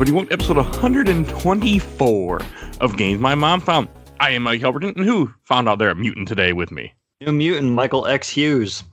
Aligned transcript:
everybody. 0.00 0.12
Welcome 0.12 0.28
to 0.28 0.34
episode 0.34 0.56
124 0.58 2.40
of 2.80 2.96
Games 2.96 3.20
My 3.20 3.34
Mom 3.34 3.60
Found. 3.62 3.88
I 4.20 4.30
am 4.30 4.44
Mike 4.44 4.60
Helberton, 4.60 4.94
and 4.94 5.04
who 5.04 5.34
found 5.42 5.68
out 5.68 5.80
they're 5.80 5.90
a 5.90 5.96
mutant 5.96 6.28
today 6.28 6.52
with 6.52 6.70
me? 6.70 6.94
New 7.20 7.32
mutant 7.32 7.72
Michael 7.72 8.06
X 8.06 8.28
Hughes. 8.28 8.84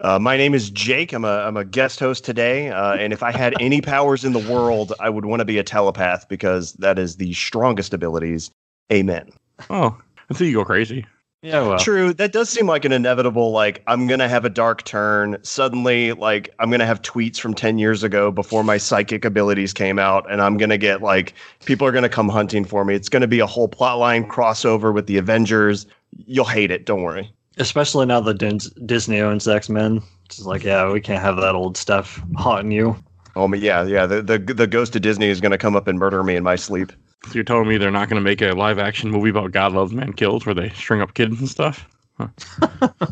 Uh, 0.00 0.18
my 0.18 0.36
name 0.36 0.52
is 0.52 0.68
Jake. 0.68 1.14
I'm 1.14 1.24
a 1.24 1.46
I'm 1.46 1.56
a 1.56 1.64
guest 1.64 1.98
host 1.98 2.26
today, 2.26 2.68
uh, 2.68 2.92
and 2.92 3.14
if 3.14 3.22
I 3.22 3.32
had 3.32 3.54
any 3.58 3.80
powers 3.80 4.22
in 4.22 4.34
the 4.34 4.52
world, 4.52 4.92
I 5.00 5.08
would 5.08 5.24
want 5.24 5.40
to 5.40 5.46
be 5.46 5.56
a 5.56 5.64
telepath 5.64 6.28
because 6.28 6.74
that 6.74 6.98
is 6.98 7.16
the 7.16 7.32
strongest 7.32 7.94
abilities. 7.94 8.50
Amen. 8.92 9.30
Oh, 9.70 9.96
I 10.30 10.34
see 10.34 10.48
you 10.48 10.56
go 10.56 10.66
crazy. 10.66 11.06
Yeah, 11.42 11.62
well, 11.66 11.78
True. 11.78 12.12
That 12.12 12.32
does 12.32 12.50
seem 12.50 12.66
like 12.66 12.84
an 12.84 12.92
inevitable. 12.92 13.50
Like 13.50 13.82
I'm 13.86 14.06
gonna 14.06 14.28
have 14.28 14.44
a 14.44 14.50
dark 14.50 14.84
turn. 14.84 15.38
Suddenly, 15.42 16.12
like 16.12 16.50
I'm 16.58 16.70
gonna 16.70 16.84
have 16.84 17.00
tweets 17.00 17.40
from 17.40 17.54
ten 17.54 17.78
years 17.78 18.02
ago 18.02 18.30
before 18.30 18.62
my 18.62 18.76
psychic 18.76 19.24
abilities 19.24 19.72
came 19.72 19.98
out, 19.98 20.30
and 20.30 20.42
I'm 20.42 20.58
gonna 20.58 20.76
get 20.76 21.00
like 21.00 21.32
people 21.64 21.86
are 21.86 21.92
gonna 21.92 22.10
come 22.10 22.28
hunting 22.28 22.66
for 22.66 22.84
me. 22.84 22.94
It's 22.94 23.08
gonna 23.08 23.26
be 23.26 23.40
a 23.40 23.46
whole 23.46 23.68
plotline 23.68 24.26
crossover 24.28 24.92
with 24.92 25.06
the 25.06 25.16
Avengers. 25.16 25.86
You'll 26.26 26.44
hate 26.44 26.70
it. 26.70 26.84
Don't 26.84 27.02
worry. 27.02 27.32
especially 27.56 28.04
now 28.06 28.20
that 28.20 28.38
Dis- 28.38 28.70
Disney 28.84 29.20
owns 29.20 29.48
X 29.48 29.70
Men. 29.70 30.02
It's 30.26 30.40
like, 30.42 30.62
yeah, 30.62 30.90
we 30.92 31.00
can't 31.00 31.22
have 31.22 31.36
that 31.36 31.54
old 31.54 31.76
stuff 31.76 32.22
haunting 32.36 32.72
you. 32.72 32.96
Oh, 33.34 33.48
but 33.48 33.60
yeah, 33.60 33.84
yeah. 33.84 34.04
The 34.06 34.20
the 34.20 34.38
the 34.38 34.66
ghost 34.66 34.94
of 34.94 35.00
Disney 35.02 35.28
is 35.28 35.40
gonna 35.40 35.56
come 35.58 35.74
up 35.74 35.88
and 35.88 35.98
murder 35.98 36.22
me 36.22 36.36
in 36.36 36.42
my 36.44 36.56
sleep. 36.56 36.92
So 37.26 37.34
you're 37.34 37.44
telling 37.44 37.68
me 37.68 37.76
they're 37.76 37.90
not 37.90 38.08
going 38.08 38.22
to 38.22 38.24
make 38.24 38.40
a 38.40 38.52
live 38.52 38.78
action 38.78 39.10
movie 39.10 39.30
about 39.30 39.52
God 39.52 39.72
Loves 39.72 39.92
Man 39.92 40.12
Kills 40.12 40.46
where 40.46 40.54
they 40.54 40.70
string 40.70 41.00
up 41.00 41.14
kids 41.14 41.38
and 41.38 41.48
stuff? 41.48 41.86
Huh. 42.16 42.28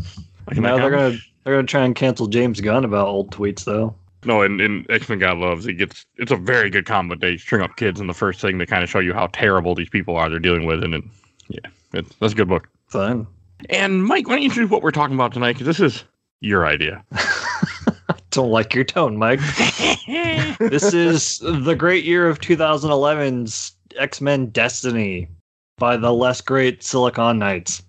Like 0.48 0.62
that 0.62 0.76
they're 0.76 0.90
gonna 0.90 1.18
they're 1.44 1.54
gonna 1.54 1.66
try 1.66 1.84
and 1.84 1.94
cancel 1.94 2.26
James 2.26 2.60
Gunn 2.60 2.84
about 2.84 3.06
old 3.06 3.30
tweets 3.30 3.64
though. 3.64 3.94
No, 4.24 4.42
in, 4.42 4.60
in 4.60 4.86
X 4.88 5.08
Men 5.08 5.18
God 5.18 5.38
Loves, 5.38 5.66
it 5.66 5.74
gets 5.74 6.06
it's 6.16 6.32
a 6.32 6.36
very 6.36 6.70
good 6.70 6.86
but 6.86 7.20
They 7.20 7.36
string 7.36 7.62
up 7.62 7.76
kids 7.76 8.00
in 8.00 8.06
the 8.06 8.14
first 8.14 8.40
thing 8.40 8.58
to 8.58 8.66
kind 8.66 8.82
of 8.82 8.88
show 8.88 8.98
you 8.98 9.12
how 9.12 9.26
terrible 9.28 9.74
these 9.74 9.90
people 9.90 10.16
are 10.16 10.28
they're 10.28 10.38
dealing 10.38 10.66
with, 10.66 10.82
and 10.82 10.94
it, 10.94 11.04
yeah, 11.48 11.70
it's, 11.92 12.14
that's 12.16 12.32
a 12.32 12.36
good 12.36 12.48
book. 12.48 12.68
Fun. 12.86 13.26
And 13.68 14.04
Mike, 14.04 14.26
why 14.26 14.34
don't 14.34 14.42
you 14.42 14.48
introduce 14.48 14.70
what 14.70 14.82
we're 14.82 14.90
talking 14.90 15.14
about 15.14 15.32
tonight? 15.32 15.52
Because 15.52 15.66
this 15.66 15.80
is 15.80 16.04
your 16.40 16.66
idea. 16.66 17.04
Don't 18.30 18.50
like 18.50 18.74
your 18.74 18.84
tone, 18.84 19.16
Mike. 19.16 19.40
this 20.58 20.94
is 20.94 21.38
the 21.38 21.74
great 21.76 22.04
year 22.04 22.28
of 22.28 22.40
2011's 22.40 23.72
X 23.96 24.20
Men 24.20 24.46
Destiny 24.46 25.28
by 25.78 25.96
the 25.96 26.12
less 26.12 26.40
great 26.40 26.82
Silicon 26.82 27.38
Knights. 27.38 27.82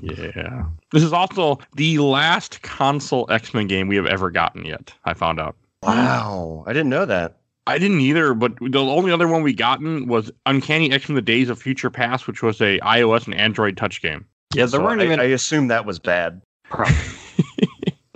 yeah, 0.00 0.64
this 0.92 1.02
is 1.02 1.12
also 1.12 1.58
the 1.76 1.98
last 1.98 2.62
console 2.62 3.26
X 3.30 3.54
Men 3.54 3.66
game 3.66 3.88
we 3.88 3.96
have 3.96 4.06
ever 4.06 4.30
gotten 4.30 4.64
yet. 4.64 4.92
I 5.04 5.14
found 5.14 5.40
out. 5.40 5.56
Wow, 5.82 6.64
I 6.66 6.72
didn't 6.72 6.90
know 6.90 7.06
that. 7.06 7.36
I 7.68 7.78
didn't 7.78 8.00
either, 8.00 8.32
but 8.34 8.52
the 8.60 8.78
only 8.78 9.10
other 9.10 9.28
one 9.28 9.42
we 9.42 9.52
gotten 9.52 10.06
was 10.06 10.30
Uncanny 10.46 10.90
X 10.92 11.08
Men: 11.08 11.16
The 11.16 11.22
Days 11.22 11.48
of 11.48 11.60
Future 11.60 11.90
Past, 11.90 12.26
which 12.26 12.42
was 12.42 12.60
a 12.60 12.78
iOS 12.80 13.26
and 13.26 13.34
Android 13.34 13.76
touch 13.76 14.02
game. 14.02 14.24
Yeah, 14.54 14.66
there 14.66 14.80
So 14.80 14.84
weren't 14.84 15.00
I, 15.00 15.04
even 15.04 15.20
I 15.20 15.24
assume 15.24 15.68
that 15.68 15.84
was 15.86 15.98
bad. 15.98 16.40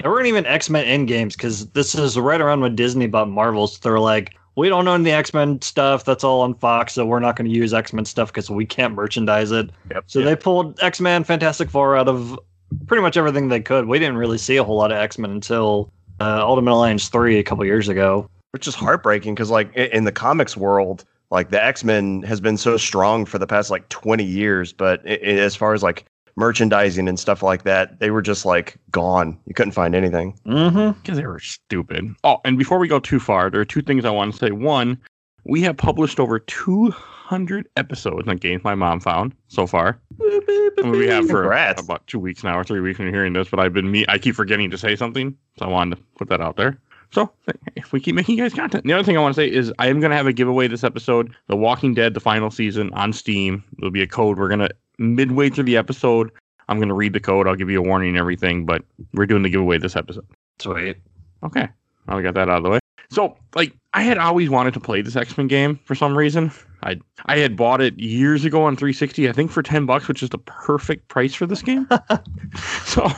There 0.02 0.11
weren't 0.11 0.28
even 0.28 0.46
X 0.46 0.70
Men 0.70 0.86
end 0.86 1.08
games 1.08 1.36
because 1.36 1.66
this 1.72 1.94
is 1.94 2.18
right 2.18 2.41
around 2.41 2.61
when 2.61 2.74
Disney 2.74 3.06
bought 3.06 3.28
Marvels. 3.28 3.78
They're 3.80 4.00
like, 4.00 4.34
we 4.56 4.69
don't 4.69 4.87
own 4.89 5.03
the 5.03 5.12
X 5.12 5.33
Men 5.34 5.61
stuff. 5.62 6.05
That's 6.05 6.25
all 6.25 6.41
on 6.43 6.55
Fox, 6.55 6.95
so 6.95 7.06
we're 7.06 7.20
not 7.20 7.37
going 7.37 7.48
to 7.51 7.56
use 7.56 7.73
X 7.75 7.93
Men 7.93 8.05
stuff 8.05 8.29
because 8.33 8.51
we 8.51 8.67
can't 8.67 8.95
merchandise 8.95 9.51
it. 9.53 9.70
Yep. 9.91 10.05
So 10.07 10.23
they 10.23 10.37
pulled 10.37 10.79
X 10.81 11.01
Men, 11.01 11.25
Fantastic 11.25 11.70
Four 11.70 11.97
out 11.97 12.09
of 12.09 12.39
pretty 12.87 13.03
much 13.03 13.17
everything 13.17 13.48
they 13.48 13.61
could. 13.61 13.87
We 13.87 13.98
didn't 13.98 14.17
really 14.17 14.39
see 14.39 14.57
a 14.57 14.64
whole 14.64 14.77
lot 14.77 14.92
of 14.92 14.98
X 14.98 15.19
Men 15.19 15.30
until 15.30 15.91
uh, 16.20 16.41
Ultimate 16.47 16.73
Alliance 16.73 17.08
three 17.08 17.39
a 17.39 17.42
couple 17.42 17.64
years 17.64 17.89
ago. 17.89 18.29
which 18.52 18.67
is 18.69 18.74
heartbreaking 18.74 19.35
because 19.35 19.51
like 19.51 19.74
in 19.74 20.05
the 20.05 20.13
comics 20.13 20.57
world 20.57 21.05
like 21.30 21.51
the 21.51 21.64
x-men 21.64 22.20
has 22.23 22.41
been 22.41 22.57
so 22.57 22.77
strong 22.77 23.24
for 23.24 23.39
the 23.39 23.47
past 23.47 23.70
like 23.70 23.89
20 23.91 24.24
years 24.24 24.73
but 24.73 25.01
i- 25.07 25.11
i- 25.13 25.39
as 25.39 25.55
far 25.55 25.73
as 25.73 25.80
like 25.83 26.05
merchandising 26.36 27.08
and 27.08 27.18
stuff 27.18 27.42
like 27.42 27.63
that 27.64 27.98
they 28.01 28.11
were 28.11 28.23
just 28.23 28.45
like 28.45 28.77
gone 28.91 29.39
you 29.46 29.55
couldn't 29.55 29.73
find 29.73 29.95
anything 29.95 30.39
Mm-hmm. 30.46 30.98
because 31.01 31.18
they 31.18 31.27
were 31.27 31.39
stupid. 31.41 32.14
Oh, 32.24 32.39
and 32.45 32.57
before 32.58 32.79
we 32.79 32.89
go 32.89 32.98
too 33.01 33.18
far, 33.20 33.51
there 33.51 33.61
are 33.61 33.64
two 33.64 33.83
things 33.83 34.05
I 34.05 34.11
want 34.11 34.33
to 34.33 34.39
say. 34.39 34.51
One, 34.51 34.98
we 35.45 35.63
have 35.63 35.77
published 35.77 36.20
over 36.20 36.39
200 36.39 37.68
episodes 37.77 38.29
on 38.29 38.36
games 38.36 38.63
my 38.64 38.74
mom 38.74 39.01
found 39.01 39.35
so 39.48 39.67
far. 39.67 39.98
I 40.20 40.41
mean, 40.83 40.91
we 40.92 41.07
have 41.08 41.27
for 41.29 41.42
Congrats. 41.42 41.83
about 41.83 42.07
two 42.07 42.18
weeks 42.18 42.42
now 42.45 42.58
or 42.58 42.64
three 42.64 42.80
weeks 42.80 42.98
when 42.98 43.07
you're 43.08 43.14
hearing 43.14 43.33
this, 43.33 43.48
but 43.48 43.61
I've 43.61 43.73
been 43.73 43.91
me. 43.91 44.05
I 44.08 44.18
keep 44.18 44.35
forgetting 44.35 44.70
to 44.70 44.79
say 44.79 44.97
something, 44.97 45.36
so 45.58 45.64
I 45.67 45.68
wanted 45.68 45.97
to 45.97 46.02
put 46.17 46.29
that 46.29 46.41
out 46.41 46.57
there. 46.57 46.79
So 47.12 47.30
if 47.77 47.92
we 47.92 48.01
keep 48.01 48.14
making 48.14 48.36
you 48.39 48.45
guys 48.45 48.55
content. 48.55 48.85
The 48.85 48.92
other 48.92 49.02
thing 49.02 49.17
I 49.17 49.20
want 49.20 49.35
to 49.35 49.41
say 49.41 49.51
is 49.51 49.73
I 49.79 49.89
am 49.89 49.98
going 50.01 50.11
to 50.11 50.17
have 50.17 50.27
a 50.29 50.33
giveaway 50.33 50.68
this 50.68 50.85
episode, 50.85 51.35
The 51.48 51.57
Walking 51.57 51.92
Dead, 51.95 52.14
the 52.14 52.20
final 52.20 52.51
season 52.51 52.92
on 52.92 53.12
Steam. 53.12 53.64
There'll 53.79 53.91
be 53.91 54.02
a 54.02 54.07
code. 54.07 54.39
We're 54.39 54.48
going 54.48 54.61
to 54.61 54.70
midway 55.00 55.50
through 55.50 55.64
the 55.64 55.77
episode. 55.77 56.30
I'm 56.68 56.78
going 56.78 56.88
to 56.88 56.94
read 56.94 57.12
the 57.12 57.20
code. 57.20 57.48
I'll 57.48 57.56
give 57.56 57.68
you 57.68 57.80
a 57.80 57.83
warning 57.83 58.11
and 58.11 58.18
everything, 58.18 58.64
but 58.64 58.83
we're 59.14 59.27
doing 59.27 59.42
the 59.42 59.50
giveaway 59.50 59.78
this 59.78 59.96
episode. 59.96 60.27
Sweet. 60.61 60.96
Okay. 61.42 61.68
Well, 62.06 62.16
we 62.16 62.22
got 62.22 62.34
that 62.34 62.48
out 62.48 62.58
of 62.58 62.62
the 62.62 62.70
way. 62.70 62.78
So, 63.11 63.36
like, 63.56 63.72
I 63.92 64.02
had 64.02 64.18
always 64.18 64.50
wanted 64.50 64.72
to 64.74 64.80
play 64.80 65.02
this 65.02 65.16
X 65.16 65.36
Men 65.36 65.48
game 65.48 65.80
for 65.84 65.96
some 65.96 66.16
reason. 66.16 66.52
I 66.84 67.00
I 67.27 67.38
had 67.38 67.56
bought 67.56 67.80
it 67.80 67.98
years 67.98 68.44
ago 68.44 68.62
on 68.62 68.77
360, 68.77 69.28
I 69.28 69.33
think 69.33 69.50
for 69.50 69.62
10 69.62 69.84
bucks, 69.84 70.06
which 70.06 70.22
is 70.22 70.30
the 70.30 70.38
perfect 70.38 71.08
price 71.08 71.34
for 71.34 71.46
this 71.46 71.61
game. 71.61 71.88
so, 72.84 73.08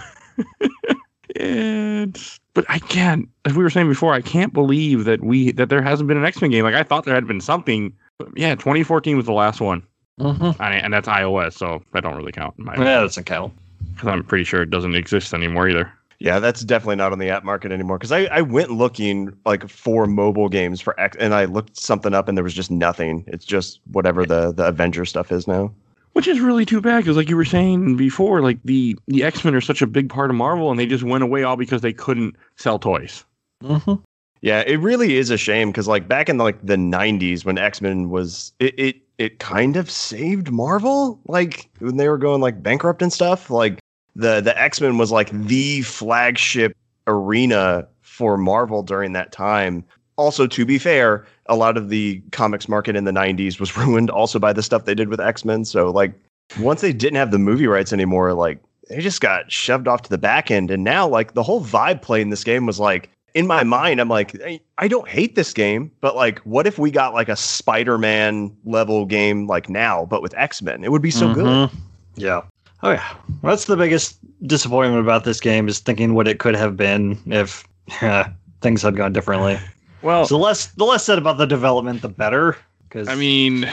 it's 1.37 2.41
but 2.55 2.65
I 2.69 2.79
can't. 2.79 3.29
As 3.45 3.55
we 3.55 3.63
were 3.63 3.71
saying 3.71 3.89
before, 3.89 4.15
I 4.15 4.23
can't 4.23 4.55
believe 4.55 5.05
that 5.05 5.23
we 5.23 5.53
that 5.53 5.69
there 5.69 5.83
hasn't 5.83 6.09
been 6.09 6.17
an 6.17 6.25
X 6.25 6.41
Men 6.41 6.51
game. 6.51 6.65
Like 6.65 6.75
I 6.75 6.83
thought 6.83 7.05
there 7.05 7.15
had 7.15 7.27
been 7.27 7.41
something. 7.41 7.93
But 8.19 8.29
yeah, 8.37 8.55
2014 8.55 9.17
was 9.17 9.27
the 9.27 9.33
last 9.33 9.61
one, 9.61 9.83
Mm-hmm. 10.23 10.63
and, 10.63 10.75
and 10.85 10.93
that's 10.95 11.09
iOS, 11.09 11.55
so 11.55 11.83
that 11.93 12.03
don't 12.03 12.17
really 12.17 12.33
count. 12.33 12.55
in 12.59 12.65
my 12.65 12.75
Yeah, 12.77 13.01
that's 13.01 13.17
a 13.19 13.23
count. 13.23 13.53
because 13.95 14.09
I'm 14.09 14.23
pretty 14.25 14.45
sure 14.45 14.63
it 14.63 14.71
doesn't 14.71 14.95
exist 14.95 15.35
anymore 15.35 15.69
either. 15.69 15.93
yeah 16.21 16.39
that's 16.39 16.61
definitely 16.63 16.95
not 16.97 17.11
on 17.13 17.19
the 17.19 17.29
app 17.29 17.43
market 17.45 17.73
anymore 17.73 17.99
because 17.99 18.13
I, 18.13 18.27
I 18.27 18.41
went 18.43 18.71
looking 18.71 19.37
like 19.45 19.69
for 19.69 20.07
mobile 20.07 20.49
games 20.49 20.81
for 20.81 20.99
x 21.01 21.17
and 21.19 21.35
i 21.35 21.47
looked 21.47 21.77
something 21.77 22.15
up 22.15 22.29
and 22.29 22.39
there 22.39 22.45
was 22.45 22.55
just 22.55 22.71
nothing 22.71 23.25
it's 23.27 23.45
just 23.45 23.81
whatever 23.91 24.25
the 24.25 24.53
the 24.53 24.69
avenger 24.69 25.05
stuff 25.05 25.33
is 25.33 25.49
now 25.49 25.73
Which 26.13 26.29
is 26.29 26.39
really 26.41 26.65
too 26.65 26.81
bad 26.81 26.99
because, 26.99 27.17
like 27.17 27.29
you 27.31 27.37
were 27.37 27.45
saying 27.45 27.97
before, 27.97 28.41
like 28.43 28.59
the 28.65 28.97
the 29.09 29.25
X 29.25 29.45
Men 29.45 29.55
are 29.55 29.61
such 29.63 29.81
a 29.83 29.87
big 29.87 30.11
part 30.11 30.29
of 30.31 30.37
Marvel, 30.37 30.71
and 30.71 30.79
they 30.79 30.85
just 30.87 31.03
went 31.03 31.25
away 31.25 31.43
all 31.43 31.57
because 31.57 31.81
they 31.81 31.95
couldn't 31.95 32.37
sell 32.57 32.79
toys. 32.79 33.25
Mm-hmm. 33.65 33.95
Yeah, 34.43 34.63
it 34.67 34.77
really 34.77 35.17
is 35.17 35.31
a 35.31 35.39
shame 35.39 35.71
because 35.71 35.89
like 35.89 36.07
back 36.09 36.29
in 36.29 36.37
like 36.37 36.59
the 36.65 36.77
'90s 36.77 37.45
when 37.47 37.57
X 37.59 37.81
Men 37.81 38.11
was 38.11 38.53
it, 38.61 38.79
it 38.79 38.97
it 39.23 39.39
kind 39.39 39.77
of 39.77 39.89
saved 39.89 40.51
Marvel 40.51 41.21
like 41.27 41.71
when 41.79 41.97
they 41.97 42.09
were 42.09 42.19
going 42.19 42.41
like 42.41 42.61
bankrupt 42.61 43.03
and 43.03 43.13
stuff. 43.13 43.51
Like 43.51 43.79
the 44.17 44.41
the 44.41 44.61
X 44.61 44.81
Men 44.81 44.99
was 44.99 45.13
like 45.13 45.31
the 45.31 45.83
flagship 45.83 46.77
arena 47.07 47.87
for 48.01 48.37
Marvel 48.37 48.83
during 48.83 49.13
that 49.13 49.31
time. 49.31 49.85
Also, 50.17 50.47
to 50.47 50.67
be 50.67 50.79
fair, 50.79 51.25
a 51.47 51.57
lot 51.57 51.77
of 51.77 51.89
the 51.89 52.21
comics 52.33 52.69
market 52.69 52.97
in 52.97 53.05
the 53.05 53.13
'90s 53.13 53.61
was 53.61 53.77
ruined 53.77 54.11
also 54.11 54.41
by 54.41 54.53
the 54.53 54.63
stuff 54.63 54.85
they 54.85 54.95
did 54.95 55.09
with 55.09 55.21
X 55.21 55.45
Men. 55.45 55.65
So 55.65 55.91
like 55.91 56.13
once 56.59 56.81
they 56.81 56.93
didn't 56.93 57.17
have 57.17 57.31
the 57.31 57.39
movie 57.39 57.69
rights 57.69 57.93
anymore, 57.93 58.35
like 58.35 58.59
they 58.89 59.01
just 59.01 59.21
got 59.21 59.51
shoved 59.53 59.87
off 59.87 60.03
to 60.03 60.11
the 60.11 60.19
back 60.19 60.51
end. 60.51 60.71
And 60.73 60.83
now 60.83 61.07
like 61.07 61.35
the 61.35 61.45
whole 61.45 61.63
vibe 61.63 62.03
playing 62.03 62.31
this 62.31 62.45
game 62.45 62.67
was 62.67 62.81
like 62.81 63.09
in 63.35 63.47
my 63.47 63.65
mind, 63.65 64.01
I'm 64.01 64.09
like, 64.09 64.41
I, 64.45 64.61
I 64.79 64.89
don't 64.89 65.09
hate 65.09 65.35
this 65.37 65.53
game, 65.53 65.91
but 66.01 66.15
like, 66.17 66.39
what 66.41 66.67
if 66.67 66.79
we 66.79 66.91
got 66.91 67.15
like 67.15 67.29
a 67.29 67.37
Spider-Man 67.37 68.55
level 68.65 69.05
game 69.07 69.47
like 69.47 69.69
now, 69.69 70.05
but 70.07 70.23
with 70.23 70.35
X-Men? 70.37 70.85
It 70.85 70.91
would 70.93 71.03
be 71.03 71.11
so 71.11 71.33
good. 71.33 71.45
Mhm. 71.47 71.73
Yeah. 72.17 72.43
Oh 72.83 72.91
yeah. 72.91 73.15
That's 73.43 73.65
the 73.67 73.77
biggest 73.77 74.19
disappointment 74.47 75.01
about 75.03 75.25
this 75.25 75.41
game 75.41 75.69
is 75.69 75.79
thinking 75.79 76.15
what 76.15 76.29
it 76.29 76.39
could 76.39 76.55
have 76.57 76.77
been 76.77 77.19
if 77.27 77.65
things 78.61 78.83
had 78.83 78.97
gone 78.97 79.13
differently. 79.13 79.59
Well, 80.03 80.27
So 80.27 80.37
the 80.37 80.43
less 80.43 80.67
the 80.69 80.85
less 80.85 81.05
said 81.05 81.19
about 81.19 81.39
the 81.39 81.47
development, 81.47 82.03
the 82.03 82.09
better. 82.09 82.57
Because 82.89 83.09
I 83.09 83.15
mean, 83.15 83.69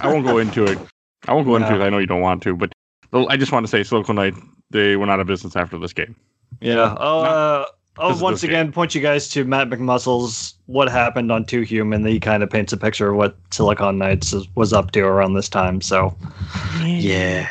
I 0.00 0.08
won't 0.08 0.24
go 0.26 0.38
into 0.38 0.64
it. 0.64 0.78
I 1.28 1.32
won't 1.34 1.46
go 1.46 1.56
into 1.56 1.70
No. 1.70 1.80
it. 1.80 1.84
I 1.86 1.90
know 1.90 1.98
you 1.98 2.06
don't 2.06 2.20
want 2.22 2.42
to, 2.44 2.56
but 2.56 2.72
I 3.12 3.36
just 3.36 3.52
want 3.52 3.64
to 3.64 3.70
say, 3.70 3.82
Silicon 3.84 4.16
Knight 4.16 4.34
they 4.70 4.96
went 4.96 5.10
out 5.12 5.20
of 5.20 5.26
business 5.28 5.54
after 5.54 5.78
this 5.78 5.92
game. 5.92 6.16
yeah. 6.60 6.96
I'll, 6.98 7.20
uh, 7.20 7.64
I'll 7.96 8.18
once 8.18 8.40
this 8.40 8.48
again 8.48 8.72
point 8.72 8.94
you 8.94 9.00
guys 9.00 9.28
to 9.30 9.44
Matt 9.44 9.70
McMuscle's 9.70 10.54
"What 10.66 10.88
Happened 10.88 11.30
on 11.30 11.44
Too 11.44 11.60
Human." 11.60 12.04
He 12.04 12.18
kind 12.18 12.42
of 12.42 12.50
paints 12.50 12.72
a 12.72 12.76
picture 12.76 13.10
of 13.10 13.16
what 13.16 13.36
Silicon 13.50 13.98
Knights 13.98 14.34
was 14.56 14.72
up 14.72 14.90
to 14.92 15.00
around 15.02 15.34
this 15.34 15.48
time. 15.48 15.80
So 15.80 16.16
yeah. 16.82 17.48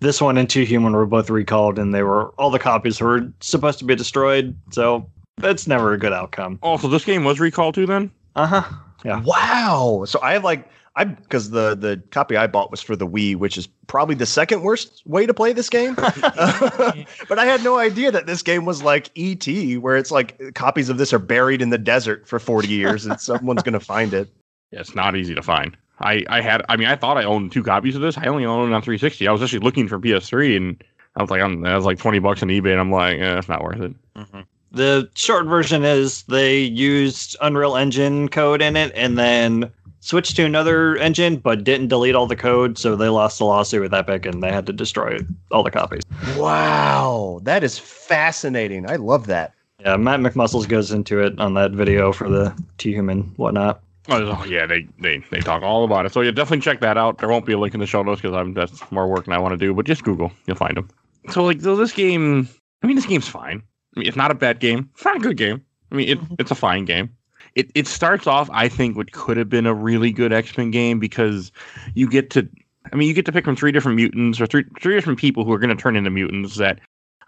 This 0.00 0.20
one 0.20 0.36
and 0.36 0.50
Too 0.50 0.64
Human 0.64 0.92
were 0.92 1.06
both 1.06 1.30
recalled, 1.30 1.78
and 1.78 1.94
they 1.94 2.02
were 2.02 2.30
all 2.30 2.50
the 2.50 2.58
copies 2.58 3.00
were 3.00 3.32
supposed 3.40 3.78
to 3.78 3.84
be 3.84 3.94
destroyed. 3.94 4.54
So 4.70 5.08
that's 5.38 5.66
never 5.66 5.92
a 5.92 5.98
good 5.98 6.12
outcome. 6.12 6.58
Oh, 6.62 6.76
so 6.76 6.88
this 6.88 7.04
game 7.04 7.24
was 7.24 7.40
recalled 7.40 7.74
too 7.74 7.86
then? 7.86 8.10
Uh 8.36 8.46
huh. 8.46 8.74
Yeah. 9.04 9.22
Wow. 9.24 10.04
So 10.06 10.18
I 10.22 10.32
have 10.32 10.44
like 10.44 10.68
I 10.94 11.04
because 11.04 11.50
the 11.50 11.74
the 11.74 12.02
copy 12.10 12.36
I 12.36 12.46
bought 12.46 12.70
was 12.70 12.82
for 12.82 12.96
the 12.96 13.06
Wii, 13.06 13.36
which 13.36 13.56
is 13.56 13.66
probably 13.86 14.14
the 14.14 14.26
second 14.26 14.62
worst 14.62 15.02
way 15.06 15.26
to 15.26 15.32
play 15.32 15.52
this 15.52 15.70
game. 15.70 15.94
but 15.94 17.38
I 17.38 17.46
had 17.46 17.64
no 17.64 17.78
idea 17.78 18.10
that 18.10 18.26
this 18.26 18.42
game 18.42 18.66
was 18.66 18.82
like 18.82 19.10
ET, 19.16 19.46
where 19.78 19.96
it's 19.96 20.10
like 20.10 20.54
copies 20.54 20.90
of 20.90 20.98
this 20.98 21.12
are 21.12 21.18
buried 21.18 21.62
in 21.62 21.70
the 21.70 21.78
desert 21.78 22.28
for 22.28 22.38
40 22.38 22.68
years 22.68 23.06
and 23.06 23.18
someone's 23.20 23.62
gonna 23.62 23.80
find 23.80 24.12
it. 24.12 24.28
Yeah, 24.70 24.80
it's 24.80 24.94
not 24.94 25.16
easy 25.16 25.34
to 25.34 25.42
find. 25.42 25.76
I, 26.00 26.24
I 26.28 26.40
had 26.40 26.62
I 26.68 26.76
mean 26.76 26.88
I 26.88 26.96
thought 26.96 27.16
I 27.16 27.24
owned 27.24 27.52
two 27.52 27.62
copies 27.62 27.94
of 27.96 28.02
this. 28.02 28.18
I 28.18 28.26
only 28.26 28.44
owned 28.44 28.70
it 28.70 28.74
on 28.74 28.82
360. 28.82 29.26
I 29.26 29.32
was 29.32 29.42
actually 29.42 29.60
looking 29.60 29.88
for 29.88 29.98
PS3 29.98 30.56
and 30.56 30.84
I 31.16 31.22
was 31.22 31.30
like 31.30 31.40
I'm 31.40 31.62
that 31.62 31.74
was 31.74 31.86
like 31.86 31.98
20 31.98 32.18
bucks 32.18 32.42
on 32.42 32.48
eBay 32.48 32.72
and 32.72 32.80
I'm 32.80 32.90
like 32.90 33.18
eh, 33.18 33.38
it's 33.38 33.48
not 33.48 33.62
worth 33.62 33.80
it. 33.80 33.94
The 34.72 35.10
short 35.14 35.46
version 35.46 35.84
is 35.84 36.22
they 36.24 36.60
used 36.60 37.36
Unreal 37.42 37.76
Engine 37.76 38.28
code 38.28 38.62
in 38.62 38.74
it 38.74 38.90
and 38.94 39.18
then 39.18 39.70
switched 40.02 40.36
to 40.36 40.44
another 40.44 40.96
engine, 40.96 41.36
but 41.36 41.64
didn't 41.64 41.88
delete 41.88 42.14
all 42.14 42.26
the 42.26 42.36
code, 42.36 42.76
so 42.76 42.94
they 42.96 43.08
lost 43.08 43.38
the 43.38 43.44
lawsuit 43.44 43.80
with 43.80 43.94
Epic 43.94 44.26
and 44.26 44.42
they 44.42 44.52
had 44.52 44.66
to 44.66 44.72
destroy 44.72 45.18
all 45.50 45.62
the 45.62 45.70
copies. 45.70 46.02
Wow, 46.36 47.40
that 47.44 47.64
is 47.64 47.78
fascinating. 47.78 48.88
I 48.90 48.96
love 48.96 49.26
that. 49.28 49.54
Yeah, 49.80 49.96
Matt 49.96 50.20
McMuscles 50.20 50.68
goes 50.68 50.92
into 50.92 51.20
it 51.20 51.38
on 51.38 51.54
that 51.54 51.72
video 51.72 52.12
for 52.12 52.28
the 52.28 52.54
Too 52.78 52.90
Human 52.90 53.22
whatnot. 53.36 53.82
Oh 54.08 54.44
yeah, 54.44 54.66
they, 54.66 54.86
they 54.98 55.18
they 55.30 55.40
talk 55.40 55.62
all 55.62 55.84
about 55.84 56.06
it. 56.06 56.12
So 56.12 56.20
yeah, 56.20 56.32
definitely 56.32 56.60
check 56.60 56.80
that 56.80 56.98
out. 56.98 57.18
There 57.18 57.28
won't 57.28 57.46
be 57.46 57.52
a 57.52 57.58
link 57.58 57.72
in 57.72 57.80
the 57.80 57.86
show 57.86 58.02
notes 58.02 58.20
because 58.20 58.36
I'm 58.36 58.52
that's 58.52 58.82
more 58.90 59.06
work 59.08 59.26
than 59.26 59.34
I 59.34 59.38
want 59.38 59.52
to 59.52 59.56
do. 59.56 59.72
But 59.72 59.86
just 59.86 60.02
Google, 60.02 60.32
you'll 60.46 60.56
find 60.56 60.76
them. 60.76 60.88
So 61.30 61.44
like, 61.44 61.60
so 61.60 61.76
this 61.76 61.92
game, 61.92 62.48
I 62.82 62.88
mean, 62.88 62.96
this 62.96 63.06
game's 63.06 63.28
fine. 63.28 63.62
I 63.96 64.00
mean, 64.00 64.08
it's 64.08 64.16
not 64.16 64.32
a 64.32 64.34
bad 64.34 64.58
game. 64.58 64.90
It's 64.94 65.04
not 65.04 65.16
a 65.16 65.20
good 65.20 65.36
game. 65.36 65.64
I 65.92 65.94
mean, 65.94 66.08
it, 66.08 66.18
it's 66.40 66.50
a 66.50 66.56
fine 66.56 66.84
game. 66.84 67.10
It 67.54 67.70
it 67.74 67.86
starts 67.86 68.26
off, 68.26 68.48
I 68.52 68.68
think, 68.68 68.96
what 68.96 69.12
could 69.12 69.36
have 69.36 69.48
been 69.48 69.66
a 69.66 69.74
really 69.74 70.12
good 70.12 70.32
X 70.32 70.56
Men 70.56 70.70
game 70.70 70.98
because 70.98 71.52
you 71.94 72.08
get 72.08 72.30
to, 72.30 72.48
I 72.92 72.96
mean, 72.96 73.08
you 73.08 73.14
get 73.14 73.26
to 73.26 73.32
pick 73.32 73.44
from 73.44 73.56
three 73.56 73.72
different 73.72 73.96
mutants 73.96 74.40
or 74.40 74.46
three 74.46 74.64
three 74.80 74.94
different 74.94 75.18
people 75.18 75.44
who 75.44 75.52
are 75.52 75.58
going 75.58 75.74
to 75.74 75.80
turn 75.80 75.96
into 75.96 76.10
mutants 76.10 76.56
that 76.56 76.78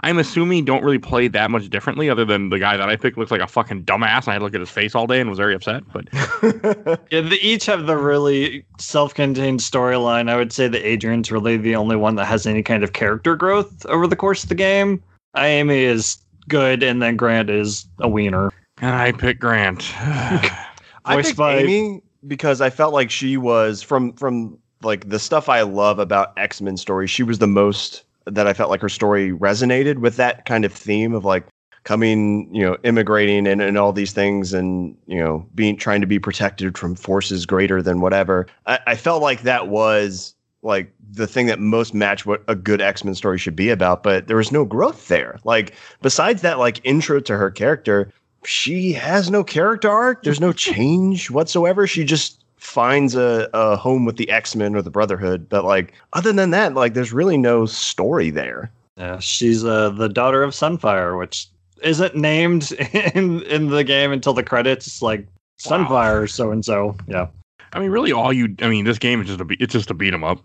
I'm 0.00 0.19
assuming 0.19 0.65
don't 0.65 0.82
really 0.82 0.99
play 0.99 1.29
that 1.29 1.50
much 1.50 1.71
differently, 1.71 2.11
other 2.11 2.25
than 2.25 2.50
the 2.50 2.59
guy 2.59 2.76
that 2.76 2.88
I 2.88 2.97
picked 2.97 3.17
looks 3.17 3.31
like 3.31 3.41
a 3.41 3.47
fucking 3.47 3.85
dumbass. 3.85 4.25
And 4.25 4.29
I 4.29 4.32
had 4.32 4.38
to 4.41 4.44
look 4.44 4.55
at 4.55 4.61
his 4.61 4.71
face 4.71 4.94
all 4.94 5.06
day 5.06 5.21
and 5.21 5.31
was 5.31 5.38
very 5.38 5.55
upset. 5.55 5.82
But 5.93 6.09
Yeah, 7.11 7.20
they 7.23 7.37
each 7.37 7.67
have 7.67 7.87
the 7.87 7.97
really 7.97 8.65
self-contained 8.79 9.61
storyline. 9.61 10.29
I 10.29 10.37
would 10.37 10.53
say 10.53 10.69
that 10.69 10.87
Adrian's 10.87 11.31
really 11.31 11.56
the 11.56 11.77
only 11.77 11.97
one 11.97 12.17
that 12.17 12.27
has 12.27 12.47
any 12.47 12.62
kind 12.62 12.82
of 12.82 12.93
character 12.93 13.37
growth 13.37 13.87
over 13.87 14.06
the 14.06 14.17
course 14.17 14.43
of 14.43 14.49
the 14.49 14.55
game. 14.55 15.03
Aimee 15.37 15.85
is 15.85 16.19
good, 16.49 16.82
and 16.82 17.00
then 17.00 17.17
Grant 17.17 17.49
is 17.49 17.87
a 18.00 18.09
wiener. 18.09 18.53
And 18.81 18.94
I 18.94 19.12
picked 19.12 19.41
Grant. 19.41 19.93
I 19.99 21.15
Voiced 21.15 21.29
picked 21.29 21.38
by- 21.38 21.56
Aimee 21.59 22.03
because 22.26 22.61
I 22.61 22.71
felt 22.71 22.94
like 22.94 23.11
she 23.11 23.37
was 23.37 23.82
from 23.82 24.12
from 24.15 24.59
like 24.82 25.09
the 25.09 25.19
stuff 25.19 25.49
I 25.49 25.62
love 25.62 25.99
about 25.99 26.32
X 26.37 26.61
Men 26.61 26.76
stories. 26.76 27.11
She 27.11 27.23
was 27.23 27.38
the 27.38 27.47
most 27.47 28.05
that 28.26 28.47
I 28.47 28.53
felt 28.53 28.71
like 28.71 28.81
her 28.81 28.88
story 28.88 29.32
resonated 29.32 29.99
with 29.99 30.17
that 30.17 30.47
kind 30.47 30.65
of 30.65 30.73
theme 30.73 31.15
of 31.15 31.25
like 31.25 31.47
coming, 31.85 32.53
you 32.55 32.62
know, 32.62 32.79
immigrating 32.82 33.47
and, 33.47 33.61
and 33.61 33.76
all 33.76 33.93
these 33.93 34.12
things 34.12 34.55
and, 34.55 34.97
you 35.06 35.19
know, 35.19 35.47
being 35.55 35.77
trying 35.77 36.00
to 36.00 36.06
be 36.06 36.19
protected 36.19 36.79
from 36.79 36.94
forces 36.94 37.44
greater 37.44 37.82
than 37.82 38.00
whatever. 38.00 38.47
I, 38.67 38.79
I 38.87 38.94
felt 38.97 39.23
like 39.23 39.43
that 39.43 39.69
was 39.69 40.35
like 40.62 40.91
the 41.12 41.27
thing 41.27 41.44
that 41.47 41.61
most 41.61 41.93
matched 41.93 42.25
what 42.25 42.43
a 42.49 42.55
good 42.55 42.81
X-Men 42.81 43.15
story 43.15 43.38
should 43.38 43.55
be 43.55 43.69
about, 43.69 44.03
but 44.03 44.27
there 44.27 44.38
was 44.38 44.50
no 44.50 44.65
growth 44.65 45.09
there. 45.09 45.38
Like 45.44 45.75
besides 46.00 46.41
that 46.41 46.59
like 46.59 46.81
intro 46.85 47.20
to 47.20 47.37
her 47.37 47.50
character, 47.50 48.11
she 48.46 48.93
has 48.93 49.31
no 49.31 49.43
character 49.44 49.91
arc. 49.91 50.23
There's 50.23 50.41
no 50.41 50.52
change 50.52 51.31
whatsoever. 51.31 51.87
She 51.87 52.05
just 52.05 52.43
finds 52.56 53.14
a, 53.14 53.49
a 53.52 53.76
home 53.76 54.05
with 54.06 54.17
the 54.17 54.31
X-Men 54.31 54.75
or 54.75 54.82
the 54.82 54.91
Brotherhood. 54.91 55.49
But 55.49 55.64
like 55.64 55.93
other 56.12 56.32
than 56.32 56.50
that, 56.50 56.75
like 56.75 56.94
there's 56.94 57.12
really 57.12 57.37
no 57.37 57.67
story 57.67 58.31
there. 58.31 58.70
Yeah, 58.96 59.19
she's 59.19 59.64
uh, 59.64 59.91
the 59.91 60.08
daughter 60.08 60.43
of 60.43 60.52
Sunfire, 60.52 61.19
which 61.19 61.46
isn't 61.82 62.14
named 62.17 62.73
in 63.14 63.43
in 63.43 63.69
the 63.69 63.85
game 63.85 64.12
until 64.12 64.32
the 64.35 64.43
credits. 64.44 64.87
It's 64.87 65.02
like 65.02 65.26
Sunfire, 65.61 66.29
so 66.31 66.50
and 66.52 66.64
so. 66.64 66.96
Yeah. 67.08 67.26
I 67.73 67.81
mean, 67.81 67.91
really, 67.91 68.12
all 68.12 68.32
you. 68.32 68.55
I 68.61 68.69
mean, 68.69 68.85
this 68.85 68.99
game 68.99 69.20
is 69.20 69.26
just 69.26 69.41
a. 69.41 69.44
be- 69.44 69.56
It's 69.58 69.73
just 69.73 69.88
to 69.88 69.94
beat 69.94 70.14
'em 70.14 70.23
up. 70.23 70.38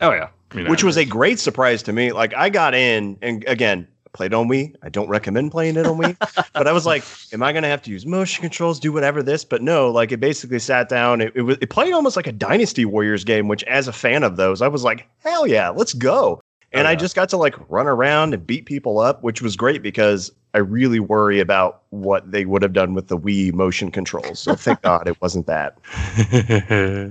Oh 0.00 0.12
yeah. 0.12 0.28
I 0.52 0.54
mean, 0.54 0.68
which 0.68 0.84
was 0.84 0.96
a 0.96 1.04
great 1.04 1.40
surprise 1.40 1.82
to 1.84 1.92
me. 1.92 2.12
Like 2.12 2.32
I 2.34 2.48
got 2.48 2.74
in, 2.74 3.18
and 3.22 3.44
again, 3.48 3.88
played 4.16 4.34
on 4.34 4.48
Wii. 4.48 4.74
I 4.82 4.88
don't 4.88 5.08
recommend 5.08 5.52
playing 5.52 5.76
it 5.76 5.86
on 5.86 5.98
Wii, 5.98 6.16
but 6.52 6.66
I 6.66 6.72
was 6.72 6.86
like, 6.86 7.04
am 7.32 7.42
I 7.42 7.52
going 7.52 7.62
to 7.62 7.68
have 7.68 7.82
to 7.82 7.90
use 7.90 8.04
motion 8.06 8.42
controls, 8.42 8.80
do 8.80 8.92
whatever 8.92 9.22
this? 9.22 9.44
But 9.44 9.62
no, 9.62 9.90
like 9.90 10.10
it 10.10 10.18
basically 10.18 10.58
sat 10.58 10.88
down. 10.88 11.20
It, 11.20 11.32
it 11.36 11.42
was 11.42 11.58
it 11.60 11.70
played 11.70 11.92
almost 11.92 12.16
like 12.16 12.26
a 12.26 12.32
Dynasty 12.32 12.84
Warriors 12.84 13.22
game, 13.22 13.46
which 13.46 13.62
as 13.64 13.86
a 13.86 13.92
fan 13.92 14.22
of 14.22 14.36
those, 14.36 14.62
I 14.62 14.68
was 14.68 14.82
like, 14.82 15.06
hell 15.18 15.46
yeah, 15.46 15.68
let's 15.68 15.92
go. 15.92 16.40
And 16.72 16.86
Oh, 16.86 16.90
I 16.90 16.94
just 16.96 17.14
got 17.14 17.28
to 17.28 17.36
like 17.36 17.54
run 17.70 17.86
around 17.86 18.34
and 18.34 18.44
beat 18.46 18.66
people 18.66 18.98
up, 18.98 19.22
which 19.22 19.40
was 19.40 19.54
great 19.54 19.82
because 19.82 20.32
I 20.52 20.58
really 20.58 21.00
worry 21.00 21.38
about 21.38 21.82
what 21.90 22.30
they 22.30 22.44
would 22.44 22.62
have 22.62 22.72
done 22.72 22.94
with 22.94 23.08
the 23.08 23.16
Wii 23.16 23.52
motion 23.52 23.90
controls. 23.90 24.40
So 24.40 24.54
thank 24.54 24.82
God 24.82 25.06
it 25.06 25.20
wasn't 25.20 25.46
that. 25.46 25.78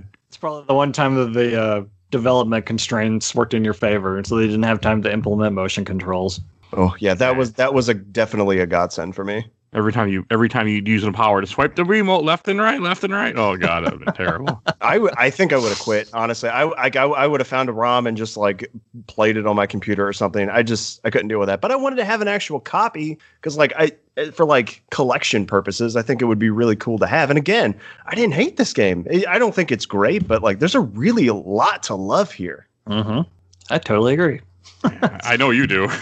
It's 0.27 0.37
probably 0.41 0.65
the 0.67 0.73
one 0.73 0.91
time 0.91 1.15
that 1.15 1.31
the 1.31 1.61
uh, 1.61 1.83
development 2.11 2.65
constraints 2.65 3.33
worked 3.33 3.53
in 3.53 3.63
your 3.63 3.73
favor, 3.73 4.17
and 4.17 4.27
so 4.27 4.35
they 4.35 4.47
didn't 4.47 4.63
have 4.63 4.81
time 4.81 5.01
to 5.03 5.09
implement 5.09 5.55
motion 5.55 5.85
controls. 5.85 6.41
Oh 6.77 6.95
yeah, 6.99 7.13
that 7.15 7.35
was 7.37 7.53
that 7.53 7.73
was 7.73 7.89
a 7.89 7.93
definitely 7.93 8.59
a 8.59 8.67
godsend 8.67 9.15
for 9.15 9.23
me. 9.23 9.45
every 9.73 9.91
time 9.91 10.07
you 10.07 10.25
every 10.31 10.47
time 10.47 10.67
you'd 10.69 10.87
use 10.87 11.03
the 11.03 11.11
power 11.11 11.41
to 11.41 11.47
swipe 11.47 11.75
the 11.75 11.83
remote 11.83 12.23
left 12.23 12.47
and 12.47 12.59
right, 12.61 12.79
left 12.79 13.03
and 13.03 13.13
right. 13.13 13.35
Oh 13.37 13.57
god, 13.57 13.85
that 13.85 13.91
would 13.97 14.05
be 14.05 14.11
terrible. 14.13 14.61
I 14.81 14.97
would- 14.97 15.13
I 15.17 15.29
think 15.29 15.51
I 15.53 15.57
would 15.57 15.69
have 15.69 15.79
quit. 15.79 16.09
Honestly, 16.13 16.47
I, 16.49 16.63
I, 16.63 16.89
I 16.97 17.27
would 17.27 17.39
have 17.41 17.47
found 17.47 17.67
a 17.69 17.73
ROM 17.73 18.07
and 18.07 18.15
just 18.15 18.37
like 18.37 18.71
played 19.07 19.35
it 19.37 19.45
on 19.45 19.55
my 19.55 19.65
computer 19.67 20.07
or 20.07 20.13
something. 20.13 20.49
I 20.49 20.63
just 20.63 21.01
I 21.03 21.09
couldn't 21.09 21.27
deal 21.27 21.39
with 21.39 21.47
that. 21.47 21.59
But 21.61 21.71
I 21.71 21.75
wanted 21.75 21.97
to 21.97 22.05
have 22.05 22.21
an 22.21 22.27
actual 22.29 22.59
copy 22.59 23.17
because 23.41 23.57
like 23.57 23.73
I 23.77 23.91
for 24.31 24.45
like 24.45 24.81
collection 24.91 25.45
purposes, 25.45 25.95
I 25.97 26.01
think 26.01 26.21
it 26.21 26.25
would 26.25 26.39
be 26.39 26.49
really 26.49 26.77
cool 26.77 26.97
to 26.99 27.07
have. 27.07 27.29
And 27.29 27.37
again, 27.37 27.75
I 28.05 28.15
didn't 28.15 28.33
hate 28.33 28.55
this 28.57 28.71
game. 28.71 29.05
I- 29.11 29.25
I 29.27 29.39
don't 29.39 29.53
think 29.53 29.71
it's 29.73 29.85
great, 29.85 30.25
but 30.27 30.41
like 30.41 30.59
there's 30.59 30.75
a 30.75 30.79
really 30.81 31.27
a 31.27 31.33
lot 31.33 31.83
to 31.83 31.95
love 31.95 32.31
here. 32.31 32.65
Mm-hmm. 32.87 33.21
I 33.69 33.77
totally 33.79 34.13
agree. 34.13 34.39
I 35.23 35.35
know 35.37 35.49
you 35.49 35.67
do. 35.67 35.89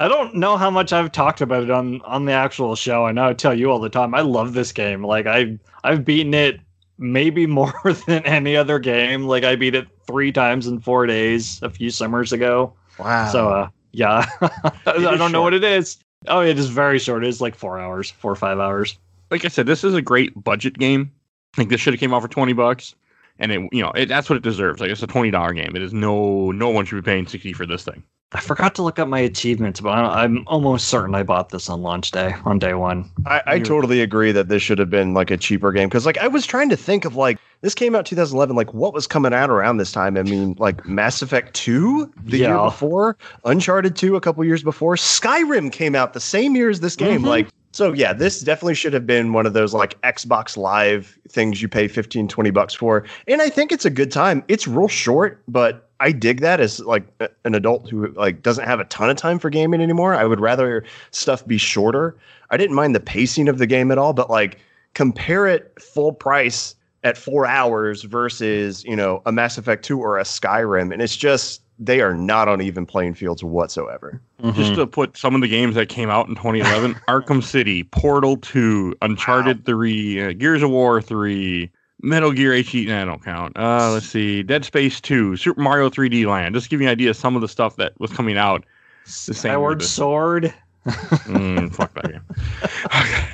I 0.00 0.08
don't 0.08 0.34
know 0.34 0.56
how 0.56 0.70
much 0.70 0.92
I've 0.92 1.12
talked 1.12 1.40
about 1.40 1.62
it 1.62 1.70
on 1.70 2.00
on 2.02 2.24
the 2.24 2.32
actual 2.32 2.74
show. 2.74 3.06
I 3.06 3.12
know 3.12 3.28
I 3.28 3.34
tell 3.34 3.56
you 3.58 3.70
all 3.70 3.78
the 3.78 3.88
time. 3.88 4.14
I 4.14 4.20
love 4.20 4.52
this 4.54 4.72
game. 4.72 5.04
Like 5.04 5.26
I 5.26 5.58
I've 5.84 6.04
beaten 6.04 6.34
it 6.34 6.60
maybe 6.98 7.46
more 7.60 7.74
than 8.06 8.24
any 8.24 8.56
other 8.56 8.78
game. 8.78 9.24
Like 9.24 9.44
I 9.44 9.56
beat 9.56 9.74
it 9.74 9.88
three 10.06 10.32
times 10.32 10.66
in 10.66 10.80
four 10.80 11.06
days 11.06 11.60
a 11.62 11.70
few 11.70 11.90
summers 11.90 12.32
ago. 12.32 12.72
Wow. 12.98 13.30
So 13.30 13.48
uh 13.48 13.68
yeah. 13.92 14.26
I 14.40 15.16
don't 15.16 15.32
know 15.32 15.42
what 15.42 15.54
it 15.54 15.64
is. 15.64 15.98
Oh, 16.26 16.40
it 16.40 16.58
is 16.58 16.68
very 16.68 16.98
short. 16.98 17.24
It's 17.24 17.40
like 17.40 17.54
four 17.54 17.78
hours, 17.78 18.10
four 18.10 18.32
or 18.32 18.36
five 18.36 18.58
hours. 18.58 18.98
Like 19.30 19.44
I 19.44 19.48
said, 19.48 19.66
this 19.66 19.84
is 19.84 19.94
a 19.94 20.02
great 20.02 20.32
budget 20.42 20.78
game. 20.78 21.12
Like 21.56 21.68
this 21.68 21.80
should 21.80 21.94
have 21.94 22.00
came 22.00 22.12
out 22.12 22.22
for 22.22 22.28
twenty 22.28 22.52
bucks, 22.52 22.94
and 23.38 23.52
it 23.52 23.60
you 23.72 23.82
know 23.82 23.92
it, 23.92 24.06
that's 24.06 24.28
what 24.28 24.36
it 24.36 24.42
deserves. 24.42 24.80
Like 24.80 24.90
it's 24.90 25.02
a 25.02 25.06
twenty 25.06 25.30
dollar 25.30 25.52
game. 25.52 25.76
It 25.76 25.82
is 25.82 25.92
no 25.92 26.50
no 26.50 26.70
one 26.70 26.84
should 26.84 26.96
be 26.96 27.08
paying 27.08 27.26
sixty 27.26 27.52
for 27.52 27.66
this 27.66 27.84
thing. 27.84 28.02
I 28.32 28.40
forgot 28.40 28.74
to 28.76 28.82
look 28.82 28.98
up 28.98 29.06
my 29.06 29.20
achievements, 29.20 29.80
but 29.80 29.90
I'm 29.90 30.42
almost 30.48 30.88
certain 30.88 31.14
I 31.14 31.22
bought 31.22 31.50
this 31.50 31.68
on 31.68 31.82
launch 31.82 32.10
day, 32.10 32.34
on 32.44 32.58
day 32.58 32.74
one. 32.74 33.08
I, 33.26 33.42
I 33.46 33.58
totally 33.60 34.00
agree 34.00 34.32
that 34.32 34.48
this 34.48 34.60
should 34.60 34.78
have 34.78 34.90
been 34.90 35.14
like 35.14 35.30
a 35.30 35.36
cheaper 35.36 35.70
game 35.70 35.88
because 35.88 36.04
like 36.04 36.18
I 36.18 36.26
was 36.26 36.44
trying 36.44 36.68
to 36.70 36.76
think 36.76 37.04
of 37.04 37.14
like 37.14 37.38
this 37.64 37.74
came 37.74 37.94
out 37.94 38.04
2011 38.04 38.54
like 38.54 38.74
what 38.74 38.92
was 38.92 39.06
coming 39.06 39.32
out 39.32 39.48
around 39.48 39.78
this 39.78 39.90
time? 39.90 40.18
I 40.18 40.22
mean 40.22 40.54
like 40.58 40.86
Mass 40.86 41.22
Effect 41.22 41.54
2 41.54 42.12
the 42.24 42.38
year 42.38 42.58
before 42.58 43.16
Uncharted 43.46 43.96
2 43.96 44.16
a 44.16 44.20
couple 44.20 44.44
years 44.44 44.62
before 44.62 44.96
Skyrim 44.96 45.72
came 45.72 45.94
out 45.94 46.12
the 46.12 46.20
same 46.20 46.54
year 46.54 46.68
as 46.68 46.80
this 46.80 46.94
game. 46.94 47.22
Mhm. 47.22 47.26
like 47.26 47.48
so 47.72 47.94
yeah 47.94 48.12
this 48.12 48.40
definitely 48.40 48.74
should 48.74 48.92
have 48.92 49.06
been 49.06 49.32
one 49.32 49.46
of 49.46 49.54
those 49.54 49.72
like 49.72 49.98
Xbox 50.02 50.58
live 50.58 51.18
things 51.30 51.62
you 51.62 51.68
pay 51.68 51.88
15 51.88 52.28
20 52.28 52.50
bucks 52.50 52.74
for. 52.74 53.04
And 53.26 53.40
I 53.40 53.48
think 53.48 53.72
it's 53.72 53.86
a 53.86 53.90
good 53.90 54.12
time. 54.12 54.44
It's 54.46 54.68
real 54.68 54.86
short 54.86 55.42
but 55.48 55.88
I 56.00 56.12
dig 56.12 56.42
that 56.42 56.60
as 56.60 56.80
like 56.80 57.04
an 57.46 57.54
adult 57.54 57.88
who 57.88 58.08
like 58.08 58.42
doesn't 58.42 58.66
have 58.66 58.78
a 58.78 58.84
ton 58.84 59.08
of 59.08 59.16
time 59.16 59.38
for 59.38 59.48
gaming 59.48 59.80
anymore. 59.80 60.14
I 60.14 60.26
would 60.26 60.40
rather 60.40 60.84
stuff 61.12 61.46
be 61.46 61.56
shorter. 61.56 62.14
I 62.50 62.58
didn't 62.58 62.76
mind 62.76 62.94
the 62.94 63.00
pacing 63.00 63.48
of 63.48 63.56
the 63.56 63.66
game 63.66 63.90
at 63.90 63.96
all, 63.96 64.12
but 64.12 64.28
like 64.28 64.58
compare 64.92 65.46
it 65.46 65.72
full 65.80 66.12
price 66.12 66.74
at 67.04 67.16
four 67.18 67.46
hours 67.46 68.02
versus, 68.02 68.82
you 68.84 68.96
know, 68.96 69.22
a 69.26 69.32
Mass 69.32 69.58
Effect 69.58 69.84
2 69.84 70.00
or 70.00 70.18
a 70.18 70.22
Skyrim. 70.22 70.92
And 70.92 71.00
it's 71.00 71.16
just, 71.16 71.62
they 71.78 72.00
are 72.00 72.14
not 72.14 72.48
on 72.48 72.62
even 72.62 72.86
playing 72.86 73.14
fields 73.14 73.44
whatsoever. 73.44 74.20
Just 74.52 74.74
to 74.74 74.86
put 74.86 75.16
some 75.16 75.34
of 75.34 75.40
the 75.40 75.48
games 75.48 75.74
that 75.74 75.88
came 75.88 76.10
out 76.10 76.28
in 76.28 76.34
2011: 76.34 76.94
Arkham 77.08 77.42
City, 77.42 77.84
Portal 77.84 78.36
2, 78.36 78.96
Uncharted 79.02 79.64
3, 79.64 80.22
uh, 80.22 80.32
Gears 80.32 80.62
of 80.62 80.70
War 80.70 81.00
3, 81.00 81.70
Metal 82.02 82.32
Gear 82.32 82.52
HD. 82.52 82.86
Nah, 82.86 83.04
don't 83.06 83.24
count. 83.24 83.56
Uh, 83.58 83.90
let's 83.92 84.06
see, 84.06 84.42
Dead 84.42 84.64
Space 84.64 85.00
2, 85.00 85.36
Super 85.36 85.60
Mario 85.60 85.88
3D 85.88 86.26
Land. 86.26 86.54
Just 86.54 86.64
to 86.64 86.70
give 86.70 86.80
you 86.80 86.86
an 86.88 86.92
idea 86.92 87.10
of 87.10 87.16
some 87.16 87.34
of 87.36 87.42
the 87.42 87.48
stuff 87.48 87.76
that 87.76 87.98
was 87.98 88.12
coming 88.12 88.36
out. 88.36 88.64
The 89.04 89.10
same 89.34 89.34
Skyward. 89.34 89.82
Sword. 89.82 90.54
Mm, 90.86 91.74
fuck 91.74 91.94
that 91.94 92.12
game. 92.12 92.20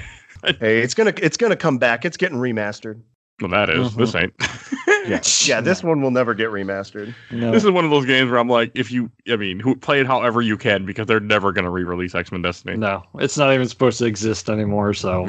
Hey, 0.58 0.80
it's 0.80 0.94
gonna 0.94 1.12
it's 1.18 1.36
gonna 1.36 1.56
come 1.56 1.76
back. 1.76 2.06
It's 2.06 2.16
getting 2.16 2.38
remastered. 2.38 3.00
Well, 3.40 3.50
that 3.50 3.70
is. 3.70 3.90
Mm-hmm. 3.90 4.00
This 4.00 4.14
ain't. 4.14 4.34
Yeah, 5.06 5.20
yeah. 5.56 5.60
This 5.60 5.82
one 5.82 6.02
will 6.02 6.10
never 6.10 6.34
get 6.34 6.48
remastered. 6.50 7.14
No. 7.30 7.50
This 7.52 7.64
is 7.64 7.70
one 7.70 7.84
of 7.84 7.90
those 7.90 8.06
games 8.06 8.30
where 8.30 8.38
I'm 8.38 8.48
like, 8.48 8.72
if 8.74 8.90
you, 8.90 9.10
I 9.28 9.36
mean, 9.36 9.60
who 9.60 9.76
play 9.76 10.00
it 10.00 10.06
however 10.06 10.42
you 10.42 10.56
can 10.56 10.84
because 10.84 11.06
they're 11.06 11.20
never 11.20 11.52
going 11.52 11.64
to 11.64 11.70
re-release 11.70 12.14
X 12.14 12.30
Men 12.32 12.42
Destiny. 12.42 12.76
No, 12.76 13.02
it's 13.16 13.38
not 13.38 13.52
even 13.52 13.68
supposed 13.68 13.98
to 13.98 14.06
exist 14.06 14.48
anymore. 14.50 14.94
So 14.94 15.26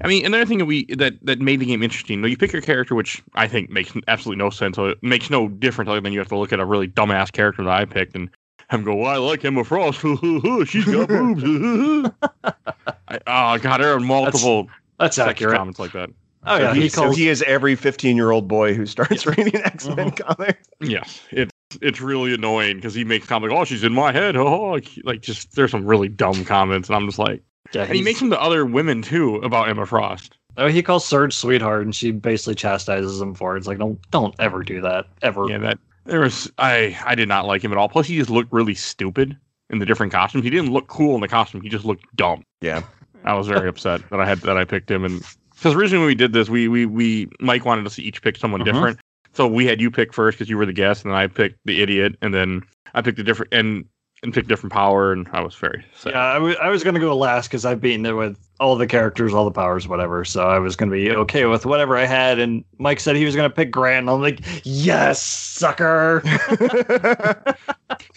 I 0.00 0.08
mean, 0.08 0.24
another 0.24 0.46
thing 0.46 0.58
that 0.58 0.66
we 0.66 0.84
that 0.96 1.14
that 1.22 1.40
made 1.40 1.60
the 1.60 1.66
game 1.66 1.82
interesting. 1.82 2.22
You 2.24 2.36
pick 2.36 2.52
your 2.52 2.62
character, 2.62 2.94
which 2.94 3.22
I 3.34 3.48
think 3.48 3.70
makes 3.70 3.92
absolutely 4.06 4.42
no 4.42 4.50
sense. 4.50 4.76
So 4.76 4.86
it 4.86 5.02
makes 5.02 5.30
no 5.30 5.48
difference 5.48 5.88
other 5.88 6.00
than 6.00 6.12
you 6.12 6.18
have 6.18 6.28
to 6.28 6.36
look 6.36 6.52
at 6.52 6.60
a 6.60 6.64
really 6.64 6.88
dumbass 6.88 7.32
character 7.32 7.64
that 7.64 7.70
I 7.70 7.84
picked 7.84 8.14
and 8.14 8.30
have 8.68 8.80
him 8.80 8.84
go, 8.84 8.94
"Well, 8.94 9.10
I 9.10 9.16
like 9.16 9.44
Emma 9.44 9.64
Frost. 9.64 10.00
She's 10.66 10.84
got 10.84 11.08
boobs." 11.08 12.10
I, 13.08 13.18
oh 13.26 13.58
God, 13.58 13.78
there 13.80 13.92
are 13.94 14.00
multiple 14.00 14.68
That's 14.98 15.16
sex 15.16 15.30
accurate. 15.30 15.56
comments 15.56 15.78
like 15.78 15.92
that. 15.92 16.10
Oh 16.48 16.56
So 16.56 16.62
yeah, 16.62 16.74
he, 16.74 16.80
he 16.82 16.88
so 16.88 17.10
he 17.10 17.28
is 17.28 17.42
every 17.42 17.74
15 17.74 18.16
year 18.16 18.30
old 18.30 18.48
boy 18.48 18.74
who 18.74 18.86
starts 18.86 19.26
reading 19.26 19.56
X 19.56 19.86
Men 19.86 20.10
mm-hmm. 20.10 20.34
comics. 20.34 20.68
Yes, 20.80 21.22
it's 21.30 21.52
it's 21.82 22.00
really 22.00 22.34
annoying 22.34 22.76
because 22.76 22.94
he 22.94 23.04
makes 23.04 23.26
comments 23.26 23.52
like, 23.52 23.60
"Oh, 23.60 23.64
she's 23.64 23.84
in 23.84 23.92
my 23.92 24.12
head." 24.12 24.36
Oh, 24.48 24.78
like 25.04 25.20
just 25.20 25.54
there's 25.54 25.70
some 25.70 25.84
really 25.84 26.08
dumb 26.08 26.44
comments, 26.44 26.88
and 26.88 26.96
I'm 26.96 27.06
just 27.06 27.18
like, 27.18 27.42
yeah, 27.72 27.82
and 27.82 27.94
he 27.94 28.02
makes 28.02 28.20
them 28.20 28.30
to 28.30 28.40
other 28.40 28.64
women 28.64 29.02
too 29.02 29.36
about 29.36 29.68
Emma 29.68 29.84
Frost. 29.84 30.38
Oh, 30.56 30.68
he 30.68 30.82
calls 30.82 31.06
Surge 31.06 31.34
sweetheart, 31.34 31.84
and 31.84 31.94
she 31.94 32.10
basically 32.10 32.54
chastises 32.54 33.20
him 33.20 33.34
for 33.34 33.54
it. 33.54 33.58
It's 33.58 33.68
like, 33.68 33.78
don't, 33.78 33.98
don't 34.10 34.34
ever 34.40 34.64
do 34.64 34.80
that, 34.80 35.06
ever. 35.22 35.48
Yeah, 35.48 35.58
that 35.58 35.78
there 36.04 36.20
was 36.20 36.50
I 36.58 36.98
I 37.04 37.14
did 37.14 37.28
not 37.28 37.46
like 37.46 37.62
him 37.62 37.72
at 37.72 37.78
all. 37.78 37.88
Plus, 37.88 38.06
he 38.06 38.16
just 38.16 38.30
looked 38.30 38.52
really 38.52 38.74
stupid 38.74 39.36
in 39.70 39.78
the 39.78 39.86
different 39.86 40.12
costumes. 40.12 40.44
He 40.44 40.50
didn't 40.50 40.72
look 40.72 40.88
cool 40.88 41.14
in 41.14 41.20
the 41.20 41.28
costume. 41.28 41.60
He 41.60 41.68
just 41.68 41.84
looked 41.84 42.04
dumb. 42.16 42.42
Yeah. 42.60 42.82
I 43.24 43.34
was 43.34 43.48
very 43.48 43.68
upset 43.68 44.08
that 44.10 44.20
I 44.20 44.26
had 44.26 44.38
that 44.42 44.56
I 44.56 44.64
picked 44.64 44.90
him, 44.90 45.04
and 45.04 45.22
because 45.58 45.74
originally 45.74 45.98
when 46.00 46.06
we 46.08 46.14
did 46.14 46.32
this, 46.32 46.48
we 46.48 46.68
we 46.68 46.86
we 46.86 47.28
Mike 47.40 47.64
wanted 47.64 47.86
us 47.86 47.96
to 47.96 48.02
each 48.02 48.22
pick 48.22 48.36
someone 48.36 48.60
Mhm. 48.62 48.64
different. 48.64 49.00
So 49.34 49.46
we 49.46 49.66
had 49.66 49.80
you 49.80 49.90
pick 49.90 50.12
first 50.12 50.38
because 50.38 50.48
you 50.48 50.56
were 50.56 50.66
the 50.66 50.72
guest, 50.72 51.04
and 51.04 51.12
then 51.12 51.18
I 51.20 51.26
picked 51.26 51.58
the 51.64 51.80
idiot, 51.82 52.16
and 52.22 52.32
then 52.34 52.62
I 52.94 53.02
picked 53.02 53.18
a 53.18 53.22
different 53.24 53.52
and 53.52 53.84
and 54.24 54.34
picked 54.34 54.48
different 54.48 54.72
power, 54.72 55.12
and 55.12 55.28
I 55.32 55.40
was 55.40 55.54
very 55.54 55.84
sad. 55.94 56.12
Yeah, 56.12 56.54
I 56.60 56.68
was 56.70 56.82
gonna 56.82 56.98
go 56.98 57.16
last 57.16 57.46
because 57.48 57.64
I've 57.64 57.80
beaten 57.80 58.04
it 58.04 58.16
with 58.16 58.36
all 58.58 58.74
the 58.74 58.86
characters, 58.88 59.32
all 59.32 59.44
the 59.44 59.52
powers, 59.52 59.86
whatever. 59.86 60.24
So 60.24 60.42
I 60.48 60.58
was 60.58 60.74
gonna 60.74 60.90
be 60.90 61.12
okay 61.12 61.44
with 61.44 61.64
whatever 61.66 61.96
I 61.96 62.04
had. 62.04 62.40
And 62.40 62.64
Mike 62.78 62.98
said 62.98 63.14
he 63.14 63.24
was 63.24 63.36
gonna 63.36 63.48
pick 63.50 63.70
Grant, 63.70 63.98
and 64.04 64.10
I'm 64.10 64.20
like, 64.20 64.40
yes, 64.64 65.22
sucker. 65.22 66.20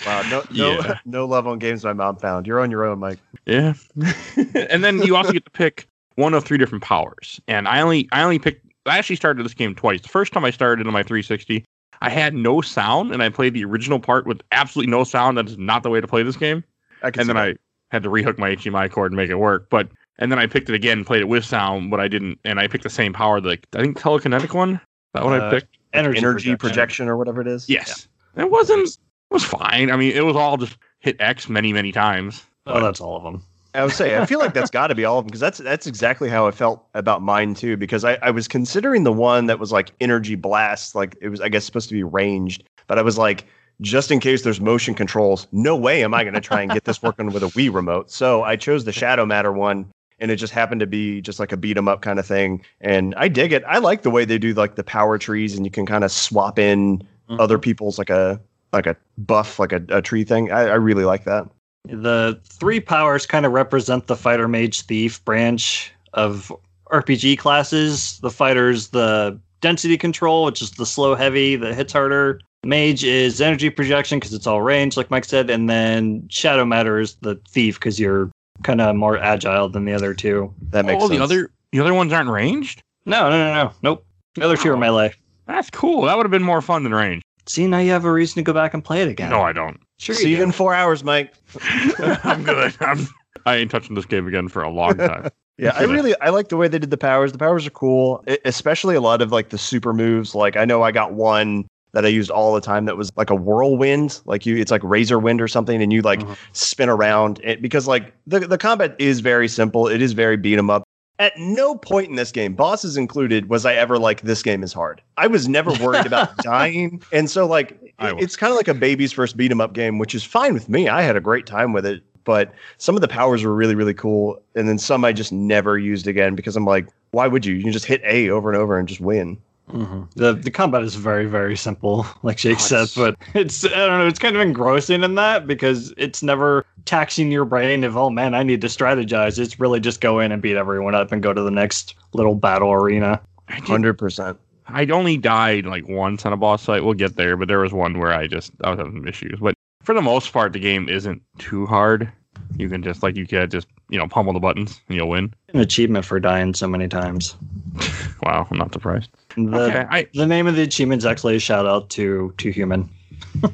wow, 0.05 0.23
no, 0.31 0.43
no, 0.51 0.71
Yeah. 0.71 0.97
no 1.05 1.25
love 1.25 1.45
on 1.45 1.59
games 1.59 1.83
my 1.83 1.93
mom 1.93 2.15
found. 2.15 2.47
You're 2.47 2.59
on 2.61 2.71
your 2.71 2.85
own, 2.85 2.97
Mike. 2.99 3.19
Yeah. 3.45 3.73
and 4.55 4.83
then 4.83 5.03
you 5.03 5.15
also 5.15 5.31
get 5.33 5.45
to 5.45 5.51
pick 5.51 5.87
one 6.15 6.33
of 6.33 6.43
three 6.43 6.57
different 6.57 6.83
powers. 6.83 7.39
And 7.47 7.67
I 7.67 7.81
only 7.81 8.07
I 8.11 8.23
only 8.23 8.39
picked 8.39 8.65
I 8.85 8.97
actually 8.97 9.15
started 9.15 9.45
this 9.45 9.53
game 9.53 9.75
twice. 9.75 10.01
The 10.01 10.09
first 10.09 10.33
time 10.33 10.43
I 10.45 10.49
started 10.51 10.87
on 10.87 10.93
my 10.93 11.03
360, 11.03 11.63
I 12.01 12.09
had 12.09 12.33
no 12.33 12.61
sound 12.61 13.11
and 13.11 13.21
I 13.21 13.29
played 13.29 13.53
the 13.53 13.63
original 13.63 13.99
part 13.99 14.25
with 14.25 14.41
absolutely 14.51 14.89
no 14.91 15.03
sound. 15.03 15.37
That 15.37 15.47
is 15.47 15.57
not 15.57 15.83
the 15.83 15.89
way 15.89 16.01
to 16.01 16.07
play 16.07 16.23
this 16.23 16.37
game. 16.37 16.63
And 17.03 17.15
then 17.15 17.25
see 17.27 17.33
I 17.39 17.55
had 17.91 18.03
to 18.03 18.09
rehook 18.09 18.37
my 18.37 18.55
HDMI 18.55 18.89
cord 18.91 19.11
and 19.11 19.17
make 19.17 19.29
it 19.29 19.35
work. 19.35 19.69
But 19.69 19.89
and 20.19 20.31
then 20.31 20.39
I 20.39 20.45
picked 20.47 20.69
it 20.69 20.75
again 20.75 20.99
and 20.99 21.07
played 21.07 21.21
it 21.21 21.27
with 21.27 21.45
sound, 21.45 21.91
but 21.91 21.99
I 21.99 22.07
didn't 22.07 22.39
and 22.45 22.59
I 22.59 22.67
picked 22.67 22.83
the 22.83 22.89
same 22.89 23.13
power, 23.13 23.39
like 23.41 23.65
I 23.75 23.81
think 23.81 23.99
telekinetic 23.99 24.53
one. 24.53 24.75
Is 24.75 24.79
that 25.13 25.23
what 25.25 25.33
I 25.33 25.45
Uh, 25.45 25.49
picked? 25.51 25.77
Energy, 25.93 26.17
energy 26.19 26.55
projection. 26.55 27.07
or 27.09 27.17
whatever 27.17 27.41
it 27.41 27.47
is. 27.47 27.67
Yes. 27.69 28.07
It 28.37 28.49
wasn't 28.49 28.87
it 28.87 28.97
was 29.33 29.43
fine. 29.43 29.91
I 29.91 29.95
mean, 29.97 30.13
it 30.13 30.25
was 30.25 30.35
all 30.35 30.57
just 30.57 30.77
hit 30.99 31.15
X 31.19 31.49
many, 31.49 31.73
many 31.73 31.91
times. 31.91 32.43
Oh, 32.65 32.79
that's 32.81 33.01
all 33.01 33.15
of 33.17 33.23
them. 33.23 33.43
I 33.73 33.83
would 33.83 33.93
say 33.93 34.17
I 34.17 34.25
feel 34.25 34.39
like 34.39 34.53
that's 34.53 34.69
got 34.79 34.87
to 34.87 34.95
be 34.95 35.05
all 35.05 35.19
of 35.19 35.25
them 35.25 35.27
because 35.27 35.39
that's 35.39 35.57
that's 35.59 35.87
exactly 35.87 36.29
how 36.29 36.47
I 36.47 36.51
felt 36.51 36.85
about 36.93 37.21
mine 37.21 37.53
too. 37.53 37.77
Because 37.77 38.03
I, 38.03 38.17
I 38.21 38.31
was 38.31 38.47
considering 38.47 39.03
the 39.03 39.13
one 39.13 39.45
that 39.47 39.59
was 39.59 39.71
like 39.71 39.91
energy 40.01 40.35
blast, 40.35 40.95
like 40.95 41.15
it 41.21 41.29
was 41.29 41.41
I 41.41 41.49
guess 41.49 41.65
supposed 41.65 41.89
to 41.89 41.95
be 41.95 42.03
ranged, 42.03 42.63
but 42.87 42.99
I 42.99 43.01
was 43.01 43.17
like, 43.17 43.45
just 43.81 44.11
in 44.11 44.19
case 44.19 44.43
there's 44.43 44.61
motion 44.61 44.93
controls, 44.93 45.47
no 45.51 45.75
way 45.75 46.03
am 46.03 46.13
I 46.13 46.23
going 46.23 46.33
to 46.33 46.41
try 46.41 46.61
and 46.61 46.71
get 46.71 46.83
this 46.83 47.01
working 47.01 47.31
with 47.31 47.43
a 47.43 47.47
Wii 47.47 47.73
remote. 47.73 48.11
So 48.11 48.43
I 48.43 48.55
chose 48.55 48.85
the 48.85 48.91
Shadow 48.91 49.25
Matter 49.25 49.51
one, 49.51 49.89
and 50.19 50.29
it 50.29 50.35
just 50.35 50.53
happened 50.53 50.81
to 50.81 50.87
be 50.87 51.21
just 51.21 51.39
like 51.39 51.51
a 51.51 51.57
beat 51.57 51.77
'em 51.77 51.87
up 51.87 52.01
kind 52.01 52.19
of 52.19 52.25
thing, 52.25 52.63
and 52.81 53.15
I 53.15 53.27
dig 53.27 53.53
it. 53.53 53.63
I 53.67 53.79
like 53.79 54.01
the 54.01 54.11
way 54.11 54.25
they 54.25 54.37
do 54.37 54.53
like 54.53 54.75
the 54.75 54.83
power 54.83 55.17
trees, 55.17 55.55
and 55.55 55.65
you 55.65 55.71
can 55.71 55.85
kind 55.85 56.03
of 56.03 56.11
swap 56.11 56.59
in 56.59 56.99
mm-hmm. 56.99 57.39
other 57.39 57.57
people's 57.57 57.97
like 57.97 58.09
a 58.09 58.39
like 58.73 58.85
a 58.85 58.95
buff, 59.17 59.59
like 59.59 59.73
a, 59.73 59.83
a 59.89 60.01
tree 60.01 60.23
thing. 60.23 60.51
I, 60.51 60.61
I 60.61 60.75
really 60.75 61.03
like 61.05 61.25
that. 61.25 61.49
The 61.85 62.39
three 62.45 62.79
powers 62.79 63.25
kind 63.25 63.45
of 63.45 63.51
represent 63.51 64.07
the 64.07 64.15
fighter 64.15 64.47
mage 64.47 64.81
thief 64.81 65.23
branch 65.25 65.91
of 66.13 66.51
RPG 66.91 67.37
classes. 67.37 68.19
The 68.19 68.29
fighter's 68.29 68.89
the 68.89 69.39
density 69.61 69.97
control, 69.97 70.45
which 70.45 70.61
is 70.61 70.71
the 70.71 70.85
slow 70.85 71.15
heavy 71.15 71.55
that 71.55 71.73
hits 71.73 71.93
harder. 71.93 72.41
Mage 72.63 73.03
is 73.03 73.41
energy 73.41 73.69
projection 73.69 74.19
because 74.19 74.33
it's 74.33 74.45
all 74.45 74.61
range, 74.61 74.95
like 74.95 75.09
Mike 75.09 75.25
said, 75.25 75.49
and 75.49 75.69
then 75.69 76.27
shadow 76.29 76.65
matter 76.65 76.99
is 76.99 77.15
the 77.21 77.39
thief 77.49 77.79
because 77.79 77.99
you're 77.99 78.29
kind 78.63 78.81
of 78.81 78.95
more 78.95 79.17
agile 79.17 79.67
than 79.67 79.85
the 79.85 79.93
other 79.93 80.13
two. 80.13 80.53
That 80.69 80.85
makes 80.85 81.03
oh, 81.03 81.07
sense. 81.07 81.17
the 81.17 81.23
other 81.23 81.51
the 81.71 81.79
other 81.79 81.93
ones 81.93 82.13
aren't 82.13 82.29
ranged? 82.29 82.83
No, 83.05 83.29
no, 83.29 83.37
no, 83.37 83.53
no, 83.53 83.73
nope. 83.81 84.05
The 84.35 84.43
other 84.43 84.57
two 84.57 84.71
are 84.71 84.77
melee. 84.77 85.13
That's 85.47 85.69
cool. 85.71 86.03
That 86.03 86.15
would 86.17 86.25
have 86.25 86.31
been 86.31 86.43
more 86.43 86.61
fun 86.61 86.83
than 86.83 86.93
range. 86.93 87.23
See, 87.51 87.67
now 87.67 87.79
you 87.79 87.91
have 87.91 88.05
a 88.05 88.11
reason 88.11 88.35
to 88.35 88.43
go 88.43 88.53
back 88.53 88.73
and 88.73 88.81
play 88.81 89.01
it 89.01 89.09
again. 89.09 89.29
No, 89.29 89.41
I 89.41 89.51
don't. 89.51 89.77
sure 89.99 90.15
See 90.15 90.29
you 90.29 90.37
you 90.37 90.43
in 90.43 90.53
four 90.53 90.73
hours, 90.73 91.03
Mike. 91.03 91.33
I'm 91.99 92.43
good. 92.43 92.73
I'm, 92.79 93.05
I 93.45 93.57
ain't 93.57 93.69
touching 93.69 93.93
this 93.93 94.05
game 94.05 94.25
again 94.25 94.47
for 94.47 94.61
a 94.63 94.69
long 94.69 94.97
time. 94.97 95.29
Yeah, 95.57 95.73
I 95.75 95.83
really 95.83 96.15
I 96.21 96.29
like 96.29 96.47
the 96.49 96.57
way 96.57 96.67
they 96.67 96.79
did 96.79 96.89
the 96.89 96.97
powers. 96.97 97.33
The 97.33 97.37
powers 97.37 97.67
are 97.67 97.71
cool, 97.71 98.23
e- 98.27 98.37
especially 98.45 98.95
a 98.95 99.01
lot 99.01 99.21
of 99.21 99.31
like 99.31 99.49
the 99.49 99.59
super 99.59 99.93
moves. 99.93 100.33
Like 100.33 100.55
I 100.57 100.65
know 100.65 100.81
I 100.81 100.91
got 100.91 101.13
one 101.13 101.67
that 101.91 102.03
I 102.03 102.07
used 102.07 102.31
all 102.31 102.55
the 102.55 102.61
time 102.61 102.85
that 102.85 102.97
was 102.97 103.11
like 103.15 103.29
a 103.29 103.35
whirlwind, 103.35 104.21
like 104.25 104.43
you 104.47 104.55
it's 104.57 104.71
like 104.71 104.81
razor 104.83 105.19
wind 105.19 105.39
or 105.39 105.47
something, 105.47 105.79
and 105.83 105.93
you 105.93 106.01
like 106.01 106.21
Mhm. 106.21 106.35
spin 106.53 106.89
around 106.89 107.39
it 107.43 107.61
because 107.61 107.85
like 107.85 108.11
the 108.25 108.39
the 108.39 108.57
combat 108.57 108.95
is 108.97 109.19
very 109.19 109.47
simple. 109.47 109.87
It 109.87 110.01
is 110.01 110.13
very 110.13 110.35
beat 110.37 110.57
'em 110.57 110.71
up. 110.71 110.81
At 111.21 111.37
no 111.37 111.75
point 111.75 112.09
in 112.09 112.15
this 112.15 112.31
game, 112.31 112.55
bosses 112.55 112.97
included, 112.97 113.47
was 113.47 113.63
I 113.63 113.75
ever 113.75 113.99
like 113.99 114.21
this 114.21 114.41
game 114.41 114.63
is 114.63 114.73
hard. 114.73 115.03
I 115.17 115.27
was 115.27 115.47
never 115.47 115.71
worried 115.73 116.07
about 116.07 116.35
dying, 116.43 116.99
and 117.13 117.29
so 117.29 117.45
like 117.45 117.71
it- 117.99 118.15
it's 118.17 118.35
kind 118.35 118.49
of 118.49 118.57
like 118.57 118.67
a 118.67 118.73
baby's 118.73 119.11
first 119.13 119.37
beat 119.37 119.51
'em 119.51 119.61
up 119.61 119.73
game, 119.73 119.99
which 119.99 120.15
is 120.15 120.23
fine 120.23 120.55
with 120.55 120.67
me. 120.67 120.89
I 120.89 121.03
had 121.03 121.15
a 121.15 121.21
great 121.21 121.45
time 121.45 121.73
with 121.73 121.85
it, 121.85 122.01
but 122.23 122.51
some 122.79 122.95
of 122.95 123.01
the 123.01 123.07
powers 123.07 123.43
were 123.43 123.53
really 123.53 123.75
really 123.75 123.93
cool, 123.93 124.41
and 124.55 124.67
then 124.67 124.79
some 124.79 125.05
I 125.05 125.13
just 125.13 125.31
never 125.31 125.77
used 125.77 126.07
again 126.07 126.33
because 126.33 126.55
I'm 126.55 126.65
like, 126.65 126.87
why 127.11 127.27
would 127.27 127.45
you? 127.45 127.53
You 127.53 127.61
can 127.63 127.71
just 127.71 127.85
hit 127.85 128.01
A 128.03 128.29
over 128.31 128.49
and 128.51 128.57
over 128.59 128.79
and 128.79 128.87
just 128.87 128.99
win. 129.01 129.37
Mhm. 129.71 130.09
The 130.15 130.33
the 130.33 130.49
combat 130.51 130.81
is 130.81 130.95
very 130.95 131.27
very 131.27 131.55
simple, 131.55 132.05
like 132.23 132.37
Jake 132.37 132.57
Oh, 132.57 132.85
said, 132.85 132.87
but 132.95 133.15
it's 133.35 133.63
I 133.63 133.69
don't 133.69 133.99
know, 133.99 134.07
it's 134.07 134.19
kind 134.19 134.35
of 134.35 134.41
engrossing 134.41 135.03
in 135.03 135.13
that 135.15 135.45
because 135.45 135.93
it's 135.97 136.23
never 136.23 136.65
taxing 136.85 137.31
your 137.31 137.45
brain 137.45 137.83
of 137.83 137.97
oh 137.97 138.09
man, 138.09 138.33
I 138.33 138.43
need 138.43 138.61
to 138.61 138.67
strategize. 138.67 139.39
It's 139.39 139.59
really 139.59 139.79
just 139.79 140.01
go 140.01 140.19
in 140.19 140.31
and 140.31 140.41
beat 140.41 140.57
everyone 140.57 140.95
up 140.95 141.11
and 141.11 141.21
go 141.21 141.33
to 141.33 141.41
the 141.41 141.51
next 141.51 141.95
little 142.13 142.35
battle 142.35 142.71
arena. 142.71 143.21
I, 143.47 143.55
did, 143.55 143.65
Hundred 143.65 143.97
percent. 143.97 144.37
I'd 144.67 144.91
only 144.91 145.17
died 145.17 145.65
like 145.65 145.87
once 145.87 146.25
on 146.25 146.33
a 146.33 146.37
boss 146.37 146.65
fight. 146.65 146.83
We'll 146.83 146.93
get 146.93 147.15
there, 147.15 147.35
but 147.37 147.47
there 147.47 147.59
was 147.59 147.73
one 147.73 147.99
where 147.99 148.13
I 148.13 148.27
just 148.27 148.51
I 148.63 148.69
was 148.69 148.79
having 148.79 149.07
issues. 149.07 149.39
But 149.39 149.55
for 149.83 149.93
the 149.93 150.01
most 150.01 150.31
part, 150.31 150.53
the 150.53 150.59
game 150.59 150.87
isn't 150.89 151.21
too 151.37 151.65
hard. 151.65 152.11
You 152.57 152.69
can 152.69 152.83
just 152.83 153.03
like 153.03 153.15
you 153.15 153.25
can 153.25 153.49
just 153.49 153.67
you 153.89 153.97
know 153.97 154.07
pummel 154.07 154.33
the 154.33 154.39
buttons 154.39 154.81
and 154.87 154.97
you'll 154.97 155.09
win. 155.09 155.33
An 155.53 155.59
achievement 155.59 156.05
for 156.05 156.19
dying 156.19 156.53
so 156.53 156.67
many 156.67 156.87
times. 156.87 157.35
Wow, 158.23 158.47
I'm 158.51 158.57
not 158.59 158.71
surprised. 158.71 159.09
The, 159.35 159.57
okay, 159.57 159.85
I 159.89 160.07
the 160.13 160.27
name 160.27 160.45
of 160.45 160.55
the 160.55 160.61
achievement 160.61 161.01
is 161.01 161.07
actually 161.07 161.35
a 161.35 161.39
shout 161.39 161.65
out 161.65 161.89
to 161.91 162.31
Too 162.37 162.51
Human. 162.51 162.87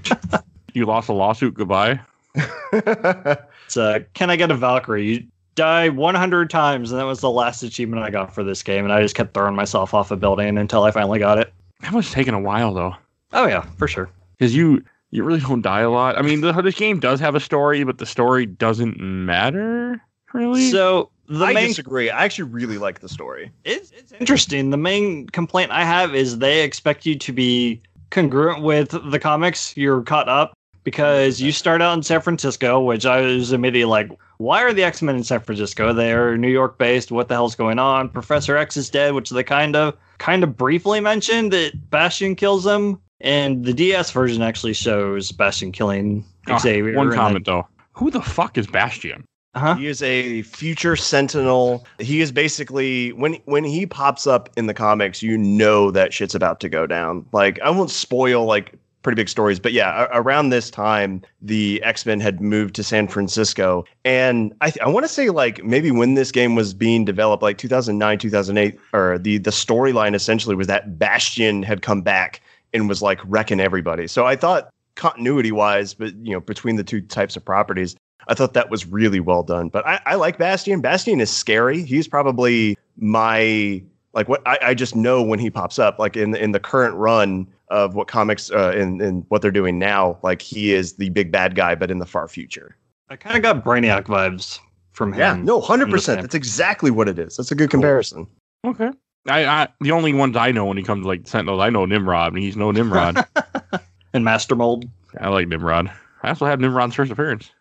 you 0.73 0.85
lost 0.85 1.07
a 1.07 1.13
lawsuit. 1.13 1.53
Goodbye. 1.53 2.01
It's 3.67 3.75
uh, 3.75 3.99
can 4.13 4.29
I 4.29 4.37
get 4.37 4.49
a 4.49 4.55
Valkyrie? 4.55 5.05
You 5.05 5.23
die 5.55 5.89
100 5.89 6.49
times, 6.49 6.91
and 6.91 6.99
that 7.01 7.05
was 7.05 7.19
the 7.19 7.29
last 7.29 7.63
achievement 7.63 8.01
I 8.01 8.09
got 8.09 8.33
for 8.33 8.43
this 8.43 8.63
game, 8.63 8.85
and 8.85 8.93
I 8.93 9.01
just 9.01 9.13
kept 9.15 9.33
throwing 9.33 9.55
myself 9.55 9.93
off 9.93 10.09
a 10.09 10.15
building 10.15 10.57
until 10.57 10.83
I 10.83 10.91
finally 10.91 11.19
got 11.19 11.37
it. 11.37 11.51
That 11.81 11.91
was 11.91 12.09
taking 12.09 12.33
a 12.33 12.39
while 12.39 12.73
though. 12.73 12.95
Oh 13.33 13.45
yeah, 13.45 13.61
for 13.77 13.87
sure. 13.87 14.09
because 14.37 14.55
you 14.55 14.83
you 15.11 15.23
really 15.23 15.39
don't 15.41 15.61
die 15.61 15.81
a 15.81 15.89
lot. 15.89 16.17
I 16.17 16.21
mean, 16.21 16.41
the, 16.41 16.53
this 16.61 16.75
game 16.75 16.99
does 16.99 17.19
have 17.19 17.35
a 17.35 17.39
story, 17.39 17.83
but 17.83 17.97
the 17.97 18.05
story 18.05 18.45
doesn't 18.45 18.99
matter 18.99 20.01
really. 20.33 20.69
So 20.71 21.09
the 21.27 21.45
I 21.45 21.53
main 21.53 21.67
disagree. 21.67 22.09
I 22.09 22.23
actually 22.23 22.49
really 22.49 22.77
like 22.77 22.99
the 22.99 23.09
story. 23.09 23.51
it's, 23.65 23.91
it's 23.91 24.13
interesting. 24.13 24.69
The 24.69 24.77
main 24.77 25.27
complaint 25.27 25.71
I 25.71 25.83
have 25.83 26.15
is 26.15 26.39
they 26.39 26.63
expect 26.63 27.05
you 27.05 27.17
to 27.19 27.33
be 27.33 27.81
congruent 28.11 28.63
with 28.63 28.89
the 29.11 29.19
comics. 29.19 29.75
You're 29.75 30.01
caught 30.03 30.29
up 30.29 30.56
because 30.87 31.41
you 31.41 31.51
start 31.51 31.81
out 31.81 31.97
in 31.97 32.01
San 32.01 32.21
Francisco, 32.21 32.79
which 32.79 33.05
I 33.05 33.19
was 33.19 33.51
immediately 33.51 33.83
like, 33.83 34.09
why 34.37 34.63
are 34.63 34.71
the 34.71 34.85
X 34.85 35.01
Men 35.01 35.17
in 35.17 35.23
San 35.25 35.41
Francisco? 35.41 35.91
They're 35.91 36.37
New 36.37 36.47
York 36.47 36.77
based. 36.77 37.11
What 37.11 37.27
the 37.27 37.33
hell's 37.33 37.55
going 37.55 37.77
on? 37.77 38.07
Professor 38.07 38.55
X 38.55 38.77
is 38.77 38.89
dead, 38.89 39.13
which 39.13 39.29
they 39.31 39.43
kind 39.43 39.75
of 39.75 39.97
kind 40.17 40.45
of 40.45 40.55
briefly 40.55 41.01
mentioned 41.01 41.51
that 41.51 41.89
Bastion 41.89 42.35
kills 42.37 42.65
him. 42.65 43.01
And 43.19 43.65
the 43.65 43.73
DS 43.73 44.11
version 44.11 44.41
actually 44.41 44.71
shows 44.71 45.33
Bastion 45.33 45.73
killing 45.73 46.23
Ah, 46.47 46.57
Xavier. 46.57 46.95
One 46.95 47.07
and 47.07 47.11
then- 47.11 47.19
comment 47.19 47.45
though: 47.45 47.67
Who 47.91 48.09
the 48.09 48.21
fuck 48.21 48.57
is 48.57 48.65
Bastion? 48.65 49.25
Uh-huh. 49.55 49.75
He 49.75 49.87
is 49.87 50.01
a 50.01 50.43
future 50.43 50.95
sentinel. 50.95 51.85
He 51.99 52.21
is 52.21 52.31
basically 52.31 53.11
when 53.11 53.33
when 53.43 53.65
he 53.65 53.85
pops 53.85 54.25
up 54.25 54.49
in 54.55 54.67
the 54.67 54.73
comics, 54.73 55.21
you 55.21 55.37
know 55.37 55.91
that 55.91 56.13
shit's 56.13 56.33
about 56.35 56.61
to 56.61 56.69
go 56.69 56.87
down. 56.87 57.25
Like 57.33 57.59
I 57.59 57.71
won't 57.71 57.91
spoil 57.91 58.45
like 58.45 58.71
pretty 59.07 59.21
big 59.21 59.29
stories. 59.29 59.57
But 59.57 59.71
yeah, 59.71 60.09
around 60.11 60.49
this 60.49 60.69
time, 60.69 61.21
the 61.41 61.81
X 61.81 62.05
Men 62.05 62.19
had 62.19 62.41
moved 62.41 62.75
to 62.75 62.83
San 62.83 63.07
Francisco, 63.07 63.85
and 64.03 64.53
I, 64.59 64.69
th- 64.69 64.85
I 64.85 64.89
want 64.89 65.05
to 65.05 65.07
say 65.07 65.29
like 65.29 65.63
maybe 65.63 65.91
when 65.91 66.15
this 66.15 66.29
game 66.29 66.55
was 66.55 66.73
being 66.73 67.05
developed, 67.05 67.41
like 67.41 67.57
2009, 67.57 68.19
2008, 68.19 68.77
or 68.91 69.17
the 69.17 69.37
the 69.37 69.51
storyline 69.51 70.13
essentially 70.13 70.55
was 70.55 70.67
that 70.67 70.99
Bastion 70.99 71.63
had 71.63 71.81
come 71.81 72.01
back 72.01 72.41
and 72.73 72.89
was 72.89 73.01
like 73.01 73.21
wrecking 73.23 73.61
everybody. 73.61 74.07
So 74.07 74.25
I 74.25 74.35
thought 74.35 74.67
continuity 74.95 75.53
wise, 75.53 75.93
but 75.93 76.13
you 76.17 76.33
know 76.33 76.41
between 76.41 76.75
the 76.75 76.83
two 76.83 76.99
types 76.99 77.37
of 77.37 77.45
properties. 77.45 77.95
I 78.27 78.33
thought 78.33 78.55
that 78.55 78.69
was 78.69 78.85
really 78.85 79.21
well 79.21 79.41
done, 79.41 79.69
but 79.69 79.87
I, 79.87 80.01
I 80.05 80.15
like 80.15 80.37
Bastion. 80.37 80.81
Bastion 80.81 81.21
is 81.21 81.29
scary. 81.29 81.81
He's 81.81 82.09
probably 82.09 82.77
my 82.97 83.81
like 84.13 84.27
what 84.29 84.41
I, 84.47 84.57
I 84.61 84.73
just 84.73 84.95
know 84.95 85.21
when 85.21 85.39
he 85.39 85.49
pops 85.49 85.79
up 85.79 85.99
like 85.99 86.15
in 86.17 86.35
in 86.35 86.51
the 86.51 86.59
current 86.59 86.95
run 86.95 87.47
of 87.69 87.95
what 87.95 88.07
comics 88.07 88.49
uh, 88.51 88.71
in 88.75 89.01
in 89.01 89.25
what 89.29 89.41
they're 89.41 89.51
doing 89.51 89.77
now 89.79 90.17
like 90.23 90.41
he 90.41 90.73
is 90.73 90.93
the 90.93 91.09
big 91.09 91.31
bad 91.31 91.55
guy 91.55 91.75
but 91.75 91.91
in 91.91 91.99
the 91.99 92.05
far 92.05 92.27
future 92.27 92.75
I 93.09 93.15
kind 93.15 93.35
of 93.35 93.43
got 93.43 93.63
Brainiac 93.63 94.03
vibes 94.05 94.59
from 94.91 95.13
him. 95.13 95.19
yeah 95.19 95.35
no 95.35 95.61
100% 95.61 96.21
that's 96.21 96.35
exactly 96.35 96.91
what 96.91 97.07
it 97.07 97.19
is 97.19 97.37
that's 97.37 97.51
a 97.51 97.55
good 97.55 97.69
comparison 97.69 98.27
Okay. 98.65 98.89
I, 99.29 99.45
I 99.45 99.67
the 99.81 99.91
only 99.91 100.13
ones 100.13 100.35
I 100.35 100.51
know 100.51 100.65
when 100.65 100.77
he 100.77 100.83
comes 100.83 101.03
to 101.03 101.07
like 101.07 101.27
Sentinels, 101.27 101.59
I 101.61 101.69
know 101.69 101.85
Nimrod, 101.85 102.33
and 102.33 102.41
he's 102.41 102.55
no 102.57 102.71
Nimrod. 102.71 103.23
And 104.13 104.23
Master 104.23 104.55
Mold. 104.55 104.85
I 105.19 105.27
like 105.27 105.47
Nimrod. 105.47 105.91
I 106.23 106.29
also 106.29 106.45
have 106.45 106.59
Nimrod's 106.61 106.95
first 106.95 107.11
appearance. 107.11 107.51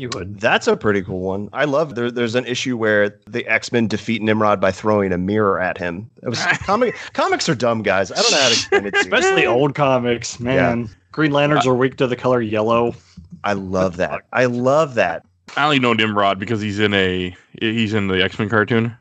You 0.00 0.08
would. 0.14 0.40
that's 0.40 0.66
a 0.66 0.76
pretty 0.76 1.02
cool 1.02 1.20
one 1.20 1.48
i 1.52 1.64
love 1.64 1.94
there, 1.94 2.10
there's 2.10 2.34
an 2.34 2.46
issue 2.46 2.76
where 2.76 3.10
the 3.26 3.46
x-men 3.46 3.86
defeat 3.86 4.22
nimrod 4.22 4.60
by 4.60 4.72
throwing 4.72 5.12
a 5.12 5.18
mirror 5.18 5.60
at 5.60 5.76
him 5.76 6.10
it 6.22 6.28
was 6.28 6.42
comic 6.64 6.96
comics 7.12 7.48
are 7.48 7.54
dumb 7.54 7.82
guys 7.82 8.10
i 8.10 8.16
don't 8.16 8.30
know 8.30 8.38
how 8.38 8.46
to 8.48 8.52
explain 8.52 8.86
it 8.86 8.94
to 8.94 9.00
Especially 9.00 9.46
old 9.46 9.74
comics, 9.74 10.40
man. 10.40 10.88
Green 11.12 11.32
Lanterns 11.32 11.66
uh, 11.66 11.70
are 11.70 11.74
weak 11.74 11.96
to 11.96 12.06
the 12.06 12.16
color 12.16 12.40
yellow. 12.40 12.94
i 13.44 13.52
love 13.52 13.96
that 13.98 14.22
i 14.32 14.46
love 14.46 14.94
that 14.94 15.24
I 15.56 15.64
only 15.64 15.80
know 15.80 15.92
Nimrod 15.92 16.38
because 16.38 16.60
he's 16.60 16.78
in 16.78 16.94
a 16.94 17.34
he's 17.60 17.92
in 17.92 18.06
the 18.06 18.22
X 18.22 18.38
Men 18.38 18.48
cartoon. 18.48 18.96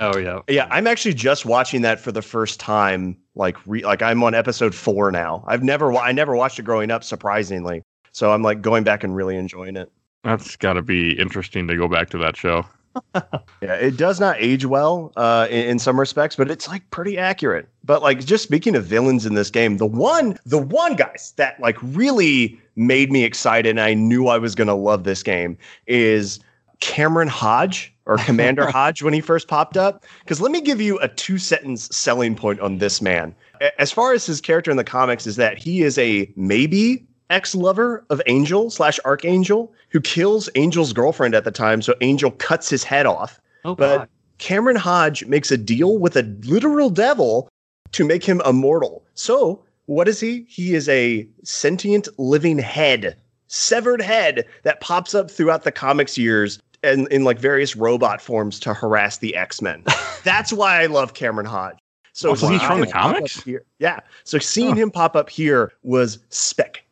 Oh 0.00 0.16
yeah. 0.16 0.40
Yeah, 0.48 0.66
I'm 0.70 0.86
actually 0.86 1.14
just 1.14 1.44
watching 1.44 1.82
that 1.82 2.00
for 2.00 2.12
the 2.12 2.22
first 2.22 2.60
time. 2.60 3.18
Like, 3.34 3.56
re- 3.66 3.84
like 3.84 4.00
I'm 4.02 4.22
on 4.22 4.34
episode 4.34 4.74
four 4.74 5.10
now. 5.10 5.44
I've 5.46 5.62
never, 5.62 5.92
I 5.94 6.12
never 6.12 6.34
watched 6.36 6.58
it 6.58 6.62
growing 6.62 6.90
up, 6.90 7.04
surprisingly. 7.04 7.82
So 8.12 8.32
I'm 8.32 8.42
like 8.42 8.62
going 8.62 8.84
back 8.84 9.04
and 9.04 9.14
really 9.14 9.36
enjoying 9.36 9.76
it. 9.76 9.90
That's 10.22 10.56
got 10.56 10.74
to 10.74 10.82
be 10.82 11.18
interesting 11.18 11.66
to 11.68 11.76
go 11.76 11.88
back 11.88 12.10
to 12.10 12.18
that 12.18 12.36
show. 12.36 12.66
Yeah, 13.62 13.74
it 13.74 13.98
does 13.98 14.18
not 14.18 14.36
age 14.38 14.64
well 14.64 15.12
uh, 15.16 15.46
in, 15.50 15.68
in 15.68 15.78
some 15.78 16.00
respects, 16.00 16.34
but 16.34 16.50
it's 16.50 16.66
like 16.66 16.88
pretty 16.90 17.18
accurate. 17.18 17.68
But 17.84 18.00
like, 18.02 18.24
just 18.24 18.42
speaking 18.42 18.74
of 18.74 18.86
villains 18.86 19.26
in 19.26 19.34
this 19.34 19.50
game, 19.50 19.76
the 19.76 19.86
one, 19.86 20.38
the 20.46 20.58
one 20.58 20.96
guys 20.96 21.34
that 21.36 21.60
like 21.60 21.76
really 21.82 22.58
made 22.76 23.12
me 23.12 23.24
excited, 23.24 23.68
and 23.68 23.80
I 23.80 23.92
knew 23.92 24.28
I 24.28 24.38
was 24.38 24.54
gonna 24.54 24.74
love 24.74 25.04
this 25.04 25.22
game 25.22 25.58
is 25.86 26.40
Cameron 26.80 27.28
Hodge 27.28 27.92
or 28.06 28.16
Commander 28.24 28.70
Hodge 28.70 29.02
when 29.02 29.12
he 29.12 29.20
first 29.20 29.46
popped 29.46 29.76
up. 29.76 30.06
Because 30.20 30.40
let 30.40 30.50
me 30.50 30.62
give 30.62 30.80
you 30.80 30.98
a 31.00 31.08
two 31.08 31.36
sentence 31.36 31.94
selling 31.94 32.34
point 32.34 32.60
on 32.60 32.78
this 32.78 33.02
man. 33.02 33.34
As 33.78 33.92
far 33.92 34.14
as 34.14 34.24
his 34.24 34.40
character 34.40 34.70
in 34.70 34.78
the 34.78 34.84
comics, 34.84 35.26
is 35.26 35.36
that 35.36 35.58
he 35.58 35.82
is 35.82 35.98
a 35.98 36.32
maybe 36.34 37.06
ex 37.30 37.54
lover 37.54 38.04
of 38.10 38.20
Angel 38.26 38.70
slash 38.70 38.98
Archangel 39.04 39.72
who 39.90 40.00
kills 40.00 40.48
Angel's 40.48 40.92
girlfriend 40.92 41.34
at 41.34 41.44
the 41.44 41.50
time. 41.50 41.80
So 41.82 41.94
Angel 42.00 42.30
cuts 42.32 42.68
his 42.68 42.84
head 42.84 43.06
off. 43.06 43.40
Oh 43.64 43.74
But 43.74 43.98
God. 43.98 44.08
Cameron 44.38 44.76
Hodge 44.76 45.24
makes 45.26 45.50
a 45.50 45.56
deal 45.56 45.98
with 45.98 46.16
a 46.16 46.22
literal 46.44 46.90
devil 46.90 47.48
to 47.92 48.04
make 48.04 48.24
him 48.24 48.40
immortal. 48.46 49.04
So, 49.14 49.62
what 49.86 50.06
is 50.08 50.20
he? 50.20 50.46
He 50.48 50.74
is 50.74 50.88
a 50.88 51.28
sentient 51.42 52.08
living 52.18 52.58
head, 52.58 53.16
severed 53.48 54.00
head 54.00 54.46
that 54.62 54.80
pops 54.80 55.14
up 55.14 55.30
throughout 55.30 55.64
the 55.64 55.72
comics 55.72 56.16
years 56.16 56.58
and 56.82 57.06
in 57.08 57.24
like 57.24 57.38
various 57.38 57.76
robot 57.76 58.22
forms 58.22 58.58
to 58.60 58.72
harass 58.72 59.18
the 59.18 59.34
X-Men. 59.36 59.84
That's 60.24 60.52
why 60.52 60.80
I 60.82 60.86
love 60.86 61.12
Cameron 61.14 61.46
Hodge. 61.46 61.76
So, 62.12 62.30
Oh, 62.30 62.34
he's 62.34 62.62
from 62.62 62.80
the 62.80 62.86
him 62.86 62.92
pop 62.92 63.04
up 63.10 63.14
comics? 63.16 63.42
Here, 63.42 63.64
yeah. 63.78 64.00
So 64.24 64.38
seeing 64.38 64.70
Huh. 64.70 64.74
him 64.76 64.90
pop 64.90 65.16
up 65.16 65.28
here 65.28 65.72
was 65.82 66.18
spectacular. 66.30 66.86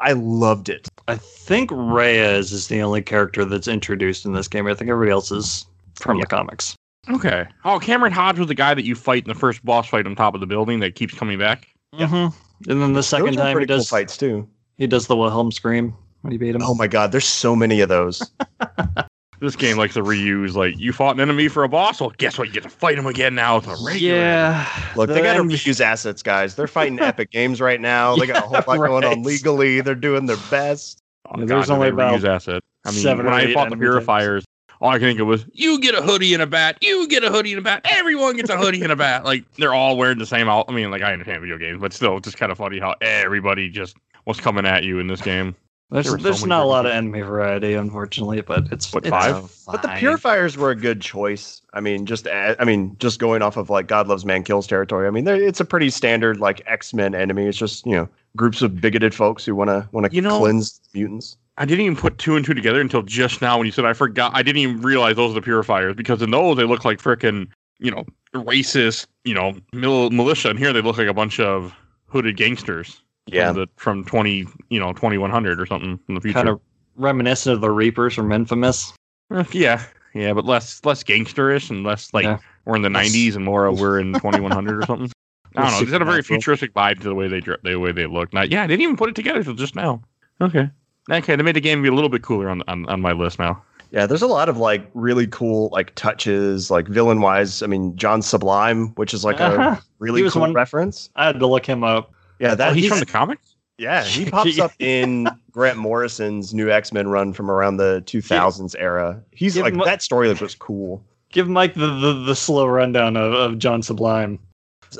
I 0.00 0.12
loved 0.12 0.68
it. 0.68 0.88
I 1.08 1.16
think 1.16 1.70
Reyes 1.72 2.52
is 2.52 2.68
the 2.68 2.80
only 2.82 3.02
character 3.02 3.44
that's 3.44 3.68
introduced 3.68 4.24
in 4.26 4.32
this 4.32 4.48
game. 4.48 4.66
I 4.66 4.74
think 4.74 4.90
everybody 4.90 5.10
else 5.12 5.30
is 5.30 5.66
from 5.96 6.18
Yeah. 6.18 6.22
the 6.22 6.26
comics. 6.26 6.74
Okay. 7.10 7.46
Oh, 7.64 7.78
Cameron 7.78 8.12
Hodge 8.12 8.38
was 8.38 8.48
the 8.48 8.54
guy 8.54 8.74
that 8.74 8.84
you 8.84 8.94
fight 8.94 9.24
in 9.24 9.28
the 9.28 9.38
first 9.38 9.64
boss 9.64 9.88
fight 9.88 10.06
on 10.06 10.14
top 10.14 10.34
of 10.34 10.40
the 10.40 10.46
building 10.46 10.80
that 10.80 10.94
keeps 10.94 11.14
coming 11.14 11.38
back. 11.38 11.68
Yeah. 11.92 12.06
Mm-hmm. 12.06 12.70
And 12.70 12.82
then 12.82 12.92
the 12.92 13.02
second 13.02 13.26
Those 13.26 13.36
time 13.36 13.46
he 13.48 13.52
pretty 13.54 13.66
cool 13.66 13.76
does 13.78 13.88
fights 13.88 14.16
too. 14.16 14.46
he 14.76 14.86
does 14.86 15.06
the 15.06 15.16
Wilhelm 15.16 15.50
scream 15.52 15.94
when 16.22 16.32
he 16.32 16.38
beat 16.38 16.54
him. 16.54 16.62
Oh 16.62 16.74
my 16.74 16.86
god, 16.86 17.12
there's 17.12 17.24
so 17.24 17.56
many 17.56 17.80
of 17.80 17.88
those. 17.88 18.30
This 19.40 19.54
game 19.56 19.76
likes 19.76 19.94
to 19.94 20.02
reuse 20.02 20.54
like 20.54 20.78
you 20.78 20.92
fought 20.92 21.14
an 21.14 21.20
enemy 21.20 21.48
for 21.48 21.62
a 21.64 21.68
boss. 21.68 22.00
Well, 22.00 22.12
guess 22.18 22.38
what? 22.38 22.48
You 22.48 22.54
get 22.54 22.62
to 22.64 22.68
fight 22.68 22.98
him 22.98 23.06
again 23.06 23.34
now 23.34 23.56
with 23.56 23.66
a 23.68 23.76
regular. 23.84 24.16
yeah. 24.16 24.68
Look, 24.96 25.08
they 25.10 25.20
got 25.22 25.34
to 25.34 25.40
end- 25.40 25.50
reuse 25.50 25.80
assets, 25.80 26.22
guys. 26.22 26.54
They're 26.56 26.66
fighting 26.66 26.98
Epic 27.00 27.30
Games 27.30 27.60
right 27.60 27.80
now. 27.80 28.16
They 28.16 28.26
got 28.26 28.38
a 28.38 28.40
whole 28.40 28.52
Yeah, 28.56 28.64
lot 28.66 28.76
going 28.88 29.04
on 29.04 29.22
legally. 29.22 29.80
They're 29.80 29.94
doing 29.94 30.26
their 30.26 30.38
best. 30.50 31.00
Oh, 31.26 31.32
Yeah, 31.38 31.44
God, 31.44 31.48
there's 31.48 31.66
did 31.66 31.72
only 31.74 31.88
about 31.88 32.20
reuse 32.20 32.24
asset. 32.28 32.62
I 32.84 32.90
mean, 32.90 33.00
seven 33.00 33.26
when 33.26 33.34
I 33.34 33.52
fought 33.52 33.68
the 33.70 33.76
enemy 33.76 33.86
types. 33.86 33.92
purifiers, 34.06 34.44
all 34.80 34.90
I 34.90 34.98
can 34.98 35.08
think 35.08 35.20
of 35.20 35.26
was 35.26 35.44
you 35.52 35.78
get 35.80 35.94
a 35.94 36.02
hoodie 36.02 36.32
and 36.34 36.42
a 36.42 36.46
bat. 36.46 36.78
You 36.80 37.06
get 37.08 37.22
a 37.24 37.30
hoodie 37.30 37.52
and 37.52 37.58
a 37.58 37.62
bat. 37.62 37.82
Everyone 37.84 38.36
gets 38.36 38.48
a 38.50 38.56
hoodie 38.56 38.82
and 38.82 38.92
a 38.92 38.96
bat. 38.96 39.24
Like 39.24 39.44
they're 39.56 39.74
all 39.74 39.96
wearing 39.96 40.18
the 40.18 40.26
same. 40.26 40.48
Out. 40.48 40.66
I 40.68 40.72
mean, 40.72 40.90
like 40.90 41.02
I 41.02 41.12
understand 41.12 41.40
video 41.42 41.58
games, 41.58 41.80
but 41.80 41.92
still, 41.92 42.16
it's 42.16 42.24
just 42.24 42.38
kind 42.38 42.50
of 42.52 42.58
funny 42.58 42.78
how 42.78 42.94
everybody 43.00 43.68
just 43.68 43.96
was 44.24 44.40
coming 44.40 44.66
at 44.66 44.84
you 44.84 44.98
in 45.00 45.06
this 45.08 45.20
game. 45.20 45.54
There's, 45.90 46.04
There 46.04 46.32
were 46.32 46.34
so 46.34 46.44
not 46.46 46.64
a 46.64 46.66
lot 46.66 46.84
of 46.84 46.92
enemy 46.92 47.22
variety, 47.22 47.72
unfortunately, 47.72 48.42
but 48.42 48.70
it's 48.70 48.92
What, 48.92 49.06
it's 49.06 49.10
five? 49.10 49.50
But 49.66 49.80
the 49.80 49.88
purifiers 49.96 50.58
were 50.58 50.70
a 50.70 50.76
good 50.76 51.00
choice. 51.00 51.62
I 51.72 51.80
mean, 51.80 52.04
just 52.04 52.26
a- 52.26 52.56
I 52.60 52.64
mean, 52.66 52.94
just 52.98 53.18
going 53.18 53.40
off 53.40 53.56
of 53.56 53.70
like 53.70 53.86
God 53.86 54.06
loves 54.06 54.26
man 54.26 54.44
kills 54.44 54.66
territory. 54.66 55.06
I 55.06 55.10
mean, 55.10 55.26
it's 55.26 55.60
a 55.60 55.64
pretty 55.64 55.88
standard 55.88 56.40
like 56.40 56.60
X 56.66 56.92
Men 56.92 57.14
enemy. 57.14 57.46
It's 57.46 57.56
just 57.56 57.86
you 57.86 57.92
know 57.92 58.08
groups 58.36 58.60
of 58.60 58.80
bigoted 58.82 59.14
folks 59.14 59.46
who 59.46 59.54
want 59.54 59.68
to 59.68 59.88
want 59.92 60.06
to 60.10 60.14
You 60.14 60.20
know- 60.20 60.40
cleanse 60.40 60.78
mutants. 60.92 61.38
I 61.56 61.64
didn't 61.64 61.86
even 61.86 61.96
put 61.96 62.18
two 62.18 62.36
and 62.36 62.44
two 62.44 62.54
together 62.54 62.80
until 62.80 63.02
just 63.02 63.40
now 63.42 63.56
when 63.56 63.64
you 63.66 63.72
said 63.72 63.84
I 63.86 63.92
forgot. 63.94 64.30
I 64.34 64.42
didn't 64.42 64.58
even 64.58 64.80
realize 64.82 65.16
those 65.16 65.30
are 65.32 65.34
the 65.34 65.42
purifiers 65.42 65.96
because 65.96 66.20
in 66.22 66.30
those 66.30 66.56
they 66.58 66.64
look 66.64 66.84
like 66.84 67.00
frickin' 67.02 67.48
you 67.78 67.90
know 67.90 68.04
racist 68.34 69.06
you 69.24 69.32
know 69.34 69.54
mil- 69.72 70.10
militia, 70.10 70.50
and 70.50 70.58
here 70.58 70.72
they 70.74 70.82
look 70.82 70.98
like 70.98 71.08
a 71.08 71.14
bunch 71.14 71.40
of 71.40 71.72
hooded 72.08 72.36
gangsters. 72.36 73.02
Yeah, 73.32 73.48
from, 73.52 73.56
the, 73.60 73.66
from 73.76 74.04
twenty 74.04 74.46
you 74.70 74.80
know 74.80 74.92
twenty 74.92 75.18
one 75.18 75.30
hundred 75.30 75.60
or 75.60 75.66
something 75.66 75.98
in 76.08 76.14
the 76.14 76.20
future. 76.20 76.34
kind 76.34 76.48
of 76.48 76.60
reminiscent 76.96 77.54
of 77.54 77.60
the 77.60 77.70
Reapers 77.70 78.14
from 78.14 78.32
Infamous. 78.32 78.92
Eh, 79.32 79.44
yeah, 79.52 79.82
yeah, 80.14 80.32
but 80.32 80.44
less 80.44 80.84
less 80.84 81.02
gangsterish 81.04 81.70
and 81.70 81.84
less 81.84 82.12
like 82.14 82.24
Yeah. 82.24 82.38
we're 82.64 82.76
in 82.76 82.82
the 82.82 82.90
nineties 82.90 83.36
and 83.36 83.44
more 83.44 83.70
we're 83.72 84.00
in 84.00 84.12
twenty 84.14 84.40
one 84.40 84.52
hundred 84.52 84.82
or 84.82 84.86
something. 84.86 85.10
I 85.56 85.62
don't 85.62 85.70
know. 85.72 85.78
It's 85.80 85.90
got 85.90 86.02
a 86.02 86.04
very 86.04 86.22
futuristic 86.22 86.72
vibe 86.74 86.98
to 87.00 87.04
the 87.08 87.14
way 87.14 87.26
they 87.28 87.40
the 87.62 87.76
way 87.76 87.92
they 87.92 88.06
look. 88.06 88.32
Not, 88.32 88.50
yeah, 88.50 88.62
I 88.62 88.66
didn't 88.66 88.82
even 88.82 88.96
put 88.96 89.08
it 89.08 89.14
together 89.14 89.42
till 89.42 89.54
just 89.54 89.74
now. 89.74 90.02
Okay. 90.40 90.68
Okay, 91.10 91.36
they 91.36 91.42
made 91.42 91.56
the 91.56 91.60
game 91.60 91.82
be 91.82 91.88
a 91.88 91.92
little 91.94 92.10
bit 92.10 92.22
cooler 92.22 92.48
on, 92.50 92.62
on 92.68 92.86
on 92.88 93.00
my 93.00 93.12
list 93.12 93.38
now. 93.38 93.62
yeah. 93.90 94.04
There's 94.06 94.20
a 94.22 94.26
lot 94.26 94.48
of 94.50 94.58
like 94.58 94.88
really 94.94 95.26
cool 95.26 95.70
like 95.72 95.94
touches, 95.94 96.70
like 96.70 96.86
villain 96.86 97.20
wise. 97.22 97.62
I 97.62 97.66
mean, 97.66 97.96
John 97.96 98.20
Sublime, 98.22 98.88
which 98.96 99.14
is 99.14 99.24
like 99.24 99.40
Uh-huh. 99.40 99.76
a 99.76 99.82
really 99.98 100.28
cool 100.30 100.42
one- 100.42 100.52
reference. 100.52 101.08
I 101.16 101.26
had 101.26 101.38
to 101.40 101.46
look 101.46 101.64
him 101.66 101.82
up. 101.82 102.12
Yeah, 102.38 102.54
that 102.54 102.70
oh, 102.70 102.74
he's, 102.74 102.88
from 102.88 103.00
the 103.00 103.06
comics. 103.06 103.56
Yeah, 103.78 104.04
he 104.04 104.24
pops 104.30 104.58
up 104.58 104.72
in 104.78 105.28
Grant 105.50 105.78
Morrison's 105.78 106.52
new 106.52 106.70
X 106.70 106.92
Men 106.92 107.08
run 107.08 107.32
from 107.32 107.50
around 107.50 107.76
the 107.76 108.02
2000s 108.06 108.74
era. 108.78 109.22
He's 109.32 109.54
Give 109.54 109.64
like 109.64 109.74
him 109.74 109.80
that 109.84 110.02
story 110.02 110.32
was 110.32 110.54
cool. 110.54 111.04
Give 111.30 111.48
Mike 111.48 111.74
the, 111.74 111.86
the, 111.86 112.12
the 112.12 112.34
slow 112.34 112.66
rundown 112.66 113.16
of, 113.16 113.32
of 113.32 113.58
John 113.58 113.82
Sublime. 113.82 114.38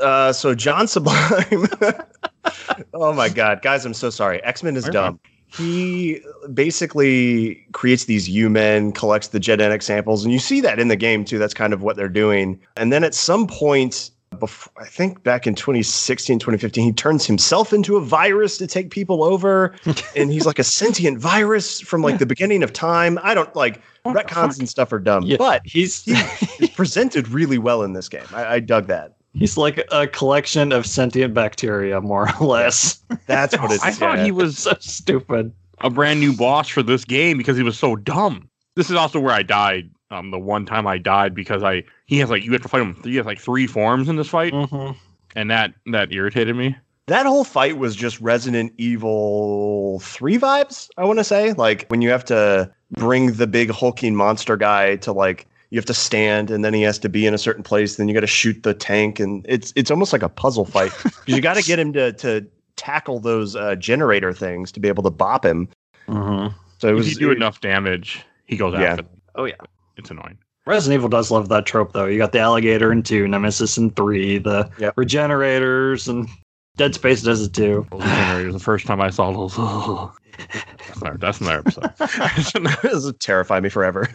Uh, 0.00 0.32
so 0.32 0.54
John 0.54 0.86
Sublime. 0.86 1.68
oh 2.94 3.12
my 3.12 3.28
god, 3.28 3.62
guys, 3.62 3.84
I'm 3.84 3.94
so 3.94 4.10
sorry. 4.10 4.42
X 4.44 4.62
Men 4.62 4.76
is 4.76 4.84
dumb. 4.84 5.18
He 5.50 6.20
basically 6.52 7.66
creates 7.72 8.04
these 8.04 8.28
U 8.28 8.50
men, 8.50 8.92
collects 8.92 9.28
the 9.28 9.40
genetic 9.40 9.80
samples, 9.80 10.22
and 10.22 10.32
you 10.32 10.38
see 10.38 10.60
that 10.60 10.78
in 10.78 10.88
the 10.88 10.96
game 10.96 11.24
too. 11.24 11.38
That's 11.38 11.54
kind 11.54 11.72
of 11.72 11.82
what 11.82 11.96
they're 11.96 12.08
doing. 12.08 12.60
And 12.76 12.92
then 12.92 13.02
at 13.02 13.14
some 13.14 13.46
point, 13.46 14.10
before, 14.40 14.72
I 14.82 14.86
think 14.86 15.22
back 15.22 15.46
in 15.46 15.54
2016, 15.54 16.38
2015, 16.38 16.84
he 16.84 16.92
turns 16.92 17.26
himself 17.26 17.72
into 17.72 17.96
a 17.96 18.00
virus 18.00 18.58
to 18.58 18.66
take 18.66 18.90
people 18.90 19.22
over. 19.24 19.74
and 20.16 20.30
he's 20.32 20.46
like 20.46 20.58
a 20.58 20.64
sentient 20.64 21.18
virus 21.18 21.80
from 21.80 22.02
like 22.02 22.18
the 22.18 22.26
beginning 22.26 22.62
of 22.62 22.72
time. 22.72 23.18
I 23.22 23.34
don't 23.34 23.54
like 23.56 23.80
What 24.02 24.16
retcons 24.16 24.58
and 24.58 24.68
stuff 24.68 24.92
are 24.92 24.98
dumb, 24.98 25.24
Yeah, 25.24 25.36
but 25.38 25.62
he's 25.64 26.02
he 26.04 26.12
is 26.60 26.70
presented 26.70 27.28
really 27.28 27.58
well 27.58 27.82
in 27.82 27.92
this 27.92 28.08
game. 28.08 28.24
I, 28.32 28.54
I 28.54 28.60
dug 28.60 28.86
that. 28.88 29.16
he's 29.34 29.56
like 29.56 29.86
a 29.92 30.06
collection 30.06 30.72
of 30.72 30.86
sentient 30.86 31.34
bacteria, 31.34 32.00
more 32.00 32.28
or 32.40 32.46
less. 32.46 33.02
That's 33.26 33.58
what 33.58 33.72
it's. 33.72 33.82
I 33.84 33.90
thought 33.92 34.18
he 34.20 34.30
was 34.32 34.58
so 34.66 34.74
stupid. 34.80 35.52
a 35.80 35.90
brand 35.90 36.20
new 36.20 36.32
boss 36.36 36.68
for 36.68 36.82
this 36.82 37.04
game 37.04 37.38
because 37.38 37.56
he 37.56 37.62
was 37.62 37.78
so 37.78 37.96
dumb. 37.96 38.48
This 38.76 38.90
is 38.90 38.96
also 38.96 39.18
where 39.20 39.34
I 39.34 39.42
died. 39.42 39.90
Um, 40.10 40.30
the 40.30 40.38
one 40.38 40.64
time 40.64 40.86
I 40.86 40.96
died 40.98 41.34
because 41.34 41.62
I 41.62 41.84
he 42.06 42.18
has 42.18 42.30
like 42.30 42.42
you 42.44 42.52
have 42.52 42.62
to 42.62 42.68
fight 42.68 42.80
him. 42.82 42.98
He 43.04 43.16
has 43.16 43.26
like 43.26 43.38
three 43.38 43.66
forms 43.66 44.08
in 44.08 44.16
this 44.16 44.28
fight, 44.28 44.52
hmm 44.54 44.90
and 45.36 45.50
that 45.50 45.74
that 45.92 46.10
irritated 46.12 46.56
me. 46.56 46.74
that 47.08 47.26
whole 47.26 47.44
fight 47.44 47.76
was 47.78 47.94
just 47.94 48.18
Resident 48.20 48.72
Evil 48.78 50.00
3 50.00 50.38
vibes, 50.38 50.88
I 50.96 51.04
want 51.04 51.18
to 51.18 51.24
say. 51.24 51.52
Like 51.52 51.86
when 51.88 52.00
you 52.02 52.08
have 52.10 52.24
to 52.26 52.72
bring 52.96 53.32
the 53.32 53.46
big 53.46 53.70
hulking 53.70 54.14
monster 54.14 54.56
guy 54.56 54.96
to 54.96 55.12
like 55.12 55.46
you 55.70 55.76
have 55.78 55.84
to 55.86 55.94
stand 55.94 56.50
and 56.50 56.64
then 56.64 56.72
he 56.72 56.80
has 56.82 56.98
to 57.00 57.08
be 57.10 57.26
in 57.26 57.34
a 57.34 57.38
certain 57.38 57.62
place 57.62 57.96
then 57.96 58.08
you 58.08 58.14
got 58.14 58.20
to 58.20 58.26
shoot 58.26 58.62
the 58.62 58.72
tank 58.72 59.20
and 59.20 59.44
it's 59.46 59.74
it's 59.76 59.90
almost 59.90 60.14
like 60.14 60.22
a 60.22 60.28
puzzle 60.30 60.64
fight 60.64 60.90
because 61.02 61.34
you 61.36 61.42
got 61.42 61.56
to 61.58 61.62
get 61.62 61.78
him 61.78 61.92
to 61.92 62.12
to 62.14 62.46
tackle 62.76 63.20
those 63.20 63.54
uh, 63.54 63.74
generator 63.74 64.32
things 64.32 64.72
to 64.72 64.80
be 64.80 64.88
able 64.88 65.02
to 65.02 65.10
bop 65.10 65.44
him 65.44 65.68
Mm-hmm. 66.08 66.56
so 66.78 66.88
it 66.88 66.98
if 66.98 67.06
you 67.08 67.14
do 67.16 67.30
enough 67.30 67.60
damage, 67.60 68.24
he 68.46 68.56
goes 68.56 68.72
Yeah. 68.72 68.84
after 68.84 69.02
them. 69.02 69.20
Oh 69.34 69.44
yeah. 69.44 69.56
It's 69.98 70.10
annoying. 70.10 70.38
Resident 70.66 70.98
Evil 71.00 71.08
does 71.08 71.30
love 71.30 71.48
that 71.48 71.66
trope 71.66 71.92
though. 71.92 72.06
You 72.06 72.18
got 72.18 72.32
the 72.32 72.40
alligator 72.40 72.92
in 72.92 73.02
two, 73.02 73.26
Nemesis 73.26 73.76
in 73.78 73.90
three, 73.90 74.38
the 74.38 74.70
Yep. 74.78 74.94
regenerators, 74.96 76.08
and 76.08 76.28
Dead 76.76 76.94
Space 76.94 77.22
does 77.22 77.42
it 77.42 77.52
too. 77.54 77.86
Those 77.90 78.02
generators, 78.02 78.52
the 78.54 78.60
first 78.60 78.86
time 78.86 79.00
I 79.00 79.10
saw 79.10 79.32
those, 79.32 79.56
that's, 80.86 81.00
another, 81.00 81.18
that's 81.18 81.40
another 81.40 81.58
episode. 81.58 81.92
this 82.82 83.04
will 83.04 83.12
terrify 83.14 83.60
me 83.60 83.68
forever 83.68 84.08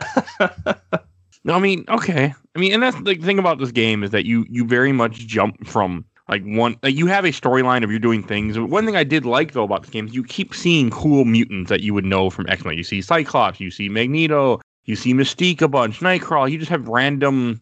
No, 1.44 1.54
I 1.54 1.58
mean, 1.58 1.84
okay. 1.88 2.34
I 2.54 2.58
mean, 2.58 2.74
and 2.74 2.82
that's 2.82 3.00
the 3.00 3.14
thing 3.14 3.38
about 3.38 3.58
this 3.58 3.70
game 3.70 4.02
is 4.04 4.10
that 4.10 4.26
you 4.26 4.44
you 4.50 4.66
very 4.66 4.92
much 4.92 5.26
jump 5.26 5.66
from 5.66 6.04
like 6.28 6.42
one 6.44 6.76
like 6.82 6.94
you 6.94 7.06
have 7.06 7.24
a 7.24 7.28
storyline 7.28 7.82
of 7.82 7.90
you're 7.90 7.98
doing 7.98 8.22
things. 8.22 8.58
One 8.58 8.84
thing 8.84 8.96
I 8.96 9.04
did 9.04 9.24
like 9.24 9.52
though 9.52 9.64
about 9.64 9.82
this 9.82 9.90
game 9.90 10.06
is 10.06 10.14
you 10.14 10.22
keep 10.22 10.54
seeing 10.54 10.90
cool 10.90 11.24
mutants 11.24 11.70
that 11.70 11.80
you 11.80 11.94
would 11.94 12.04
know 12.04 12.28
from 12.28 12.46
X 12.48 12.64
Men. 12.64 12.76
You 12.76 12.84
see 12.84 13.00
Cyclops, 13.00 13.58
you 13.58 13.70
see 13.70 13.88
Magneto, 13.88 14.60
you 14.90 14.96
see 14.96 15.14
Mystique 15.14 15.62
a 15.62 15.68
bunch, 15.68 16.00
Nightcrawler. 16.00 16.50
You 16.50 16.58
just 16.58 16.70
have 16.70 16.88
random 16.88 17.60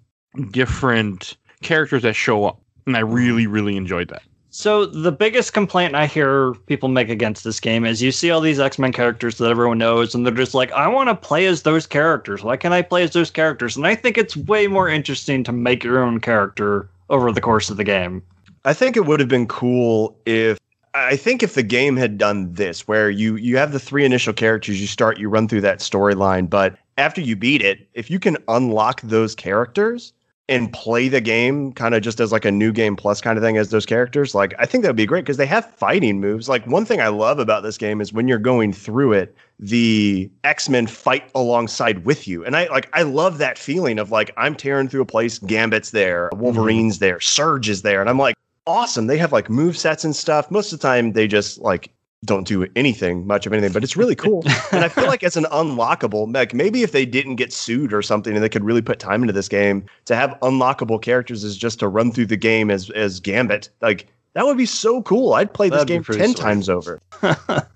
different 0.50 1.36
characters 1.62 2.02
that 2.02 2.14
show 2.14 2.46
up, 2.46 2.60
and 2.86 2.96
I 2.96 3.00
really 3.00 3.46
really 3.46 3.76
enjoyed 3.76 4.08
that. 4.08 4.22
So 4.50 4.86
the 4.86 5.12
biggest 5.12 5.52
complaint 5.52 5.94
I 5.94 6.06
hear 6.06 6.54
people 6.66 6.88
make 6.88 7.10
against 7.10 7.44
this 7.44 7.60
game 7.60 7.84
is 7.84 8.02
you 8.02 8.10
see 8.10 8.30
all 8.30 8.40
these 8.40 8.58
X-Men 8.58 8.92
characters 8.92 9.36
that 9.38 9.50
everyone 9.50 9.76
knows 9.78 10.14
and 10.14 10.24
they're 10.24 10.34
just 10.34 10.54
like, 10.54 10.72
I 10.72 10.88
want 10.88 11.10
to 11.10 11.14
play 11.14 11.46
as 11.46 11.62
those 11.62 11.86
characters. 11.86 12.42
Why 12.42 12.56
can't 12.56 12.72
I 12.72 12.80
play 12.80 13.02
as 13.02 13.12
those 13.12 13.30
characters? 13.30 13.76
And 13.76 13.86
I 13.86 13.94
think 13.94 14.16
it's 14.16 14.36
way 14.36 14.66
more 14.66 14.88
interesting 14.88 15.44
to 15.44 15.52
make 15.52 15.84
your 15.84 16.02
own 16.02 16.18
character 16.18 16.88
over 17.10 17.30
the 17.30 17.42
course 17.42 17.68
of 17.68 17.76
the 17.76 17.84
game. 17.84 18.22
I 18.64 18.72
think 18.72 18.96
it 18.96 19.04
would 19.04 19.20
have 19.20 19.28
been 19.28 19.46
cool 19.46 20.18
if 20.24 20.58
I 20.94 21.16
think 21.16 21.42
if 21.42 21.54
the 21.54 21.62
game 21.62 21.96
had 21.96 22.18
done 22.18 22.52
this, 22.52 22.88
where 22.88 23.10
you 23.10 23.36
you 23.36 23.56
have 23.58 23.72
the 23.72 23.78
three 23.78 24.04
initial 24.04 24.32
characters, 24.32 24.80
you 24.80 24.86
start, 24.86 25.18
you 25.18 25.28
run 25.28 25.46
through 25.46 25.60
that 25.60 25.78
storyline, 25.78 26.48
but 26.48 26.76
after 26.98 27.20
you 27.20 27.36
beat 27.36 27.62
it, 27.62 27.88
if 27.94 28.10
you 28.10 28.18
can 28.18 28.36
unlock 28.48 29.00
those 29.02 29.34
characters 29.34 30.12
and 30.50 30.72
play 30.72 31.08
the 31.08 31.20
game 31.20 31.72
kind 31.72 31.94
of 31.94 32.02
just 32.02 32.20
as 32.20 32.32
like 32.32 32.46
a 32.46 32.50
new 32.50 32.72
game 32.72 32.96
plus 32.96 33.20
kind 33.20 33.36
of 33.36 33.44
thing 33.44 33.58
as 33.58 33.68
those 33.68 33.84
characters, 33.86 34.34
like 34.34 34.54
I 34.58 34.66
think 34.66 34.82
that 34.82 34.88
would 34.88 34.96
be 34.96 35.06
great 35.06 35.24
because 35.24 35.36
they 35.36 35.46
have 35.46 35.70
fighting 35.74 36.20
moves. 36.20 36.48
Like 36.48 36.66
one 36.66 36.84
thing 36.84 37.00
I 37.00 37.08
love 37.08 37.38
about 37.38 37.62
this 37.62 37.76
game 37.76 38.00
is 38.00 38.12
when 38.12 38.28
you're 38.28 38.38
going 38.38 38.72
through 38.72 39.12
it, 39.12 39.34
the 39.58 40.30
X-Men 40.44 40.86
fight 40.86 41.30
alongside 41.34 42.04
with 42.04 42.26
you. 42.26 42.44
And 42.44 42.56
I 42.56 42.66
like 42.68 42.88
I 42.94 43.02
love 43.02 43.38
that 43.38 43.58
feeling 43.58 43.98
of 43.98 44.10
like 44.10 44.32
I'm 44.36 44.54
tearing 44.54 44.88
through 44.88 45.02
a 45.02 45.06
place, 45.06 45.38
Gambit's 45.38 45.90
there, 45.90 46.30
mm-hmm. 46.32 46.42
Wolverine's 46.42 46.98
there, 46.98 47.20
Surge 47.20 47.68
is 47.68 47.82
there, 47.82 48.00
and 48.00 48.08
I'm 48.08 48.18
like 48.18 48.34
awesome. 48.66 49.06
They 49.06 49.18
have 49.18 49.32
like 49.32 49.50
move 49.50 49.76
sets 49.76 50.04
and 50.04 50.16
stuff. 50.16 50.50
Most 50.50 50.72
of 50.72 50.80
the 50.80 50.86
time 50.86 51.12
they 51.12 51.28
just 51.28 51.58
like 51.58 51.90
don't 52.24 52.46
do 52.46 52.66
anything 52.74 53.26
much 53.26 53.46
of 53.46 53.52
anything, 53.52 53.72
but 53.72 53.84
it's 53.84 53.96
really 53.96 54.16
cool. 54.16 54.42
and 54.72 54.84
I 54.84 54.88
feel 54.88 55.06
like 55.08 55.22
it's 55.22 55.36
an 55.36 55.46
unlockable. 55.52 56.32
Like 56.34 56.52
maybe 56.52 56.82
if 56.82 56.92
they 56.92 57.06
didn't 57.06 57.36
get 57.36 57.52
sued 57.52 57.92
or 57.92 58.02
something, 58.02 58.34
and 58.34 58.42
they 58.42 58.48
could 58.48 58.64
really 58.64 58.82
put 58.82 58.98
time 58.98 59.22
into 59.22 59.32
this 59.32 59.48
game 59.48 59.84
to 60.06 60.16
have 60.16 60.36
unlockable 60.42 61.00
characters 61.00 61.44
is 61.44 61.56
just 61.56 61.78
to 61.80 61.88
run 61.88 62.10
through 62.12 62.26
the 62.26 62.36
game 62.36 62.70
as 62.70 62.90
as 62.90 63.20
Gambit. 63.20 63.68
Like 63.80 64.08
that 64.34 64.44
would 64.44 64.56
be 64.56 64.66
so 64.66 65.02
cool. 65.02 65.34
I'd 65.34 65.52
play 65.54 65.68
this 65.68 65.84
That'd 65.84 65.88
game 65.88 66.18
ten 66.18 66.34
sweet. 66.34 66.36
times 66.36 66.68
over. 66.68 67.00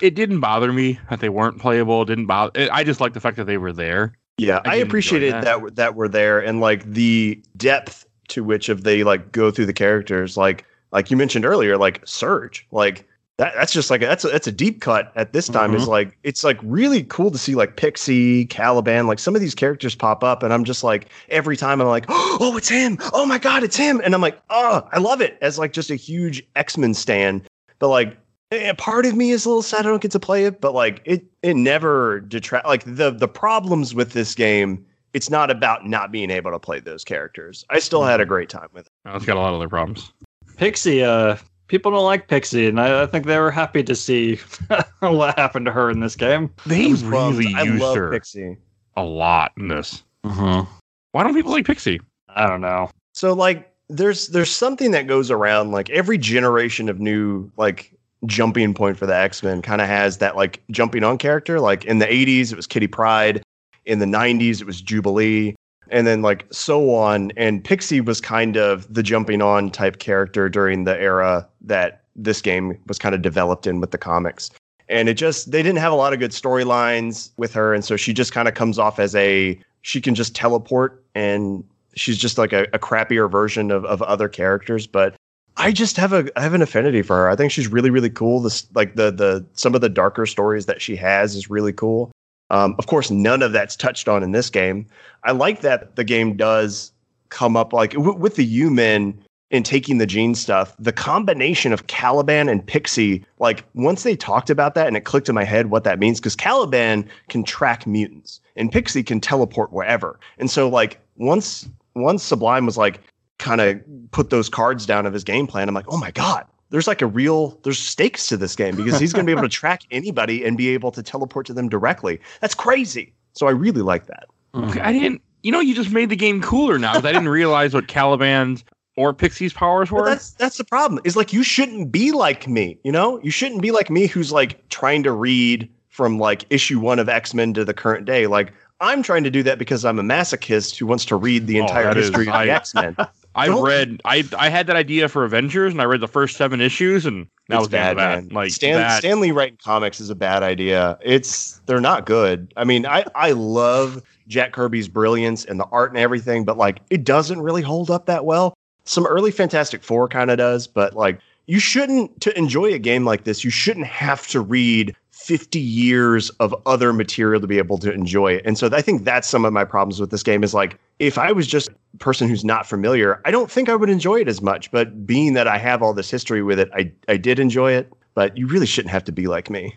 It 0.00 0.14
didn't 0.14 0.40
bother 0.40 0.72
me 0.72 1.00
that 1.08 1.20
they 1.20 1.30
weren't 1.30 1.58
playable. 1.58 2.02
It 2.02 2.06
didn't 2.06 2.26
bother. 2.26 2.68
I 2.70 2.84
just 2.84 3.00
like 3.00 3.14
the 3.14 3.20
fact 3.20 3.36
that 3.38 3.46
they 3.46 3.56
were 3.56 3.72
there. 3.72 4.12
Yeah, 4.38 4.60
I 4.66 4.72
I, 4.72 4.74
appreciated 4.76 5.32
that. 5.32 5.44
that. 5.44 5.76
that 5.76 5.94
we're 5.94 6.08
there 6.08 6.38
and 6.38 6.60
like 6.60 6.84
the 6.84 7.42
depth 7.56 8.06
to 8.28 8.44
which 8.44 8.68
of 8.68 8.84
they 8.84 9.04
like 9.04 9.32
go 9.32 9.50
through 9.50 9.66
the 9.66 9.72
characters. 9.72 10.36
Like 10.36 10.66
like 10.92 11.10
you 11.10 11.16
mentioned 11.16 11.46
earlier, 11.46 11.78
like 11.78 12.02
Surge, 12.04 12.66
like 12.70 13.08
that, 13.38 13.52
that's 13.54 13.72
just 13.72 13.90
like 13.90 14.00
that's 14.00 14.24
a, 14.24 14.28
that's 14.28 14.46
a 14.46 14.52
deep 14.52 14.80
cut 14.80 15.12
at 15.14 15.34
this 15.34 15.48
time. 15.48 15.74
Is 15.74 15.86
like 15.86 16.16
it's 16.22 16.42
like 16.42 16.58
really 16.62 17.02
cool 17.04 17.30
to 17.30 17.36
see 17.36 17.54
like 17.54 17.76
Pixie, 17.76 18.46
Caliban, 18.46 19.06
like 19.06 19.18
some 19.18 19.34
of 19.34 19.42
these 19.42 19.54
characters 19.54 19.94
pop 19.94 20.24
up, 20.24 20.42
and 20.42 20.54
I'm 20.54 20.64
just 20.64 20.82
like 20.82 21.10
every 21.28 21.56
time 21.56 21.82
I'm 21.82 21.88
like, 21.88 22.06
oh, 22.08 22.54
it's 22.56 22.68
him! 22.68 22.96
Oh 23.12 23.26
my 23.26 23.36
god, 23.36 23.62
it's 23.62 23.76
him! 23.76 24.00
And 24.02 24.14
I'm 24.14 24.22
like, 24.22 24.40
oh, 24.48 24.88
I 24.90 24.98
love 24.98 25.20
it 25.20 25.36
as 25.42 25.58
like 25.58 25.74
just 25.74 25.90
a 25.90 25.96
huge 25.96 26.42
X 26.56 26.78
Men 26.78 26.94
stan. 26.94 27.42
But 27.78 27.88
like 27.88 28.16
eh, 28.52 28.72
part 28.78 29.04
of 29.04 29.14
me 29.14 29.32
is 29.32 29.44
a 29.44 29.50
little 29.50 29.62
sad 29.62 29.80
I 29.80 29.90
don't 29.90 30.00
get 30.00 30.12
to 30.12 30.20
play 30.20 30.46
it, 30.46 30.62
but 30.62 30.72
like 30.72 31.02
it 31.04 31.26
it 31.42 31.56
never 31.56 32.20
detract 32.20 32.66
like 32.66 32.84
the 32.84 33.10
the 33.10 33.28
problems 33.28 33.94
with 33.94 34.12
this 34.12 34.34
game. 34.34 34.84
It's 35.12 35.28
not 35.28 35.50
about 35.50 35.86
not 35.86 36.10
being 36.10 36.30
able 36.30 36.52
to 36.52 36.58
play 36.58 36.80
those 36.80 37.04
characters. 37.04 37.64
I 37.68 37.80
still 37.80 38.02
had 38.02 38.20
a 38.20 38.26
great 38.26 38.48
time 38.48 38.68
with 38.72 38.86
it. 38.86 38.92
No, 39.04 39.14
It's 39.14 39.24
got 39.24 39.36
a 39.36 39.40
lot 39.40 39.48
of 39.48 39.56
other 39.56 39.68
problems. 39.68 40.12
Pixie, 40.56 41.02
uh, 41.02 41.36
people 41.68 41.90
don't 41.92 42.04
like 42.04 42.28
Pixie, 42.28 42.66
and 42.66 42.80
I, 42.80 43.02
I 43.02 43.06
think 43.06 43.26
they 43.26 43.38
were 43.38 43.50
happy 43.50 43.82
to 43.82 43.94
see 43.94 44.36
what 45.00 45.38
happened 45.38 45.66
to 45.66 45.72
her 45.72 45.90
in 45.90 46.00
this 46.00 46.16
game. 46.16 46.50
They 46.66 46.86
I 46.86 46.88
was 46.88 47.02
bummed. 47.02 47.38
really 47.38 47.54
I 47.54 47.62
used 47.62 47.82
love 47.82 47.96
her 47.96 48.10
Pixie. 48.10 48.56
a 48.96 49.02
lot 49.02 49.52
in 49.56 49.68
this. 49.68 50.02
Mm-hmm. 50.24 50.70
Why 51.12 51.22
don't 51.22 51.34
people 51.34 51.52
like 51.52 51.66
Pixie? 51.66 52.00
I 52.28 52.46
don't 52.46 52.60
know. 52.60 52.90
So 53.14 53.32
like 53.32 53.72
there's 53.88 54.28
there's 54.28 54.50
something 54.50 54.90
that 54.90 55.06
goes 55.06 55.30
around 55.30 55.70
like 55.72 55.88
every 55.90 56.18
generation 56.18 56.88
of 56.88 57.00
new 57.00 57.50
like 57.56 57.92
jumping 58.26 58.74
point 58.74 58.98
for 58.98 59.06
the 59.06 59.14
X-Men 59.16 59.62
kind 59.62 59.80
of 59.80 59.88
has 59.88 60.18
that 60.18 60.36
like 60.36 60.62
jumping 60.70 61.04
on 61.04 61.16
character. 61.18 61.60
Like 61.60 61.84
in 61.84 61.98
the 61.98 62.06
80s 62.06 62.52
it 62.52 62.56
was 62.56 62.66
Kitty 62.66 62.86
Pryde, 62.88 63.42
in 63.86 63.98
the 63.98 64.06
90s 64.06 64.60
it 64.60 64.66
was 64.66 64.80
Jubilee, 64.82 65.54
and 65.90 66.06
then 66.06 66.22
like 66.22 66.46
so 66.52 66.94
on. 66.94 67.32
And 67.36 67.62
Pixie 67.62 68.00
was 68.00 68.20
kind 68.20 68.56
of 68.56 68.92
the 68.92 69.02
jumping 69.02 69.42
on 69.42 69.70
type 69.70 69.98
character 69.98 70.48
during 70.48 70.84
the 70.84 70.98
era 71.00 71.46
that 71.62 72.02
this 72.14 72.40
game 72.40 72.78
was 72.86 72.98
kind 72.98 73.14
of 73.14 73.22
developed 73.22 73.66
in 73.66 73.80
with 73.80 73.90
the 73.90 73.98
comics. 73.98 74.50
And 74.88 75.08
it 75.08 75.14
just 75.14 75.50
they 75.50 75.62
didn't 75.62 75.78
have 75.78 75.92
a 75.92 75.96
lot 75.96 76.12
of 76.12 76.18
good 76.18 76.30
storylines 76.30 77.30
with 77.36 77.52
her. 77.54 77.74
And 77.74 77.84
so 77.84 77.96
she 77.96 78.12
just 78.12 78.32
kind 78.32 78.48
of 78.48 78.54
comes 78.54 78.78
off 78.78 78.98
as 78.98 79.14
a 79.14 79.58
she 79.82 80.00
can 80.00 80.14
just 80.14 80.34
teleport 80.34 81.04
and 81.14 81.64
she's 81.94 82.18
just 82.18 82.38
like 82.38 82.52
a, 82.52 82.64
a 82.72 82.78
crappier 82.78 83.30
version 83.30 83.70
of, 83.70 83.84
of 83.84 84.02
other 84.02 84.28
characters. 84.28 84.86
But 84.86 85.14
i 85.58 85.72
just 85.72 85.96
have 85.96 86.12
a 86.12 86.28
i 86.38 86.42
have 86.42 86.54
an 86.54 86.62
affinity 86.62 87.02
for 87.02 87.16
her. 87.16 87.30
I 87.30 87.36
think 87.36 87.50
she's 87.50 87.68
really 87.68 87.90
really 87.90 88.10
cool. 88.10 88.40
This 88.40 88.66
like 88.74 88.94
the 88.94 89.10
the 89.10 89.44
some 89.54 89.74
of 89.74 89.80
the 89.80 89.88
darker 89.88 90.26
stories 90.26 90.66
that 90.66 90.80
she 90.80 90.96
has 90.96 91.34
is 91.34 91.50
really 91.50 91.72
cool 91.72 92.12
um, 92.50 92.74
of 92.78 92.86
course 92.86 93.10
none 93.10 93.42
of 93.42 93.52
that's 93.52 93.76
touched 93.76 94.08
on 94.08 94.22
in 94.22 94.32
this 94.32 94.50
game. 94.50 94.86
I 95.24 95.32
like 95.32 95.60
that 95.62 95.96
the 95.96 96.04
game 96.04 96.36
does 96.36 96.92
come 97.28 97.56
up 97.56 97.72
like 97.72 97.92
w- 97.92 98.16
with 98.16 98.36
the 98.36 98.44
u-men 98.44 99.18
and 99.50 99.64
taking 99.64 99.98
the 99.98 100.06
gene 100.06 100.34
stuff 100.34 100.76
the 100.78 100.92
combination 100.92 101.72
of 101.72 101.88
caliban 101.88 102.48
and 102.48 102.64
pixie 102.64 103.24
like 103.40 103.64
once 103.74 104.04
they 104.04 104.14
talked 104.14 104.48
about 104.48 104.76
that 104.76 104.86
and 104.86 104.96
it 104.96 105.00
clicked 105.00 105.28
in 105.28 105.34
my 105.34 105.42
head 105.42 105.70
what 105.70 105.82
that 105.82 105.98
means 105.98 106.20
because 106.20 106.36
caliban 106.36 107.08
can 107.28 107.42
track 107.42 107.84
mutants 107.84 108.40
and 108.56 108.72
pixie 108.72 109.02
can 109.02 109.20
teleport 109.20 109.72
wherever. 109.72 110.18
And 110.38 110.50
so 110.50 110.68
like 110.68 110.98
once 111.16 111.68
once 111.94 112.22
sublime 112.22 112.66
was 112.66 112.76
like 112.76 113.00
kind 113.38 113.60
of 113.60 113.80
put 114.10 114.30
those 114.30 114.48
cards 114.48 114.86
down 114.86 115.06
of 115.06 115.12
his 115.12 115.24
game 115.24 115.46
plan 115.46 115.68
i'm 115.68 115.74
like 115.74 115.86
oh 115.88 115.98
my 115.98 116.10
god 116.10 116.46
there's 116.70 116.86
like 116.86 117.02
a 117.02 117.06
real 117.06 117.58
there's 117.62 117.78
stakes 117.78 118.26
to 118.28 118.36
this 118.36 118.56
game 118.56 118.74
because 118.76 118.98
he's 118.98 119.12
going 119.12 119.24
to 119.24 119.26
be 119.26 119.32
able 119.32 119.48
to 119.48 119.54
track 119.62 119.82
anybody 119.90 120.44
and 120.44 120.56
be 120.56 120.68
able 120.68 120.90
to 120.92 121.02
teleport 121.02 121.46
to 121.46 121.52
them 121.54 121.68
directly 121.68 122.20
that's 122.40 122.54
crazy 122.54 123.12
so 123.32 123.46
i 123.46 123.50
really 123.50 123.82
like 123.82 124.06
that 124.06 124.26
Okay, 124.54 124.80
I 124.80 124.90
didn't. 124.90 125.20
You 125.42 125.52
know, 125.52 125.60
you 125.60 125.74
just 125.74 125.90
made 125.92 126.08
the 126.08 126.16
game 126.16 126.40
cooler 126.40 126.78
now 126.78 126.92
because 126.94 127.04
I 127.04 127.12
didn't 127.12 127.28
realize 127.28 127.74
what 127.74 127.88
Caliban's 127.88 128.64
or 128.96 129.12
Pixie's 129.12 129.52
powers 129.52 129.90
But 129.90 129.96
were. 129.96 130.04
that's 130.08 130.30
that's 130.30 130.56
the 130.56 130.64
problem. 130.64 130.98
Is 131.04 131.14
like 131.14 131.30
you 131.34 131.42
shouldn't 131.42 131.92
be 131.92 132.10
like 132.12 132.48
me, 132.48 132.78
you 132.82 132.90
know? 132.90 133.20
You 133.22 133.30
shouldn't 133.30 133.60
be 133.60 133.70
like 133.70 133.90
me 133.90 134.06
who's 134.06 134.32
like 134.32 134.66
trying 134.70 135.02
to 135.02 135.12
read 135.12 135.68
from 135.90 136.18
like 136.18 136.46
issue 136.48 136.80
1 136.80 136.98
of 136.98 137.10
X-Men 137.10 137.52
to 137.52 137.66
the 137.66 137.74
current 137.74 138.06
day. 138.06 138.26
Like 138.26 138.54
I'm 138.80 139.02
trying 139.02 139.24
to 139.24 139.30
do 139.30 139.42
that 139.42 139.58
because 139.58 139.84
I'm 139.84 139.98
a 139.98 140.02
masochist 140.02 140.76
who 140.78 140.86
wants 140.86 141.04
to 141.04 141.16
read 141.16 141.46
the 141.46 141.60
Oh, 141.60 141.64
entire 141.66 141.84
that 141.84 141.98
is- 141.98 142.06
history 142.06 142.28
of 142.28 142.32
the 142.32 142.50
X-Men. 142.50 142.96
I 143.36 143.46
Don't- 143.46 143.62
read. 143.62 144.00
I 144.04 144.24
I 144.38 144.48
had 144.48 144.66
that 144.68 144.76
idea 144.76 145.08
for 145.08 145.24
Avengers, 145.24 145.72
and 145.72 145.80
I 145.80 145.84
read 145.84 146.00
the 146.00 146.08
first 146.08 146.36
seven 146.36 146.60
issues, 146.60 147.04
and 147.04 147.26
that 147.48 147.58
was 147.58 147.68
bad, 147.68 147.96
man. 147.96 148.28
Like 148.32 148.50
Stan, 148.50 148.74
that. 148.76 148.98
Stan 148.98 149.20
Lee 149.20 149.30
writing 149.30 149.58
comics 149.62 150.00
is 150.00 150.08
a 150.10 150.14
bad 150.14 150.42
idea. 150.42 150.98
It's 151.02 151.60
they're 151.66 151.80
not 151.80 152.06
good. 152.06 152.52
I 152.56 152.64
mean, 152.64 152.86
I 152.86 153.04
I 153.14 153.32
love 153.32 154.02
Jack 154.26 154.52
Kirby's 154.52 154.88
brilliance 154.88 155.44
and 155.44 155.60
the 155.60 155.66
art 155.66 155.90
and 155.90 155.98
everything, 155.98 156.44
but 156.44 156.56
like 156.56 156.80
it 156.90 157.04
doesn't 157.04 157.40
really 157.40 157.62
hold 157.62 157.90
up 157.90 158.06
that 158.06 158.24
well. 158.24 158.54
Some 158.84 159.06
early 159.06 159.30
Fantastic 159.30 159.82
Four 159.82 160.08
kind 160.08 160.30
of 160.30 160.38
does, 160.38 160.66
but 160.66 160.94
like 160.94 161.20
you 161.46 161.60
shouldn't 161.60 162.20
to 162.22 162.36
enjoy 162.38 162.72
a 162.72 162.78
game 162.78 163.04
like 163.04 163.24
this, 163.24 163.44
you 163.44 163.50
shouldn't 163.50 163.86
have 163.86 164.26
to 164.28 164.40
read 164.40 164.96
50 165.26 165.58
years 165.58 166.30
of 166.38 166.54
other 166.66 166.92
material 166.92 167.40
to 167.40 167.48
be 167.48 167.58
able 167.58 167.78
to 167.78 167.92
enjoy 167.92 168.34
it. 168.34 168.46
And 168.46 168.56
so 168.56 168.68
I 168.72 168.80
think 168.80 169.02
that's 169.02 169.26
some 169.26 169.44
of 169.44 169.52
my 169.52 169.64
problems 169.64 169.98
with 170.00 170.12
this 170.12 170.22
game 170.22 170.44
is 170.44 170.54
like 170.54 170.78
if 171.00 171.18
I 171.18 171.32
was 171.32 171.48
just 171.48 171.68
a 171.68 171.96
person 171.98 172.28
who's 172.28 172.44
not 172.44 172.64
familiar, 172.64 173.20
I 173.24 173.32
don't 173.32 173.50
think 173.50 173.68
I 173.68 173.74
would 173.74 173.90
enjoy 173.90 174.20
it 174.20 174.28
as 174.28 174.40
much. 174.40 174.70
But 174.70 175.04
being 175.04 175.32
that 175.32 175.48
I 175.48 175.58
have 175.58 175.82
all 175.82 175.92
this 175.92 176.08
history 176.08 176.44
with 176.44 176.60
it, 176.60 176.70
I 176.74 176.92
I 177.08 177.16
did 177.16 177.40
enjoy 177.40 177.72
it. 177.72 177.92
But 178.14 178.36
you 178.36 178.46
really 178.46 178.66
shouldn't 178.66 178.92
have 178.92 179.02
to 179.04 179.12
be 179.12 179.26
like 179.26 179.50
me. 179.50 179.76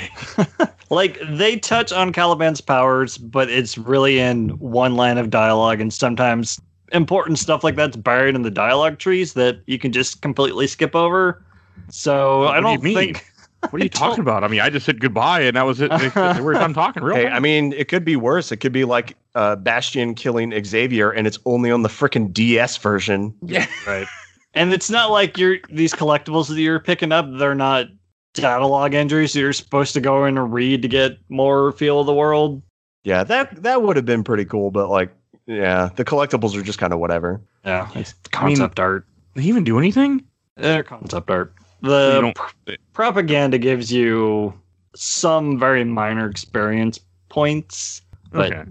like 0.90 1.20
they 1.28 1.56
touch 1.56 1.92
on 1.92 2.10
Caliban's 2.10 2.62
powers, 2.62 3.18
but 3.18 3.50
it's 3.50 3.76
really 3.76 4.18
in 4.18 4.48
one 4.60 4.96
line 4.96 5.18
of 5.18 5.28
dialogue, 5.28 5.80
and 5.80 5.92
sometimes 5.92 6.58
important 6.92 7.38
stuff 7.38 7.62
like 7.62 7.76
that's 7.76 7.96
buried 7.96 8.34
in 8.34 8.42
the 8.42 8.50
dialogue 8.50 8.98
trees 8.98 9.34
that 9.34 9.60
you 9.66 9.78
can 9.78 9.92
just 9.92 10.22
completely 10.22 10.66
skip 10.66 10.96
over. 10.96 11.44
So 11.90 12.44
What 12.44 12.56
I 12.56 12.60
do 12.60 12.66
you 12.68 12.78
don't 12.78 12.82
mean? 12.82 12.94
think 12.94 13.29
What 13.68 13.80
are 13.80 13.84
you 13.84 13.88
talking 13.90 14.20
about? 14.20 14.42
I 14.44 14.48
mean, 14.48 14.60
I 14.60 14.70
just 14.70 14.86
said 14.86 15.00
goodbye 15.00 15.40
and 15.42 15.56
that 15.56 15.66
was 15.66 15.80
it. 15.80 15.90
They- 15.90 16.08
they 16.08 16.40
were 16.40 16.54
done 16.54 16.72
talking. 16.72 17.02
Real 17.02 17.16
Hey, 17.16 17.24
fast. 17.24 17.36
I 17.36 17.40
mean, 17.40 17.72
it 17.74 17.88
could 17.88 18.04
be 18.04 18.16
worse. 18.16 18.50
It 18.52 18.56
could 18.58 18.72
be 18.72 18.84
like 18.84 19.16
uh, 19.34 19.56
Bastion 19.56 20.14
killing 20.14 20.52
Xavier, 20.64 21.10
and 21.10 21.26
it's 21.26 21.38
only 21.44 21.70
on 21.70 21.82
the 21.82 21.88
freaking 21.88 22.32
DS 22.32 22.76
version. 22.78 23.34
yeah. 23.42 23.66
right. 23.86 24.06
And 24.52 24.72
it's 24.72 24.90
not 24.90 25.12
like 25.12 25.38
you're 25.38 25.58
these 25.70 25.94
collectibles 25.94 26.48
that 26.48 26.60
you're 26.60 26.80
picking 26.80 27.12
up, 27.12 27.24
they're 27.38 27.54
not 27.54 27.86
dialogue 28.34 28.94
entries 28.94 29.34
you're 29.34 29.52
supposed 29.52 29.94
to 29.94 30.00
go 30.00 30.24
in 30.24 30.36
and 30.38 30.52
read 30.52 30.82
to 30.82 30.88
get 30.88 31.18
more 31.28 31.70
feel 31.72 32.00
of 32.00 32.06
the 32.06 32.12
world. 32.14 32.60
Yeah, 33.04 33.22
that 33.22 33.62
that 33.62 33.82
would 33.82 33.94
have 33.94 34.04
been 34.06 34.24
pretty 34.24 34.44
cool. 34.44 34.72
But 34.72 34.88
like, 34.88 35.12
yeah, 35.46 35.90
the 35.94 36.04
collectibles 36.04 36.56
are 36.56 36.62
just 36.62 36.80
kind 36.80 36.92
of 36.92 36.98
whatever. 36.98 37.40
Yeah, 37.64 37.88
it's 37.94 38.12
I 38.34 38.46
mean- 38.46 38.56
concept 38.56 38.80
art. 38.80 39.06
Did 39.36 39.42
he 39.44 39.48
even 39.48 39.62
do 39.62 39.78
anything? 39.78 40.24
They're 40.56 40.82
concept 40.82 41.30
art. 41.30 41.54
You 41.82 41.88
The 41.88 42.20
don't- 42.20 42.34
pr- 42.34 42.72
propaganda 42.92 43.58
gives 43.58 43.92
you 43.92 44.52
some 44.94 45.58
very 45.58 45.84
minor 45.84 46.28
experience 46.28 46.98
points, 47.28 48.02
but 48.32 48.52
Okay. 48.52 48.64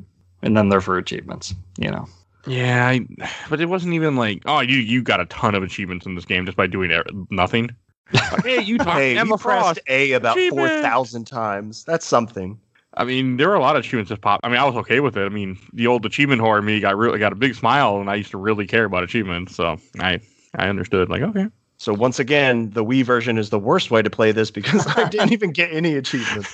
and 0.43 0.56
then 0.58 0.69
they're 0.69 0.82
for 0.82 0.98
achievements. 0.98 1.56
You 1.78 1.91
know, 1.91 2.08
Yeah, 2.45 2.88
I, 2.88 3.06
but 3.50 3.60
it 3.62 3.67
wasn't 3.67 3.93
even 3.93 4.15
like, 4.15 4.41
oh, 4.45 4.60
you 4.62 4.78
you 4.78 5.02
got 5.02 5.19
a 5.19 5.26
ton 5.26 5.56
of 5.56 5.63
achievements 5.63 6.06
in 6.06 6.15
this 6.15 6.26
game 6.26 6.45
just 6.45 6.58
by 6.58 6.67
doing 6.67 6.91
er- 6.91 7.06
nothing. 7.30 7.69
Like, 8.13 8.43
hey, 8.43 8.62
you 8.62 8.78
talked 8.80 8.98
Hey, 8.98 9.13
to 9.13 9.19
Emma 9.19 9.32
you 9.36 9.38
pressed 9.38 9.65
Frost. 9.65 9.80
A 9.88 10.12
about 10.13 10.38
four 10.50 10.67
thousand 10.67 11.26
times. 11.26 11.84
That's 11.86 12.06
something. 12.06 12.60
I 12.95 13.04
mean, 13.06 13.38
there 13.38 13.48
were 13.48 13.56
a 13.56 13.60
lot 13.62 13.76
of 13.76 13.82
achievements 13.82 14.10
that 14.10 14.19
pop. 14.22 14.39
I 14.43 14.50
mean, 14.50 14.58
I 14.58 14.65
was 14.65 14.76
okay 14.78 15.00
with 15.00 15.15
it. 15.15 15.24
I 15.26 15.30
mean, 15.30 15.58
the 15.74 15.88
old 15.88 16.06
achievement 16.06 16.41
horror 16.41 16.60
in 16.60 16.65
me 16.65 16.80
got 16.80 16.98
really 16.98 17.19
got 17.19 17.32
a 17.32 17.36
big 17.36 17.54
smile, 17.56 18.02
and 18.02 18.10
I 18.10 18.15
used 18.15 18.32
to 18.32 18.38
really 18.38 18.65
care 18.67 18.84
about 18.86 19.04
achievements. 19.04 19.56
So 19.56 19.78
I 20.00 20.19
I 20.56 20.67
understood. 20.69 21.08
Like, 21.10 21.22
okay, 21.22 21.48
So 21.79 21.93
once 21.93 22.19
again, 22.19 22.69
the 22.71 22.83
Wii 22.83 23.03
version 23.03 23.37
is 23.37 23.49
the 23.49 23.57
worst 23.59 23.89
way 23.89 24.01
to 24.01 24.09
play 24.09 24.31
this 24.33 24.51
because 24.51 24.85
I 24.85 25.07
didn't 25.09 25.31
even 25.31 25.51
get 25.51 25.71
any 25.73 25.95
achievements. 25.95 26.53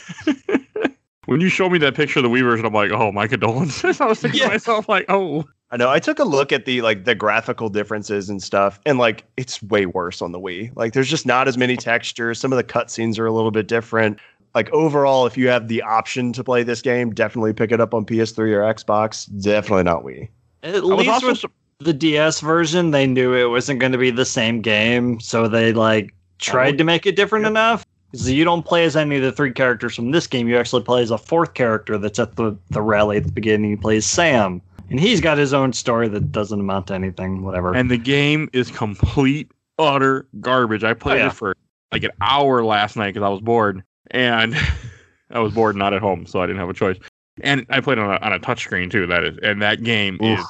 when 1.25 1.41
you 1.41 1.49
showed 1.49 1.71
me 1.71 1.79
that 1.79 1.95
picture 1.95 2.19
of 2.19 2.23
the 2.23 2.29
Wii 2.29 2.43
version, 2.43 2.63
I'm 2.65 2.73
like, 2.73 2.91
oh, 2.91 3.11
my 3.11 3.27
condolences. 3.27 3.99
I 4.01 4.05
was 4.05 4.19
thinking 4.19 4.41
Yeah. 4.41 4.45
to 4.47 4.51
myself, 4.53 4.87
like, 4.87 5.05
oh, 5.09 5.43
I 5.71 5.77
know. 5.77 5.89
I 5.89 5.99
took 5.99 6.19
a 6.19 6.23
look 6.23 6.51
at 6.51 6.65
the 6.65 6.83
like 6.83 7.05
the 7.05 7.15
graphical 7.15 7.69
differences 7.69 8.29
and 8.29 8.41
stuff, 8.41 8.79
and 8.85 8.99
like 8.99 9.23
it's 9.35 9.63
way 9.63 9.87
worse 9.87 10.21
on 10.21 10.31
the 10.31 10.39
Wii. 10.39 10.71
Like 10.75 10.93
there's 10.93 11.09
just 11.09 11.25
not 11.25 11.47
as 11.47 11.57
many 11.57 11.75
textures. 11.75 12.39
Some 12.39 12.53
of 12.53 12.57
the 12.57 12.63
cutscenes 12.63 13.17
are 13.17 13.25
a 13.25 13.31
little 13.33 13.49
bit 13.51 13.67
different. 13.67 14.19
Like 14.53 14.71
overall, 14.71 15.25
if 15.25 15.37
you 15.37 15.47
have 15.49 15.67
the 15.67 15.81
option 15.81 16.31
to 16.33 16.43
play 16.43 16.61
this 16.61 16.83
game, 16.83 17.09
definitely 17.15 17.51
pick 17.51 17.71
it 17.71 17.81
up 17.81 17.95
on 17.95 18.05
PS3 18.05 18.37
or 18.53 18.61
Xbox. 18.73 19.27
Definitely 19.43 19.83
not 19.83 20.03
Wii. 20.03 20.29
at 20.61 20.75
I 20.75 20.79
was 20.81 20.83
least 20.99 21.09
also 21.09 21.27
with 21.29 21.37
su- 21.39 21.47
the 21.79 21.93
DS 21.93 22.39
version, 22.39 22.91
they 22.91 23.07
knew 23.07 23.33
it 23.33 23.49
wasn't 23.49 23.79
going 23.79 23.91
to 23.91 23.97
be 23.97 24.11
the 24.11 24.25
same 24.25 24.61
game, 24.61 25.19
so 25.19 25.47
they 25.47 25.73
like 25.73 26.13
tried 26.39 26.75
oh. 26.75 26.77
to 26.77 26.83
make 26.83 27.05
it 27.05 27.15
different 27.15 27.45
enough. 27.45 27.85
So 28.13 28.29
you 28.29 28.45
don't 28.45 28.63
play 28.65 28.85
as 28.85 28.95
any 28.95 29.17
of 29.17 29.23
the 29.23 29.31
three 29.31 29.51
characters 29.51 29.95
from 29.95 30.11
this 30.11 30.25
game. 30.25 30.47
You 30.47 30.57
actually 30.57 30.83
play 30.83 31.01
as 31.01 31.11
a 31.11 31.17
fourth 31.17 31.53
character 31.53 31.97
that's 31.97 32.19
at 32.19 32.37
the 32.37 32.57
the 32.69 32.81
rally 32.81 33.17
at 33.17 33.25
the 33.25 33.31
beginning. 33.31 33.71
He 33.71 33.75
plays 33.75 34.05
Sam, 34.05 34.61
and 34.89 34.99
he's 34.99 35.19
got 35.19 35.37
his 35.37 35.53
own 35.53 35.73
story 35.73 36.07
that 36.07 36.31
doesn't 36.31 36.59
amount 36.59 36.87
to 36.87 36.93
anything. 36.93 37.43
Whatever. 37.43 37.73
and 37.75 37.91
the 37.91 37.97
game 37.97 38.49
is 38.53 38.71
complete 38.71 39.51
utter 39.77 40.27
garbage. 40.39 40.83
I 40.83 40.93
played 40.93 41.15
Oh, 41.15 41.23
yeah. 41.23 41.27
it 41.27 41.33
for 41.33 41.55
like 41.91 42.03
an 42.03 42.11
hour 42.21 42.63
last 42.63 42.95
night 42.95 43.13
because 43.13 43.25
I 43.25 43.29
was 43.29 43.41
bored, 43.41 43.83
and 44.11 44.55
I 45.31 45.39
was 45.39 45.53
bored 45.53 45.75
not 45.75 45.93
at 45.93 46.01
home, 46.01 46.25
so 46.25 46.41
I 46.41 46.45
didn't 46.45 46.59
have 46.59 46.69
a 46.69 46.73
choice. 46.73 46.97
And 47.41 47.65
I 47.69 47.81
played 47.81 47.99
on 47.99 48.09
a 48.09 48.17
on 48.25 48.31
a 48.31 48.39
touchscreen 48.39 48.89
too. 48.89 49.07
That 49.07 49.25
is, 49.25 49.37
and 49.43 49.61
that 49.61 49.83
game 49.83 50.17
Oof. 50.23 50.39
is 50.39 50.45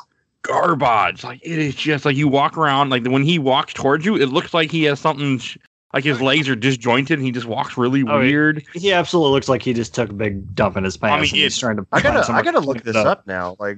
garbage. 0.48 1.24
Like 1.24 1.40
it 1.44 1.58
is 1.60 1.76
just 1.76 2.06
like 2.06 2.16
you 2.16 2.28
walk 2.28 2.58
around. 2.58 2.90
Like 2.90 3.06
when 3.06 3.24
he 3.24 3.40
walks 3.40 3.74
towards 3.74 4.06
you, 4.06 4.16
it 4.16 4.28
looks 4.30 4.54
like 4.54 4.72
he 4.72 4.84
has 4.84 5.00
something. 5.00 5.40
sh- 5.40 5.58
Like 5.94 6.04
his 6.04 6.22
legs 6.22 6.50
are 6.50 6.56
disjointed, 6.58 7.18
and 7.20 7.26
he 7.26 7.32
just 7.32 7.46
walks 7.48 7.78
really 7.78 8.04
Oh, 8.06 8.20
weird. 8.20 8.64
he 8.74 8.92
absolutely 8.92 9.32
looks 9.32 9.48
like 9.48 9.62
he 9.62 9.72
just 9.74 9.96
took 9.96 10.10
a 10.10 10.14
big 10.14 10.54
dump 10.54 10.76
in 10.76 10.84
his 10.84 10.98
pants. 10.98 11.14
I 11.14 11.16
mean, 11.22 11.30
and 11.30 11.44
he's 11.44 11.58
trying 11.58 11.78
to. 11.78 11.88
I 11.94 12.02
gotta, 12.02 12.34
I 12.34 12.42
gotta 12.42 12.60
look 12.60 12.84
this 12.84 12.96
it 12.98 13.08
up 13.08 13.26
now. 13.28 13.56
Like 13.60 13.78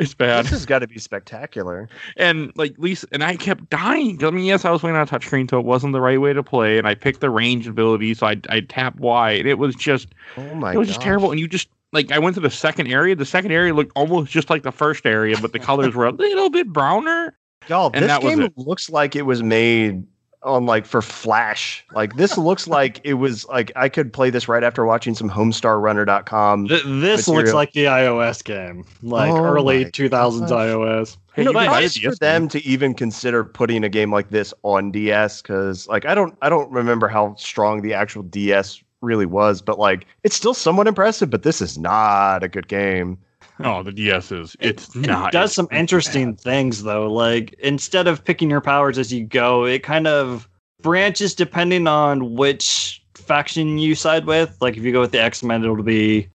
It's 0.00 0.12
bad. 0.12 0.44
this 0.46 0.50
has 0.50 0.66
got 0.66 0.80
to 0.80 0.88
be 0.88 0.98
spectacular. 0.98 1.88
and 2.16 2.50
like 2.56 2.74
Lisa 2.78 3.06
and 3.12 3.22
I 3.22 3.36
kept 3.36 3.70
dying. 3.70 4.24
I 4.24 4.30
mean, 4.30 4.44
yes, 4.44 4.64
I 4.64 4.70
was 4.72 4.80
playing 4.80 4.96
on 4.96 5.02
a 5.02 5.06
touchscreen, 5.06 5.48
so 5.48 5.58
it 5.60 5.64
wasn't 5.64 5.92
the 5.92 6.00
right 6.00 6.20
way 6.20 6.32
to 6.32 6.42
play. 6.42 6.78
And 6.78 6.86
I 6.88 6.94
picked 6.96 7.20
the 7.20 7.30
range 7.30 7.68
ability, 7.68 8.14
so 8.14 8.26
I 8.26 8.40
I 8.48 8.60
tapped 8.60 8.98
Y, 8.98 9.30
and 9.32 9.46
it 9.46 9.58
was 9.58 9.76
just 9.76 10.08
Oh 10.36 10.54
my! 10.56 10.72
it 10.72 10.78
was 10.78 10.88
just 10.88 11.00
terrible. 11.00 11.30
And 11.30 11.38
you 11.38 11.46
just 11.46 11.68
like 11.92 12.10
I 12.10 12.18
went 12.18 12.34
to 12.34 12.40
the 12.40 12.50
second 12.50 12.88
area. 12.88 13.14
The 13.14 13.26
second 13.26 13.52
area 13.52 13.74
looked 13.74 13.92
almost 13.94 14.30
just 14.30 14.50
like 14.50 14.62
the 14.62 14.72
first 14.72 15.06
area, 15.06 15.36
but 15.40 15.52
the 15.52 15.58
colors 15.70 15.94
were 15.94 16.06
a 16.06 16.12
little 16.12 16.50
bit 16.50 16.68
browner. 16.68 17.36
Y'all, 17.68 17.90
And 17.94 18.02
this 18.02 18.08
that 18.10 18.22
game 18.22 18.48
looks 18.56 18.90
like 18.90 19.14
it 19.14 19.22
was 19.22 19.42
made 19.42 20.04
on 20.42 20.66
like 20.66 20.86
for 20.86 21.02
Flash. 21.02 21.84
Like 21.94 22.16
this 22.16 22.36
looks 22.36 22.66
like 22.78 23.00
it 23.04 23.14
was 23.14 23.46
like 23.46 23.70
I 23.76 23.88
could 23.88 24.12
play 24.12 24.30
this 24.30 24.48
right 24.48 24.64
after 24.64 24.84
watching 24.84 25.14
some 25.14 25.30
HomestarRunner.com. 25.30 26.68
Th- 26.68 26.82
this 26.84 27.28
looks 27.28 27.52
like 27.52 27.72
the 27.72 27.84
iOS 27.84 28.42
game, 28.42 28.84
like 29.02 29.30
Oh 29.30 29.44
early 29.44 29.84
2000s 29.84 30.48
iOS. 30.48 31.16
Hey, 31.34 31.42
you 31.42 31.52
know, 31.52 31.60
you 31.60 31.66
can 31.66 31.72
buy 31.72 31.78
a 31.78 31.82
nice 31.82 31.98
for 31.98 32.14
them 32.16 32.48
to 32.48 32.62
even 32.64 32.94
consider 32.94 33.44
putting 33.44 33.84
a 33.84 33.88
game 33.88 34.10
like 34.10 34.30
this 34.30 34.52
on 34.62 34.90
DS 34.90 35.42
because 35.42 35.86
like 35.88 36.04
I 36.04 36.14
don't 36.14 36.36
I 36.42 36.48
don't 36.48 36.70
remember 36.70 37.08
how 37.08 37.34
strong 37.36 37.82
the 37.82 37.94
actual 37.94 38.22
DS 38.22 38.82
really 39.02 39.26
was, 39.26 39.60
but 39.60 39.78
like 39.78 40.06
it's 40.22 40.36
still 40.36 40.54
somewhat 40.54 40.86
impressive. 40.86 41.28
But 41.30 41.42
this 41.42 41.60
is 41.60 41.76
not 41.78 42.42
a 42.42 42.48
good 42.48 42.68
game. 42.68 43.18
Oh, 43.60 43.82
the 43.82 43.92
DS 43.92 44.32
is 44.32 44.56
it's 44.60 44.94
It 44.96 45.06
not. 45.06 45.32
does 45.32 45.52
some 45.52 45.68
interesting 45.70 46.34
things 46.36 46.82
though. 46.84 47.12
Like 47.12 47.52
instead 47.58 48.06
of 48.06 48.24
picking 48.24 48.48
your 48.50 48.60
powers 48.62 48.98
as 48.98 49.12
you 49.12 49.24
go, 49.24 49.64
it 49.64 49.82
kind 49.82 50.06
of 50.06 50.48
branches 50.80 51.34
depending 51.34 51.86
on 51.86 52.34
which 52.34 53.02
faction 53.14 53.78
you 53.78 53.94
side 53.94 54.24
with. 54.24 54.56
Like 54.60 54.76
if 54.76 54.82
you 54.82 54.92
go 54.92 55.00
with 55.00 55.12
the 55.12 55.20
X 55.20 55.42
Men, 55.42 55.62
it'll 55.62 55.82
be 55.82 56.28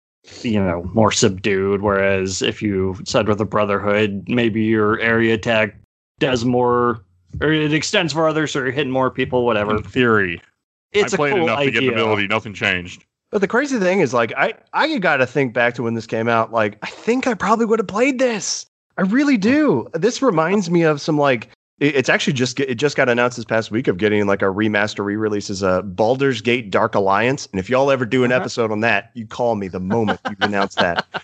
you 0.42 0.62
know 0.62 0.90
more 0.94 1.12
subdued. 1.12 1.82
Whereas 1.82 2.42
if 2.42 2.60
you 2.62 2.96
side 3.04 3.28
with 3.28 3.38
the 3.38 3.44
Brotherhood, 3.44 4.24
maybe 4.28 4.62
your 4.62 4.98
area 5.00 5.34
attack 5.34 5.76
does 6.18 6.44
more, 6.44 7.02
or 7.40 7.52
it 7.52 7.72
extends 7.72 8.12
farther, 8.12 8.46
so 8.46 8.58
you're 8.60 8.70
hitting 8.70 8.92
more 8.92 9.10
people. 9.10 9.44
Whatever. 9.46 9.76
In 9.76 9.82
theory, 9.82 10.40
It's 10.94 11.12
I 11.12 11.16
a 11.16 11.18
played 11.18 11.34
cool 11.34 11.42
enough 11.42 11.58
to 11.58 11.66
idea. 11.66 11.80
get 11.80 11.92
an 11.92 11.94
ability. 11.94 12.26
Nothing 12.28 12.54
changed. 12.54 13.04
But 13.30 13.40
the 13.40 13.48
crazy 13.48 13.78
thing 13.78 14.00
is, 14.00 14.14
like, 14.14 14.32
I 14.36 14.54
I 14.72 14.98
got 14.98 15.16
to 15.16 15.26
think 15.26 15.52
back 15.52 15.74
to 15.74 15.82
when 15.82 15.94
this 15.94 16.06
came 16.06 16.28
out. 16.28 16.52
Like, 16.52 16.78
I 16.82 16.86
think 16.86 17.26
I 17.26 17.34
probably 17.34 17.66
would 17.66 17.80
have 17.80 17.88
played 17.88 18.18
this. 18.18 18.64
I 18.96 19.02
really 19.02 19.36
do. 19.36 19.88
This 19.94 20.22
reminds 20.22 20.70
me 20.70 20.82
of 20.82 21.00
some 21.00 21.18
like. 21.18 21.48
It- 21.80 21.96
It's 21.96 22.08
actually 22.08 22.34
just 22.34 22.58
it 22.60 22.76
just 22.76 22.96
got 22.96 23.08
announced 23.08 23.36
this 23.36 23.44
past 23.44 23.70
week 23.70 23.88
of 23.88 23.98
getting 23.98 24.26
like 24.26 24.42
a 24.42 24.46
remaster 24.46 25.04
re-release 25.04 25.50
as 25.50 25.62
a 25.62 25.82
Baldur's 25.82 26.40
Gate 26.40 26.70
Dark 26.70 26.94
Alliance. 26.94 27.48
And 27.52 27.58
if 27.58 27.68
y'all 27.68 27.90
ever 27.90 28.06
do 28.06 28.22
an 28.24 28.30
Uh-huh. 28.32 28.40
episode 28.40 28.70
on 28.70 28.80
that, 28.80 29.10
you 29.14 29.26
call 29.26 29.56
me 29.56 29.66
the 29.68 29.80
moment 29.80 30.20
you 30.30 30.36
announce 30.40 30.76
that. 30.76 31.04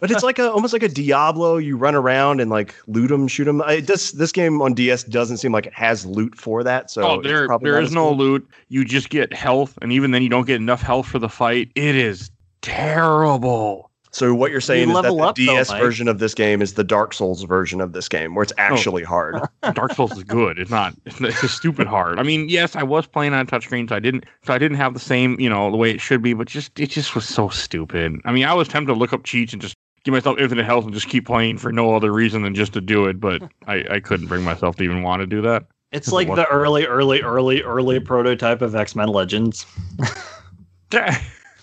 But 0.00 0.10
it's 0.10 0.22
like 0.22 0.38
a 0.38 0.50
almost 0.50 0.72
like 0.72 0.82
a 0.82 0.88
Diablo. 0.88 1.56
You 1.58 1.76
run 1.76 1.94
around 1.94 2.40
and 2.40 2.50
like 2.50 2.74
loot 2.86 3.08
them, 3.08 3.28
shoot 3.28 3.44
them. 3.44 3.60
It 3.68 3.86
does. 3.86 4.12
This 4.12 4.32
game 4.32 4.62
on 4.62 4.72
DS 4.74 5.02
doesn't 5.04 5.36
seem 5.38 5.52
like 5.52 5.66
it 5.66 5.74
has 5.74 6.06
loot 6.06 6.34
for 6.36 6.62
that. 6.64 6.90
So 6.90 7.02
oh, 7.02 7.22
there 7.22 7.46
probably 7.46 7.70
there 7.70 7.80
is 7.80 7.92
no 7.92 8.10
good. 8.10 8.18
loot. 8.18 8.48
You 8.68 8.84
just 8.84 9.10
get 9.10 9.32
health, 9.34 9.76
and 9.82 9.92
even 9.92 10.10
then, 10.12 10.22
you 10.22 10.28
don't 10.30 10.46
get 10.46 10.56
enough 10.56 10.80
health 10.80 11.06
for 11.06 11.18
the 11.18 11.28
fight. 11.28 11.70
It 11.74 11.94
is 11.96 12.30
terrible. 12.62 13.87
So 14.18 14.34
what 14.34 14.50
you're 14.50 14.60
saying 14.60 14.88
is 14.88 14.94
that 14.96 15.02
level 15.02 15.18
the 15.18 15.22
up, 15.22 15.36
though, 15.36 15.44
DS 15.44 15.68
Mike. 15.68 15.80
version 15.80 16.08
of 16.08 16.18
this 16.18 16.34
game 16.34 16.60
is 16.60 16.74
the 16.74 16.82
Dark 16.82 17.14
Souls 17.14 17.44
version 17.44 17.80
of 17.80 17.92
this 17.92 18.08
game, 18.08 18.34
where 18.34 18.42
it's 18.42 18.52
oh. 18.58 18.62
actually 18.62 19.04
hard. 19.04 19.36
Dark 19.74 19.94
Souls 19.94 20.10
is 20.16 20.24
good. 20.24 20.58
It's 20.58 20.72
not. 20.72 20.92
It's, 21.04 21.20
it's 21.20 21.40
just 21.40 21.56
stupid 21.56 21.86
hard. 21.86 22.18
I 22.18 22.24
mean, 22.24 22.48
yes, 22.48 22.74
I 22.74 22.82
was 22.82 23.06
playing 23.06 23.32
on 23.32 23.40
a 23.40 23.46
touchscreen, 23.46 23.88
so 23.88 23.94
I 23.94 24.00
didn't. 24.00 24.24
So 24.44 24.52
I 24.52 24.58
didn't 24.58 24.76
have 24.76 24.92
the 24.92 25.00
same, 25.00 25.38
you 25.38 25.48
know, 25.48 25.70
the 25.70 25.76
way 25.76 25.92
it 25.92 26.00
should 26.00 26.20
be. 26.20 26.34
But 26.34 26.48
just 26.48 26.78
it 26.80 26.90
just 26.90 27.14
was 27.14 27.26
so 27.26 27.48
stupid. 27.48 28.20
I 28.24 28.32
mean, 28.32 28.44
I 28.44 28.54
was 28.54 28.66
tempted 28.66 28.92
to 28.92 28.98
look 28.98 29.12
up 29.12 29.22
cheats 29.22 29.52
and 29.52 29.62
just 29.62 29.76
give 30.02 30.12
myself 30.12 30.36
infinite 30.40 30.66
health 30.66 30.84
and 30.84 30.92
just 30.92 31.08
keep 31.08 31.24
playing 31.24 31.58
for 31.58 31.70
no 31.70 31.94
other 31.94 32.12
reason 32.12 32.42
than 32.42 32.56
just 32.56 32.72
to 32.72 32.80
do 32.80 33.06
it. 33.06 33.20
But 33.20 33.42
I, 33.68 33.84
I 33.88 34.00
couldn't 34.00 34.26
bring 34.26 34.42
myself 34.42 34.74
to 34.76 34.82
even 34.82 35.04
want 35.04 35.20
to 35.20 35.26
do 35.26 35.42
that. 35.42 35.64
It's 35.92 36.10
like 36.10 36.26
What- 36.26 36.36
the 36.36 36.46
early, 36.46 36.86
early, 36.86 37.22
early, 37.22 37.62
early 37.62 38.00
prototype 38.00 38.62
of 38.62 38.74
X 38.74 38.96
Men 38.96 39.08
Legends. 39.08 39.64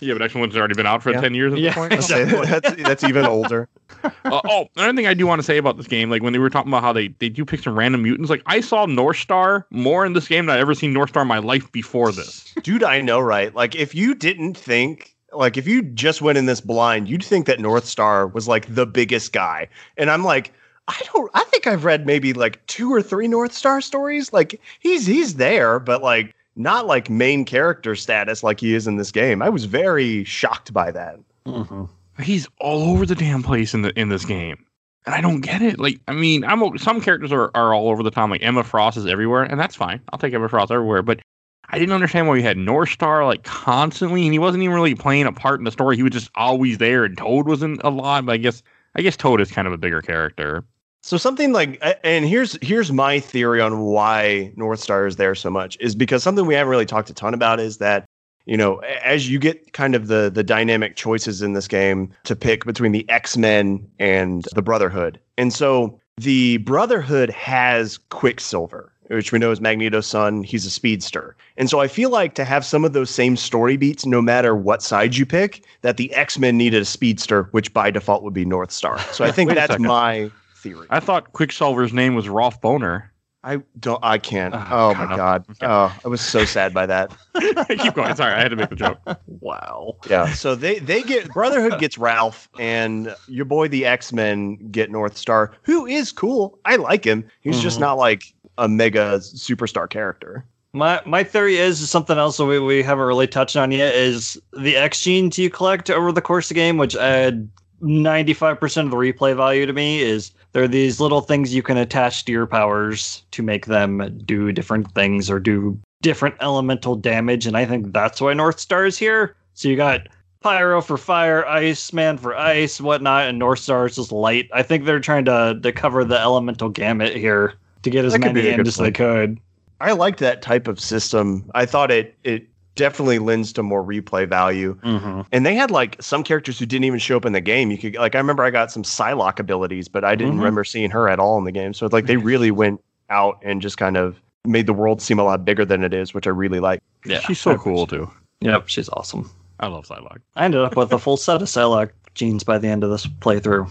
Yeah, 0.00 0.12
but 0.14 0.22
X 0.22 0.34
Men 0.34 0.42
One's 0.42 0.56
already 0.56 0.74
been 0.74 0.86
out 0.86 1.02
for 1.02 1.10
Yeah. 1.12 1.20
ten 1.20 1.34
years 1.34 1.52
at 1.52 1.58
Yeah. 1.58 1.70
this 1.70 1.74
point. 1.76 1.92
I'd 1.94 2.04
say 2.04 2.24
that's 2.24 2.82
that's 2.82 3.04
even 3.04 3.24
older. 3.24 3.68
uh, 4.04 4.10
oh, 4.44 4.68
another 4.76 4.94
thing 4.94 5.06
I 5.06 5.14
do 5.14 5.26
want 5.26 5.38
to 5.40 5.42
say 5.42 5.56
about 5.56 5.76
this 5.76 5.86
game, 5.86 6.10
like 6.10 6.22
when 6.22 6.32
they 6.32 6.38
were 6.38 6.50
talking 6.50 6.70
about 6.70 6.82
how 6.82 6.92
they, 6.92 7.08
they 7.18 7.28
do 7.28 7.44
pick 7.44 7.60
some 7.62 7.76
random 7.78 8.02
mutants, 8.02 8.30
like 8.30 8.42
I 8.46 8.60
saw 8.60 8.84
North 8.86 9.16
Star 9.16 9.66
more 9.70 10.04
in 10.04 10.12
this 10.12 10.28
game 10.28 10.46
than 10.46 10.54
I've 10.56 10.60
ever 10.60 10.74
seen 10.74 10.92
North 10.92 11.10
Star 11.10 11.22
in 11.22 11.28
my 11.28 11.38
life 11.38 11.70
before 11.72 12.12
this. 12.12 12.52
Dude, 12.62 12.82
I 12.82 13.00
know, 13.00 13.20
right? 13.20 13.54
Like, 13.54 13.74
if 13.74 13.94
you 13.94 14.14
didn't 14.14 14.54
think, 14.54 15.14
like, 15.32 15.56
if 15.56 15.66
you 15.66 15.82
just 15.82 16.20
went 16.20 16.36
in 16.38 16.46
this 16.46 16.60
blind, 16.60 17.08
you'd 17.08 17.24
think 17.24 17.46
that 17.46 17.58
North 17.60 17.86
Star 17.86 18.26
was 18.26 18.46
like 18.46 18.72
the 18.74 18.86
biggest 18.86 19.32
guy. 19.32 19.68
And 19.96 20.10
I'm 20.10 20.24
like, 20.24 20.52
I 20.88 21.00
don't, 21.12 21.30
I 21.34 21.42
think 21.44 21.66
I've 21.66 21.84
read 21.84 22.06
maybe 22.06 22.32
like 22.32 22.64
two 22.66 22.92
or 22.92 23.02
three 23.02 23.26
North 23.28 23.52
Star 23.52 23.80
stories. 23.80 24.32
Like, 24.32 24.60
he's, 24.78 25.06
he's 25.06 25.34
there, 25.34 25.80
but 25.80 26.02
like, 26.02 26.34
not 26.56 26.86
like 26.86 27.08
main 27.10 27.44
character 27.44 27.94
status 27.94 28.42
like 28.42 28.58
he 28.60 28.74
is 28.74 28.86
in 28.86 28.96
this 28.96 29.12
game. 29.12 29.42
I 29.42 29.48
was 29.48 29.64
very 29.66 30.24
shocked 30.24 30.72
by 30.72 30.90
that. 30.90 31.18
Mhm. 31.46 31.88
He's 32.20 32.48
all 32.60 32.90
over 32.90 33.04
the 33.06 33.14
damn 33.14 33.42
place 33.42 33.74
in 33.74 33.82
the 33.82 33.98
in 33.98 34.08
this 34.08 34.24
game. 34.24 34.56
And 35.04 35.14
I 35.14 35.20
don't 35.20 35.40
get 35.40 35.62
it. 35.62 35.78
Like, 35.78 36.00
I 36.08 36.12
mean, 36.12 36.44
I'm 36.44 36.62
o- 36.62 36.74
some 36.76 37.00
characters 37.00 37.30
are, 37.30 37.50
are 37.54 37.72
all 37.72 37.88
over 37.90 38.02
the 38.02 38.10
time. 38.10 38.30
Like 38.30 38.42
Emma 38.42 38.64
Frost 38.64 38.96
is 38.96 39.06
everywhere, 39.06 39.44
and 39.44 39.60
that's 39.60 39.76
fine. 39.76 40.00
I'll 40.12 40.18
take 40.18 40.34
Emma 40.34 40.48
Frost 40.48 40.72
everywhere. 40.72 41.02
But 41.02 41.20
I 41.68 41.78
didn't 41.78 41.94
understand 41.94 42.26
why 42.26 42.32
we 42.34 42.42
had 42.42 42.56
North 42.56 42.88
Star 42.90 43.24
like 43.24 43.44
constantly, 43.44 44.24
and 44.24 44.32
he 44.32 44.38
wasn't 44.38 44.64
even 44.64 44.74
really 44.74 44.94
playing 44.96 45.26
a 45.26 45.32
part 45.32 45.60
in 45.60 45.64
the 45.64 45.70
story. 45.70 45.94
He 45.96 46.02
was 46.02 46.12
just 46.12 46.30
always 46.34 46.78
there, 46.78 47.04
and 47.04 47.16
Toad 47.16 47.46
wasn't 47.46 47.80
a 47.84 47.90
lot. 47.90 48.24
But 48.26 48.32
I 48.32 48.36
guess 48.38 48.62
I 48.96 49.02
guess 49.02 49.16
Toad 49.16 49.40
is 49.40 49.52
kind 49.52 49.68
of 49.68 49.72
a 49.74 49.78
bigger 49.78 50.00
character. 50.02 50.64
So 51.06 51.16
something 51.18 51.52
like, 51.52 51.80
and 52.02 52.24
here's 52.24 52.58
here's 52.60 52.90
my 52.90 53.20
theory 53.20 53.60
on 53.60 53.82
why 53.82 54.52
North 54.56 54.80
Star 54.80 55.06
is 55.06 55.14
there 55.14 55.36
so 55.36 55.48
much 55.48 55.76
is 55.78 55.94
because 55.94 56.24
something 56.24 56.44
we 56.46 56.54
haven't 56.54 56.68
really 56.68 56.84
talked 56.84 57.08
a 57.08 57.14
ton 57.14 57.32
about 57.32 57.60
is 57.60 57.76
that 57.76 58.06
you 58.44 58.56
know 58.56 58.78
as 59.04 59.30
you 59.30 59.38
get 59.38 59.72
kind 59.72 59.94
of 59.94 60.08
the 60.08 60.32
the 60.34 60.42
dynamic 60.42 60.96
choices 60.96 61.42
in 61.42 61.52
this 61.52 61.68
game 61.68 62.12
to 62.24 62.34
pick 62.34 62.64
between 62.64 62.90
the 62.90 63.08
X 63.08 63.36
Men 63.36 63.88
and 64.00 64.46
the 64.56 64.62
Brotherhood, 64.62 65.20
and 65.38 65.52
so 65.52 66.00
the 66.16 66.56
Brotherhood 66.58 67.30
has 67.30 67.98
Quicksilver. 68.10 68.92
Which 69.08 69.30
we 69.30 69.38
know 69.38 69.52
is 69.52 69.60
Magneto's 69.60 70.08
son. 70.08 70.42
He's 70.42 70.66
a 70.66 70.70
speedster. 70.70 71.36
And 71.56 71.70
so 71.70 71.78
I 71.78 71.86
feel 71.86 72.10
like 72.10 72.34
to 72.34 72.44
have 72.44 72.64
some 72.64 72.84
of 72.84 72.92
those 72.92 73.08
same 73.08 73.36
story 73.36 73.76
beats, 73.76 74.04
no 74.04 74.20
matter 74.20 74.56
what 74.56 74.82
side 74.82 75.14
you 75.14 75.24
pick, 75.24 75.64
that 75.82 75.96
the 75.96 76.12
X 76.12 76.40
Men 76.40 76.56
needed 76.56 76.82
a 76.82 76.84
speedster, 76.84 77.44
which 77.52 77.72
by 77.72 77.92
default 77.92 78.24
would 78.24 78.34
be 78.34 78.44
North 78.44 78.72
Star. 78.72 78.98
So 79.12 79.24
I 79.24 79.30
think 79.30 79.54
that's 79.54 79.78
my 79.78 80.32
theory. 80.74 80.86
I 80.90 81.00
thought 81.00 81.32
Quicksilver's 81.32 81.92
name 81.92 82.14
was 82.14 82.28
Rolf 82.28 82.60
Boner. 82.60 83.12
I 83.44 83.62
don't. 83.78 84.00
I 84.02 84.18
can't. 84.18 84.52
Oh, 84.54 84.58
Oh, 84.58 84.94
God. 84.94 85.08
my 85.10 85.16
god. 85.16 85.44
Okay. 85.50 85.66
Oh, 85.66 85.96
I 86.04 86.08
was 86.08 86.20
so 86.20 86.44
sad 86.44 86.74
by 86.74 86.84
that. 86.86 87.16
Keep 87.78 87.94
going. 87.94 88.16
Sorry, 88.16 88.32
I 88.32 88.40
had 88.40 88.48
to 88.48 88.56
make 88.56 88.70
the 88.70 88.76
joke. 88.76 88.98
Wow. 89.40 89.96
Yeah. 90.10 90.32
So 90.32 90.56
they 90.56 90.80
they 90.80 91.02
get 91.04 91.32
Brotherhood 91.32 91.78
gets 91.78 91.96
Ralph, 91.96 92.48
and 92.58 93.14
your 93.28 93.44
boy 93.44 93.68
the 93.68 93.86
X 93.86 94.12
Men 94.12 94.56
get 94.72 94.90
North 94.90 95.16
Star, 95.16 95.52
who 95.62 95.86
is 95.86 96.10
cool. 96.10 96.58
I 96.64 96.74
like 96.76 97.04
him. 97.04 97.24
He's 97.42 97.60
just 97.60 97.76
Mhm. 97.78 97.82
not 97.82 97.98
like 97.98 98.24
a 98.58 98.66
mega 98.68 99.18
superstar 99.18 99.88
character. 99.88 100.44
My 100.72 101.00
my 101.06 101.22
theory 101.22 101.58
is 101.58 101.88
something 101.88 102.18
else 102.18 102.38
that 102.38 102.46
we, 102.46 102.58
we 102.58 102.82
haven't 102.82 103.06
really 103.06 103.28
touched 103.28 103.56
on 103.56 103.70
yet 103.70 103.94
is 103.94 104.40
the 104.58 104.76
X 104.76 105.00
genes 105.02 105.38
you 105.38 105.48
collect 105.50 105.88
over 105.88 106.10
the 106.10 106.20
course 106.22 106.46
of 106.46 106.48
the 106.50 106.54
game, 106.54 106.78
which 106.78 106.96
add 106.96 107.48
95% 107.82 108.84
of 108.84 108.90
the 108.90 108.96
replay 108.96 109.36
value 109.36 109.66
to 109.66 109.72
me, 109.72 110.00
is 110.00 110.32
they're 110.56 110.66
these 110.66 111.00
little 111.00 111.20
things 111.20 111.54
you 111.54 111.62
can 111.62 111.76
attach 111.76 112.24
to 112.24 112.32
your 112.32 112.46
powers 112.46 113.22
to 113.30 113.42
make 113.42 113.66
them 113.66 114.18
do 114.24 114.52
different 114.52 114.90
things 114.94 115.28
or 115.28 115.38
do 115.38 115.78
different 116.00 116.34
elemental 116.40 116.96
damage. 116.96 117.46
And 117.46 117.58
I 117.58 117.66
think 117.66 117.92
that's 117.92 118.22
why 118.22 118.32
North 118.32 118.58
Star 118.58 118.86
is 118.86 118.96
here. 118.96 119.36
So 119.52 119.68
you 119.68 119.76
got 119.76 120.08
Pyro 120.40 120.80
for 120.80 120.96
fire, 120.96 121.44
Ice 121.44 121.92
Man 121.92 122.16
for 122.16 122.34
ice, 122.34 122.80
whatnot, 122.80 123.28
and 123.28 123.38
North 123.38 123.58
Star 123.58 123.84
is 123.84 123.96
just 123.96 124.10
light. 124.10 124.48
I 124.50 124.62
think 124.62 124.86
they're 124.86 124.98
trying 124.98 125.26
to, 125.26 125.60
to 125.62 125.72
cover 125.72 126.06
the 126.06 126.18
elemental 126.18 126.70
gamut 126.70 127.14
here 127.14 127.52
to 127.82 127.90
get 127.90 128.06
as 128.06 128.14
That 128.14 128.20
many 128.22 128.48
a 128.48 128.54
in 128.54 128.66
as 128.66 128.76
they 128.76 128.90
could. 128.90 129.38
I 129.82 129.92
liked 129.92 130.20
that 130.20 130.40
type 130.40 130.68
of 130.68 130.80
system. 130.80 131.50
I 131.54 131.66
thought 131.66 131.90
it 131.90 132.16
it 132.24 132.46
definitely 132.76 133.18
lends 133.18 133.52
to 133.54 133.62
more 133.62 133.82
replay 133.82 134.28
value. 134.28 134.78
Mm-hmm. 134.84 135.22
And 135.32 135.44
they 135.44 135.54
had 135.54 135.70
like 135.70 135.96
some 136.00 136.22
characters 136.22 136.58
who 136.58 136.66
didn't 136.66 136.84
even 136.84 136.98
show 137.00 137.16
up 137.16 137.24
in 137.24 137.32
the 137.32 137.40
game. 137.40 137.70
You 137.70 137.78
could 137.78 137.96
like 137.96 138.14
I 138.14 138.18
remember 138.18 138.44
I 138.44 138.50
got 138.50 138.70
some 138.70 138.82
Psylocke 138.84 139.40
abilities, 139.40 139.88
but 139.88 140.04
I 140.04 140.14
didn't 140.14 140.34
Mhm. 140.34 140.38
remember 140.38 140.62
seeing 140.64 140.90
her 140.90 141.08
at 141.08 141.18
all 141.18 141.36
in 141.38 141.44
the 141.44 141.52
game. 141.52 141.74
So 141.74 141.84
it's 141.86 141.92
like 141.92 142.06
they 142.06 142.16
really 142.16 142.50
went 142.52 142.80
out 143.10 143.38
and 143.42 143.60
just 143.60 143.78
kind 143.78 143.96
of 143.96 144.20
made 144.46 144.66
the 144.66 144.72
world 144.72 145.02
seem 145.02 145.18
a 145.18 145.24
lot 145.24 145.44
bigger 145.44 145.64
than 145.64 145.82
it 145.82 145.92
is, 145.92 146.14
which 146.14 146.26
I 146.26 146.30
really 146.30 146.60
like. 146.60 146.80
Yeah, 147.04 147.20
She's 147.20 147.40
so 147.40 147.56
cool 147.56 147.86
too. 147.86 148.08
Yep, 148.40 148.68
she's 148.68 148.88
awesome. 148.90 149.28
I 149.58 149.66
love 149.68 149.86
Psylocke. 149.86 150.20
I 150.36 150.44
ended 150.44 150.60
up 150.60 150.76
with 150.76 150.92
a 150.92 150.98
full 150.98 151.16
set 151.16 151.40
of 151.42 151.48
Psylocke 151.48 151.90
genes 152.14 152.44
by 152.44 152.58
the 152.58 152.68
end 152.68 152.84
of 152.84 152.90
this 152.90 153.06
playthrough. 153.06 153.68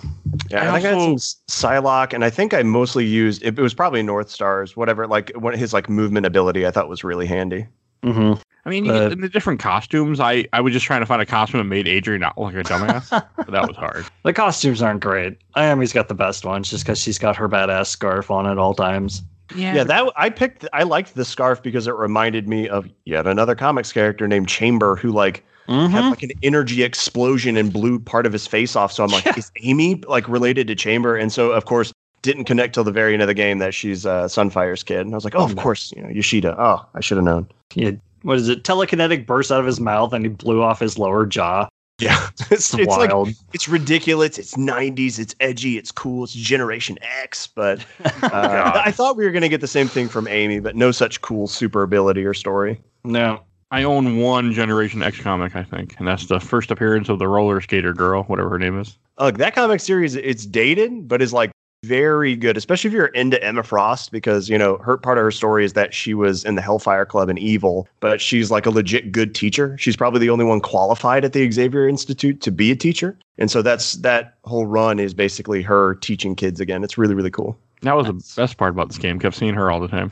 Yeah, 0.50 0.64
I 0.72 0.76
I, 0.78 0.82
think 0.82 0.86
I 0.86 0.90
had 0.90 1.00
some 1.02 1.12
also- 1.12 1.36
Psylocke, 1.50 2.14
and 2.14 2.24
I 2.26 2.30
think 2.30 2.54
I 2.54 2.64
mostly 2.64 3.06
used 3.06 3.44
it, 3.44 3.58
it 3.58 3.62
was 3.62 3.74
probably 3.74 4.02
North 4.04 4.30
Stars, 4.30 4.76
whatever. 4.76 5.06
Like 5.08 5.32
one 5.36 5.54
his 5.54 5.74
like 5.74 5.90
movement 5.90 6.26
ability, 6.26 6.66
I 6.66 6.72
thought 6.72 6.90
was 6.90 7.04
really 7.04 7.28
handy. 7.28 7.68
Mm-hmm. 8.04 8.40
I 8.66 8.70
mean, 8.70 8.86
you 8.86 8.94
Uh, 8.94 9.10
in 9.10 9.22
the 9.22 9.30
different 9.30 9.60
costumes, 9.60 10.20
I, 10.20 10.46
I 10.54 10.62
was 10.62 10.74
just 10.74 10.86
trying 10.86 11.02
to 11.02 11.06
find 11.06 11.22
a 11.22 11.26
costume 11.26 11.60
that 11.60 11.66
made 11.66 11.88
Adrian 11.88 12.22
not 12.22 12.38
look 12.38 12.54
like 12.54 12.66
a 12.66 12.68
dumbass. 12.68 13.10
but 13.38 13.52
that 13.52 13.68
was 13.68 13.78
hard. 13.78 14.06
The 14.24 14.34
costumes 14.34 14.82
aren't 14.82 15.02
great. 15.02 15.38
Aimee's 15.56 15.94
got 15.94 16.08
the 16.08 16.16
best 16.16 16.46
ones 16.46 16.70
just 16.72 16.84
because 16.84 17.00
she's 17.00 17.20
got 17.20 17.36
her 17.36 17.48
badass 17.48 17.88
scarf 17.88 18.32
on 18.32 18.48
at 18.48 18.58
all 18.58 18.74
times. 18.74 19.22
Yeah, 19.56 19.76
yeah, 19.76 19.84
that 19.84 20.12
I 20.16 20.32
picked. 20.32 20.66
I 20.74 20.82
liked 20.82 21.14
the 21.14 21.24
scarf 21.26 21.62
because 21.62 21.86
it 21.86 21.94
reminded 21.94 22.48
me 22.50 22.68
of 22.68 22.90
yet 23.06 23.28
another 23.28 23.54
comics 23.54 23.94
character 23.94 24.28
named 24.28 24.48
Chamber, 24.48 24.96
who 24.96 25.12
like 25.12 25.46
Mm-hmm. 25.68 25.92
had 25.94 26.06
like 26.12 26.22
an 26.22 26.30
energy 26.44 26.84
explosion 26.84 27.58
and 27.58 27.74
blew 27.74 27.98
part 28.00 28.28
of 28.28 28.34
his 28.34 28.46
face 28.46 28.76
off. 28.76 28.92
So 28.92 29.04
I'm 29.04 29.10
like, 29.10 29.26
Yeah. 29.26 29.34
is 29.36 29.52
Aimee 29.64 30.02
like 30.08 30.28
related 30.30 30.68
to 30.68 30.76
Chamber? 30.76 31.16
And 31.16 31.32
so 31.34 31.52
of 31.54 31.66
course 31.66 31.92
didn't 32.22 32.44
connect 32.46 32.76
till 32.76 32.84
the 32.84 32.92
very 32.92 33.14
end 33.14 33.24
of 33.24 33.28
the 33.28 33.34
game 33.34 33.58
that 33.58 33.74
she's 33.74 34.06
uh, 34.06 34.28
Sunfire's 34.28 34.84
kid. 34.84 35.00
And 35.02 35.14
I 35.14 35.18
was 35.18 35.24
like, 35.26 35.34
oh, 35.36 35.44
of 35.44 35.56
course, 35.56 35.92
you 35.96 36.04
know, 36.04 36.10
Yoshida. 36.10 36.56
Oh, 36.60 36.86
I 36.94 37.00
should 37.02 37.18
have 37.18 37.24
known. 37.26 37.48
He, 37.72 37.98
what 38.26 38.38
is 38.38 38.50
it? 38.50 38.64
Telekinetic 38.64 39.26
burst 39.26 39.52
out 39.52 39.60
of 39.60 39.66
his 39.66 39.80
mouth 39.80 40.12
and 40.14 40.26
he 40.26 40.30
blew 40.30 40.62
off 40.62 40.80
his 40.80 40.98
lower 40.98 41.26
jaw. 41.26 41.68
Yeah, 42.00 42.28
it's, 42.34 42.52
It's, 42.52 42.74
it's 42.74 42.98
like 42.98 43.12
wild. 43.12 43.30
it's 43.54 43.70
ridiculous. 43.70 44.38
It's 44.38 44.56
90s. 44.56 45.18
It's 45.20 45.34
edgy. 45.40 45.78
It's 45.78 45.92
cool. 45.92 46.26
It's 46.26 46.34
Generation 46.34 46.98
X. 47.02 47.48
But 47.48 47.86
uh, 48.24 48.82
I 48.84 48.92
thought 48.92 49.16
we 49.16 49.24
were 49.26 49.32
gonna 49.32 49.48
get 49.50 49.62
the 49.62 49.68
same 49.68 49.88
thing 49.88 50.10
from 50.10 50.28
Aimee, 50.28 50.60
but 50.60 50.76
no 50.76 50.92
such 50.92 51.22
cool 51.22 51.48
super 51.48 51.84
ability 51.84 52.26
or 52.26 52.34
story. 52.34 52.82
no. 53.04 53.42
I 53.72 53.84
own 53.84 54.18
one 54.20 54.54
Generation 54.54 55.02
X 55.02 55.20
comic, 55.20 55.56
I 55.56 55.64
think, 55.64 55.96
and 55.98 56.08
that's 56.08 56.28
the 56.28 56.40
first 56.40 56.70
appearance 56.70 57.10
of 57.10 57.18
the 57.18 57.28
roller 57.28 57.60
skater 57.60 57.94
girl, 57.94 58.24
whatever 58.24 58.48
her 58.52 58.60
name 58.60 58.80
is. 58.80 58.96
Look, 59.20 59.38
that 59.40 59.56
comic 59.56 59.80
series, 59.82 60.16
it's 60.16 60.46
dated, 60.46 61.08
but 61.08 61.20
is 61.22 61.34
like 61.34 61.50
very 61.86 62.36
good, 62.36 62.58
especially 62.58 62.88
if 62.90 62.94
you're 62.94 63.08
into 63.08 63.42
Emma 63.44 63.64
Frost, 63.64 64.12
because 64.12 64.50
you 64.50 64.58
know 64.58 64.78
her 64.78 64.98
part 64.98 65.18
of 65.18 65.24
her 65.24 65.32
story 65.32 65.64
is 65.66 65.74
that 65.74 65.94
she 65.94 66.14
was 66.14 66.44
in 66.44 66.56
the 66.56 66.62
Hellfire 66.62 67.06
Club 67.06 67.30
and 67.30 67.38
evil, 67.40 67.88
but 68.00 68.20
she's 68.20 68.52
like 68.52 68.66
a 68.66 68.70
legit 68.70 69.12
good 69.12 69.36
teacher. 69.36 69.78
She's 69.78 69.96
probably 69.96 70.20
the 70.20 70.30
only 70.30 70.46
one 70.46 70.60
qualified 70.62 71.24
at 71.24 71.34
the 71.34 71.50
Xavier 71.52 71.88
Institute 71.88 72.42
to 72.42 72.52
be 72.52 72.72
a 72.72 72.76
teacher, 72.76 73.18
and 73.38 73.50
so 73.52 73.62
that's 73.62 73.94
that 73.98 74.36
whole 74.46 74.66
run 74.66 75.00
is 75.00 75.14
basically 75.14 75.62
her 75.62 75.96
teaching 75.96 76.36
kids 76.36 76.60
again. 76.60 76.84
It's 76.84 76.98
really 76.98 77.16
really 77.16 77.32
cool. 77.32 77.58
That 77.82 77.96
was 77.96 78.06
That's- 78.08 78.36
the 78.36 78.42
best 78.42 78.58
part 78.58 78.72
about 78.72 78.88
this 78.90 78.98
game. 78.98 79.20
Kept 79.20 79.36
seeing 79.36 79.54
her 79.54 79.70
all 79.70 79.80
the 79.80 79.88
time. 79.88 80.12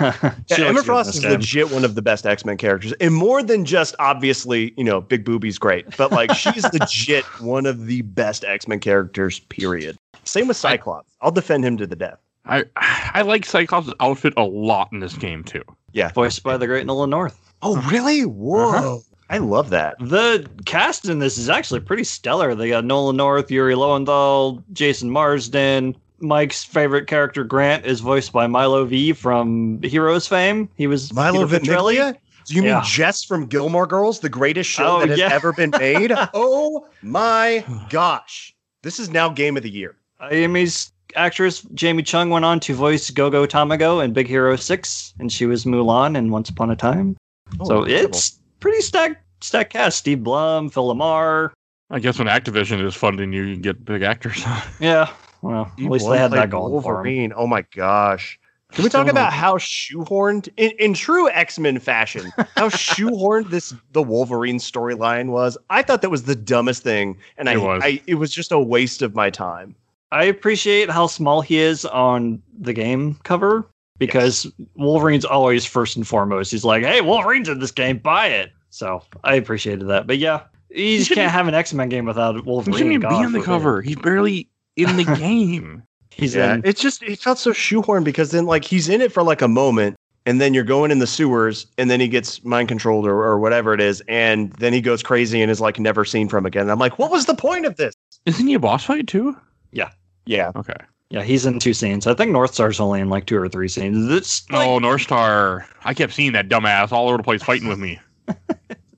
Yeah, 0.00 0.12
Emma 0.22 0.32
looks 0.32 0.48
good 0.56 0.76
in 0.76 0.82
Frost 0.84 1.14
is 1.14 1.20
game. 1.20 1.30
legit 1.32 1.70
one 1.70 1.84
of 1.84 1.94
the 1.94 2.02
best 2.02 2.26
X 2.26 2.44
Men 2.44 2.56
characters, 2.56 2.92
and 2.94 3.14
more 3.14 3.42
than 3.42 3.64
just 3.64 3.94
obviously, 3.98 4.74
you 4.76 4.84
know, 4.84 5.00
big 5.00 5.24
boobies, 5.24 5.58
great, 5.58 5.96
but 5.96 6.10
like 6.12 6.32
she's 6.34 6.64
legit 6.72 7.24
one 7.40 7.66
of 7.66 7.86
the 7.86 8.02
best 8.02 8.44
X 8.44 8.66
Men 8.68 8.80
characters. 8.80 9.40
Period. 9.40 9.96
Same 10.24 10.48
with 10.48 10.56
Cyclops. 10.56 11.10
I'll 11.20 11.30
defend 11.30 11.64
him 11.64 11.76
to 11.78 11.86
the 11.86 11.96
death. 11.96 12.18
I 12.46 12.64
I 12.76 13.22
like 13.22 13.44
Cyclops' 13.44 13.90
outfit 14.00 14.34
a 14.36 14.44
lot 14.44 14.88
in 14.92 15.00
this 15.00 15.14
game 15.14 15.44
too. 15.44 15.62
Yeah. 15.92 16.10
Voiced 16.12 16.42
by 16.42 16.56
the 16.56 16.66
great 16.66 16.86
Nolan 16.86 17.10
North. 17.10 17.38
Oh, 17.62 17.80
really? 17.90 18.22
Whoa! 18.22 18.68
Uh-huh. 18.70 18.98
I 19.28 19.38
love 19.38 19.70
that. 19.70 19.96
The 20.00 20.48
cast 20.64 21.08
in 21.08 21.20
this 21.20 21.38
is 21.38 21.48
actually 21.48 21.80
pretty 21.80 22.02
stellar. 22.04 22.54
They 22.54 22.68
got 22.70 22.84
Nolan 22.84 23.16
North, 23.16 23.50
Yuri 23.50 23.76
Lowenthal, 23.76 24.64
Jason 24.72 25.10
Marsden. 25.10 25.96
Mike's 26.20 26.64
favorite 26.64 27.06
character, 27.06 27.44
Grant, 27.44 27.84
is 27.86 28.00
voiced 28.00 28.32
by 28.32 28.46
Milo 28.46 28.84
V 28.84 29.12
from 29.12 29.80
Heroes 29.82 30.26
fame. 30.26 30.68
He 30.76 30.86
was 30.86 31.12
Milo 31.12 31.46
Peter 31.46 31.46
Ventimiglia? 31.60 32.16
Do 32.46 32.54
you 32.54 32.62
Yeah. 32.62 32.74
mean 32.76 32.84
Jess 32.84 33.24
from 33.24 33.46
Gilmore 33.46 33.86
Girls, 33.86 34.20
the 34.20 34.28
greatest 34.28 34.68
show 34.68 34.96
Oh, 34.96 35.00
that 35.00 35.10
has 35.10 35.18
yeah. 35.18 35.28
ever 35.32 35.52
been 35.52 35.70
made? 35.70 36.12
oh 36.34 36.86
my 37.02 37.64
gosh! 37.90 38.54
This 38.82 38.98
is 38.98 39.10
now 39.10 39.28
game 39.28 39.56
of 39.56 39.62
the 39.62 39.70
year. 39.70 39.96
Aimee's 40.20 40.92
actress 41.16 41.62
Jamie 41.74 42.02
Chung 42.02 42.30
went 42.30 42.44
on 42.44 42.60
to 42.60 42.74
voice 42.74 43.10
Gogo 43.10 43.46
Tamago 43.46 44.04
in 44.04 44.12
Big 44.12 44.26
Hero 44.26 44.56
6, 44.56 45.14
and 45.18 45.32
she 45.32 45.46
was 45.46 45.64
Mulan 45.64 46.16
in 46.16 46.30
Once 46.30 46.48
Upon 46.48 46.70
a 46.70 46.76
Time. 46.76 47.16
Oh, 47.60 47.64
so 47.64 47.78
incredible. 47.82 48.10
it's 48.16 48.38
pretty 48.60 48.80
stacked, 48.80 49.16
stacked 49.40 49.72
cast. 49.72 49.98
Steve 49.98 50.22
Blum, 50.22 50.70
Phil 50.70 50.84
LaMarr. 50.94 51.50
I 51.90 51.98
guess 51.98 52.18
when 52.18 52.28
Activision 52.28 52.84
is 52.84 52.94
funding 52.94 53.32
you, 53.32 53.42
you 53.42 53.54
can 53.54 53.62
get 53.62 53.84
big 53.84 54.02
actors. 54.02 54.44
Yeah, 54.80 55.10
well, 55.42 55.70
Steve 55.74 55.86
at 55.86 55.92
least 55.92 56.08
they 56.08 56.18
had 56.18 56.30
that 56.32 56.50
going 56.50 56.70
for 56.82 56.90
'em. 56.90 56.94
Wolverine. 56.94 57.32
Oh 57.34 57.46
my 57.46 57.64
gosh! 57.74 58.38
Can 58.72 58.84
we 58.84 58.90
talk 58.90 59.08
about 59.08 59.32
how 59.42 59.56
shoehorned, 59.56 60.48
in, 60.56 60.70
in 60.78 60.94
true 60.94 61.28
X 61.30 61.58
Men 61.58 61.78
fashion, 61.78 62.32
how 62.56 62.68
shoehorned 62.70 63.50
this 63.50 63.74
the 63.92 64.02
Wolverine 64.02 64.58
storyline 64.58 65.30
was? 65.30 65.58
I 65.70 65.82
thought 65.82 66.02
that 66.02 66.10
was 66.10 66.24
the 66.24 66.36
dumbest 66.36 66.82
thing, 66.82 67.16
and 67.36 67.48
I, 67.48 67.54
It 67.54 67.60
was. 67.60 67.82
I 67.84 68.00
it 68.06 68.14
was 68.16 68.32
just 68.32 68.52
a 68.52 68.58
waste 68.60 69.02
of 69.02 69.14
my 69.14 69.30
time. 69.30 69.74
I 70.12 70.24
appreciate 70.24 70.90
how 70.90 71.06
small 71.06 71.40
he 71.40 71.58
is 71.58 71.84
on 71.84 72.42
the 72.58 72.72
game 72.72 73.16
cover 73.22 73.66
because 73.98 74.50
Wolverine's 74.74 75.24
always 75.24 75.64
first 75.64 75.96
and 75.96 76.06
foremost. 76.06 76.50
He's 76.50 76.64
like, 76.64 76.84
"Hey, 76.84 77.00
Wolverine's 77.00 77.48
in 77.48 77.60
this 77.60 77.70
game, 77.70 77.98
buy 77.98 78.26
it." 78.26 78.52
So 78.70 79.02
I 79.24 79.34
appreciated 79.34 79.88
that. 79.88 80.06
But 80.06 80.18
yeah, 80.18 80.42
you 80.70 80.98
just 80.98 81.12
can't 81.12 81.30
have 81.32 81.48
an 81.48 81.54
X 81.54 81.72
Men 81.74 81.88
game 81.88 82.04
without 82.06 82.44
Wolverine. 82.44 82.72
He 82.72 82.78
shouldn't 82.78 82.94
even 82.94 83.08
be 83.08 83.14
on 83.16 83.32
the 83.32 83.42
cover. 83.42 83.82
He's 83.82 83.96
barely 83.96 84.48
in 84.76 84.96
the 84.96 85.04
game. 85.18 85.82
He's 86.10 86.34
yeah, 86.34 86.54
in. 86.54 86.62
it's 86.64 86.80
just 86.80 87.02
it 87.02 87.18
felt 87.18 87.38
so 87.38 87.52
shoehorned 87.52 88.04
because 88.04 88.30
then 88.30 88.46
like 88.46 88.64
he's 88.64 88.88
in 88.88 89.00
it 89.00 89.12
for 89.12 89.22
like 89.22 89.42
a 89.42 89.48
moment, 89.48 89.96
and 90.26 90.40
then 90.40 90.54
you're 90.54 90.64
going 90.64 90.90
in 90.90 90.98
the 90.98 91.06
sewers, 91.06 91.66
and 91.78 91.90
then 91.90 92.00
he 92.00 92.08
gets 92.08 92.44
mind 92.44 92.68
controlled 92.68 93.06
or, 93.06 93.22
or 93.22 93.38
whatever 93.38 93.72
it 93.72 93.80
is, 93.80 94.02
and 94.08 94.52
then 94.54 94.72
he 94.72 94.80
goes 94.80 95.02
crazy 95.02 95.40
and 95.40 95.50
is 95.50 95.60
like 95.60 95.78
never 95.78 96.04
seen 96.04 96.28
from 96.28 96.46
again. 96.46 96.62
And 96.62 96.72
I'm 96.72 96.78
like, 96.78 96.98
what 96.98 97.10
was 97.10 97.26
the 97.26 97.34
point 97.34 97.64
of 97.64 97.76
this? 97.76 97.94
Isn't 98.26 98.46
he 98.46 98.54
a 98.54 98.58
boss 98.58 98.84
fight 98.84 99.06
too? 99.06 99.36
Yeah, 99.72 99.90
Yeah. 100.26 100.52
Okay. 100.56 100.74
Yeah, 101.10 101.22
he's 101.24 101.44
in 101.44 101.58
two 101.58 101.74
scenes. 101.74 102.06
I 102.06 102.14
think 102.14 102.30
North 102.30 102.54
Star's 102.54 102.78
only 102.78 103.00
in 103.00 103.08
like 103.08 103.26
two 103.26 103.36
or 103.36 103.48
three 103.48 103.66
scenes. 103.66 104.12
It's 104.12 104.48
like, 104.48 104.64
oh, 104.64 104.78
North 104.78 105.02
Star. 105.02 105.66
I 105.84 105.92
kept 105.92 106.12
seeing 106.12 106.32
that 106.32 106.48
dumbass 106.48 106.92
all 106.92 107.08
over 107.08 107.16
the 107.16 107.24
place 107.24 107.42
fighting 107.42 107.66
with 107.66 107.80
me. 107.80 107.98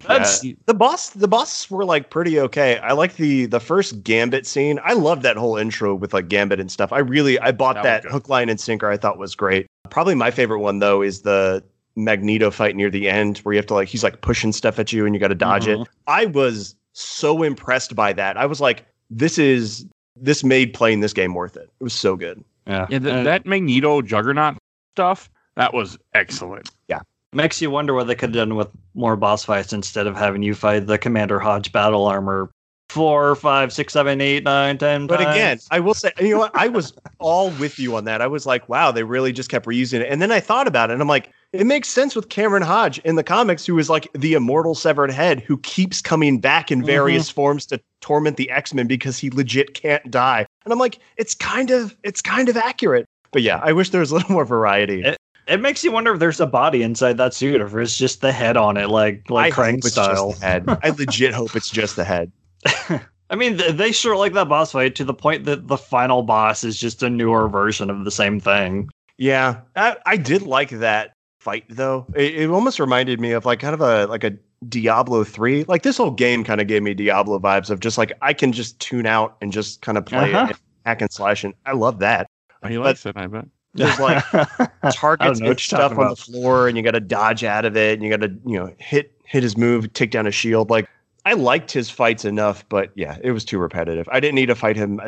that's 0.06 0.44
Yeah. 0.44 0.54
the 0.66 0.74
boss 0.74 1.10
the 1.10 1.28
bosses 1.28 1.70
were 1.70 1.84
like 1.84 2.10
pretty 2.10 2.38
okay. 2.40 2.78
I 2.78 2.92
like 2.92 3.16
the 3.16 3.46
the 3.46 3.60
first 3.60 4.02
Gambit 4.04 4.46
scene. 4.46 4.78
I 4.84 4.92
love 4.94 5.22
that 5.22 5.36
whole 5.36 5.56
intro 5.56 5.94
with 5.94 6.12
like 6.14 6.28
Gambit 6.28 6.60
and 6.60 6.70
stuff. 6.70 6.92
I 6.92 6.98
really 6.98 7.38
I 7.38 7.52
bought 7.52 7.74
That 7.76 8.02
that, 8.02 8.04
hook 8.10 8.28
line 8.28 8.48
and 8.48 8.60
sinker. 8.60 8.88
I 8.90 8.96
thought 8.96 9.18
was 9.18 9.34
great. 9.34 9.66
Probably 9.90 10.14
my 10.14 10.30
favorite 10.30 10.60
one 10.60 10.78
though 10.78 11.02
is 11.02 11.22
the 11.22 11.62
Magneto 11.96 12.50
fight 12.50 12.74
near 12.74 12.88
the 12.90 13.08
end 13.08 13.38
where 13.38 13.52
you 13.52 13.58
have 13.58 13.66
to 13.66 13.74
like 13.74 13.88
he's 13.88 14.02
like 14.02 14.20
pushing 14.22 14.52
stuff 14.52 14.78
at 14.78 14.92
you 14.92 15.04
and 15.06 15.14
you 15.14 15.20
got 15.20 15.28
to 15.28 15.34
dodge 15.34 15.66
Mhm. 15.66 15.82
it. 15.82 15.88
I 16.06 16.26
was 16.26 16.74
so 16.94 17.42
impressed 17.42 17.94
by 17.94 18.12
that. 18.14 18.36
I 18.36 18.46
was 18.46 18.60
like 18.60 18.84
this 19.10 19.38
is 19.38 19.86
this 20.16 20.42
made 20.44 20.72
playing 20.74 21.00
this 21.00 21.12
game 21.12 21.34
worth 21.34 21.56
it. 21.56 21.68
It 21.80 21.84
was 21.84 21.92
so 21.94 22.16
good. 22.16 22.42
yeah. 22.66 22.86
Yeah, 22.90 22.98
th- 22.98 23.14
Uh, 23.14 23.22
that 23.24 23.44
Magneto 23.46 24.00
Juggernaut 24.02 24.56
stuff 24.94 25.28
that 25.56 25.74
was 25.74 25.98
excellent. 26.14 26.70
Makes 27.32 27.60
you 27.60 27.70
wonder 27.70 27.94
what 27.94 28.06
they 28.06 28.14
could 28.14 28.34
have 28.34 28.48
done 28.48 28.56
with 28.56 28.68
more 28.94 29.16
boss 29.16 29.44
fights 29.44 29.72
instead 29.72 30.06
of 30.06 30.16
having 30.16 30.42
you 30.42 30.54
fight 30.54 30.86
the 30.86 30.98
Commander 30.98 31.38
Hodge 31.38 31.72
battle 31.72 32.06
armor 32.06 32.50
four, 32.92 33.34
five, 33.36 33.72
six, 33.72 33.94
seven, 33.94 34.20
eight, 34.20 34.44
nine, 34.44 34.76
ten. 34.76 35.06
But 35.06 35.22
again. 35.22 35.58
I 35.70 35.80
will 35.80 35.94
say, 35.94 36.12
you 36.20 36.30
know 36.30 36.40
what? 36.40 36.50
I 36.54 36.68
was 36.68 36.92
all 37.18 37.50
with 37.52 37.78
you 37.78 37.96
on 37.96 38.04
that. 38.04 38.20
I 38.20 38.26
was 38.26 38.44
like, 38.44 38.68
wow, 38.68 38.92
they 38.92 39.02
really 39.02 39.32
just 39.32 39.48
kept 39.48 39.64
reusing 39.66 40.00
it. 40.00 40.08
And 40.10 40.20
then 40.20 40.30
I 40.30 40.40
thought 40.40 40.68
about 40.68 40.90
it 40.90 40.94
and 40.94 41.02
I'm 41.02 41.08
like, 41.08 41.30
it 41.52 41.66
makes 41.66 41.88
sense 41.88 42.14
with 42.14 42.28
Cameron 42.28 42.62
Hodge 42.62 42.98
in 43.00 43.16
the 43.16 43.24
comics, 43.24 43.64
who 43.64 43.78
is 43.78 43.88
like 43.88 44.08
the 44.12 44.34
immortal 44.34 44.74
severed 44.74 45.10
head 45.10 45.40
who 45.40 45.58
keeps 45.58 46.00
coming 46.00 46.38
back 46.38 46.70
in 46.70 46.84
various 46.84 47.28
mm-hmm. 47.28 47.34
forms 47.34 47.66
to 47.66 47.80
torment 48.00 48.36
the 48.36 48.50
X-Men 48.50 48.86
because 48.86 49.18
he 49.18 49.30
legit 49.30 49.74
can't 49.74 50.10
die. 50.10 50.46
And 50.64 50.72
I'm 50.72 50.78
like, 50.78 50.98
it's 51.16 51.34
kind 51.34 51.70
of 51.70 51.96
it's 52.02 52.20
kind 52.20 52.48
of 52.48 52.56
accurate. 52.56 53.06
But 53.32 53.42
yeah, 53.42 53.60
I 53.62 53.72
wish 53.72 53.90
there 53.90 54.00
was 54.00 54.10
a 54.10 54.14
little 54.16 54.32
more 54.32 54.44
variety. 54.44 55.02
It- 55.02 55.18
it 55.48 55.60
makes 55.60 55.82
you 55.84 55.92
wonder 55.92 56.12
if 56.12 56.18
there's 56.20 56.40
a 56.40 56.46
body 56.46 56.82
inside 56.82 57.16
that 57.18 57.34
suit 57.34 57.60
or 57.60 57.66
if 57.66 57.74
it's 57.74 57.96
just 57.96 58.20
the 58.20 58.32
head 58.32 58.56
on 58.56 58.76
it, 58.76 58.88
like 58.88 59.24
I 59.30 59.32
like 59.34 59.52
hope 59.54 59.64
Krang 59.64 59.78
it's 59.78 59.92
style. 59.92 60.30
just 60.30 60.40
the 60.40 60.46
head. 60.46 60.64
I 60.82 60.90
legit 60.90 61.34
hope 61.34 61.54
it's 61.56 61.70
just 61.70 61.96
the 61.96 62.04
head. 62.04 62.30
I 63.30 63.34
mean, 63.36 63.56
th- 63.58 63.76
they 63.76 63.92
sure 63.92 64.16
like 64.16 64.34
that 64.34 64.48
boss 64.48 64.72
fight 64.72 64.94
to 64.96 65.04
the 65.04 65.14
point 65.14 65.44
that 65.46 65.66
the 65.68 65.78
final 65.78 66.22
boss 66.22 66.64
is 66.64 66.78
just 66.78 67.02
a 67.02 67.08
newer 67.10 67.48
version 67.48 67.88
of 67.90 68.04
the 68.04 68.10
same 68.10 68.38
thing. 68.40 68.88
Yeah, 69.18 69.60
I, 69.76 69.96
I 70.06 70.16
did 70.16 70.42
like 70.42 70.70
that 70.70 71.12
fight 71.40 71.64
though. 71.68 72.06
It, 72.14 72.34
it 72.34 72.50
almost 72.50 72.78
reminded 72.78 73.20
me 73.20 73.32
of 73.32 73.44
like 73.46 73.60
kind 73.60 73.74
of 73.74 73.80
a 73.80 74.06
like 74.06 74.22
a 74.24 74.32
Diablo 74.68 75.24
three. 75.24 75.64
Like 75.64 75.82
this 75.82 75.96
whole 75.96 76.10
game 76.10 76.44
kind 76.44 76.60
of 76.60 76.66
gave 76.66 76.82
me 76.82 76.94
Diablo 76.94 77.38
vibes 77.38 77.70
of 77.70 77.80
just 77.80 77.98
like 77.98 78.12
I 78.22 78.32
can 78.32 78.52
just 78.52 78.78
tune 78.80 79.06
out 79.06 79.36
and 79.40 79.50
just 79.52 79.80
kind 79.82 79.96
of 79.98 80.04
play 80.06 80.32
Uh-huh. 80.32 80.44
it, 80.44 80.50
and 80.50 80.58
hack 80.86 81.00
and 81.02 81.10
slash, 81.12 81.42
and 81.42 81.54
I 81.66 81.72
love 81.72 81.98
that. 82.00 82.26
He 82.68 82.78
likes 82.78 83.04
it, 83.06 83.16
I 83.16 83.26
bet. 83.26 83.46
There's 83.74 83.98
like 83.98 84.24
targets 84.92 85.40
know 85.40 85.50
and 85.50 85.60
stuff 85.60 85.90
talking 85.90 85.98
on 85.98 86.10
the 86.10 86.16
floor, 86.16 86.68
and 86.68 86.76
you 86.76 86.82
got 86.82 86.92
to 86.92 87.00
dodge 87.00 87.42
out 87.44 87.64
of 87.64 87.76
it, 87.76 87.94
and 87.94 88.02
you 88.02 88.10
got 88.10 88.20
to 88.20 88.32
you 88.46 88.58
know 88.58 88.74
hit 88.78 89.12
hit 89.24 89.42
his 89.42 89.56
move, 89.56 89.92
take 89.94 90.10
down 90.10 90.26
a 90.26 90.30
shield. 90.30 90.70
Like 90.70 90.88
I 91.24 91.32
liked 91.34 91.70
his 91.72 91.88
fights 91.88 92.24
enough, 92.24 92.68
but 92.68 92.90
yeah, 92.94 93.18
it 93.22 93.30
was 93.32 93.44
too 93.44 93.58
repetitive. 93.58 94.08
I 94.12 94.20
didn't 94.20 94.34
need 94.34 94.46
to 94.46 94.54
fight 94.54 94.76
him 94.76 95.00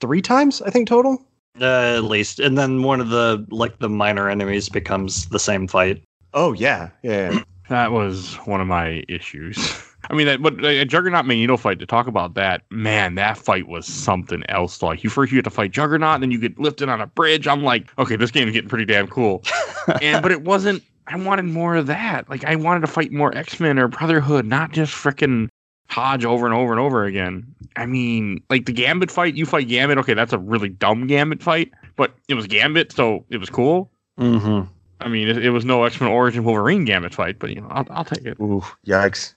three 0.00 0.22
times. 0.22 0.62
I 0.62 0.70
think 0.70 0.88
total. 0.88 1.24
uh, 1.60 1.96
at 1.96 2.04
least, 2.04 2.38
and 2.38 2.56
then 2.56 2.82
one 2.82 3.00
of 3.00 3.08
the 3.08 3.44
like 3.50 3.78
the 3.80 3.88
minor 3.88 4.28
enemies 4.28 4.68
becomes 4.68 5.26
the 5.26 5.38
same 5.38 5.66
fight. 5.66 6.02
Oh 6.34 6.52
yeah, 6.52 6.90
yeah. 7.02 7.32
yeah. 7.32 7.42
That 7.68 7.92
was 7.92 8.34
one 8.44 8.60
of 8.60 8.66
my 8.66 9.02
issues. 9.08 9.56
I 10.10 10.14
mean, 10.14 10.26
that, 10.26 10.42
but 10.42 10.64
a 10.64 10.84
Juggernaut 10.84 11.26
Magneto 11.26 11.56
fight 11.56 11.78
to 11.78 11.86
talk 11.86 12.06
about 12.06 12.34
that, 12.34 12.62
man, 12.70 13.14
that 13.14 13.38
fight 13.38 13.68
was 13.68 13.86
something 13.86 14.42
else. 14.48 14.82
Like 14.82 15.04
you 15.04 15.10
first 15.10 15.32
you 15.32 15.38
get 15.38 15.44
to 15.44 15.50
fight 15.50 15.70
Juggernaut, 15.70 16.20
then 16.20 16.30
you 16.30 16.38
get 16.38 16.58
lifted 16.58 16.88
on 16.88 17.00
a 17.00 17.06
bridge. 17.06 17.46
I'm 17.46 17.62
like, 17.62 17.90
okay, 17.98 18.16
this 18.16 18.30
game's 18.30 18.52
getting 18.52 18.68
pretty 18.68 18.84
damn 18.84 19.06
cool. 19.06 19.42
and 20.02 20.22
but 20.22 20.32
it 20.32 20.42
wasn't. 20.42 20.82
I 21.06 21.16
wanted 21.16 21.44
more 21.46 21.76
of 21.76 21.86
that. 21.86 22.28
Like 22.28 22.44
I 22.44 22.56
wanted 22.56 22.80
to 22.80 22.86
fight 22.86 23.12
more 23.12 23.36
X 23.36 23.60
Men 23.60 23.78
or 23.78 23.88
Brotherhood, 23.88 24.46
not 24.46 24.72
just 24.72 24.92
frickin' 24.92 25.48
Hodge 25.88 26.24
over 26.24 26.46
and 26.46 26.54
over 26.54 26.72
and 26.72 26.80
over 26.80 27.04
again. 27.04 27.46
I 27.76 27.86
mean, 27.86 28.42
like 28.50 28.66
the 28.66 28.72
Gambit 28.72 29.10
fight, 29.10 29.34
you 29.34 29.46
fight 29.46 29.68
Gambit. 29.68 29.98
Okay, 29.98 30.14
that's 30.14 30.32
a 30.32 30.38
really 30.38 30.68
dumb 30.68 31.06
Gambit 31.06 31.42
fight, 31.42 31.70
but 31.96 32.14
it 32.28 32.34
was 32.34 32.46
Gambit, 32.46 32.92
so 32.92 33.24
it 33.28 33.38
was 33.38 33.50
cool. 33.50 33.90
Mm-hmm. 34.18 34.72
I 35.00 35.08
mean, 35.08 35.28
it, 35.28 35.44
it 35.44 35.50
was 35.50 35.64
no 35.64 35.84
X 35.84 36.00
Men 36.00 36.10
Origin 36.10 36.44
Wolverine 36.44 36.84
Gambit 36.84 37.14
fight, 37.14 37.38
but 37.38 37.50
you 37.50 37.60
know, 37.60 37.68
I'll, 37.70 37.86
I'll 37.90 38.04
take 38.04 38.24
it. 38.24 38.38
Ooh, 38.40 38.64
yikes. 38.86 39.34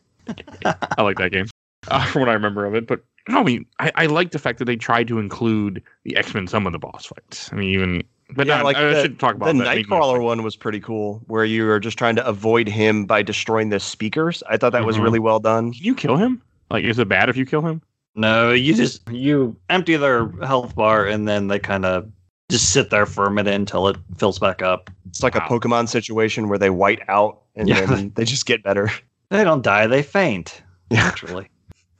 I 0.66 1.02
like 1.02 1.18
that 1.18 1.32
game 1.32 1.46
uh, 1.90 2.06
from 2.06 2.20
what 2.22 2.30
I 2.30 2.34
remember 2.34 2.66
of 2.66 2.76
it. 2.76 2.88
But 2.88 3.04
no, 3.28 3.40
I 3.40 3.44
mean, 3.44 3.66
I, 3.80 3.92
I 3.96 4.06
like 4.08 4.32
the 4.32 4.40
fact 4.40 4.60
that 4.60 4.66
they 4.66 4.76
tried 4.76 5.08
to 5.08 5.20
include 5.20 5.82
the 6.04 6.16
X 6.16 6.34
Men 6.34 6.48
some 6.48 6.66
of 6.68 6.74
the 6.74 6.80
boss 6.80 7.06
fights. 7.06 7.50
I 7.52 7.56
mean, 7.56 7.70
even 7.70 8.04
but 8.36 8.48
Yeah, 8.48 8.58
not, 8.58 8.66
like 8.66 8.78
I 8.78 8.86
the- 8.94 9.02
should 9.02 9.20
talk 9.20 9.38
The 9.38 9.50
about 9.50 9.58
that. 9.64 9.78
Nightcrawler 9.78 10.22
one 10.24 10.42
was 10.44 10.56
pretty 10.56 10.80
cool, 10.80 11.22
where 11.28 11.46
you 11.46 11.66
were 11.66 11.80
just 11.80 11.98
trying 11.98 12.16
to 12.16 12.26
avoid 12.26 12.68
him 12.68 13.06
by 13.06 13.22
destroying 13.22 13.70
the 13.70 13.80
speakers. 13.80 14.42
I 14.50 14.58
thought 14.58 14.72
that 14.72 14.86
was 14.86 14.98
Mhm. 14.98 15.04
really 15.04 15.20
well 15.20 15.40
done. 15.40 15.74
Can 15.74 15.84
you 15.84 15.94
kill 15.96 16.18
him? 16.18 16.42
Like, 16.72 16.84
is 16.84 16.98
it 16.98 17.08
bad 17.08 17.30
if 17.30 17.38
you 17.38 17.46
kill 17.46 17.62
him? 17.62 17.82
No, 18.16 18.52
you 18.52 18.74
just 18.74 19.08
you 19.12 19.56
empty 19.70 19.96
their 19.98 20.28
health 20.44 20.74
bar 20.76 21.06
and 21.06 21.28
then 21.28 21.48
they 21.50 21.60
kind 21.60 21.86
of 21.86 22.10
just 22.50 22.72
sit 22.72 22.90
there 22.90 23.06
for 23.06 23.26
a 23.26 23.32
minute 23.32 23.54
until 23.54 23.88
it 23.88 23.98
fills 24.18 24.40
back 24.40 24.62
up. 24.62 24.90
It's 25.10 25.22
like 25.22 25.36
Wow. 25.36 25.46
a 25.46 25.50
Pokemon 25.50 25.90
situation 25.90 26.48
where 26.48 26.58
they 26.58 26.70
white 26.70 27.02
out 27.10 27.42
and 27.56 27.68
Yeah. 27.68 27.86
then 27.86 28.12
they 28.16 28.24
just 28.24 28.46
get 28.46 28.64
better. 28.64 28.90
They 29.30 29.44
don't 29.44 29.62
die; 29.64 29.88
they 29.88 30.04
faint. 30.04 30.62
Naturally. 30.92 31.50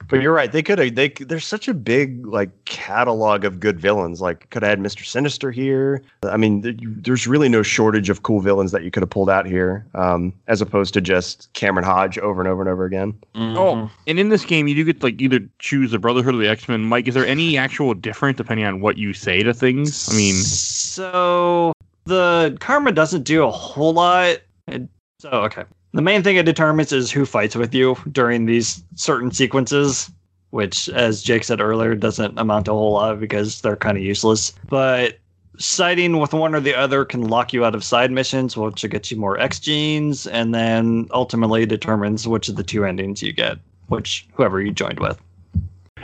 But 0.08 0.22
you're 0.22 0.32
right. 0.32 0.52
They 0.52 0.62
could 0.62 0.78
have. 0.78 0.94
They 0.94 1.08
there's 1.08 1.44
such 1.44 1.66
a 1.66 1.74
big 1.74 2.24
like 2.28 2.50
catalog 2.64 3.44
of 3.44 3.58
good 3.58 3.80
villains. 3.80 4.20
Like 4.20 4.48
could 4.50 4.62
have 4.62 4.70
had 4.70 4.78
Mister 4.78 5.02
Sinister 5.02 5.50
here. 5.50 6.00
I 6.22 6.36
mean, 6.36 6.62
th- 6.62 6.76
there's 6.80 7.26
really 7.26 7.48
no 7.48 7.64
shortage 7.64 8.08
of 8.08 8.22
cool 8.22 8.38
villains 8.38 8.70
that 8.70 8.84
you 8.84 8.92
could 8.92 9.02
have 9.02 9.10
pulled 9.10 9.28
out 9.28 9.46
here, 9.46 9.84
um, 9.96 10.32
as 10.46 10.60
opposed 10.60 10.94
to 10.94 11.00
just 11.00 11.52
Cameron 11.54 11.84
Hodge 11.84 12.18
over 12.18 12.40
and 12.40 12.46
over 12.48 12.62
and 12.62 12.68
over 12.70 12.84
again. 12.84 13.14
Mhm. 13.34 13.56
Oh, 13.56 13.90
and 14.06 14.20
in 14.20 14.28
this 14.28 14.44
game, 14.44 14.68
you 14.68 14.76
do 14.76 14.84
get 14.84 15.00
to, 15.00 15.06
like 15.06 15.20
either 15.20 15.40
choose 15.58 15.90
the 15.90 15.98
Brotherhood 15.98 16.36
or 16.36 16.38
the 16.38 16.48
X 16.48 16.68
Men. 16.68 16.82
Mike, 16.82 17.08
is 17.08 17.14
there 17.14 17.26
any 17.26 17.58
actual 17.58 17.92
difference 17.92 18.36
depending 18.36 18.64
on 18.64 18.80
what 18.80 18.98
you 18.98 19.12
say 19.12 19.42
to 19.42 19.52
things? 19.52 20.08
I 20.08 20.16
mean, 20.16 20.36
so 20.36 21.72
the 22.04 22.56
karma 22.60 22.92
doesn't 22.92 23.24
do 23.24 23.42
a 23.42 23.50
whole 23.50 23.92
lot. 23.94 24.38
It- 24.68 24.88
so 25.18 25.30
okay, 25.30 25.64
the 25.96 26.02
main 26.02 26.22
thing 26.22 26.36
it 26.36 26.44
determines 26.44 26.92
is 26.92 27.10
who 27.10 27.24
fights 27.24 27.56
with 27.56 27.74
you 27.74 27.96
during 28.12 28.44
these 28.44 28.84
certain 28.96 29.30
sequences, 29.30 30.10
which, 30.50 30.90
as 30.90 31.22
Jake 31.22 31.42
said 31.42 31.58
earlier, 31.58 31.94
doesn't 31.94 32.38
amount 32.38 32.66
to 32.66 32.72
a 32.72 32.74
whole 32.74 32.92
lot 32.92 33.18
because 33.18 33.62
they're 33.62 33.76
kind 33.76 33.96
of 33.96 34.04
useless. 34.04 34.52
But 34.68 35.18
siding 35.56 36.18
with 36.18 36.34
one 36.34 36.54
or 36.54 36.60
the 36.60 36.74
other 36.74 37.06
can 37.06 37.22
lock 37.22 37.54
you 37.54 37.64
out 37.64 37.74
of 37.74 37.82
side 37.82 38.10
missions, 38.10 38.58
which 38.58 38.82
will 38.82 38.90
get 38.90 39.10
you 39.10 39.16
more 39.16 39.40
X 39.40 39.58
genes, 39.58 40.26
and 40.26 40.54
then 40.54 41.08
ultimately 41.12 41.64
determines 41.64 42.28
which 42.28 42.50
of 42.50 42.56
the 42.56 42.62
two 42.62 42.84
endings 42.84 43.22
you 43.22 43.32
get, 43.32 43.56
which 43.88 44.28
whoever 44.34 44.60
you 44.60 44.72
joined 44.72 45.00
with. 45.00 45.18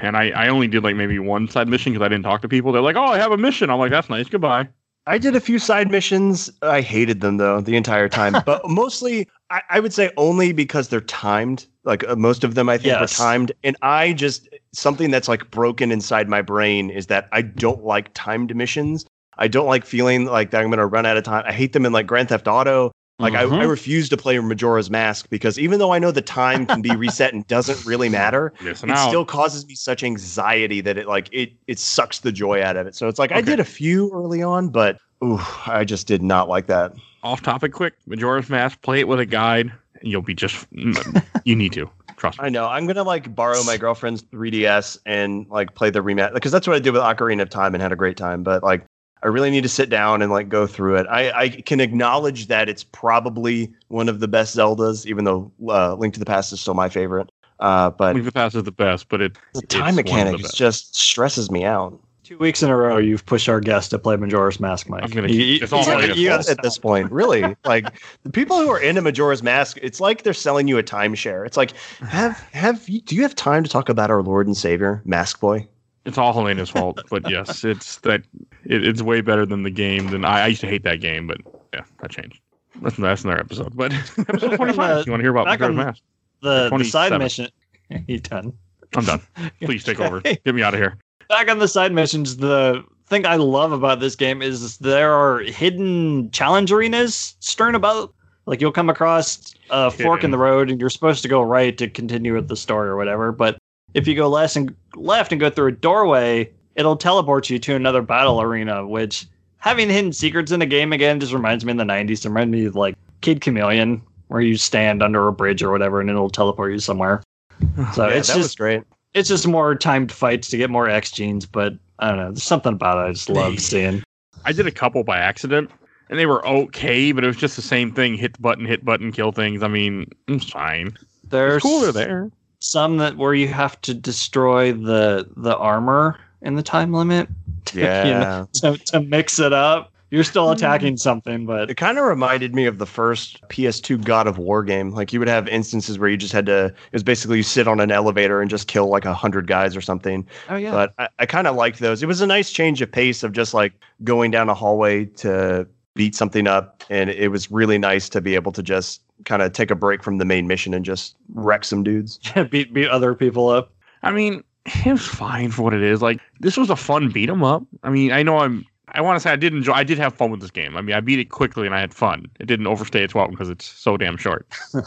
and 0.00 0.16
I, 0.16 0.30
I 0.30 0.48
only 0.48 0.68
did 0.68 0.82
like 0.84 0.96
maybe 0.96 1.18
one 1.18 1.48
side 1.48 1.68
mission 1.68 1.92
because 1.92 2.04
I 2.04 2.08
didn't 2.08 2.24
talk 2.24 2.40
to 2.42 2.48
people. 2.48 2.72
They're 2.72 2.80
like, 2.80 2.96
"Oh, 2.96 3.04
I 3.04 3.18
have 3.18 3.30
a 3.30 3.36
mission." 3.36 3.68
I'm 3.68 3.78
like, 3.78 3.90
"That's 3.90 4.08
nice. 4.08 4.28
Goodbye." 4.28 4.68
I 5.06 5.18
did 5.18 5.34
a 5.34 5.40
few 5.40 5.58
side 5.58 5.90
missions. 5.90 6.50
I 6.62 6.80
hated 6.80 7.20
them 7.20 7.36
though 7.36 7.60
the 7.60 7.76
entire 7.76 8.08
time, 8.08 8.36
but 8.44 8.62
mostly 8.68 9.28
I, 9.50 9.62
I 9.70 9.80
would 9.80 9.92
say 9.92 10.10
only 10.16 10.52
because 10.52 10.88
they're 10.88 11.00
timed. 11.00 11.66
Like 11.84 12.06
uh, 12.08 12.14
most 12.14 12.44
of 12.44 12.54
them, 12.54 12.68
I 12.68 12.78
think 12.78 12.86
Yes. 12.86 13.00
were 13.00 13.24
timed, 13.24 13.52
and 13.64 13.76
I 13.82 14.12
just 14.12 14.48
something 14.72 15.10
that's 15.10 15.26
like 15.28 15.50
broken 15.50 15.90
inside 15.90 16.28
my 16.28 16.40
brain 16.40 16.90
is 16.90 17.08
that 17.08 17.28
I 17.32 17.42
don't 17.42 17.84
like 17.84 18.10
timed 18.14 18.54
missions. 18.54 19.04
I 19.38 19.48
don't 19.48 19.66
like 19.66 19.84
feeling 19.84 20.26
like 20.26 20.50
that 20.52 20.60
I'm 20.60 20.68
going 20.68 20.78
to 20.78 20.86
run 20.86 21.06
out 21.06 21.16
of 21.16 21.24
time. 21.24 21.42
I 21.46 21.52
hate 21.52 21.72
them 21.72 21.84
in 21.84 21.92
like 21.92 22.06
Grand 22.06 22.28
Theft 22.28 22.46
Auto. 22.46 22.92
Like 23.22 23.34
I, 23.34 23.42
I 23.42 23.46
Mhm. 23.46 23.68
refuse 23.68 24.08
to 24.10 24.16
play 24.16 24.38
Majora's 24.38 24.90
Mask 24.90 25.28
because 25.30 25.58
even 25.58 25.78
though 25.78 25.92
I 25.92 25.98
know 25.98 26.10
the 26.10 26.20
time 26.22 26.66
can 26.66 26.82
be 26.82 26.94
reset 26.96 27.32
and 27.32 27.46
doesn't 27.46 27.84
really 27.86 28.08
matter, 28.08 28.52
Listen 28.62 28.90
it 28.90 28.96
out. 28.96 29.08
still 29.08 29.24
causes 29.24 29.66
me 29.66 29.74
such 29.74 30.02
anxiety 30.02 30.80
that 30.82 30.98
it 30.98 31.06
like 31.08 31.28
it 31.32 31.52
it 31.66 31.78
sucks 31.78 32.20
the 32.20 32.32
joy 32.32 32.62
out 32.62 32.76
of 32.76 32.86
it. 32.86 32.94
So 32.94 33.08
it's 33.08 33.18
like 33.18 33.32
I 33.32 33.40
did 33.40 33.60
a 33.60 33.64
few 33.64 34.10
early 34.12 34.42
on, 34.42 34.68
but 34.68 34.98
Ooh, 35.24 35.38
I 35.66 35.84
just 35.84 36.06
did 36.08 36.20
not 36.22 36.48
like 36.48 36.66
that. 36.66 36.92
Off 37.22 37.40
topic, 37.42 37.72
quick. 37.72 37.94
Majora's 38.06 38.50
Mask. 38.50 38.82
Play 38.82 38.98
it 38.98 39.06
with 39.06 39.20
a 39.20 39.26
guide, 39.26 39.72
and 40.00 40.10
you'll 40.10 40.20
be 40.22 40.34
just. 40.34 40.66
you 41.44 41.54
need 41.54 41.72
to 41.74 41.88
trust 42.16 42.40
me. 42.40 42.46
I 42.46 42.48
know. 42.48 42.66
I'm 42.66 42.86
gonna 42.88 43.04
like 43.04 43.32
borrow 43.32 43.62
my 43.62 43.76
girlfriend's 43.76 44.22
3DS 44.24 44.98
and 45.06 45.46
like 45.48 45.74
play 45.76 45.90
the 45.90 46.00
rematch 46.00 46.34
because 46.34 46.50
that's 46.50 46.66
what 46.66 46.74
I 46.74 46.80
did 46.80 46.92
with 46.92 47.02
Ocarina 47.02 47.42
of 47.42 47.50
Time 47.50 47.74
and 47.74 47.80
had 47.82 47.92
a 47.92 47.96
great 47.96 48.16
time. 48.16 48.42
But 48.42 48.64
like, 48.64 48.84
I 49.22 49.28
really 49.28 49.50
need 49.50 49.62
to 49.62 49.68
sit 49.68 49.88
down 49.88 50.20
and 50.22 50.32
like 50.32 50.48
go 50.48 50.66
through 50.66 50.96
it. 50.96 51.06
I, 51.08 51.30
I 51.30 51.48
can 51.48 51.78
acknowledge 51.80 52.48
that 52.48 52.68
it's 52.68 52.82
probably 52.84 53.72
one 53.88 54.08
of 54.08 54.20
the 54.20 54.28
best 54.28 54.56
Zeldas, 54.56 55.06
even 55.06 55.24
though 55.24 55.50
uh, 55.68 55.94
Link 55.94 56.14
to 56.14 56.20
the 56.20 56.26
Past 56.26 56.52
is 56.52 56.60
still 56.60 56.74
my 56.74 56.88
favorite. 56.88 57.30
Uh, 57.60 57.90
but 57.90 58.14
Link 58.14 58.24
to 58.24 58.30
the 58.30 58.32
Past 58.32 58.56
is 58.56 58.64
the 58.64 58.72
best, 58.72 59.08
but 59.08 59.20
it 59.20 59.34
the 59.54 59.60
it's 59.60 59.74
time 59.74 59.80
one 59.82 59.88
of 59.90 59.96
the 59.96 60.02
mechanics 60.02 60.52
just 60.54 60.96
stresses 60.96 61.50
me 61.50 61.64
out. 61.64 61.98
Two 62.24 62.38
weeks 62.38 62.62
in 62.62 62.70
a 62.70 62.76
row, 62.76 62.98
you've 62.98 63.26
pushed 63.26 63.48
our 63.48 63.60
guest 63.60 63.90
to 63.90 63.98
play 63.98 64.16
Majora's 64.16 64.58
Mask, 64.60 64.88
Mike. 64.88 65.02
I'm 65.04 65.10
gonna 65.10 65.28
You- 65.28 65.58
it's 65.60 65.72
all 65.72 65.84
you- 65.84 65.90
Helena's 65.90 66.16
you 66.16 66.28
fault. 66.30 66.40
gotta 66.46 66.50
at 66.52 66.62
this 66.62 66.78
point, 66.78 67.10
really. 67.12 67.56
like 67.64 67.86
the 68.22 68.30
people 68.30 68.58
who 68.58 68.70
are 68.70 68.80
into 68.80 69.02
Majora's 69.02 69.42
Mask, 69.42 69.76
it's 69.82 70.00
like 70.00 70.22
they're 70.22 70.32
selling 70.32 70.66
you 70.68 70.78
a 70.78 70.82
timeshare. 70.82 71.44
It's 71.46 71.56
like, 71.56 71.72
have 72.00 72.38
have 72.52 72.88
you, 72.88 73.00
do 73.00 73.16
you 73.16 73.22
have 73.22 73.34
time 73.34 73.64
to 73.64 73.70
talk 73.70 73.88
about 73.88 74.10
our 74.10 74.22
Lord 74.22 74.46
and 74.46 74.56
Savior, 74.56 75.02
Mask 75.04 75.40
Boy? 75.40 75.66
It's 76.04 76.18
all 76.18 76.32
Helena's 76.32 76.70
fault, 76.70 77.00
but 77.10 77.28
yes, 77.30 77.64
it's 77.64 77.98
that 78.00 78.22
it, 78.64 78.86
it's 78.86 79.02
way 79.02 79.20
better 79.20 79.46
than 79.46 79.62
the 79.62 79.70
game. 79.70 80.08
Than 80.08 80.24
I, 80.24 80.42
I 80.42 80.46
used 80.48 80.60
to 80.62 80.66
hate 80.66 80.82
that 80.84 81.00
game, 81.00 81.26
but 81.26 81.38
yeah, 81.72 81.84
that 82.00 82.10
changed. 82.10 82.40
That's, 82.80 82.96
that's 82.96 83.22
another 83.22 83.40
episode. 83.40 83.76
But 83.76 83.92
episode 84.18 84.56
twenty 84.56 84.72
five. 84.72 84.98
Uh, 84.98 85.02
you 85.06 85.12
want 85.12 85.20
to 85.20 85.24
hear 85.24 85.30
about 85.30 85.46
Majora's 85.46 85.76
Mask? 85.76 86.02
the, 86.42 86.70
the 86.76 86.84
side 86.84 87.16
mission. 87.18 87.48
you 88.06 88.18
done? 88.18 88.52
I'm 88.94 89.04
done. 89.04 89.20
Please 89.62 89.84
take 89.84 90.00
over. 90.00 90.20
Get 90.20 90.54
me 90.54 90.62
out 90.62 90.74
of 90.74 90.80
here. 90.80 90.98
Back 91.28 91.50
on 91.50 91.58
the 91.58 91.68
side 91.68 91.92
missions, 91.92 92.36
the 92.36 92.84
thing 93.06 93.24
I 93.24 93.36
love 93.36 93.72
about 93.72 94.00
this 94.00 94.14
game 94.16 94.42
is 94.42 94.78
there 94.78 95.12
are 95.12 95.40
hidden 95.40 96.30
challenge 96.30 96.72
arenas 96.72 97.36
stern 97.40 97.74
about. 97.74 98.12
Like 98.44 98.60
you'll 98.60 98.72
come 98.72 98.90
across 98.90 99.54
a 99.70 99.88
fork 99.88 100.24
in 100.24 100.32
the 100.32 100.38
road, 100.38 100.68
and 100.68 100.80
you're 100.80 100.90
supposed 100.90 101.22
to 101.22 101.28
go 101.28 101.42
right 101.42 101.78
to 101.78 101.88
continue 101.88 102.34
with 102.34 102.48
the 102.48 102.56
story 102.56 102.88
or 102.88 102.96
whatever. 102.96 103.30
But 103.30 103.56
if 103.94 104.06
you 104.06 104.14
go 104.14 104.28
left 104.28 104.56
and 104.56 104.74
left 104.94 105.32
and 105.32 105.40
go 105.40 105.50
through 105.50 105.68
a 105.68 105.72
doorway, 105.72 106.50
it'll 106.76 106.96
teleport 106.96 107.50
you 107.50 107.58
to 107.60 107.74
another 107.74 108.02
battle 108.02 108.40
arena. 108.40 108.86
Which 108.86 109.26
having 109.58 109.88
hidden 109.88 110.12
secrets 110.12 110.52
in 110.52 110.60
the 110.60 110.66
game 110.66 110.92
again 110.92 111.20
just 111.20 111.32
reminds 111.32 111.64
me 111.64 111.70
in 111.72 111.76
the 111.76 111.84
'90s. 111.84 112.24
It 112.24 112.28
reminds 112.28 112.52
me 112.52 112.64
of 112.66 112.74
like 112.76 112.96
Kid 113.20 113.40
Chameleon, 113.40 114.02
where 114.28 114.40
you 114.40 114.56
stand 114.56 115.02
under 115.02 115.26
a 115.28 115.32
bridge 115.32 115.62
or 115.62 115.70
whatever, 115.70 116.00
and 116.00 116.08
it'll 116.10 116.30
teleport 116.30 116.72
you 116.72 116.78
somewhere. 116.78 117.22
So 117.94 118.08
Yeah, 118.08 118.14
it's 118.16 118.28
that 118.28 118.36
was 118.36 118.46
just 118.46 118.58
great. 118.58 118.82
it's 119.14 119.28
just 119.28 119.46
more 119.46 119.74
timed 119.74 120.10
fights 120.10 120.48
to 120.48 120.56
get 120.56 120.68
more 120.70 120.88
X 120.88 121.12
genes, 121.12 121.46
but 121.46 121.74
I 122.00 122.08
don't 122.08 122.16
know. 122.18 122.30
There's 122.32 122.42
something 122.42 122.72
about 122.72 122.98
it 122.98 123.08
I 123.08 123.12
just 123.12 123.28
love 123.28 123.60
seeing. 123.60 124.02
I 124.44 124.50
did 124.52 124.66
a 124.66 124.72
couple 124.72 125.04
by 125.04 125.18
accident, 125.18 125.70
and 126.10 126.18
they 126.18 126.26
were 126.26 126.44
okay, 126.44 127.12
but 127.12 127.22
it 127.22 127.28
was 127.28 127.36
just 127.36 127.54
the 127.54 127.62
same 127.62 127.92
thing: 127.92 128.16
hit 128.16 128.32
the 128.34 128.40
button, 128.40 128.64
hit 128.66 128.84
button, 128.84 129.12
kill 129.12 129.30
things. 129.30 129.62
I 129.62 129.68
mean, 129.68 130.10
it's 130.26 130.50
fine. 130.50 130.96
There's 131.28 131.56
It's 131.56 131.62
cool 131.62 131.80
they're 131.80 131.92
cooler 131.92 132.06
there. 132.06 132.30
Some 132.62 132.96
that 132.98 133.16
where 133.16 133.34
you 133.34 133.48
have 133.48 133.80
to 133.82 133.94
destroy 133.94 134.72
the 134.72 135.28
the 135.36 135.56
armor 135.56 136.18
in 136.42 136.54
the 136.54 136.62
time 136.62 136.92
limit 136.92 137.28
to, 137.66 137.78
you 137.78 137.84
know, 137.84 137.88
Yeah. 137.90 138.44
to, 138.54 138.78
to 138.86 139.00
mix 139.00 139.38
it 139.38 139.52
up. 139.52 139.92
You're 140.10 140.24
still 140.24 140.46
hmm. 140.48 140.52
attacking 140.52 140.98
something, 140.98 141.46
but 141.46 141.70
It 141.70 141.76
kind 141.76 141.96
of 141.98 142.04
reminded 142.04 142.54
me 142.54 142.66
of 142.66 142.76
the 142.78 142.84
first 142.86 143.40
PS2 143.48 144.04
God 144.04 144.26
of 144.26 144.36
War 144.36 144.62
game. 144.62 144.90
Like 144.90 145.10
you 145.12 145.18
would 145.18 145.28
have 145.28 145.48
instances 145.48 145.98
where 145.98 146.10
you 146.10 146.18
just 146.18 146.34
had 146.34 146.44
to, 146.46 146.66
it 146.66 146.92
was 146.92 147.02
basically 147.02 147.38
you 147.38 147.42
sit 147.42 147.66
on 147.66 147.80
an 147.80 147.90
elevator 147.90 148.42
and 148.42 148.50
just 148.50 148.68
kill 148.68 148.88
like 148.88 149.06
a 149.06 149.14
hundred 149.14 149.46
guys 149.46 149.74
or 149.74 149.80
something. 149.80 150.26
oh 150.50 150.56
yeah, 150.56 150.70
But 150.70 150.92
I, 150.98 151.08
I 151.20 151.26
kind 151.26 151.46
of 151.46 151.56
liked 151.56 151.78
those. 151.78 152.02
It 152.02 152.06
was 152.06 152.20
a 152.20 152.26
nice 152.26 152.52
change 152.52 152.82
of 152.82 152.92
pace 152.92 153.22
of 153.22 153.32
just 153.32 153.54
like 153.54 153.72
going 154.04 154.30
down 154.30 154.50
a 154.50 154.54
hallway 154.54 155.06
to 155.06 155.66
beat 155.94 156.14
something 156.14 156.46
up. 156.46 156.84
And 156.90 157.08
it 157.08 157.28
was 157.28 157.50
really 157.50 157.78
nice 157.78 158.10
to 158.10 158.20
be 158.20 158.34
able 158.34 158.52
to 158.52 158.62
just 158.62 159.00
kind 159.24 159.42
of 159.42 159.52
take 159.52 159.70
a 159.70 159.74
break 159.74 160.02
from 160.02 160.18
the 160.18 160.24
main 160.24 160.46
mission 160.46 160.74
and 160.74 160.84
just 160.84 161.16
wreck 161.34 161.64
some 161.64 161.82
dudes. 161.82 162.18
beat 162.50 162.72
beat 162.72 162.88
other 162.88 163.14
people 163.14 163.48
up. 163.48 163.72
I 164.02 164.10
mean, 164.10 164.42
it 164.64 164.92
was 164.92 165.06
fine 165.06 165.50
for 165.50 165.62
what 165.62 165.74
it 165.74 165.82
is. 165.82 166.02
Like 166.02 166.20
this 166.40 166.56
was 166.56 166.70
a 166.70 166.76
fun 166.76 167.10
beat 167.10 167.30
'em 167.30 167.44
up. 167.44 167.62
I 167.82 167.90
mean, 167.90 168.12
I 168.12 168.22
know 168.22 168.38
I'm. 168.38 168.64
I 168.94 169.00
want 169.00 169.16
to 169.16 169.20
say 169.20 169.30
I 169.30 169.36
did 169.36 169.54
enjoy. 169.54 169.72
I 169.72 169.84
did 169.84 169.98
have 169.98 170.14
fun 170.14 170.30
with 170.30 170.40
this 170.40 170.50
game. 170.50 170.76
I 170.76 170.82
mean, 170.82 170.94
I 170.94 171.00
beat 171.00 171.18
it 171.18 171.30
quickly 171.30 171.66
and 171.66 171.74
I 171.74 171.80
had 171.80 171.94
fun. 171.94 172.26
It 172.40 172.46
didn't 172.46 172.66
overstay 172.66 173.02
its 173.02 173.14
welcome 173.14 173.34
because 173.34 173.48
it's 173.48 173.64
so 173.64 173.96
damn 173.96 174.16
short. 174.16 174.46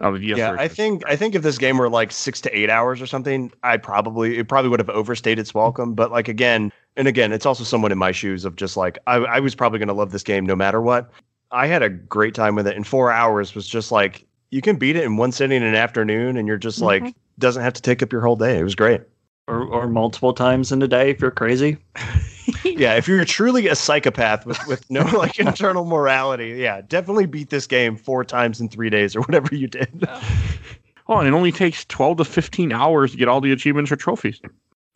Oh, 0.00 0.12
the 0.12 0.18
DS 0.18 0.36
oh, 0.36 0.38
yeah, 0.38 0.56
I 0.58 0.68
think 0.68 1.02
I 1.06 1.16
think 1.16 1.34
if 1.34 1.42
this 1.42 1.56
game 1.56 1.78
were 1.78 1.88
like 1.88 2.12
six 2.12 2.40
to 2.42 2.56
eight 2.56 2.68
hours 2.68 3.00
or 3.00 3.06
something, 3.06 3.50
I 3.62 3.78
probably 3.78 4.36
it 4.36 4.48
probably 4.48 4.68
would 4.68 4.80
have 4.80 4.90
overstayed 4.90 5.38
its 5.38 5.54
welcome. 5.54 5.94
But 5.94 6.10
like 6.10 6.28
again 6.28 6.70
and 6.96 7.08
again, 7.08 7.32
it's 7.32 7.46
also 7.46 7.64
someone 7.64 7.92
in 7.92 7.98
my 7.98 8.12
shoes 8.12 8.44
of 8.44 8.56
just 8.56 8.76
like 8.76 8.98
I, 9.06 9.16
I 9.16 9.40
was 9.40 9.54
probably 9.54 9.78
going 9.78 9.88
to 9.88 9.94
love 9.94 10.12
this 10.12 10.22
game 10.22 10.44
no 10.44 10.54
matter 10.54 10.82
what. 10.82 11.10
I 11.50 11.66
had 11.66 11.82
a 11.82 11.88
great 11.88 12.34
time 12.34 12.54
with 12.54 12.66
it, 12.66 12.76
and 12.76 12.86
four 12.86 13.12
hours 13.12 13.54
was 13.54 13.66
just 13.66 13.92
like 13.92 14.26
you 14.50 14.62
can 14.62 14.76
beat 14.76 14.96
it 14.96 15.04
in 15.04 15.16
one 15.16 15.32
sitting 15.32 15.56
in 15.56 15.62
an 15.62 15.74
afternoon, 15.74 16.36
and 16.36 16.46
you're 16.48 16.56
just 16.56 16.80
like 16.80 17.02
mm-hmm. 17.02 17.18
doesn't 17.38 17.62
have 17.62 17.74
to 17.74 17.82
take 17.82 18.02
up 18.02 18.12
your 18.12 18.20
whole 18.22 18.36
day. 18.36 18.58
It 18.58 18.64
was 18.64 18.74
great. 18.74 19.02
Or, 19.48 19.62
or 19.62 19.86
multiple 19.86 20.32
times 20.32 20.72
in 20.72 20.82
a 20.82 20.88
day 20.88 21.10
if 21.10 21.20
you're 21.20 21.30
crazy. 21.30 21.78
yeah, 22.64 22.94
if 22.94 23.06
you're 23.06 23.24
truly 23.24 23.68
a 23.68 23.76
psychopath 23.76 24.44
with, 24.44 24.58
with 24.66 24.90
no 24.90 25.02
like 25.16 25.38
internal 25.38 25.84
morality, 25.84 26.56
yeah, 26.58 26.80
definitely 26.80 27.26
beat 27.26 27.50
this 27.50 27.66
game 27.66 27.96
four 27.96 28.24
times 28.24 28.60
in 28.60 28.68
three 28.68 28.90
days 28.90 29.14
or 29.14 29.20
whatever 29.20 29.54
you 29.54 29.68
did. 29.68 30.08
Oh, 31.08 31.18
and 31.18 31.28
it 31.28 31.34
only 31.34 31.52
takes 31.52 31.84
twelve 31.84 32.16
to 32.16 32.24
fifteen 32.24 32.72
hours 32.72 33.12
to 33.12 33.16
get 33.16 33.28
all 33.28 33.40
the 33.40 33.52
achievements 33.52 33.92
or 33.92 33.96
trophies. 33.96 34.40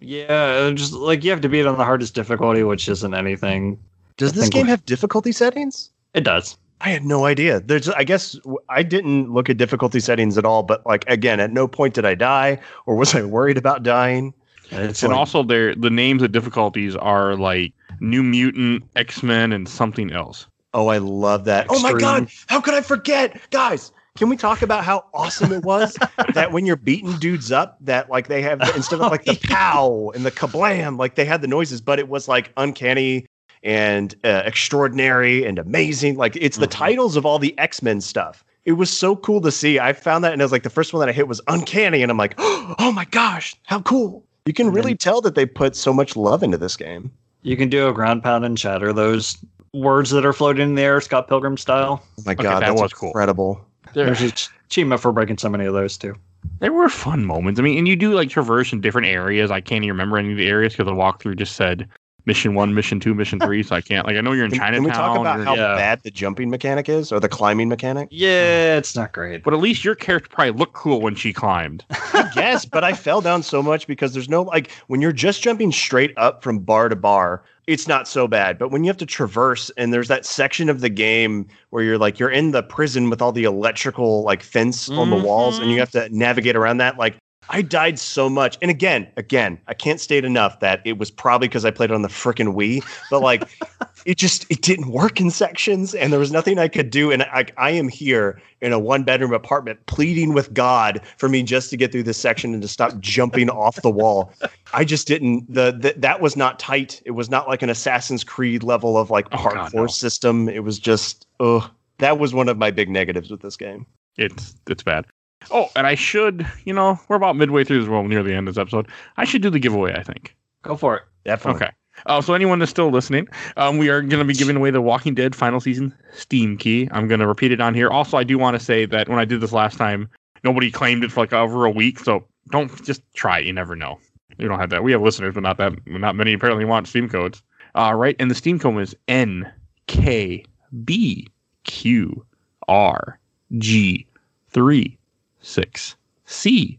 Yeah, 0.01 0.69
just 0.75 0.93
like 0.93 1.23
you 1.23 1.31
have 1.31 1.41
to 1.43 1.49
beat 1.49 1.61
it 1.61 1.67
on 1.69 1.79
the 1.79 1.85
hardest 1.85 2.17
difficulty, 2.17 2.65
which 2.65 2.89
isn't 2.89 3.15
anything. 3.15 3.79
Does 4.17 4.33
this 4.33 4.49
game 4.49 4.67
have 4.67 4.85
difficulty 4.85 5.31
settings? 5.31 5.91
It 6.15 6.25
does. 6.25 6.57
I 6.81 6.89
had 6.89 7.05
no 7.05 7.27
idea. 7.27 7.61
There's, 7.61 7.89
I 7.91 8.05
guess, 8.05 8.39
I 8.69 8.83
didn't 8.83 9.33
look 9.33 9.51
at 9.51 9.59
difficulty 9.59 10.01
settings 10.01 10.39
at 10.39 10.45
all. 10.45 10.63
But 10.63 10.85
like 10.87 11.05
again, 11.09 11.41
at 11.41 11.53
no 11.53 11.69
point 11.69 11.95
did 11.95 12.07
I 12.07 12.15
die, 12.15 12.59
or 12.87 12.97
was 12.97 13.15
I 13.15 13.23
worried 13.23 13.59
about 13.59 13.83
dying? 13.83 14.33
It's 14.71 15.03
and 15.03 15.13
like- 15.13 15.19
also, 15.19 15.43
there 15.43 15.75
the 15.75 15.91
names 15.91 16.23
of 16.23 16.33
difficulties 16.33 16.97
are 16.97 17.37
like 17.37 17.73
New 18.01 18.23
Mutant, 18.23 18.85
X 18.97 19.23
Men, 19.23 19.53
and 19.53 19.69
something 19.69 20.11
else. 20.13 20.47
Oh, 20.73 20.89
I 20.89 20.99
love 20.99 21.45
that. 21.47 21.67
Oh 21.69 21.81
my 21.81 21.93
god, 21.93 22.31
how 22.47 22.61
could 22.61 22.75
I 22.75 22.81
forget, 22.81 23.39
guys? 23.51 23.93
Can 24.17 24.29
we 24.29 24.37
talk 24.37 24.63
about 24.63 24.85
how 24.85 25.05
awesome 25.15 25.53
it 25.53 25.65
was 25.65 25.97
that 26.35 26.53
when 26.53 26.67
you're 26.67 26.77
beating 26.77 27.17
dudes 27.19 27.53
up, 27.53 27.77
that 27.81 28.09
like 28.09 28.29
they 28.29 28.43
have 28.43 28.61
instead 28.75 29.01
of 29.01 29.11
like 29.11 29.25
the 29.25 29.33
oh, 29.51 29.55
pow 29.55 30.13
and 30.15 30.25
the 30.25 30.31
kablam, 30.31 30.99
like 30.99 31.15
they 31.15 31.25
had 31.25 31.43
the 31.43 31.49
noises, 31.49 31.81
but 31.81 31.99
it 31.99 32.09
was 32.09 32.27
like 32.29 32.53
uncanny 32.57 33.27
and 33.63 34.15
uh, 34.25 34.43
extraordinary 34.45 35.45
and 35.45 35.59
amazing. 35.59 36.17
Like 36.17 36.37
it's 36.37 36.57
the 36.59 36.67
Mhm. 36.67 36.71
titles 36.71 37.17
of 37.17 37.27
all 37.27 37.39
the 37.39 37.57
X 37.59 37.83
Men 37.83 38.01
stuff. 38.01 38.45
It 38.65 38.73
was 38.73 38.91
so 38.91 39.17
cool 39.17 39.41
to 39.41 39.51
see. 39.51 39.79
I 39.81 39.93
found 39.95 40.23
that, 40.25 40.33
and 40.33 40.41
it 40.43 40.45
was 40.45 40.53
like 40.53 40.63
the 40.65 40.71
first 40.71 40.93
one 40.93 41.01
that 41.01 41.09
I 41.09 41.13
hit 41.13 41.27
was 41.29 41.41
uncanny, 41.49 42.03
and 42.03 42.11
I'm 42.11 42.19
like, 42.19 42.35
oh 42.39 42.93
my 42.95 43.07
gosh, 43.07 43.55
how 43.65 43.81
cool! 43.81 44.23
You 44.47 44.53
can 44.53 44.71
really 44.71 44.95
tell 44.95 45.21
that 45.23 45.35
they 45.35 45.47
put 45.47 45.75
so 45.77 45.93
much 45.93 46.15
love 46.17 46.43
into 46.43 46.59
this 46.59 46.77
game. 46.77 47.11
you 47.43 47.57
can 47.57 47.71
do 47.71 47.89
a 47.89 47.93
ground 47.93 48.23
pound 48.23 48.45
and 48.45 48.59
shatter 48.59 48.93
those 48.93 49.39
words 49.73 50.11
that 50.11 50.27
are 50.27 50.33
floating 50.35 50.63
in 50.71 50.75
the 50.75 50.83
air, 50.83 51.01
Scott 51.01 51.27
Pilgrim 51.29 51.57
style. 51.57 52.03
Oh 52.19 52.23
my 52.27 52.33
Okay, 52.33 52.43
god, 52.43 52.57
that 52.63 52.69
that's 52.69 52.81
was 52.83 52.93
cool. 52.93 53.09
incredible. 53.11 53.65
There's 53.95 54.21
an 54.21 54.33
achievement 54.69 55.01
for 55.01 55.11
breaking 55.13 55.39
so 55.39 55.49
many 55.49 55.65
of 55.65 55.73
those 55.73 55.97
too. 55.97 56.15
There 56.59 56.73
were 56.73 56.89
fun 56.91 57.25
moments. 57.25 57.59
I 57.59 57.63
mean, 57.63 57.79
and 57.79 57.89
you 57.89 57.97
do 57.97 58.13
like 58.13 58.29
traverse 58.29 58.73
in 58.73 58.81
different 58.83 59.09
areas. 59.09 59.51
I 59.51 59.61
can't 59.61 59.85
even 59.85 59.95
remember 59.95 60.19
any 60.19 60.33
of 60.33 60.39
the 60.39 60.49
areas 60.49 60.73
because 60.75 60.87
the 60.87 60.93
walkthrough 60.93 61.37
just 61.39 61.57
said 61.57 61.89
mission 62.27 62.55
one, 62.55 62.75
mission 62.75 63.01
two, 63.01 63.15
mission 63.15 63.39
three. 63.45 63.63
So 63.63 63.77
I 63.77 63.81
can't. 63.81 64.07
Like 64.07 64.17
I 64.17 64.21
know 64.21 64.33
you're 64.33 64.45
in 64.45 64.51
Can, 64.51 64.61
Chinatown. 64.61 64.85
can 64.85 64.85
we 64.85 64.97
talk 64.97 65.19
about 65.19 65.37
you're- 65.37 65.45
how 65.47 65.55
yeah. 65.55 65.75
bad 65.75 66.03
the 66.03 66.11
jumping 66.11 66.51
mechanic 66.51 66.89
is, 66.89 67.13
or 67.13 67.21
the 67.21 67.29
climbing 67.29 67.69
mechanic? 67.69 68.09
Yeah, 68.11 68.77
it's 68.77 68.95
not 68.95 69.13
great. 69.13 69.43
but 69.43 69.55
at 69.55 69.61
least 69.61 69.85
your 69.85 69.95
character 69.95 70.29
probably 70.31 70.59
looked 70.59 70.75
cool 70.75 71.01
when 71.01 71.15
she 71.15 71.33
climbed. 71.33 71.85
I 71.91 72.31
guess, 72.35 72.65
but 72.65 72.85
I 72.85 72.93
fell 72.93 73.21
down 73.21 73.43
so 73.43 73.63
much 73.63 73.87
because 73.87 74.13
there's 74.13 74.29
no 74.29 74.43
like 74.43 74.71
when 74.89 75.01
you're 75.01 75.13
just 75.13 75.43
jumping 75.43 75.73
straight 75.73 76.13
up 76.17 76.43
from 76.43 76.59
bar 76.59 76.89
to 76.89 76.97
bar, 76.97 77.43
it's 77.67 77.87
not 77.87 78.09
so 78.09 78.27
bad. 78.27 78.59
But 78.59 78.71
when 78.71 78.83
you 78.83 78.89
have 78.89 78.97
to 78.99 79.07
traverse 79.07 79.71
and 79.77 79.93
there's 79.93 80.09
that 80.09 80.27
section 80.27 80.69
of 80.69 80.81
the 80.81 80.89
game 80.89 81.47
where 81.71 81.85
you're 81.85 81.99
like 81.99 82.19
you're 82.19 82.31
in 82.31 82.51
the 82.51 82.63
prison 82.63 83.11
with 83.11 83.23
all 83.23 83.33
the 83.33 83.45
electrical 83.45 84.23
like 84.23 84.43
fence 84.43 84.91
on 84.91 85.11
the 85.11 85.17
walls 85.17 85.59
and 85.59 85.71
you 85.71 85.77
mm-hmm. 85.77 85.81
have 85.81 85.91
to 85.93 86.09
navigate 86.17 86.57
around 86.57 86.79
that, 86.79 86.99
like 86.99 87.17
I 87.49 87.63
died 87.63 87.99
so 87.99 88.29
much. 88.29 88.59
And 88.63 88.71
again, 88.71 89.09
again, 89.17 89.59
I 89.67 89.75
can't 89.75 89.99
state 90.01 90.25
enough 90.25 90.61
that 90.61 90.81
it 90.85 90.99
was 90.99 91.11
probably 91.11 91.49
because 91.49 91.65
I 91.65 91.71
played 91.71 91.91
it 91.91 91.95
on 91.95 92.03
the 92.03 92.09
freaking 92.09 92.55
Wii, 92.55 92.85
but 93.11 93.23
like 93.23 93.43
it 94.05 94.19
just 94.19 94.47
it 94.51 94.63
didn't 94.63 94.93
work 94.93 95.21
in 95.21 95.31
sections 95.31 95.95
and 95.95 96.13
there 96.13 96.21
was 96.21 96.31
nothing 96.31 96.59
I 96.59 96.69
could 96.69 96.91
do. 96.91 97.11
And 97.11 97.23
I, 97.25 97.47
I 97.57 97.71
am 97.71 97.89
here 97.89 98.41
in 98.61 98.73
a 98.73 98.79
one 98.79 99.03
bedroom 99.03 99.33
apartment 99.33 99.85
pleading 99.87 100.33
with 100.33 100.53
God 100.55 101.01
for 101.17 101.29
me 101.29 101.43
just 101.43 101.71
to 101.71 101.77
get 101.77 101.91
through 101.91 102.05
this 102.05 102.19
section 102.19 102.53
and 102.53 102.63
to 102.63 102.69
stop 102.69 102.99
jumping 103.01 103.51
off 103.51 103.83
the 103.83 103.91
wall. 103.91 104.33
I 104.73 104.85
just 104.85 105.09
didn't 105.09 105.53
the, 105.53 105.73
the 105.73 105.95
that 105.97 106.21
was 106.21 106.37
not 106.37 106.59
tight. 106.61 107.03
It 107.05 107.13
was 107.13 107.31
not 107.31 107.49
like 107.49 107.63
an 107.63 107.71
Assassin's 107.71 108.23
Creed 108.23 108.63
level 108.63 108.97
of 108.97 109.11
like 109.11 109.27
Oh, 109.33 109.39
parkour 109.39 109.75
no. 109.75 109.87
system. 109.89 110.49
It 110.49 110.63
was 110.63 110.79
just 110.79 111.27
ugh. 111.41 111.69
That 111.99 112.19
was 112.19 112.33
one 112.33 112.49
of 112.49 112.59
my 112.59 112.71
big 112.71 112.89
negatives 112.89 113.31
with 113.31 113.41
this 113.41 113.57
game. 113.57 113.87
It's 114.17 114.55
it's 114.69 114.83
bad. 114.85 115.07
Oh, 115.51 115.69
and 115.75 115.87
I 115.87 115.95
should, 115.95 116.47
you 116.65 116.73
know, 116.73 116.99
we're 117.09 117.17
about 117.17 117.37
midway 117.37 117.65
through 117.65 117.81
this. 117.81 117.89
Well, 117.89 118.05
near 118.05 118.23
the 118.23 118.35
end 118.35 118.49
of 118.49 118.55
this 118.55 118.61
episode. 118.61 118.89
I 119.17 119.25
should 119.25 119.43
do 119.43 119.51
the 119.51 119.59
giveaway. 119.59 119.95
I 119.95 120.03
think. 120.03 120.37
Go 120.63 120.77
for 120.77 120.97
it. 120.97 121.03
Definitely. 121.25 121.67
Okay. 121.67 121.73
Uh, 122.07 122.21
so 122.21 122.35
anyone 122.35 122.59
that's 122.59 122.71
still 122.71 122.91
listening, 122.91 123.29
um, 123.57 123.77
we 123.77 123.89
are 123.89 124.01
going 124.01 124.21
to 124.21 124.25
be 124.25 124.35
giving 124.35 124.57
away 124.57 124.71
the 124.71 124.81
Walking 124.81 125.15
Dead 125.15 125.35
final 125.35 125.61
season 125.61 125.95
Steam 126.13 126.57
key. 126.57 126.89
I'm 126.93 127.09
going 127.09 127.21
to 127.21 127.27
repeat 127.27 127.53
it 127.53 127.61
on 127.61 127.75
here. 127.75 127.89
Also, 127.91 128.17
I 128.17 128.25
do 128.25 128.39
want 128.39 128.59
to 128.59 128.65
say 128.65 128.87
that 128.87 129.09
when 129.09 129.19
I 129.19 129.25
did 129.25 129.41
this 129.41 129.53
last 129.53 129.77
time, 129.77 130.09
nobody 130.45 130.71
claimed 130.71 131.05
it 131.05 131.13
for 131.13 131.21
like 131.21 131.33
over 131.33 131.65
a 131.65 131.71
week. 131.71 131.99
So 131.99 132.27
don't 132.51 132.83
just 132.85 133.03
try 133.15 133.41
it. 133.41 133.47
You 133.47 133.53
never 133.53 133.77
know. 133.77 133.99
You 134.39 134.49
don't 134.49 134.59
have 134.59 134.71
that. 134.71 134.83
We 134.83 134.93
have 134.93 135.03
listeners, 135.03 135.35
but 135.35 135.43
not 135.43 135.59
that 135.59 135.75
not 135.87 136.17
many 136.17 136.33
apparently 136.33 136.65
want 136.65 136.89
Steam 136.89 137.09
codes. 137.09 137.43
All 137.75 137.97
right, 137.97 138.17
and 138.19 138.31
the 138.31 138.35
Steam 138.35 138.59
code 138.59 138.81
is 138.81 138.97
N 139.07 139.51
K 139.87 140.45
B 140.85 141.29
Q 141.65 142.25
R 142.69 143.19
G 143.59 144.07
three 144.49 144.97
six 145.41 145.97
C 146.25 146.79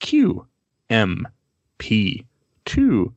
Q 0.00 0.46
M 0.90 1.26
P 1.78 2.24
two 2.64 3.12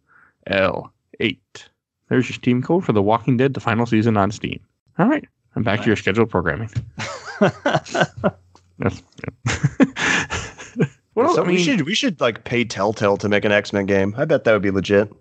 L 0.47 0.91
eight. 1.19 1.67
There's 2.09 2.27
your 2.29 2.35
Steam 2.35 2.61
code 2.61 2.85
for 2.85 2.93
The 2.93 3.01
Walking 3.01 3.37
Dead, 3.37 3.53
the 3.55 3.59
final 3.59 3.85
season 3.85 4.15
on 4.17 4.31
Steam. 4.31 4.59
All 4.99 5.07
right, 5.07 5.27
I'm 5.55 5.63
back 5.63 5.81
to 5.81 5.87
your 5.87 5.95
scheduled 5.95 6.29
programming. 6.29 6.69
That's 7.39 7.93
what 11.13 11.25
else? 11.25 11.35
So 11.35 11.43
I 11.43 11.47
mean, 11.47 11.55
we 11.55 11.63
should 11.63 11.81
we 11.81 11.95
should 11.95 12.19
like 12.21 12.43
pay 12.43 12.63
Telltale 12.65 13.17
to 13.17 13.29
make 13.29 13.45
an 13.45 13.51
X 13.51 13.73
Men 13.73 13.85
game. 13.85 14.13
I 14.17 14.25
bet 14.25 14.43
that 14.43 14.51
would 14.53 14.61
be 14.61 14.71
legit. 14.71 15.11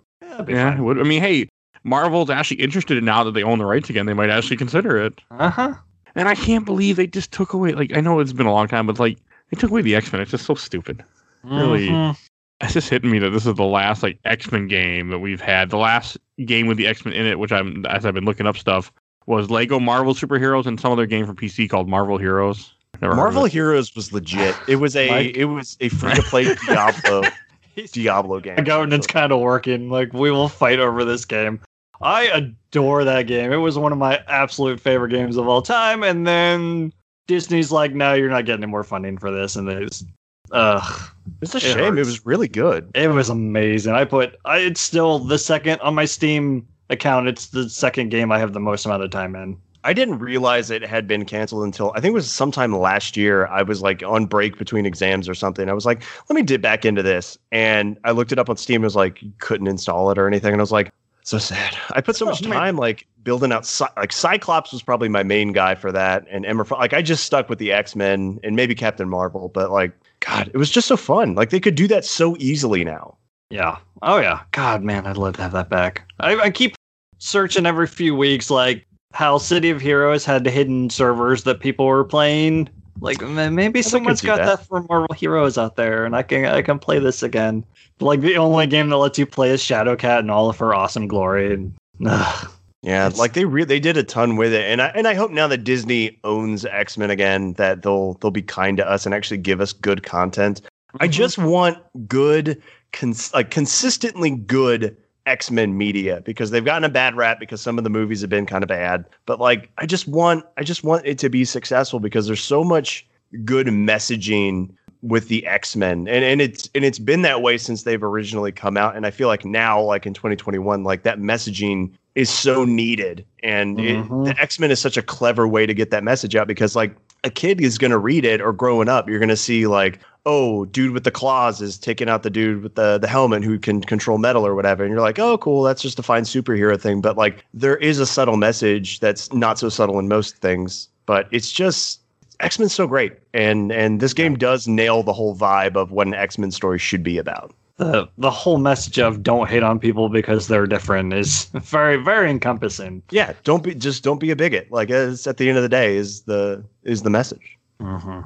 yeah, 0.48 0.74
it 0.76 0.80
would- 0.80 0.98
I 0.98 1.04
mean, 1.04 1.20
hey, 1.22 1.48
Marvel's 1.84 2.30
actually 2.30 2.60
interested 2.60 2.98
in 2.98 3.04
now 3.04 3.22
that 3.24 3.32
they 3.32 3.42
own 3.42 3.58
the 3.58 3.66
rights 3.66 3.90
again. 3.90 4.06
They 4.06 4.14
might 4.14 4.30
actually 4.30 4.56
consider 4.56 4.96
it. 4.96 5.20
Uh 5.30 5.50
huh. 5.50 5.74
And 6.16 6.28
I 6.28 6.34
can't 6.34 6.64
believe 6.64 6.96
they 6.96 7.06
just 7.08 7.32
took 7.32 7.52
away. 7.52 7.72
Like, 7.72 7.96
I 7.96 8.00
know 8.00 8.20
it's 8.20 8.32
been 8.32 8.46
a 8.46 8.52
long 8.52 8.68
time, 8.68 8.86
but 8.86 8.98
like 8.98 9.18
they 9.54 9.60
took 9.60 9.70
away 9.70 9.82
the 9.82 9.94
X 9.94 10.12
Men. 10.12 10.20
It's 10.22 10.30
just 10.30 10.46
so 10.46 10.54
stupid. 10.54 11.04
Really? 11.42 11.88
Mhm. 11.88 12.16
It's 12.60 12.72
just 12.72 12.88
hitting 12.88 13.10
me 13.10 13.18
that 13.18 13.30
this 13.30 13.46
is 13.46 13.54
the 13.54 13.64
last 13.64 14.02
like 14.02 14.18
X 14.24 14.50
Men 14.50 14.68
game 14.68 15.08
that 15.08 15.18
we've 15.18 15.40
had. 15.40 15.70
The 15.70 15.76
last 15.76 16.16
game 16.44 16.66
with 16.66 16.76
the 16.76 16.86
X 16.86 17.04
Men 17.04 17.14
in 17.14 17.26
it, 17.26 17.38
which 17.38 17.52
I'm 17.52 17.84
as 17.86 18.06
I've 18.06 18.14
been 18.14 18.24
looking 18.24 18.46
up 18.46 18.56
stuff, 18.56 18.92
was 19.26 19.50
Lego 19.50 19.78
Marvel 19.78 20.14
Superheroes 20.14 20.66
and 20.66 20.80
some 20.80 20.92
other 20.92 21.06
game 21.06 21.26
for 21.26 21.34
PC 21.34 21.68
called 21.68 21.88
Marvel 21.88 22.18
Heroes. 22.18 22.72
Never 23.02 23.14
Marvel. 23.14 23.44
Heroes 23.44 23.94
was 23.94 24.12
legit. 24.12 24.54
It 24.68 24.76
was 24.76 24.96
a 24.96 25.08
Mike? 25.10 25.36
it 25.36 25.46
was 25.46 25.76
a 25.80 25.88
free 25.88 26.14
to 26.14 26.22
play 26.22 26.54
Diablo 26.66 27.22
Diablo 27.92 28.40
game. 28.40 28.56
The 28.56 28.62
governance 28.62 29.06
kind 29.06 29.32
of 29.32 29.40
working. 29.40 29.90
Like 29.90 30.12
we 30.12 30.30
will 30.30 30.48
fight 30.48 30.78
over 30.78 31.04
this 31.04 31.24
game. 31.24 31.60
I 32.00 32.24
adore 32.24 33.04
that 33.04 33.22
game. 33.26 33.52
It 33.52 33.56
was 33.56 33.78
one 33.78 33.92
of 33.92 33.98
my 33.98 34.20
absolute 34.28 34.80
favorite 34.80 35.10
games 35.10 35.36
of 35.36 35.48
all 35.48 35.62
time. 35.62 36.02
And 36.02 36.26
then 36.26 36.92
Disney's 37.26 37.70
like, 37.72 37.92
"No, 37.94 38.14
you're 38.14 38.30
not 38.30 38.44
getting 38.44 38.62
any 38.64 38.70
more 38.70 38.84
funding 38.84 39.18
for 39.18 39.30
this." 39.30 39.56
And 39.56 39.68
it's, 39.68 40.04
ugh, 40.52 41.10
It's 41.40 41.54
a 41.54 41.58
It 41.58 41.60
shame. 41.60 41.98
It 41.98 42.06
was 42.06 42.24
really 42.26 42.48
good. 42.48 42.90
it 42.94 43.08
was 43.08 43.28
amazing. 43.30 43.94
I 43.94 44.04
put, 44.04 44.36
I, 44.44 44.58
it's 44.58 44.80
still 44.80 45.18
the 45.18 45.38
second 45.38 45.80
on 45.80 45.94
my 45.94 46.04
Steam 46.04 46.66
account. 46.90 47.28
It's 47.28 47.46
the 47.48 47.68
second 47.68 48.10
game 48.10 48.30
I 48.30 48.38
have 48.38 48.52
the 48.52 48.60
most 48.60 48.84
amount 48.86 49.02
of 49.02 49.10
time 49.10 49.34
in. 49.34 49.56
I 49.86 49.92
didn't 49.92 50.18
realize 50.18 50.70
it 50.70 50.82
had 50.82 51.06
been 51.06 51.26
canceled 51.26 51.62
until 51.64 51.92
I 51.94 52.00
think 52.00 52.12
it 52.12 52.14
was 52.14 52.30
sometime 52.30 52.74
last 52.74 53.18
year. 53.18 53.46
I 53.48 53.62
was 53.62 53.82
like 53.82 54.02
on 54.02 54.24
break 54.24 54.56
between 54.56 54.86
exams 54.86 55.28
or 55.28 55.34
something. 55.34 55.68
I 55.68 55.74
was 55.74 55.84
like, 55.84 56.02
let 56.30 56.34
me 56.36 56.40
dip 56.42 56.62
back 56.62 56.86
into 56.86 57.02
this. 57.02 57.36
And 57.52 57.98
I 58.04 58.12
looked 58.12 58.32
it 58.32 58.38
up 58.38 58.48
on 58.48 58.56
Steam. 58.56 58.82
It 58.82 58.86
was 58.86 58.96
like, 58.96 59.20
couldn't 59.40 59.66
install 59.66 60.10
it 60.10 60.16
or 60.16 60.26
anything. 60.26 60.52
And 60.52 60.60
I 60.60 60.62
was 60.62 60.72
like, 60.72 60.90
so 61.24 61.38
sad. 61.38 61.76
I 61.90 62.00
put 62.00 62.16
so 62.16 62.26
Oh, 62.26 62.30
much 62.30 62.42
man. 62.42 62.52
time 62.52 62.76
like 62.76 63.06
building 63.22 63.50
out, 63.52 63.66
Cy- 63.66 63.90
like 63.96 64.12
Cyclops 64.12 64.72
was 64.72 64.82
probably 64.82 65.08
my 65.08 65.22
main 65.22 65.52
guy 65.52 65.74
for 65.74 65.90
that. 65.90 66.24
And 66.30 66.44
Emma, 66.46 66.64
like 66.70 66.92
I 66.92 67.02
just 67.02 67.24
stuck 67.24 67.48
with 67.48 67.58
the 67.58 67.72
X 67.72 67.96
Men 67.96 68.38
and 68.44 68.54
maybe 68.56 68.74
Captain 68.74 69.08
Marvel. 69.08 69.48
But 69.48 69.70
like, 69.70 69.92
God, 70.20 70.48
it 70.54 70.56
was 70.58 70.70
just 70.70 70.86
so 70.86 70.96
fun. 70.96 71.34
Like 71.34 71.50
they 71.50 71.60
could 71.60 71.74
do 71.74 71.88
that 71.88 72.04
so 72.04 72.36
easily 72.38 72.84
now. 72.84 73.16
Yeah. 73.50 73.78
Oh 74.02 74.18
yeah. 74.18 74.40
God, 74.52 74.82
man, 74.82 75.06
I'd 75.06 75.16
love 75.16 75.34
to 75.36 75.42
have 75.42 75.52
that 75.52 75.68
back. 75.70 76.02
I, 76.20 76.36
I 76.36 76.50
keep 76.50 76.74
searching 77.18 77.66
every 77.66 77.86
few 77.86 78.14
weeks, 78.14 78.50
like 78.50 78.86
how 79.12 79.38
City 79.38 79.70
of 79.70 79.80
Heroes 79.80 80.24
had 80.24 80.44
hidden 80.46 80.90
servers 80.90 81.44
that 81.44 81.60
people 81.60 81.86
were 81.86 82.04
playing. 82.04 82.68
Like 83.00 83.20
maybe 83.22 83.80
I 83.80 83.82
someone's 83.82 84.20
got 84.20 84.36
that. 84.38 84.58
that. 84.58 84.66
for 84.66 84.82
Marvel 84.88 85.14
Heroes 85.14 85.58
out 85.58 85.76
there, 85.76 86.04
and 86.06 86.14
I 86.16 86.22
can 86.22 86.44
I 86.46 86.62
can 86.62 86.78
play 86.78 86.98
this 86.98 87.22
again. 87.22 87.64
But, 87.98 88.06
like 88.06 88.20
the 88.20 88.36
only 88.36 88.66
game 88.66 88.88
that 88.90 88.96
lets 88.96 89.18
you 89.18 89.26
play 89.26 89.50
is 89.50 89.60
Shadowcat 89.62 90.20
and 90.20 90.30
all 90.30 90.48
of 90.48 90.58
her 90.58 90.74
awesome 90.74 91.08
glory. 91.08 91.54
And 91.54 91.74
ugh. 92.06 92.50
Yeah, 92.82 93.10
like 93.16 93.32
they 93.32 93.46
re- 93.46 93.64
they 93.64 93.80
did 93.80 93.96
a 93.96 94.02
ton 94.02 94.36
with 94.36 94.52
it, 94.52 94.64
and 94.64 94.82
I 94.82 94.88
and 94.88 95.08
I 95.08 95.14
hope 95.14 95.30
now 95.30 95.48
that 95.48 95.64
Disney 95.64 96.18
owns 96.22 96.64
X 96.66 96.98
Men 96.98 97.10
again 97.10 97.54
that 97.54 97.82
they'll 97.82 98.14
they'll 98.14 98.30
be 98.30 98.42
kind 98.42 98.76
to 98.76 98.86
us 98.88 99.06
and 99.06 99.14
actually 99.14 99.38
give 99.38 99.60
us 99.62 99.72
good 99.72 100.02
content. 100.02 100.60
I 101.00 101.08
Mhm. 101.08 101.12
just 101.12 101.38
want 101.38 101.78
good, 102.06 102.62
cons- 102.92 103.32
like 103.34 103.50
consistently 103.50 104.30
good 104.30 104.96
X 105.26 105.50
Men 105.50 105.76
media 105.78 106.22
because 106.24 106.50
they've 106.50 106.64
gotten 106.64 106.84
a 106.84 106.88
bad 106.88 107.16
rap 107.16 107.40
because 107.40 107.60
some 107.60 107.78
of 107.78 107.84
the 107.84 107.90
movies 107.90 108.20
have 108.20 108.30
been 108.30 108.46
kind 108.46 108.62
of 108.62 108.68
bad. 108.68 109.04
But 109.26 109.40
like, 109.40 109.70
I 109.78 109.86
just 109.86 110.06
want 110.08 110.44
I 110.56 110.62
just 110.62 110.84
want 110.84 111.06
it 111.06 111.18
to 111.18 111.28
be 111.28 111.44
successful 111.44 112.00
because 112.00 112.26
there's 112.26 112.42
so 112.42 112.62
much 112.62 113.06
good 113.44 113.66
messaging 113.68 114.70
with 115.02 115.28
the 115.28 115.46
X-Men. 115.46 116.08
And 116.08 116.24
and 116.24 116.40
it's 116.40 116.68
and 116.74 116.84
it's 116.84 116.98
been 116.98 117.22
that 117.22 117.42
way 117.42 117.58
since 117.58 117.82
they've 117.82 118.02
originally 118.02 118.52
come 118.52 118.76
out. 118.76 118.96
And 118.96 119.06
I 119.06 119.10
feel 119.10 119.28
like 119.28 119.44
now, 119.44 119.80
like 119.80 120.06
in 120.06 120.14
2021, 120.14 120.84
like 120.84 121.02
that 121.02 121.18
messaging 121.18 121.92
is 122.14 122.30
so 122.30 122.64
needed. 122.64 123.24
And 123.42 123.80
it, 123.80 123.96
Mhm. 124.04 124.24
the 124.26 124.40
X-Men 124.40 124.70
is 124.70 124.78
such 124.80 124.96
a 124.96 125.02
clever 125.02 125.48
way 125.48 125.66
to 125.66 125.74
get 125.74 125.90
that 125.90 126.04
message 126.04 126.36
out 126.36 126.46
because 126.46 126.76
like 126.76 126.94
a 127.24 127.30
kid 127.30 127.60
is 127.60 127.76
gonna 127.78 127.98
read 127.98 128.24
it 128.24 128.40
or 128.40 128.52
growing 128.52 128.88
up, 128.88 129.08
you're 129.08 129.18
gonna 129.18 129.36
see 129.36 129.66
like, 129.66 129.98
oh, 130.26 130.64
dude 130.66 130.92
with 130.92 131.04
the 131.04 131.10
claws 131.10 131.60
is 131.60 131.76
taking 131.78 132.08
out 132.08 132.22
the 132.22 132.30
dude 132.30 132.62
with 132.62 132.74
the 132.74 132.98
the 132.98 133.08
helmet 133.08 133.44
who 133.44 133.58
can 133.58 133.82
control 133.82 134.18
metal 134.18 134.46
or 134.46 134.54
whatever. 134.54 134.84
And 134.84 134.92
you're 134.92 135.02
like, 135.02 135.18
oh 135.18 135.38
cool, 135.38 135.62
that's 135.62 135.82
just 135.82 135.98
a 135.98 136.02
fine 136.02 136.22
superhero 136.22 136.80
thing. 136.80 137.00
But 137.00 137.16
like 137.16 137.44
there 137.52 137.76
is 137.76 137.98
a 137.98 138.06
subtle 138.06 138.36
message 138.36 139.00
that's 139.00 139.32
not 139.32 139.58
so 139.58 139.68
subtle 139.68 139.98
in 139.98 140.08
most 140.08 140.36
things. 140.38 140.88
But 141.06 141.28
it's 141.30 141.52
just 141.52 142.00
X 142.40 142.58
Men's 142.58 142.74
so 142.74 142.86
great, 142.86 143.12
and 143.32 143.70
and 143.72 144.00
this 144.00 144.14
game 144.14 144.36
does 144.36 144.66
nail 144.66 145.02
the 145.02 145.12
whole 145.12 145.36
vibe 145.36 145.76
of 145.76 145.92
what 145.92 146.06
an 146.06 146.14
X 146.14 146.38
Men 146.38 146.50
story 146.50 146.78
should 146.78 147.02
be 147.02 147.18
about. 147.18 147.54
the 147.76 148.06
the 148.18 148.30
whole 148.30 148.58
message 148.58 148.98
of 148.98 149.22
don't 149.22 149.48
hate 149.48 149.62
on 149.62 149.78
people 149.78 150.08
because 150.08 150.48
they're 150.48 150.66
different 150.66 151.12
is 151.12 151.44
very 151.54 151.96
very 151.96 152.30
encompassing. 152.30 153.02
Yeah, 153.10 153.34
don't 153.44 153.62
be 153.62 153.74
just 153.74 154.02
don't 154.02 154.20
be 154.20 154.30
a 154.30 154.36
bigot. 154.36 154.70
Like 154.70 154.90
it's 154.90 155.26
at 155.26 155.36
the 155.36 155.48
end 155.48 155.58
of 155.58 155.62
the 155.62 155.68
day 155.68 155.96
is 155.96 156.22
the 156.22 156.64
is 156.84 157.02
the 157.02 157.10
message. 157.10 157.58
Mm-hmm. 157.80 158.20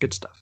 Good 0.00 0.14
stuff. 0.14 0.39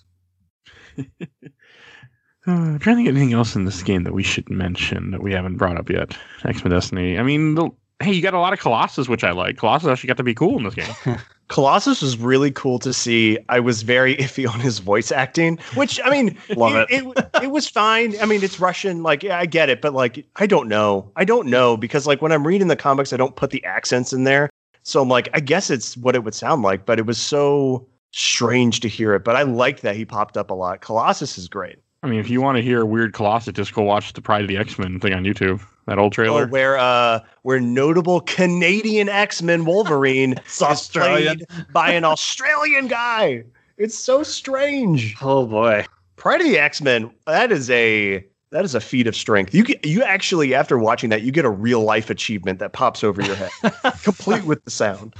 Uh, 2.48 2.52
I'm 2.52 2.78
trying 2.78 2.96
to 2.96 3.00
think 3.00 3.08
of 3.10 3.16
anything 3.16 3.34
else 3.34 3.54
in 3.54 3.66
this 3.66 3.82
game 3.82 4.04
that 4.04 4.14
we 4.14 4.22
should 4.22 4.48
mention 4.48 5.10
that 5.10 5.22
we 5.22 5.32
haven't 5.32 5.58
brought 5.58 5.76
up 5.76 5.90
yet. 5.90 6.16
X 6.44 6.64
Men 6.64 6.70
Destiny. 6.70 7.18
I 7.18 7.22
mean, 7.22 7.56
the, 7.56 7.68
hey, 8.00 8.12
you 8.12 8.22
got 8.22 8.32
a 8.32 8.38
lot 8.38 8.54
of 8.54 8.58
Colossus, 8.58 9.06
which 9.06 9.22
I 9.22 9.32
like. 9.32 9.58
Colossus 9.58 9.88
actually 9.88 10.08
got 10.08 10.16
to 10.16 10.22
be 10.22 10.34
cool 10.34 10.56
in 10.56 10.64
this 10.64 10.74
game. 10.74 11.18
Colossus 11.48 12.00
was 12.00 12.16
really 12.16 12.50
cool 12.50 12.78
to 12.78 12.92
see. 12.92 13.38
I 13.50 13.60
was 13.60 13.82
very 13.82 14.16
iffy 14.18 14.48
on 14.48 14.60
his 14.60 14.78
voice 14.78 15.12
acting, 15.12 15.58
which 15.74 16.00
I 16.02 16.10
mean, 16.10 16.38
Love 16.56 16.86
it, 16.88 17.04
it. 17.04 17.42
It 17.42 17.50
was 17.50 17.68
fine. 17.68 18.18
I 18.20 18.24
mean, 18.24 18.42
it's 18.42 18.58
Russian. 18.58 19.02
Like, 19.02 19.22
yeah, 19.22 19.38
I 19.38 19.44
get 19.44 19.68
it, 19.68 19.82
but 19.82 19.92
like, 19.92 20.24
I 20.36 20.46
don't 20.46 20.68
know. 20.68 21.10
I 21.16 21.24
don't 21.24 21.48
know 21.48 21.76
because 21.76 22.06
like 22.06 22.22
when 22.22 22.32
I'm 22.32 22.46
reading 22.46 22.68
the 22.68 22.76
comics, 22.76 23.12
I 23.12 23.18
don't 23.18 23.36
put 23.36 23.50
the 23.50 23.62
accents 23.64 24.12
in 24.12 24.24
there. 24.24 24.48
So 24.84 25.02
I'm 25.02 25.08
like, 25.10 25.28
I 25.34 25.40
guess 25.40 25.68
it's 25.68 25.98
what 25.98 26.14
it 26.14 26.24
would 26.24 26.34
sound 26.34 26.62
like, 26.62 26.86
but 26.86 26.98
it 26.98 27.04
was 27.04 27.18
so 27.18 27.86
strange 28.12 28.80
to 28.80 28.88
hear 28.88 29.14
it. 29.14 29.24
But 29.24 29.36
I 29.36 29.42
like 29.42 29.80
that 29.80 29.96
he 29.96 30.04
popped 30.04 30.36
up 30.36 30.50
a 30.50 30.54
lot. 30.54 30.80
Colossus 30.80 31.38
is 31.38 31.48
great. 31.48 31.78
I 32.02 32.06
mean, 32.06 32.20
if 32.20 32.30
you 32.30 32.40
want 32.40 32.56
to 32.56 32.62
hear 32.62 32.84
weird 32.86 33.12
Colossus, 33.12 33.52
just 33.54 33.74
go 33.74 33.82
watch 33.82 34.12
the 34.12 34.22
Pride 34.22 34.42
of 34.42 34.48
the 34.48 34.56
X 34.56 34.78
Men 34.78 35.00
thing 35.00 35.12
on 35.12 35.24
YouTube. 35.24 35.60
That 35.86 35.98
old 35.98 36.12
Oh, 36.12 36.14
trailer. 36.14 36.46
where 36.46 36.78
uh, 36.78 37.20
where 37.42 37.58
notable 37.60 38.20
Canadian 38.20 39.08
X 39.08 39.42
Men 39.42 39.64
Wolverine 39.64 40.32
It's 40.46 40.60
is 40.62 40.88
played 40.88 41.44
by 41.72 41.90
an 41.90 42.04
Australian 42.04 42.86
guy. 42.88 43.42
It's 43.78 43.98
so 43.98 44.22
strange. 44.22 45.16
Oh 45.20 45.46
boy. 45.46 45.86
Pride 46.16 46.40
of 46.40 46.46
the 46.46 46.58
X 46.58 46.80
Men. 46.82 47.10
That 47.26 47.50
is 47.50 47.68
a 47.70 48.24
that 48.50 48.64
is 48.64 48.74
a 48.74 48.80
feat 48.80 49.06
of 49.06 49.16
strength. 49.16 49.52
You 49.54 49.64
get 49.64 49.84
you 49.84 50.02
actually 50.02 50.54
after 50.54 50.78
watching 50.78 51.10
that, 51.10 51.22
you 51.22 51.32
get 51.32 51.44
a 51.44 51.50
real 51.50 51.82
life 51.82 52.10
achievement 52.10 52.58
that 52.60 52.72
pops 52.72 53.02
over 53.02 53.20
your 53.22 53.34
head, 53.34 53.50
complete 54.04 54.44
with 54.44 54.64
the 54.64 54.70
sound. 54.70 55.14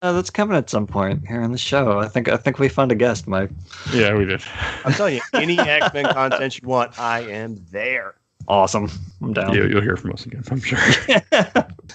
Uh, 0.00 0.12
that's 0.12 0.30
coming 0.30 0.56
at 0.56 0.70
some 0.70 0.86
point 0.86 1.26
here 1.26 1.42
on 1.42 1.50
the 1.50 1.58
show. 1.58 1.98
I 1.98 2.06
think 2.06 2.28
I 2.28 2.36
think 2.36 2.60
we 2.60 2.68
found 2.68 2.92
a 2.92 2.94
guest, 2.94 3.26
Mike. 3.26 3.50
yeah, 3.92 4.14
we 4.14 4.24
did. 4.24 4.42
I'm 4.84 4.92
telling 4.92 5.16
you, 5.16 5.22
any 5.34 5.58
X 5.58 5.92
Men 5.92 6.04
content 6.12 6.60
you 6.60 6.68
want, 6.68 6.98
I 7.00 7.20
am 7.22 7.56
there. 7.72 8.14
Awesome. 8.46 8.88
I'm 9.20 9.32
down. 9.34 9.52
You, 9.52 9.66
you'll 9.66 9.82
hear 9.82 9.96
from 9.96 10.12
us 10.12 10.24
again, 10.24 10.42
I'm 10.50 10.60
sure. 10.60 10.78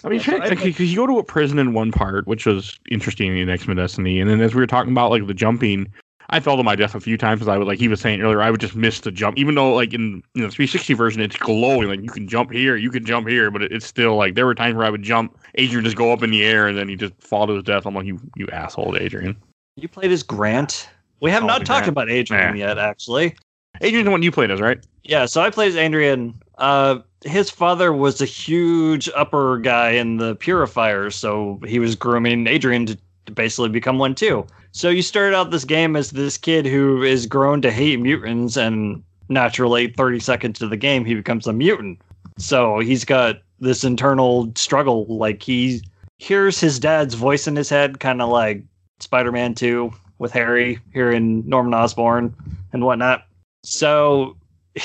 I 0.04 0.10
mean, 0.10 0.20
because 0.20 0.92
you 0.92 0.96
go 0.96 1.08
to 1.08 1.18
a 1.18 1.24
prison 1.24 1.58
in 1.58 1.74
one 1.74 1.92
part, 1.92 2.28
which 2.28 2.46
was 2.46 2.78
interesting 2.92 3.38
in 3.38 3.50
X 3.50 3.68
Men 3.68 3.78
Destiny, 3.78 4.20
and 4.20 4.30
then 4.30 4.42
as 4.42 4.54
we 4.54 4.60
were 4.60 4.68
talking 4.68 4.92
about 4.92 5.10
like 5.10 5.26
the 5.26 5.34
jumping, 5.34 5.92
I 6.34 6.40
fell 6.40 6.58
to 6.58 6.64
my 6.64 6.76
death 6.76 6.96
a 6.96 7.00
few 7.00 7.16
times 7.16 7.40
because 7.40 7.48
I 7.48 7.60
would 7.60 7.68
like 7.68 7.78
he 7.78 7.88
was 7.88 8.02
saying 8.02 8.20
earlier, 8.22 8.42
I 8.42 8.50
would 8.50 8.60
just 8.60 8.76
miss 8.76 9.02
the 9.02 9.12
jump, 9.12 9.38
even 9.38 9.54
though 9.54 9.76
like 9.76 9.94
in 9.94 10.24
you 10.34 10.42
know 10.42 10.50
360 10.50 10.96
version 10.96 11.22
it's 11.22 11.38
glowing, 11.38 11.88
like 11.88 12.02
you 12.02 12.10
can 12.10 12.28
jump 12.28 12.52
here, 12.52 12.76
you 12.76 12.90
can 12.90 13.06
jump 13.06 13.28
here, 13.28 13.52
but 13.52 13.62
it, 13.62 13.72
it's 13.72 13.86
still 13.86 14.16
like 14.16 14.34
there 14.34 14.48
were 14.48 14.56
times 14.56 14.76
where 14.76 14.86
I 14.88 14.90
would 14.90 15.04
jump, 15.04 15.38
Adrian 15.56 15.86
just 15.86 15.96
go 15.96 16.12
up 16.12 16.24
in 16.24 16.32
the 16.32 16.44
air, 16.44 16.68
and 16.68 16.76
then 16.76 16.90
he 16.90 16.96
just 16.96 17.14
fall 17.20 17.46
to 17.46 17.54
his 17.54 17.64
death. 17.64 17.86
I'm 17.86 17.94
like, 17.94 18.08
you 18.08 18.20
you 18.36 18.48
asshole, 18.52 18.98
Adrian. 18.98 19.36
you 19.76 19.88
played 19.88 20.12
as 20.12 20.24
Grant. 20.24 20.90
We 21.20 21.30
have 21.30 21.44
Oh, 21.44 21.48
not 21.48 21.60
talked 21.68 21.84
Grant. 21.86 21.88
about 21.90 22.10
Adrian 22.10 22.56
yet, 22.56 22.80
actually. 22.80 23.36
Adrian's 23.82 24.06
the 24.06 24.12
one 24.12 24.24
you 24.24 24.32
played 24.32 24.50
as, 24.50 24.60
right? 24.60 24.84
Yeah, 25.04 25.28
so 25.28 25.42
I 25.42 25.52
played 25.52 25.70
as 25.70 25.76
Adrian. 25.76 26.34
Uh, 26.58 27.00
his 27.26 27.50
father 27.52 27.94
was 27.94 28.22
a 28.22 28.26
huge 28.26 29.08
upper 29.16 29.60
guy 29.60 29.92
in 29.92 30.18
the 30.18 30.36
purifiers, 30.36 31.16
so 31.16 31.60
he 31.68 31.78
was 31.78 31.96
grooming 31.96 32.48
Adrian 32.48 32.86
to 32.88 32.98
basically 33.34 33.70
become 33.70 33.98
one 33.98 34.16
too. 34.16 34.46
So 34.72 34.90
you 34.90 35.02
started 35.02 35.36
out 35.36 35.52
this 35.52 35.66
game 35.66 35.96
as 35.96 36.12
this 36.12 36.38
kid 36.38 36.66
who 36.66 37.04
is 37.04 37.26
grown 37.26 37.62
to 37.62 37.72
hate 37.72 38.00
mutants, 38.00 38.58
and 38.58 39.04
naturally, 39.30 39.88
30 39.88 40.20
seconds 40.20 40.60
to 40.60 40.68
the 40.68 40.78
game, 40.78 41.06
he 41.06 41.16
becomes 41.16 41.48
a 41.48 41.54
mutant. 41.54 42.02
So 42.38 42.80
he's 42.80 43.06
got 43.06 43.42
this 43.60 43.84
internal 43.84 44.52
struggle. 44.56 45.06
Like 45.06 45.44
he 45.44 45.82
hears 46.18 46.60
his 46.60 46.80
dad's 46.80 47.14
voice 47.14 47.48
in 47.48 47.56
his 47.56 47.70
head, 47.70 48.00
kind 48.00 48.22
of 48.22 48.30
like 48.30 48.64
Spider 49.00 49.32
Man 49.32 49.54
2 49.54 49.94
with 50.20 50.32
Harry 50.32 50.80
here 50.94 51.12
in 51.12 51.48
Norman 51.48 51.74
Osborn 51.74 52.34
and 52.72 52.86
whatnot. 52.86 53.26
So 53.64 54.38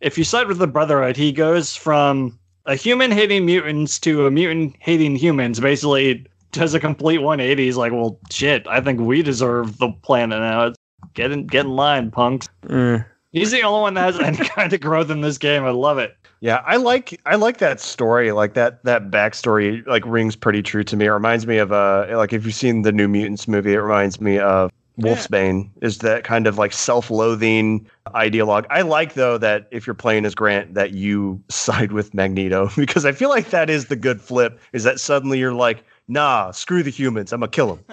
if 0.00 0.16
you 0.16 0.24
side 0.24 0.46
with 0.46 0.58
the 0.58 0.66
Brotherhood, 0.66 1.16
he 1.16 1.32
goes 1.32 1.76
from 1.76 2.38
a 2.66 2.74
human 2.74 3.10
hating 3.10 3.46
mutants 3.46 3.98
to 4.00 4.26
a 4.26 4.30
mutant 4.30 4.76
hating 4.78 5.16
humans. 5.16 5.60
Basically, 5.60 6.26
does 6.52 6.74
a 6.74 6.80
complete 6.80 7.18
180. 7.18 7.64
He's 7.64 7.76
like, 7.76 7.92
well, 7.92 8.18
shit, 8.30 8.66
I 8.66 8.80
think 8.80 9.00
we 9.00 9.22
deserve 9.22 9.78
the 9.78 9.90
planet 10.02 10.40
now. 10.40 10.72
Get 11.14 11.32
in, 11.32 11.46
get 11.46 11.66
in 11.66 11.72
line, 11.72 12.10
punks. 12.10 12.48
Eh. 12.68 13.00
He's 13.32 13.52
the 13.52 13.62
only 13.62 13.80
one 13.80 13.94
that 13.94 14.14
has 14.14 14.20
any 14.20 14.36
kind 14.48 14.72
of 14.72 14.80
growth 14.80 15.10
in 15.10 15.20
this 15.20 15.38
game. 15.38 15.64
I 15.64 15.70
love 15.70 15.98
it. 15.98 16.16
Yeah, 16.40 16.62
I 16.66 16.76
like 16.76 17.20
I 17.26 17.34
like 17.34 17.58
that 17.58 17.80
story. 17.80 18.32
Like 18.32 18.54
that 18.54 18.82
that 18.84 19.10
backstory 19.10 19.86
like 19.86 20.04
rings 20.06 20.34
pretty 20.34 20.62
true 20.62 20.82
to 20.84 20.96
me. 20.96 21.04
It 21.04 21.10
reminds 21.10 21.46
me 21.46 21.58
of 21.58 21.70
uh 21.70 22.06
like 22.12 22.32
if 22.32 22.46
you've 22.46 22.54
seen 22.54 22.80
the 22.80 22.92
New 22.92 23.08
Mutants 23.08 23.46
movie, 23.46 23.74
it 23.74 23.78
reminds 23.78 24.20
me 24.22 24.38
of 24.38 24.70
Wolfsbane 25.00 25.70
is 25.80 25.98
that 25.98 26.24
kind 26.24 26.46
of 26.46 26.58
like 26.58 26.72
self-loathing 26.72 27.86
ideologue. 28.08 28.66
I 28.70 28.82
like 28.82 29.14
though 29.14 29.38
that 29.38 29.68
if 29.70 29.86
you're 29.86 29.94
playing 29.94 30.24
as 30.24 30.34
Grant 30.34 30.74
that 30.74 30.92
you 30.92 31.42
side 31.48 31.92
with 31.92 32.14
Magneto 32.14 32.70
because 32.76 33.04
I 33.04 33.12
feel 33.12 33.28
like 33.28 33.50
that 33.50 33.70
is 33.70 33.86
the 33.86 33.96
good 33.96 34.20
flip 34.20 34.58
is 34.72 34.84
that 34.84 35.00
suddenly 35.00 35.38
you're 35.38 35.54
like, 35.54 35.84
"Nah, 36.10 36.50
screw 36.50 36.82
the 36.82 36.90
humans. 36.90 37.32
I'm 37.32 37.40
to 37.40 37.48
kill 37.48 37.76
them." 37.76 37.84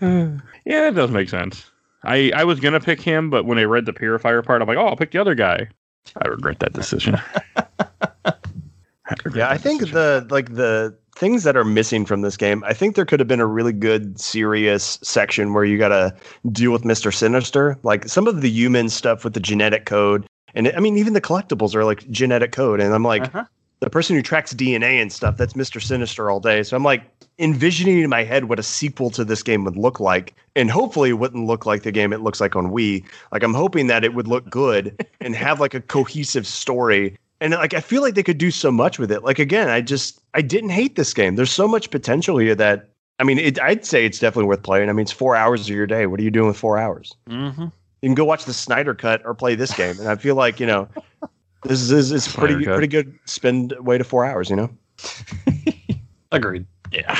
yeah, 0.64 0.82
that 0.82 0.94
does 0.94 1.10
make 1.10 1.28
sense. 1.28 1.70
I, 2.04 2.32
I 2.34 2.44
was 2.44 2.60
gonna 2.60 2.80
pick 2.80 3.00
him, 3.00 3.28
but 3.30 3.44
when 3.44 3.58
I 3.58 3.64
read 3.64 3.86
the 3.86 3.92
purifier 3.92 4.42
part, 4.42 4.62
I'm 4.62 4.68
like, 4.68 4.78
oh, 4.78 4.86
I'll 4.86 4.96
pick 4.96 5.10
the 5.10 5.18
other 5.20 5.34
guy. 5.34 5.68
I 6.22 6.28
regret 6.28 6.60
that 6.60 6.72
decision. 6.72 7.20
I 7.56 8.34
regret 9.24 9.36
Yeah, 9.36 9.50
I 9.50 9.58
think 9.58 9.80
decision. 9.80 9.94
the 9.96 10.26
like 10.30 10.54
the 10.54 10.96
things 11.16 11.42
that 11.42 11.56
are 11.56 11.64
missing 11.64 12.06
from 12.06 12.22
this 12.22 12.36
game, 12.38 12.64
I 12.64 12.72
think 12.72 12.96
there 12.96 13.04
could 13.04 13.20
have 13.20 13.28
been 13.28 13.40
a 13.40 13.46
really 13.46 13.72
good 13.74 14.18
serious 14.18 14.98
section 15.02 15.52
where 15.52 15.64
you 15.64 15.76
got 15.76 15.88
to 15.88 16.14
deal 16.52 16.72
with 16.72 16.82
Mr. 16.84 17.12
Sinister, 17.12 17.76
like 17.82 18.08
some 18.08 18.26
of 18.26 18.40
the 18.40 18.48
human 18.48 18.88
stuff 18.88 19.22
with 19.24 19.34
the 19.34 19.40
genetic 19.40 19.84
code. 19.84 20.24
And 20.54 20.72
I 20.74 20.80
mean, 20.80 20.96
even 20.96 21.12
the 21.12 21.20
collectibles 21.20 21.74
are 21.74 21.84
like 21.84 22.08
genetic 22.10 22.52
code. 22.52 22.80
And 22.80 22.94
I'm 22.94 23.02
like, 23.04 23.24
Uh-huh. 23.24 23.44
The 23.80 23.90
person 23.90 24.14
who 24.14 24.22
tracks 24.22 24.54
DNA 24.54 25.00
and 25.00 25.12
stuff, 25.12 25.36
that's 25.36 25.54
Mr. 25.54 25.82
Sinister 25.82 26.30
all 26.30 26.40
day. 26.40 26.62
So 26.62 26.76
I'm 26.76 26.84
like 26.84 27.02
envisioning 27.38 28.00
in 28.00 28.10
my 28.10 28.22
head 28.22 28.44
what 28.44 28.58
a 28.58 28.62
sequel 28.62 29.10
to 29.10 29.24
this 29.24 29.42
game 29.42 29.64
would 29.64 29.76
look 29.76 29.98
like. 29.98 30.34
And 30.54 30.70
hopefully 30.70 31.10
it 31.10 31.14
wouldn't 31.14 31.46
look 31.46 31.64
like 31.64 31.82
the 31.82 31.92
game 31.92 32.12
it 32.12 32.20
looks 32.20 32.40
like 32.40 32.54
on 32.54 32.70
Wii. 32.70 33.04
Like 33.32 33.42
I'm 33.42 33.54
hoping 33.54 33.86
that 33.86 34.04
it 34.04 34.14
would 34.14 34.28
look 34.28 34.48
good 34.50 35.06
and 35.20 35.34
have 35.34 35.60
like 35.60 35.74
a 35.74 35.80
cohesive 35.80 36.46
story. 36.46 37.16
And 37.40 37.54
like 37.54 37.72
I 37.72 37.80
feel 37.80 38.02
like 38.02 38.14
they 38.14 38.22
could 38.22 38.38
do 38.38 38.50
so 38.50 38.70
much 38.70 38.98
with 38.98 39.10
it. 39.10 39.24
Like 39.24 39.38
again, 39.38 39.70
I 39.70 39.80
just 39.80 40.20
I 40.34 40.42
didn't 40.42 40.70
hate 40.70 40.96
this 40.96 41.14
game. 41.14 41.36
There's 41.36 41.52
so 41.52 41.66
much 41.66 41.90
potential 41.90 42.36
here 42.36 42.54
that 42.54 42.90
I 43.18 43.24
mean, 43.24 43.38
it, 43.38 43.60
I'd 43.60 43.84
say 43.84 44.04
it's 44.04 44.18
definitely 44.18 44.48
worth 44.48 44.62
playing. 44.62 44.88
I 44.88 44.92
mean, 44.92 45.02
it's 45.02 45.12
four 45.12 45.36
hours 45.36 45.62
of 45.62 45.68
your 45.68 45.86
day. 45.86 46.06
What 46.06 46.20
are 46.20 46.22
you 46.22 46.30
doing 46.30 46.48
with 46.48 46.56
four 46.56 46.78
hours? 46.78 47.14
Mm-hmm. 47.28 47.64
You 47.64 48.08
can 48.08 48.14
go 48.14 48.24
watch 48.24 48.46
the 48.46 48.54
Snyder 48.54 48.94
Cut 48.94 49.20
or 49.26 49.34
play 49.34 49.54
this 49.54 49.74
game. 49.74 49.98
And 49.98 50.08
I 50.08 50.16
feel 50.16 50.34
like 50.34 50.60
you 50.60 50.66
know, 50.66 50.88
this 51.64 51.90
is 51.90 52.12
it's 52.12 52.34
pretty 52.34 52.64
Cut. 52.64 52.74
pretty 52.74 52.86
good 52.88 53.18
spend 53.26 53.74
way 53.80 53.98
to 53.98 54.04
four 54.04 54.24
hours. 54.24 54.50
You 54.50 54.56
know. 54.56 54.70
Agreed. 56.32 56.66
Yeah. 56.92 57.18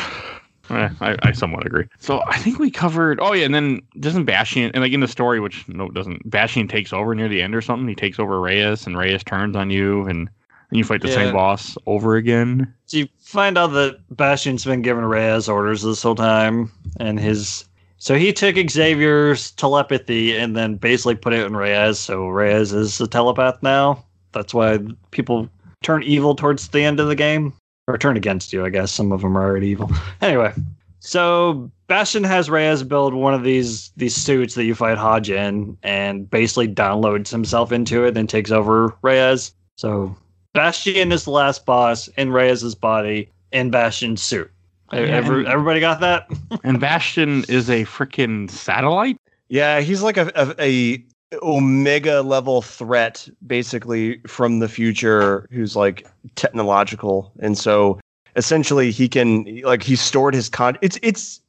Eh, 0.71 0.89
I, 1.01 1.17
I 1.23 1.33
somewhat 1.33 1.67
agree. 1.67 1.87
So 1.99 2.23
I 2.29 2.39
think 2.39 2.59
we 2.61 2.71
covered. 2.71 3.19
Oh 3.21 3.33
yeah, 3.33 3.45
and 3.45 3.55
then 3.55 3.81
doesn't 3.99 4.25
Bastion 4.25 4.71
and 4.73 4.83
like 4.83 4.93
in 4.93 5.01
the 5.01 5.09
story, 5.09 5.41
which 5.41 5.67
no, 5.69 5.87
it 5.87 5.95
doesn't. 5.95 6.29
Bastion 6.31 6.69
takes 6.69 6.93
over 6.93 7.15
near 7.15 7.29
the 7.29 7.43
end 7.43 7.55
or 7.55 7.61
something. 7.61 7.89
He 7.89 7.95
takes 7.97 8.19
over 8.21 8.41
Reyes, 8.41 8.87
and 8.87 8.97
Reyes 8.97 9.25
turns 9.25 9.57
on 9.57 9.71
you, 9.71 10.03
and, 10.07 10.29
and 10.71 10.79
you 10.79 10.85
fight 10.85 11.03
the 11.03 11.09
Yeah. 11.09 11.15
same 11.15 11.35
boss 11.35 11.77
over 11.87 12.15
again. 12.17 12.73
So 12.87 12.99
you 12.99 13.09
find 13.19 13.59
out 13.59 13.69
that 13.69 13.99
Bastion's 14.17 14.65
been 14.65 14.83
giving 14.83 15.05
Reyes 15.05 15.49
orders 15.49 15.83
this 15.83 16.03
whole 16.05 16.15
time, 16.15 16.71
and 17.01 17.19
his 17.19 17.65
so 17.99 18.15
he 18.17 18.33
took 18.33 18.55
Xavier's 18.71 19.51
telepathy 19.53 20.37
and 20.37 20.57
then 20.57 20.77
basically 20.77 21.17
put 21.17 21.33
it 21.33 21.45
in 21.45 21.57
Reyes. 21.57 21.99
So 21.99 22.29
Reyes 22.29 22.73
is 22.73 23.01
a 23.01 23.09
telepath 23.09 23.61
now. 23.63 24.05
That's 24.33 24.55
why 24.55 24.79
people 25.11 25.49
turn 25.83 26.03
evil 26.03 26.35
towards 26.35 26.69
the 26.69 26.83
end 26.83 27.01
of 27.01 27.09
the 27.09 27.15
game, 27.15 27.53
or 27.89 27.97
turn 27.99 28.17
against 28.17 28.53
you. 28.53 28.65
I 28.65 28.71
guess 28.71 28.93
some 28.93 29.13
of 29.13 29.23
them 29.23 29.37
are 29.37 29.43
already 29.45 29.69
evil. 29.69 29.91
Anyway, 30.23 30.53
so 31.01 31.71
Bastion 31.87 32.23
has 32.25 32.51
Reyes 32.51 32.83
build 32.83 33.15
one 33.15 33.33
of 33.35 33.43
these 33.43 33.91
these 33.97 34.15
suits 34.15 34.55
that 34.55 34.65
you 34.65 34.75
fight 34.75 34.99
Hodge 34.99 35.31
in, 35.31 35.77
and 35.83 36.29
basically 36.29 36.69
downloads 36.69 37.31
himself 37.31 37.73
into 37.73 38.05
it, 38.05 38.17
and 38.17 38.29
takes 38.29 38.51
over 38.51 38.95
Reyes. 39.03 39.53
So 39.77 40.15
Bastion 40.53 41.11
is 41.13 41.25
the 41.25 41.31
last 41.31 41.65
boss 41.65 42.09
in 42.09 42.31
Reyes's 42.33 42.75
body 42.75 43.31
in 43.53 43.71
Bastion's 43.71 44.23
suit. 44.23 44.51
Yeah, 44.93 45.01
Every, 45.01 45.39
and- 45.41 45.49
everybody 45.49 45.81
got 45.81 46.01
that? 46.01 46.29
and 46.65 46.79
Bastion 46.81 47.45
is 47.49 47.71
a 47.71 47.85
freaking 47.85 48.51
satellite. 48.51 49.17
Yeah, 49.49 49.81
he's 49.81 50.03
like 50.03 50.17
a, 50.17 50.31
a, 50.37 50.55
a 50.59 51.05
omega 51.43 52.23
level 52.23 52.63
threat, 52.63 53.29
basically 53.47 54.19
from 54.27 54.59
the 54.59 54.69
future, 54.69 55.47
who's 55.51 55.77
like 55.77 56.07
technological, 56.35 57.33
and 57.41 57.57
so 57.57 58.01
essentially 58.37 58.91
he 58.91 59.09
can 59.09 59.61
like 59.63 59.83
he 59.83 59.97
stored 59.97 60.35
his 60.35 60.49
con. 60.49 60.79
It's 60.83 60.99
it's 61.03 61.41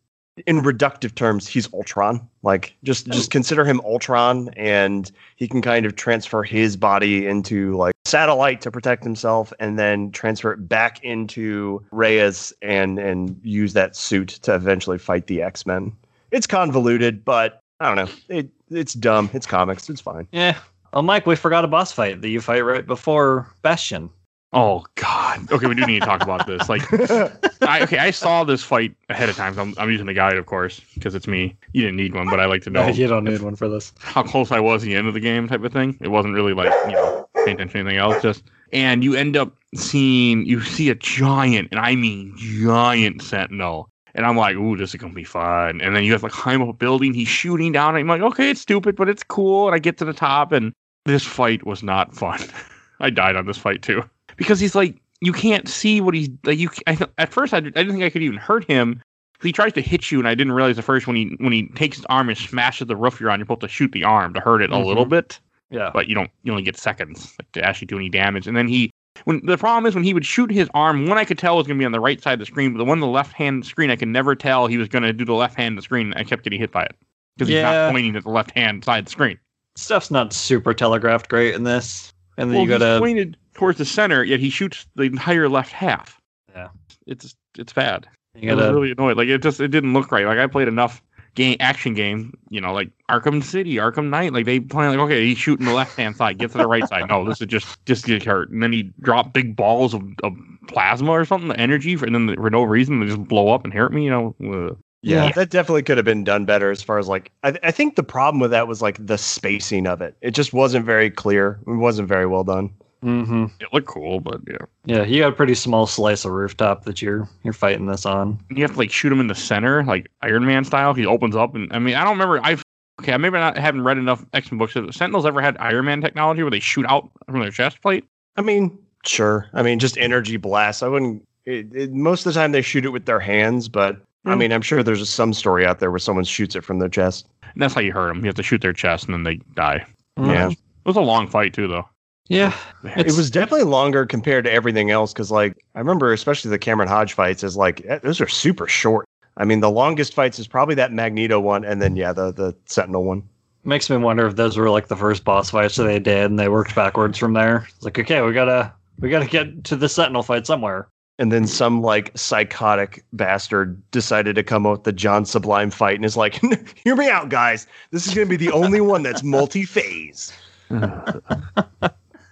in 0.47 0.61
reductive 0.61 1.13
terms, 1.15 1.47
he's 1.47 1.71
Ultron. 1.73 2.27
Like 2.43 2.75
just 2.83 3.07
just 3.07 3.29
oh. 3.29 3.31
consider 3.31 3.65
him 3.65 3.81
Ultron, 3.81 4.49
and 4.55 5.11
he 5.35 5.47
can 5.47 5.61
kind 5.61 5.85
of 5.85 5.95
transfer 5.95 6.43
his 6.43 6.77
body 6.77 7.27
into 7.27 7.75
like 7.75 7.93
satellite 8.05 8.61
to 8.61 8.71
protect 8.71 9.03
himself, 9.03 9.53
and 9.59 9.77
then 9.77 10.11
transfer 10.11 10.53
it 10.53 10.67
back 10.67 11.03
into 11.03 11.83
Reyes 11.91 12.53
and 12.61 12.99
and 12.99 13.39
use 13.43 13.73
that 13.73 13.95
suit 13.95 14.29
to 14.43 14.55
eventually 14.55 14.97
fight 14.97 15.27
the 15.27 15.41
X 15.41 15.65
Men. 15.65 15.93
It's 16.31 16.47
convoluted, 16.47 17.25
but 17.25 17.61
I 17.79 17.93
don't 17.93 18.05
know. 18.05 18.13
It 18.35 18.49
it's 18.71 18.93
dumb. 18.93 19.29
It's 19.33 19.45
comics. 19.45 19.89
It's 19.89 20.01
fine. 20.01 20.27
Yeah. 20.31 20.57
Oh, 20.93 21.01
Mike, 21.01 21.25
we 21.25 21.35
forgot 21.35 21.63
a 21.63 21.67
boss 21.67 21.91
fight 21.91 22.21
that 22.21 22.29
you 22.29 22.41
fight 22.41 22.61
right 22.61 22.85
before 22.85 23.47
Bastion. 23.61 24.09
Oh 24.53 24.85
God. 24.95 25.49
Okay, 25.49 25.65
we 25.67 25.75
do 25.75 25.85
need 25.85 26.01
to 26.01 26.05
talk 26.05 26.21
about 26.21 26.45
this. 26.45 26.67
Like, 26.67 26.81
I, 27.61 27.81
okay, 27.83 27.99
I 27.99 28.11
saw 28.11 28.43
this 28.43 28.61
fight 28.61 28.93
ahead 29.07 29.29
of 29.29 29.37
time. 29.37 29.53
So 29.53 29.61
I'm, 29.61 29.73
I'm 29.77 29.89
using 29.89 30.07
the 30.07 30.13
guide, 30.13 30.35
of 30.35 30.45
course, 30.45 30.81
because 30.93 31.15
it's 31.15 31.27
me. 31.27 31.55
You 31.71 31.83
didn't 31.83 31.95
need 31.95 32.13
one, 32.13 32.29
but 32.29 32.41
I 32.41 32.45
like 32.45 32.61
to 32.63 32.69
know 32.69 32.85
you 32.89 33.07
don't 33.07 33.23
need 33.23 33.41
one 33.41 33.55
for 33.55 33.69
this. 33.69 33.93
how 33.99 34.23
close 34.23 34.51
I 34.51 34.59
was 34.59 34.83
at 34.83 34.87
the 34.87 34.95
end 34.95 35.07
of 35.07 35.13
the 35.13 35.21
game, 35.21 35.47
type 35.47 35.63
of 35.63 35.71
thing. 35.71 35.97
It 36.01 36.09
wasn't 36.09 36.33
really 36.33 36.53
like 36.53 36.73
you 36.85 36.93
know 36.93 37.29
paying 37.45 37.55
attention 37.55 37.69
to 37.69 37.79
anything 37.79 37.97
else. 37.97 38.21
Just 38.21 38.43
and 38.73 39.05
you 39.05 39.15
end 39.15 39.37
up 39.37 39.55
seeing 39.73 40.45
you 40.45 40.61
see 40.61 40.89
a 40.89 40.95
giant, 40.95 41.69
and 41.71 41.79
I 41.79 41.95
mean 41.95 42.33
giant 42.35 43.21
sentinel. 43.21 43.89
And 44.13 44.25
I'm 44.25 44.37
like, 44.37 44.55
ooh, 44.55 44.75
this 44.75 44.93
is 44.93 44.99
gonna 44.99 45.13
be 45.13 45.23
fun. 45.23 45.81
And 45.81 45.95
then 45.95 46.03
you 46.03 46.11
have 46.11 46.21
to 46.21 46.29
climb 46.29 46.61
up 46.61 46.69
a 46.69 46.73
building. 46.73 47.13
He's 47.13 47.27
shooting 47.27 47.71
down. 47.71 47.95
I'm 47.95 48.07
like, 48.07 48.21
okay, 48.21 48.51
it's 48.51 48.61
stupid, 48.61 48.95
but 48.95 49.09
it's 49.09 49.23
cool. 49.23 49.67
And 49.67 49.75
I 49.75 49.79
get 49.79 49.97
to 49.99 50.05
the 50.05 50.13
top, 50.13 50.51
and 50.51 50.73
this 51.05 51.25
fight 51.25 51.65
was 51.65 51.81
not 51.83 52.15
fun. 52.15 52.39
I 52.99 53.09
died 53.09 53.35
on 53.35 53.45
this 53.45 53.57
fight 53.57 53.81
too 53.81 54.03
because 54.37 54.59
he's 54.59 54.75
like, 54.75 55.01
you 55.21 55.33
can't 55.33 55.67
see 55.67 56.01
what 56.01 56.13
he's 56.13 56.29
like. 56.43 56.57
You, 56.57 56.69
I, 56.87 56.95
th- 56.95 57.09
at 57.17 57.31
first, 57.31 57.53
I, 57.53 57.57
I 57.57 57.61
didn't 57.61 57.91
think 57.91 58.03
I 58.03 58.09
could 58.09 58.23
even 58.23 58.37
hurt 58.37 58.65
him. 58.65 59.01
He 59.41 59.51
tries 59.51 59.73
to 59.73 59.81
hit 59.81 60.11
you, 60.11 60.19
and 60.19 60.27
I 60.27 60.35
didn't 60.35 60.53
realize 60.53 60.77
at 60.77 60.83
first 60.83 61.07
when 61.07 61.15
he 61.15 61.35
when 61.39 61.51
he 61.51 61.67
takes 61.69 61.97
his 61.97 62.05
arm 62.05 62.29
and 62.29 62.37
smashes 62.37 62.87
the 62.87 62.95
roof 62.95 63.19
you're 63.19 63.29
on, 63.31 63.39
you're 63.39 63.45
supposed 63.45 63.61
to 63.61 63.67
shoot 63.67 63.91
the 63.91 64.03
arm 64.03 64.33
to 64.33 64.39
hurt 64.39 64.61
it 64.61 64.71
a 64.71 64.77
little 64.77 65.03
mm-hmm. 65.03 65.11
bit, 65.11 65.39
Yeah. 65.69 65.89
but 65.93 66.07
you 66.07 66.15
don't. 66.15 66.29
You 66.43 66.51
only 66.51 66.63
get 66.63 66.77
seconds 66.77 67.35
like, 67.39 67.51
to 67.53 67.63
actually 67.63 67.87
do 67.87 67.97
any 67.97 68.09
damage. 68.09 68.47
And 68.47 68.55
then 68.55 68.67
he, 68.67 68.91
when 69.25 69.45
the 69.45 69.57
problem 69.57 69.85
is 69.85 69.95
when 69.95 70.03
he 70.03 70.13
would 70.13 70.25
shoot 70.25 70.51
his 70.51 70.69
arm, 70.73 71.07
one 71.07 71.17
I 71.17 71.25
could 71.25 71.37
tell 71.37 71.57
was 71.57 71.67
going 71.67 71.77
to 71.77 71.81
be 71.81 71.85
on 71.85 71.91
the 71.91 71.99
right 71.99 72.21
side 72.21 72.33
of 72.33 72.39
the 72.39 72.45
screen, 72.45 72.73
but 72.73 72.79
the 72.79 72.85
one 72.85 72.97
on 72.97 73.01
the 73.01 73.07
left 73.07 73.33
hand 73.33 73.65
screen 73.65 73.89
I 73.89 73.95
could 73.95 74.07
never 74.07 74.35
tell 74.35 74.67
he 74.67 74.77
was 74.77 74.87
going 74.87 75.03
to 75.03 75.13
do 75.13 75.25
the 75.25 75.33
left 75.33 75.55
hand 75.55 75.73
of 75.73 75.77
the 75.77 75.83
screen. 75.83 76.13
I 76.15 76.23
kept 76.23 76.43
getting 76.43 76.59
hit 76.59 76.71
by 76.71 76.83
it 76.83 76.95
because 77.35 77.49
he's 77.49 77.61
not 77.61 77.91
pointing 77.91 78.15
at 78.15 78.23
the 78.23 78.29
left 78.29 78.51
hand 78.51 78.83
side 78.83 78.99
of 78.99 79.05
the 79.05 79.11
screen. 79.11 79.37
Stuff's 79.75 80.11
not 80.11 80.33
super 80.33 80.73
telegraphed 80.73 81.29
great 81.29 81.55
in 81.55 81.63
this. 81.63 82.13
And 82.37 82.49
then 82.49 82.57
well, 82.57 82.63
you 82.63 82.79
gotta. 82.79 82.99
pointed 82.99 83.37
towards 83.53 83.77
the 83.77 83.85
center, 83.85 84.23
yet 84.23 84.39
he 84.39 84.49
shoots 84.49 84.85
the 84.95 85.03
entire 85.03 85.49
left 85.49 85.71
half. 85.71 86.19
Yeah. 86.53 86.69
it's 87.07 87.35
it's 87.57 87.73
bad. 87.73 88.07
You 88.35 88.51
I 88.51 88.55
was 88.55 88.63
gotta 88.63 88.73
really 88.73 88.91
annoyed. 88.91 89.17
Like 89.17 89.27
it 89.27 89.41
just 89.41 89.59
it 89.59 89.69
didn't 89.69 89.93
look 89.93 90.11
right. 90.11 90.25
Like 90.25 90.39
I 90.39 90.47
played 90.47 90.67
enough 90.67 91.01
game 91.35 91.57
action 91.59 91.93
game, 91.93 92.33
you 92.49 92.59
know, 92.59 92.73
like 92.73 92.89
Arkham 93.09 93.43
City, 93.43 93.75
Arkham 93.75 94.09
Knight. 94.09 94.33
Like 94.33 94.45
they 94.45 94.59
play 94.59 94.87
like 94.87 94.99
okay, 94.99 95.25
he's 95.25 95.37
shooting 95.37 95.65
the 95.65 95.73
left 95.73 95.97
hand 95.97 96.15
side, 96.15 96.37
get 96.37 96.51
to 96.51 96.57
the 96.57 96.67
right 96.67 96.87
side. 96.87 97.07
No, 97.07 97.25
this 97.25 97.41
is 97.41 97.47
just 97.47 97.83
just 97.85 98.05
get 98.05 98.23
hurt, 98.23 98.49
and 98.49 98.61
then 98.61 98.71
he 98.71 98.91
drop 99.01 99.33
big 99.33 99.55
balls 99.55 99.93
of, 99.93 100.03
of 100.23 100.33
plasma 100.67 101.11
or 101.11 101.25
something, 101.25 101.49
the 101.49 101.59
energy, 101.59 101.95
for, 101.95 102.05
and 102.05 102.15
then 102.15 102.35
for 102.35 102.49
no 102.49 102.63
reason 102.63 102.99
they 102.99 103.07
just 103.07 103.23
blow 103.23 103.49
up 103.49 103.63
and 103.63 103.73
hurt 103.73 103.93
me. 103.93 104.05
You 104.05 104.09
know, 104.11 104.35
Ugh. 104.43 104.77
Yeah, 105.03 105.25
Yeah. 105.25 105.31
that 105.31 105.49
definitely 105.49 105.81
could 105.83 105.97
have 105.97 106.05
been 106.05 106.23
done 106.23 106.45
better 106.45 106.69
as 106.69 106.83
far 106.83 106.99
as 106.99 107.07
like 107.07 107.31
I, 107.43 107.57
I 107.63 107.71
think 107.71 107.95
the 107.95 108.03
problem 108.03 108.39
with 108.39 108.51
that 108.51 108.67
was 108.67 108.81
like 108.81 109.03
the 109.03 109.17
spacing 109.17 109.87
of 109.87 110.01
it. 110.01 110.15
It 110.21 110.31
just 110.31 110.53
wasn't 110.53 110.85
very 110.85 111.09
clear. 111.09 111.59
It 111.65 111.71
wasn't 111.77 112.07
very 112.07 112.27
well 112.27 112.43
done. 112.43 112.69
Mm-hmm. 113.03 113.45
It 113.59 113.67
looked 113.73 113.87
cool, 113.87 114.19
but 114.19 114.41
yeah. 114.47 114.57
Yeah, 114.85 115.03
you 115.03 115.21
got 115.21 115.29
a 115.33 115.35
pretty 115.35 115.55
small 115.55 115.87
slice 115.87 116.23
of 116.25 116.31
rooftop 116.31 116.83
that 116.85 117.01
you're 117.01 117.27
you're 117.43 117.53
fighting 117.53 117.87
this 117.87 118.05
on. 118.05 118.39
You 118.51 118.61
have 118.63 118.73
to 118.73 118.77
like 118.77 118.91
shoot 118.91 119.11
him 119.11 119.19
in 119.19 119.27
the 119.27 119.35
center, 119.35 119.83
like 119.83 120.09
Iron 120.21 120.45
Man 120.45 120.63
style. 120.63 120.93
He 120.93 121.05
opens 121.05 121.35
up, 121.35 121.55
and 121.55 121.71
I 121.73 121.79
mean, 121.79 121.95
I 121.95 122.03
don't 122.03 122.13
remember. 122.13 122.39
I've 122.43 122.63
okay, 123.01 123.13
I 123.13 123.17
maybe 123.17 123.37
not 123.39 123.57
haven't 123.57 123.83
read 123.83 123.97
enough 123.97 124.23
X 124.33 124.51
Men 124.51 124.59
books. 124.59 124.75
Have 124.75 124.93
Sentinels 124.93 125.25
ever 125.25 125.41
had 125.41 125.57
Iron 125.57 125.85
Man 125.85 126.01
technology 126.01 126.43
where 126.43 126.51
they 126.51 126.59
shoot 126.59 126.85
out 126.87 127.09
from 127.25 127.39
their 127.39 127.49
chest 127.51 127.81
plate? 127.81 128.05
I 128.37 128.41
mean, 128.41 128.77
sure. 129.05 129.47
I 129.53 129.63
mean, 129.63 129.79
just 129.79 129.97
energy 129.97 130.37
blasts. 130.37 130.83
I 130.83 130.87
wouldn't. 130.87 131.27
It, 131.45 131.73
it, 131.75 131.91
most 131.91 132.25
of 132.27 132.33
the 132.33 132.39
time, 132.39 132.51
they 132.51 132.61
shoot 132.61 132.85
it 132.85 132.89
with 132.89 133.05
their 133.05 133.19
hands, 133.19 133.67
but 133.67 133.97
I 134.25 134.33
Hmm. 134.33 134.37
mean, 134.39 134.51
I'm 134.53 134.61
sure 134.61 134.83
there's 134.83 135.09
some 135.09 135.33
story 135.33 135.65
out 135.65 135.79
there 135.79 135.89
where 135.89 135.97
someone 135.97 136.23
shoots 136.23 136.55
it 136.55 136.63
from 136.63 136.77
their 136.77 136.87
chest. 136.87 137.27
And 137.41 137.61
that's 137.63 137.73
how 137.73 137.81
you 137.81 137.91
hurt 137.91 138.09
them. 138.09 138.19
You 138.19 138.27
have 138.27 138.35
to 138.35 138.43
shoot 138.43 138.61
their 138.61 138.73
chest, 138.73 139.05
and 139.05 139.13
then 139.15 139.23
they 139.23 139.35
die. 139.55 139.83
Yeah. 140.17 140.51
It 140.51 140.57
was 140.85 140.95
a 140.97 141.01
long 141.01 141.27
fight 141.27 141.53
too, 141.55 141.67
though. 141.67 141.89
Yeah. 142.31 142.55
it 142.95 143.17
was 143.17 143.29
definitely 143.29 143.65
longer 143.65 144.05
compared 144.05 144.45
to 144.45 144.51
everything 144.51 144.89
else 144.89 145.11
because, 145.11 145.31
like, 145.31 145.65
I 145.75 145.79
remember 145.79 146.13
especially 146.13 146.49
the 146.49 146.57
Cameron 146.57 146.87
Hodge 146.87 147.11
fights 147.11 147.43
is 147.43 147.57
like 147.57 147.85
eh, 147.85 147.99
those 148.01 148.21
are 148.21 148.27
super 148.27 148.67
short. 148.67 149.05
I 149.35 149.43
mean, 149.43 149.59
the 149.59 149.69
longest 149.69 150.13
fights 150.13 150.39
is 150.39 150.47
probably 150.47 150.75
that 150.75 150.93
Magneto 150.93 151.41
one, 151.41 151.65
and 151.65 151.81
then 151.81 151.97
yeah, 151.97 152.13
the 152.13 152.31
the 152.31 152.55
Sentinel 152.67 153.03
one. 153.03 153.23
Makes 153.65 153.89
me 153.89 153.97
wonder 153.97 154.25
if 154.25 154.37
those 154.37 154.57
were 154.57 154.69
like 154.69 154.87
the 154.87 154.95
first 154.95 155.25
boss 155.25 155.49
fights 155.49 155.75
that 155.75 155.83
they 155.83 155.99
did 155.99 156.31
and 156.31 156.39
they 156.39 156.47
worked 156.47 156.73
backwards 156.73 157.17
from 157.17 157.33
there. 157.33 157.67
It's 157.75 157.83
like, 157.83 157.99
okay, 157.99 158.21
we 158.21 158.31
gotta 158.31 158.71
we 158.99 159.09
gotta 159.09 159.27
get 159.27 159.65
to 159.65 159.75
the 159.75 159.89
Sentinel 159.89 160.23
fight 160.23 160.47
somewhere. 160.47 160.87
And 161.19 161.33
then 161.33 161.45
some 161.45 161.81
like 161.81 162.11
psychotic 162.15 163.03
bastard 163.11 163.79
decided 163.91 164.35
to 164.37 164.43
come 164.43 164.65
up 164.65 164.71
with 164.71 164.83
the 164.85 164.93
John 164.93 165.25
Sublime 165.25 165.69
fight 165.69 165.97
and 165.97 166.05
is 166.05 166.15
like, 166.15 166.39
"Hear 166.85 166.95
me 166.95 167.09
out, 167.09 167.27
guys. 167.27 167.67
This 167.91 168.07
is 168.07 168.15
going 168.15 168.27
to 168.27 168.37
be 168.37 168.43
the 168.43 168.53
only 168.53 168.79
one 168.79 169.03
that's 169.03 169.21
multi-phase." 169.21 170.31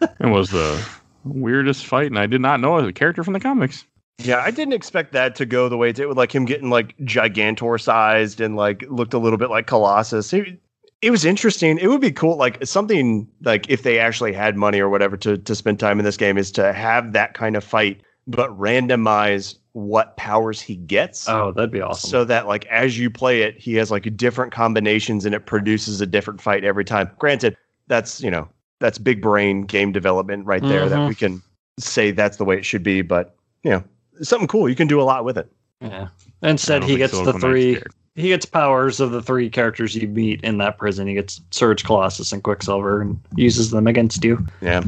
It 0.20 0.28
was 0.28 0.50
the 0.50 0.86
weirdest 1.24 1.86
fight, 1.86 2.08
and 2.08 2.20
I 2.20 2.26
did 2.26 2.41
not 2.41 2.60
know 2.60 2.78
it 2.78 2.82
was 2.82 2.89
a 2.89 2.93
character 2.93 3.24
from 3.24 3.34
the 3.34 3.39
comics. 3.39 3.86
Yeah, 4.20 4.41
I 4.43 4.52
didn't 4.52 4.74
expect 4.74 5.14
that 5.14 5.36
to 5.36 5.45
go 5.45 5.70
the 5.70 5.78
way 5.78 5.89
it 5.89 5.95
did 5.95 6.08
with 6.08 6.18
like 6.18 6.34
him 6.34 6.45
getting 6.45 6.70
like 6.70 6.97
gigantor 7.00 7.80
sized 7.80 8.41
and 8.41 8.56
like 8.56 8.84
looked 8.89 9.14
a 9.14 9.18
little 9.18 9.38
bit 9.38 9.50
like 9.50 9.68
Colossus. 9.68 10.34
It, 10.34 10.60
it 11.02 11.12
was 11.12 11.24
interesting. 11.24 11.78
It 11.78 11.88
would 11.88 12.02
be 12.02 12.12
cool, 12.12 12.36
like 12.36 12.66
something 12.66 13.28
like 13.43 13.70
if 13.70 13.84
they 13.84 14.00
actually 14.00 14.34
had 14.34 14.58
money 14.58 14.80
or 14.80 14.89
whatever 14.89 15.16
to 15.18 15.38
to 15.38 15.56
spend 15.56 15.80
time 15.80 16.00
in 16.00 16.06
this 16.06 16.18
game, 16.18 16.38
is 16.38 16.52
to 16.54 16.74
have 16.74 17.14
that 17.14 17.34
kind 17.34 17.56
of 17.56 17.64
fight, 17.64 18.02
but 18.28 18.50
randomize 18.60 19.56
what 19.72 20.18
powers 20.18 20.60
he 20.60 20.76
gets. 20.76 21.30
Oh, 21.30 21.54
that'd 21.54 21.72
be 21.72 21.82
awesome. 21.82 22.10
So 22.10 22.26
that 22.26 22.47
like 22.47 22.66
as 22.66 23.00
you 23.00 23.10
play 23.10 23.43
it, 23.43 23.58
he 23.58 23.76
has 23.76 23.89
like 23.89 24.18
different 24.18 24.52
combinations 24.52 25.26
and 25.26 25.34
it 25.34 25.45
produces 25.45 26.02
a 26.02 26.06
different 26.06 26.41
fight 26.41 26.66
every 26.66 26.84
time. 26.84 27.10
Granted, 27.18 27.56
that's 27.88 28.22
you 28.22 28.32
know 28.32 28.50
that's 28.80 28.98
big 28.98 29.22
brain 29.22 29.64
game 29.64 29.92
development 29.92 30.46
right 30.46 30.62
there 30.62 30.88
that 30.90 31.00
Mhm. 31.00 31.08
we 31.10 31.16
can 31.16 31.42
say 31.80 32.12
that's 32.12 32.38
the 32.38 32.46
way 32.46 32.58
it 32.58 32.66
should 32.66 32.84
be. 32.84 33.02
But 33.02 33.36
you 33.64 33.72
know, 33.72 33.84
something 34.22 34.48
cool. 34.48 34.70
You 34.70 34.76
can 34.76 34.88
do 34.88 35.02
a 35.02 35.04
lot 35.04 35.26
with 35.26 35.38
it. 35.38 35.52
yeah. 35.82 36.08
I 36.42 36.50
Instead 36.50 36.84
he 36.84 36.98
gets 36.98 37.12
the 37.22 37.34
three 37.34 37.82
he 38.16 38.30
gets 38.30 38.46
powers 38.46 39.00
of 39.00 39.12
the 39.12 39.22
three 39.22 39.50
characters 39.50 39.96
you 39.96 40.08
meet 40.08 40.42
in 40.42 40.58
that 40.58 40.78
prison. 40.78 41.08
He 41.08 41.14
gets 41.14 41.40
Surge, 41.52 41.84
Colossus, 41.86 42.34
and 42.34 42.44
Quicksilver 42.44 43.02
and 43.02 43.18
uses 43.36 43.72
them 43.72 43.88
against 43.88 44.24
you. 44.26 44.46
Yeah. 44.62 44.84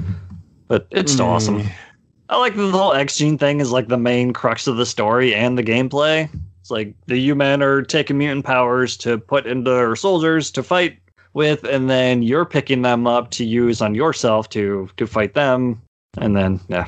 But 0.68 0.88
it's 0.92 1.14
still 1.14 1.28
awesome. 1.28 1.64
I 2.30 2.38
like 2.38 2.56
the 2.56 2.72
whole 2.72 2.94
X 2.94 3.18
Gene 3.18 3.38
thing 3.38 3.60
is 3.60 3.72
like 3.72 3.88
the 3.90 3.98
main 3.98 4.32
crux 4.34 4.68
of 4.68 4.78
the 4.78 4.86
story 4.86 5.34
and 5.36 5.58
the 5.58 5.64
gameplay. 5.64 6.30
It's 6.62 6.72
like 6.72 6.94
the 7.08 7.18
U 7.20 7.36
Men 7.36 7.62
are 7.62 7.82
taking 7.82 8.18
mutant 8.18 8.46
powers 8.46 8.96
to 8.98 9.18
put 9.18 9.46
into 9.46 9.70
their 9.72 9.96
soldiers 9.96 10.52
to 10.52 10.64
fight 10.64 10.98
with, 11.34 11.64
and 11.64 11.90
then 11.90 12.24
you're 12.24 12.46
picking 12.46 12.82
them 12.82 13.08
up 13.08 13.32
to 13.32 13.46
use 13.46 13.82
on 13.82 13.96
yourself 13.96 14.50
to 14.50 14.90
to 14.98 15.08
fight 15.08 15.34
them, 15.34 15.82
and 16.18 16.36
then 16.36 16.60
yeah, 16.68 16.88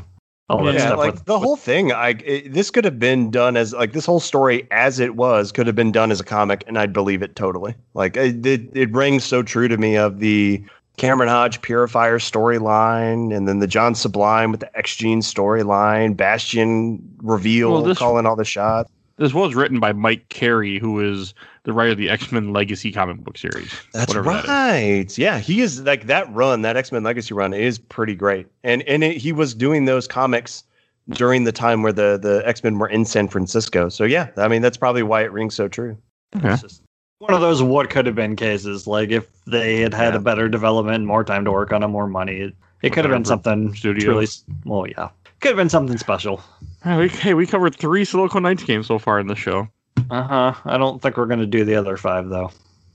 all 0.49 0.63
that 0.65 0.75
yeah, 0.75 0.87
stuff. 0.87 0.97
like 0.97 1.13
with, 1.13 1.25
the 1.25 1.39
whole 1.39 1.55
thing. 1.55 1.91
I 1.91 2.09
it, 2.25 2.53
this 2.53 2.69
could 2.69 2.85
have 2.85 2.99
been 2.99 3.31
done 3.31 3.57
as 3.57 3.73
like 3.73 3.93
this 3.93 4.05
whole 4.05 4.19
story 4.19 4.67
as 4.71 4.99
it 4.99 5.15
was 5.15 5.51
could 5.51 5.67
have 5.67 5.75
been 5.75 5.91
done 5.91 6.11
as 6.11 6.19
a 6.19 6.23
comic, 6.23 6.63
and 6.67 6.77
I'd 6.77 6.93
believe 6.93 7.21
it 7.21 7.35
totally. 7.35 7.75
Like 7.93 8.17
it, 8.17 8.45
it, 8.45 8.69
it 8.73 8.91
rings 8.91 9.23
so 9.23 9.43
true 9.43 9.67
to 9.67 9.77
me 9.77 9.95
of 9.95 10.19
the 10.19 10.63
Cameron 10.97 11.29
Hodge 11.29 11.61
Purifier 11.61 12.19
storyline, 12.19 13.35
and 13.35 13.47
then 13.47 13.59
the 13.59 13.67
John 13.67 13.95
Sublime 13.95 14.51
with 14.51 14.59
the 14.59 14.77
X 14.77 14.95
Gene 14.95 15.21
storyline, 15.21 16.15
Bastion 16.15 17.01
reveal, 17.23 17.71
Well, 17.71 17.81
this- 17.81 17.97
calling 17.97 18.25
all 18.25 18.35
the 18.35 18.45
shots. 18.45 18.91
This 19.17 19.33
was 19.33 19.53
written 19.53 19.79
by 19.79 19.93
Mike 19.93 20.27
Carey, 20.29 20.79
who 20.79 20.99
is 20.99 21.33
the 21.63 21.73
writer 21.73 21.91
of 21.91 21.97
the 21.97 22.09
X 22.09 22.31
Men 22.31 22.51
Legacy 22.51 22.91
comic 22.91 23.17
book 23.17 23.37
series. 23.37 23.71
That's 23.93 24.07
whatever 24.09 24.33
that 24.33 24.43
is. 24.45 24.49
right. 24.49 25.17
yeah, 25.17 25.37
he 25.39 25.61
is 25.61 25.81
like 25.81 26.07
that 26.07 26.31
run, 26.33 26.63
that 26.63 26.75
X 26.77 26.91
Men 26.91 27.03
Legacy 27.03 27.33
run 27.33 27.53
is 27.53 27.77
pretty 27.77 28.15
great, 28.15 28.47
and 28.63 28.81
and 28.83 29.03
it, 29.03 29.17
he 29.17 29.31
was 29.31 29.53
doing 29.53 29.85
those 29.85 30.07
comics 30.07 30.63
during 31.09 31.43
the 31.43 31.51
time 31.51 31.83
where 31.83 31.93
the 31.93 32.17
the 32.21 32.41
X 32.47 32.63
Men 32.63 32.79
were 32.79 32.87
in 32.87 33.05
San 33.05 33.27
Francisco. 33.27 33.89
So 33.89 34.03
yeah, 34.03 34.29
I 34.37 34.47
mean 34.47 34.61
that's 34.63 34.77
probably 34.77 35.03
why 35.03 35.21
it 35.23 35.31
rings 35.31 35.53
so 35.53 35.67
true. 35.67 35.95
Okay. 36.35 36.53
it's 36.53 36.61
just 36.63 36.81
one 37.19 37.33
of 37.35 37.41
those 37.41 37.61
what 37.61 37.89
could 37.91 38.07
have 38.07 38.15
been 38.15 38.35
cases. 38.35 38.87
Like 38.87 39.09
if 39.11 39.27
they 39.45 39.81
had 39.81 39.93
had 39.93 40.13
Yeah. 40.15 40.19
a 40.19 40.23
better 40.23 40.49
development, 40.49 41.05
more 41.05 41.23
time 41.23 41.45
to 41.45 41.51
work 41.51 41.71
on 41.71 41.83
it, 41.83 41.87
more 41.87 42.07
money, 42.07 42.37
it, 42.37 42.55
it 42.81 42.91
could 42.93 43.05
have 43.05 43.13
been 43.13 43.23
something 43.25 43.75
Studio. 43.75 44.05
truly. 44.05 44.27
Well, 44.65 44.87
yeah, 44.87 45.09
could 45.43 45.49
have 45.49 45.57
been 45.57 45.69
something 45.69 45.97
special. 45.97 46.41
Hey, 46.83 46.97
we, 46.97 47.09
hey, 47.09 47.33
we 47.33 47.45
covered 47.45 47.75
three 47.75 48.05
Silicon 48.05 48.43
Knights 48.43 48.63
games 48.63 48.87
so 48.87 48.97
far 48.97 49.19
in 49.19 49.27
the 49.27 49.35
show. 49.35 49.67
Uh 50.09 50.23
huh. 50.23 50.53
I 50.65 50.77
don't 50.77 51.01
think 51.01 51.17
we're 51.17 51.25
gonna 51.27 51.45
do 51.45 51.63
the 51.65 51.75
other 51.75 51.97
five 51.97 52.29
though. 52.29 52.49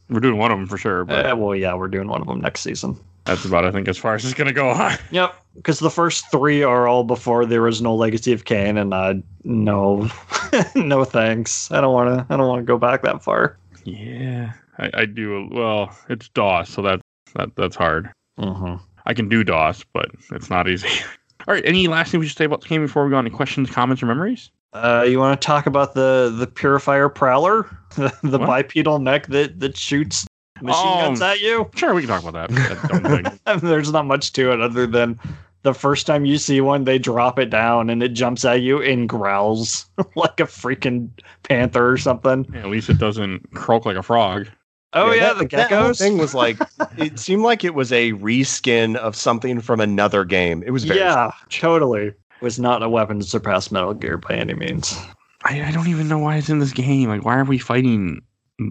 We're 0.09 0.20
doing 0.20 0.38
one 0.38 0.51
of 0.51 0.59
them 0.59 0.66
for 0.66 0.78
sure, 0.78 1.05
but 1.05 1.26
Uh, 1.26 1.36
well, 1.36 1.55
yeah, 1.55 1.74
we're 1.74 1.88
doing 1.88 2.09
one 2.09 2.20
of 2.22 2.26
them 2.26 2.40
next 2.40 2.62
season. 2.62 2.96
that's 3.24 3.44
about 3.44 3.64
I 3.66 3.70
think 3.70 3.86
as 3.88 3.99
far 3.99 4.14
as 4.14 4.24
it's 4.24 4.32
gonna 4.34 4.53
go. 4.55 4.72
Yep, 5.11 5.34
because 5.57 5.78
the 5.78 5.90
first 5.90 6.30
three 6.30 6.62
are 6.62 6.88
all 6.88 7.05
before 7.05 7.44
the 7.44 7.57
original 7.57 7.96
Legacy 7.99 8.32
of 8.32 8.44
Kain, 8.46 8.78
and 8.78 8.94
I 8.94 9.22
no, 9.44 10.09
no 10.74 11.05
thanks. 11.05 11.70
I 11.70 11.80
don't 11.82 11.92
want 11.92 12.16
to. 12.18 12.32
I 12.32 12.36
don't 12.38 12.49
want 12.49 12.61
to 12.61 12.64
go 12.66 12.78
back 12.78 13.03
that 13.03 13.22
far. 13.22 13.59
yeah, 13.84 14.53
I, 14.78 14.90
I 14.94 15.05
do. 15.05 15.49
Well, 15.53 15.94
it's 16.09 16.28
DOS, 16.30 16.70
so 16.70 16.80
that 16.82 17.01
that 17.34 17.55
that's 17.57 17.76
hard. 17.76 18.11
Mm-hmm. 18.38 18.76
I 19.07 19.14
can 19.14 19.28
do 19.28 19.44
DOS, 19.44 19.84
but 19.92 20.07
it's 20.32 20.49
not 20.51 20.66
easy. 20.68 20.88
All 21.49 21.55
right, 21.55 21.64
any 21.64 21.88
last 21.88 22.11
thing 22.11 22.20
we 22.20 22.26
should 22.26 22.36
say 22.36 22.44
about 22.44 22.61
the 22.61 22.68
game 22.68 22.82
before 22.82 23.07
we 23.07 23.11
go 23.11 23.16
on 23.16 23.24
to 23.24 23.30
questions, 23.30 23.70
comments, 23.70 24.03
or 24.03 24.07
memories? 24.07 24.51
Uh, 24.74 25.07
you 25.09 25.18
want 25.18 25.40
to 25.40 25.46
talk 25.46 25.64
about 25.64 25.94
the 25.94 26.30
the 26.36 26.46
Purifier 26.46 27.09
Prowler, 27.09 27.64
the, 27.96 28.12
the 28.22 28.38
bipedal 28.38 28.99
mech 28.99 29.26
that 29.28 29.59
that 29.61 29.74
shoots 29.74 30.26
machine 30.61 30.86
Oh. 30.86 31.01
guns 31.07 31.22
at 31.22 31.40
you? 31.40 31.70
Sure, 31.74 31.94
we 31.94 32.03
can 32.03 32.11
talk 32.11 32.22
about 32.22 32.51
that. 32.51 33.61
There's 33.62 33.90
not 33.90 34.05
much 34.05 34.34
to 34.34 34.53
it 34.53 34.61
other 34.61 34.86
than 34.86 35.18
the 35.62 35.72
first 35.72 36.07
time 36.07 36.26
you 36.26 36.36
see 36.36 36.61
one, 36.61 36.84
they 36.84 36.99
drop 36.99 37.38
it 37.38 37.49
down 37.49 37.88
and 37.88 38.03
it 38.03 38.11
jumps 38.11 38.44
at 38.44 38.61
you 38.61 38.82
and 38.82 39.09
growls 39.09 39.86
like 40.16 40.40
a 40.40 40.44
freaking 40.44 41.09
panther 41.44 41.90
or 41.90 41.96
something. 41.96 42.46
Yeah, 42.53 42.61
at 42.61 42.66
least 42.68 42.90
it 42.90 42.99
doesn't 42.99 43.53
croak 43.55 43.86
like 43.86 43.96
a 43.96 44.03
frog. 44.03 44.49
Oh 44.95 45.12
yeah, 45.12 45.34
that, 45.34 45.51
the 45.51 45.57
that 45.57 45.70
whole 45.70 45.93
thing 45.93 46.16
was 46.18 46.34
like 46.34 46.57
it 46.97 47.18
seemed 47.18 47.43
like 47.43 47.64
it 47.64 47.74
was 47.74 47.93
a 47.93 48.12
reskin 48.12 48.97
of 48.97 49.14
something 49.14 49.61
from 49.61 49.80
another 49.80 50.24
game. 50.24 50.62
It 50.64 50.70
was 50.70 50.84
very 50.84 51.01
yeah, 51.01 51.30
totally. 51.51 52.12
Was 52.41 52.59
not 52.59 52.82
a 52.82 52.89
weapon 52.89 53.18
to 53.18 53.24
surpass 53.24 53.70
Metal 53.70 53.93
Gear 53.95 54.16
by 54.16 54.34
any 54.34 54.55
means. 54.55 54.97
I, 55.45 55.64
I 55.64 55.70
don't 55.72 55.89
even 55.89 56.09
know 56.09 56.18
why 56.18 56.36
it's 56.36 56.49
in 56.49 56.59
this 56.59 56.72
game. 56.72 57.09
Like, 57.09 57.24
why 57.24 57.36
are 57.36 57.45
we 57.45 57.59
fighting? 57.59 58.22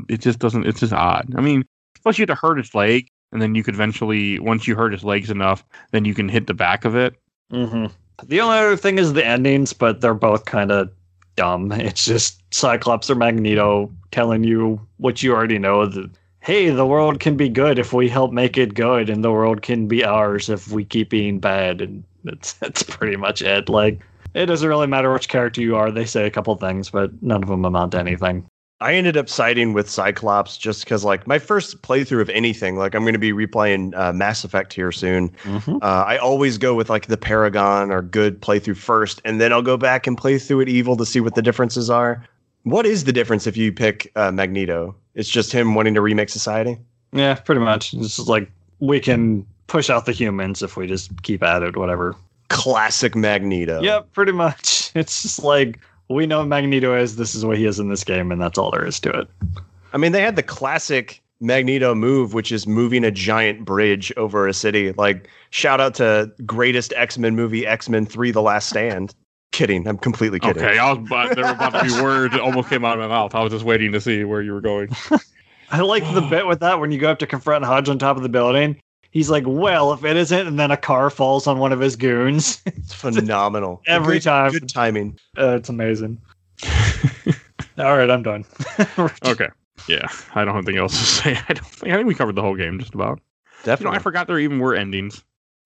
It 0.10 0.22
just 0.22 0.40
doesn't. 0.40 0.66
It's 0.66 0.80
just 0.80 0.94
odd. 0.94 1.34
I 1.38 1.42
mean, 1.42 1.66
plus 2.02 2.18
you 2.18 2.24
have 2.24 2.30
to 2.30 2.36
hurt 2.36 2.60
its 2.60 2.74
leg, 2.74 3.08
and 3.32 3.42
then 3.42 3.56
you 3.56 3.64
could 3.64 3.74
eventually, 3.74 4.40
once 4.40 4.68
you 4.68 4.76
hurt 4.76 4.94
its 4.94 5.04
legs 5.04 5.30
enough, 5.30 5.64
then 5.92 6.06
you 6.06 6.14
can 6.14 6.30
hit 6.30 6.48
the 6.48 6.54
back 6.54 6.86
of 6.86 6.96
it. 6.96 7.16
hmm 7.52 7.88
The 8.24 8.42
only 8.42 8.58
other 8.58 8.78
thing 8.78 8.98
is 8.98 9.14
the 9.14 9.26
endings, 9.26 9.74
but 9.74 10.02
they're 10.02 10.14
both 10.14 10.46
kind 10.46 10.72
of 10.72 10.90
dumb. 11.38 11.72
It's 11.88 12.04
just 12.04 12.42
Cyclops 12.54 13.10
or 13.10 13.16
Magneto 13.16 13.90
telling 14.12 14.44
you 14.44 14.82
what 14.98 15.24
you 15.24 15.34
already 15.34 15.60
know 15.60 15.86
that 15.86 16.10
hey, 16.42 16.70
the 16.70 16.86
world 16.86 17.20
can 17.20 17.36
be 17.36 17.50
good 17.50 17.78
if 17.78 17.92
we 17.92 18.08
help 18.08 18.32
make 18.32 18.58
it 18.58 18.74
good, 18.74 19.10
and 19.10 19.22
the 19.22 19.32
world 19.32 19.62
can 19.62 19.86
be 19.86 20.06
ours 20.06 20.50
if 20.50 20.70
we 20.70 20.86
keep 20.86 21.10
being 21.10 21.40
bad. 21.40 21.82
And 21.82 22.04
that's 22.24 22.54
that's 22.62 22.84
pretty 22.84 23.16
much 23.16 23.42
it. 23.42 23.70
Like 23.70 24.02
it 24.34 24.48
doesn't 24.48 24.68
really 24.68 24.88
matter 24.88 25.14
which 25.14 25.30
character 25.30 25.62
you 25.62 25.76
are. 25.76 25.92
They 25.92 26.06
say 26.06 26.26
a 26.26 26.32
couple 26.32 26.56
things, 26.56 26.90
but 26.90 27.12
none 27.24 27.44
of 27.44 27.50
them 27.50 27.66
amount 27.66 27.94
to 27.94 28.00
anything. 28.00 28.46
I 28.80 28.94
ended 28.94 29.18
up 29.18 29.28
siding 29.28 29.74
with 29.74 29.90
Cyclops 29.90 30.56
just 30.56 30.84
because, 30.84 31.04
like, 31.04 31.26
my 31.26 31.40
first 31.40 31.82
playthrough 31.82 32.22
of 32.22 32.30
anything, 32.30 32.78
like, 32.78 32.94
I'm 32.94 33.02
going 33.02 33.14
to 33.14 33.20
be 33.20 33.34
replaying 33.34 33.98
uh, 33.98 34.14
Mass 34.14 34.44
Effect 34.44 34.72
here 34.72 34.92
soon. 34.92 35.30
Mm-hmm. 35.44 35.78
Uh, 35.78 36.04
I 36.06 36.18
always 36.18 36.60
go 36.60 36.76
with 36.76 36.90
like 36.90 37.08
the 37.08 37.18
Paragon 37.18 37.92
or 37.92 38.04
good 38.04 38.40
playthrough 38.40 38.78
first, 38.78 39.20
and 39.26 39.42
then 39.42 39.52
I'll 39.52 39.64
go 39.64 39.78
back 39.78 40.06
and 40.06 40.16
play 40.16 40.38
through 40.38 40.62
it 40.62 40.70
evil 40.70 40.96
to 40.98 41.06
see 41.06 41.20
what 41.20 41.34
the 41.34 41.42
differences 41.42 41.90
are. 41.90 42.24
What 42.64 42.86
is 42.86 43.06
the 43.06 43.14
difference 43.14 43.48
if 43.48 43.58
you 43.58 43.72
pick 43.72 44.12
uh, 44.16 44.32
Magneto? 44.32 44.96
It's 45.16 45.30
just 45.30 45.52
him 45.52 45.74
wanting 45.74 45.96
to 45.96 46.02
remake 46.02 46.30
society. 46.30 46.78
Yeah, 47.14 47.36
pretty 47.36 47.62
much. 47.62 47.94
It's 47.96 48.18
just 48.18 48.28
like 48.28 48.52
we 48.80 49.00
can 49.00 49.46
push 49.66 49.90
out 49.90 50.06
the 50.06 50.12
humans 50.12 50.62
if 50.62 50.78
we 50.78 50.86
just 50.86 51.24
keep 51.24 51.42
at 51.42 51.64
it, 51.64 51.78
whatever. 51.78 52.16
Classic 52.50 53.16
Magneto. 53.16 53.82
Yep, 53.82 54.14
pretty 54.14 54.34
much. 54.34 54.92
It's 54.96 55.22
just 55.22 55.44
like 55.44 55.80
we 56.10 56.26
know 56.26 56.44
Magneto 56.44 56.96
is. 56.96 57.16
This 57.16 57.36
is 57.36 57.46
what 57.46 57.58
he 57.58 57.66
is 57.66 57.80
in 57.80 57.90
this 57.90 58.04
game, 58.04 58.32
and 58.32 58.42
that's 58.42 58.58
all 58.58 58.72
there 58.72 58.86
is 58.86 59.00
to 59.02 59.10
it. 59.12 59.28
I 59.94 59.98
mean, 59.98 60.12
they 60.12 60.22
had 60.22 60.36
the 60.36 60.44
classic 60.44 61.22
Magneto 61.40 61.94
move, 61.94 62.34
which 62.34 62.52
is 62.52 62.68
moving 62.68 63.04
a 63.04 63.12
giant 63.12 63.66
bridge 63.66 64.12
over 64.18 64.48
a 64.48 64.54
city. 64.54 64.92
Like, 64.94 65.30
shout 65.50 65.80
out 65.80 65.96
to 65.96 66.32
greatest 66.46 66.94
X 66.96 67.18
Men 67.18 67.36
movie, 67.36 67.66
X 67.66 67.90
Men 67.90 68.06
3 68.06 68.32
The 68.32 68.42
Last 68.42 68.70
Stand. 68.70 69.14
Kidding. 69.52 69.88
I'm 69.88 69.98
completely 69.98 70.40
kidding. 70.40 70.62
Okay, 70.62 70.78
I 70.78 70.92
was 70.92 71.00
about, 71.00 71.36
there 71.36 71.46
were 71.46 71.52
about 71.52 71.74
to 71.74 71.84
be 71.84 72.02
words 72.04 72.34
that 72.34 72.42
almost 72.42 72.70
came 72.70 72.84
out 72.84 72.94
of 72.94 73.00
my 73.00 73.08
mouth. 73.08 73.34
I 73.34 73.42
was 73.42 73.52
just 73.52 73.66
waiting 73.66 73.92
to 73.94 74.02
see 74.02 74.24
where 74.24 74.42
you 74.42 74.54
were 74.54 74.62
going. 74.62 74.90
I 75.72 75.82
like 75.82 76.04
the 76.14 76.22
bit 76.22 76.48
with 76.48 76.60
that 76.62 76.80
when 76.80 76.92
you 76.92 77.00
go 77.00 77.10
up 77.10 77.20
to 77.20 77.28
confront 77.28 77.66
Hodge 77.66 77.90
on 77.90 78.00
top 78.00 78.18
of 78.18 78.24
the 78.24 78.30
building. 78.30 78.80
He's 79.18 79.32
like, 79.32 79.46
"Well, 79.48 79.94
if 79.94 80.06
it 80.06 80.16
isn't," 80.16 80.46
and 80.46 80.60
then 80.60 80.70
a 80.70 80.78
car 80.78 81.10
falls 81.10 81.48
on 81.48 81.58
one 81.58 81.72
of 81.72 81.80
his 81.80 81.96
goons. 81.96 82.62
It's 82.68 82.94
phenomenal. 82.94 83.82
Every 83.88 84.18
Good- 84.18 84.24
time. 84.26 84.52
Good 84.52 84.70
timing. 84.70 85.18
Uh, 85.36 85.56
it's 85.56 85.70
amazing. 85.70 86.22
All 87.80 87.98
right, 87.98 88.12
I'm 88.12 88.22
done. 88.22 88.46
Okay. 89.26 89.48
Yeah, 89.90 90.08
I 90.36 90.46
don't 90.46 90.54
have 90.54 90.58
anything 90.58 90.78
else 90.78 90.96
to 91.00 91.04
say. 91.04 91.40
I 91.50 91.54
don't 91.54 91.66
think, 91.66 91.94
I 91.94 91.96
think 91.96 92.08
we 92.08 92.14
covered 92.14 92.36
the 92.36 92.44
whole 92.44 92.56
game 92.56 92.78
just 92.78 92.94
about. 92.94 93.18
You 93.18 93.24
know, 93.24 93.64
Definitely. 93.64 93.98
I 93.98 94.02
forgot 94.04 94.28
there 94.28 94.38
even 94.38 94.60
were 94.60 94.76
endings. 94.76 95.24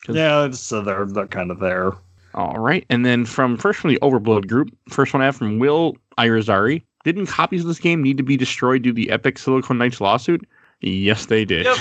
yeah, 0.07 0.45
it's, 0.45 0.61
so 0.61 0.81
they're 0.81 1.05
they're 1.05 1.27
kind 1.27 1.51
of 1.51 1.59
there. 1.59 1.91
All 2.33 2.57
right. 2.57 2.85
And 2.89 3.05
then 3.05 3.25
from 3.25 3.57
first 3.57 3.81
from 3.81 3.89
the 3.89 3.99
Overblood 4.01 4.47
group, 4.47 4.73
first 4.87 5.13
one 5.13 5.21
I 5.21 5.25
have 5.25 5.35
from 5.35 5.59
Will 5.59 5.97
Irizarry. 6.17 6.83
Didn't 7.03 7.25
copies 7.25 7.63
of 7.63 7.67
this 7.67 7.79
game 7.79 8.01
need 8.01 8.15
to 8.15 8.23
be 8.23 8.37
destroyed 8.37 8.83
due 8.83 8.91
to 8.91 8.95
the 8.95 9.09
Epic 9.09 9.37
Silicon 9.37 9.77
Knights 9.77 9.99
lawsuit? 9.99 10.47
Yes, 10.79 11.25
they 11.25 11.43
did. 11.43 11.65
Yep. 11.65 11.77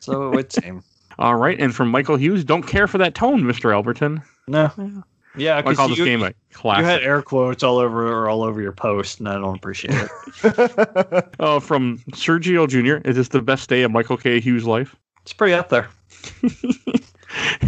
So 0.00 0.26
it 0.26 0.34
would 0.34 0.52
seem. 0.52 0.82
All 1.18 1.36
right. 1.36 1.58
And 1.58 1.74
from 1.74 1.88
Michael 1.88 2.16
Hughes, 2.16 2.44
don't 2.44 2.62
care 2.62 2.86
for 2.86 2.98
that 2.98 3.14
tone, 3.14 3.42
Mr. 3.42 3.72
Elberton. 3.72 4.22
No. 4.46 4.70
Yeah, 5.36 5.56
I 5.64 5.74
call 5.74 5.88
this 5.88 5.98
you, 5.98 6.04
game 6.04 6.22
a 6.22 6.32
you 6.62 6.84
had 6.84 7.02
air 7.02 7.20
quotes 7.20 7.64
all 7.64 7.78
over 7.78 8.06
or 8.06 8.28
all 8.28 8.44
over 8.44 8.62
your 8.62 8.72
post, 8.72 9.18
and 9.18 9.28
I 9.28 9.34
don't 9.34 9.56
appreciate 9.56 9.94
it. 9.94 11.28
Oh, 11.40 11.58
from 11.60 11.98
Sergio 12.12 12.68
Jr. 12.68 13.06
Is 13.08 13.16
this 13.16 13.28
the 13.28 13.42
best 13.42 13.68
day 13.68 13.82
of 13.82 13.90
Michael 13.90 14.16
K. 14.16 14.38
Hughes' 14.38 14.64
life? 14.64 14.94
It's 15.22 15.32
pretty 15.32 15.54
up 15.54 15.70
there. 15.70 15.88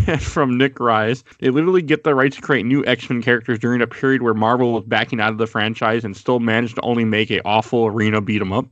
and 0.07 0.23
from 0.23 0.57
Nick 0.57 0.79
Rise, 0.79 1.25
they 1.41 1.51
literally 1.51 1.83
get 1.83 2.05
the 2.05 2.15
right 2.15 2.33
to 2.33 2.41
create 2.41 2.67
new 2.67 2.85
X 2.87 3.11
Men 3.11 3.21
characters 3.21 3.59
during 3.59 3.83
a 3.83 3.87
period 3.87 4.23
where 4.23 4.35
Marvel 4.35 4.73
was 4.75 4.85
backing 4.85 5.21
out 5.21 5.31
of 5.31 5.39
the 5.39 5.47
franchise 5.47 6.05
and 6.05 6.17
still 6.17 6.39
managed 6.39 6.77
to 6.77 6.83
only 6.83 7.05
make 7.05 7.31
a 7.31 7.45
awful 7.45 7.87
arena 7.87 8.21
beat 8.21 8.41
'em 8.41 8.53
up. 8.53 8.67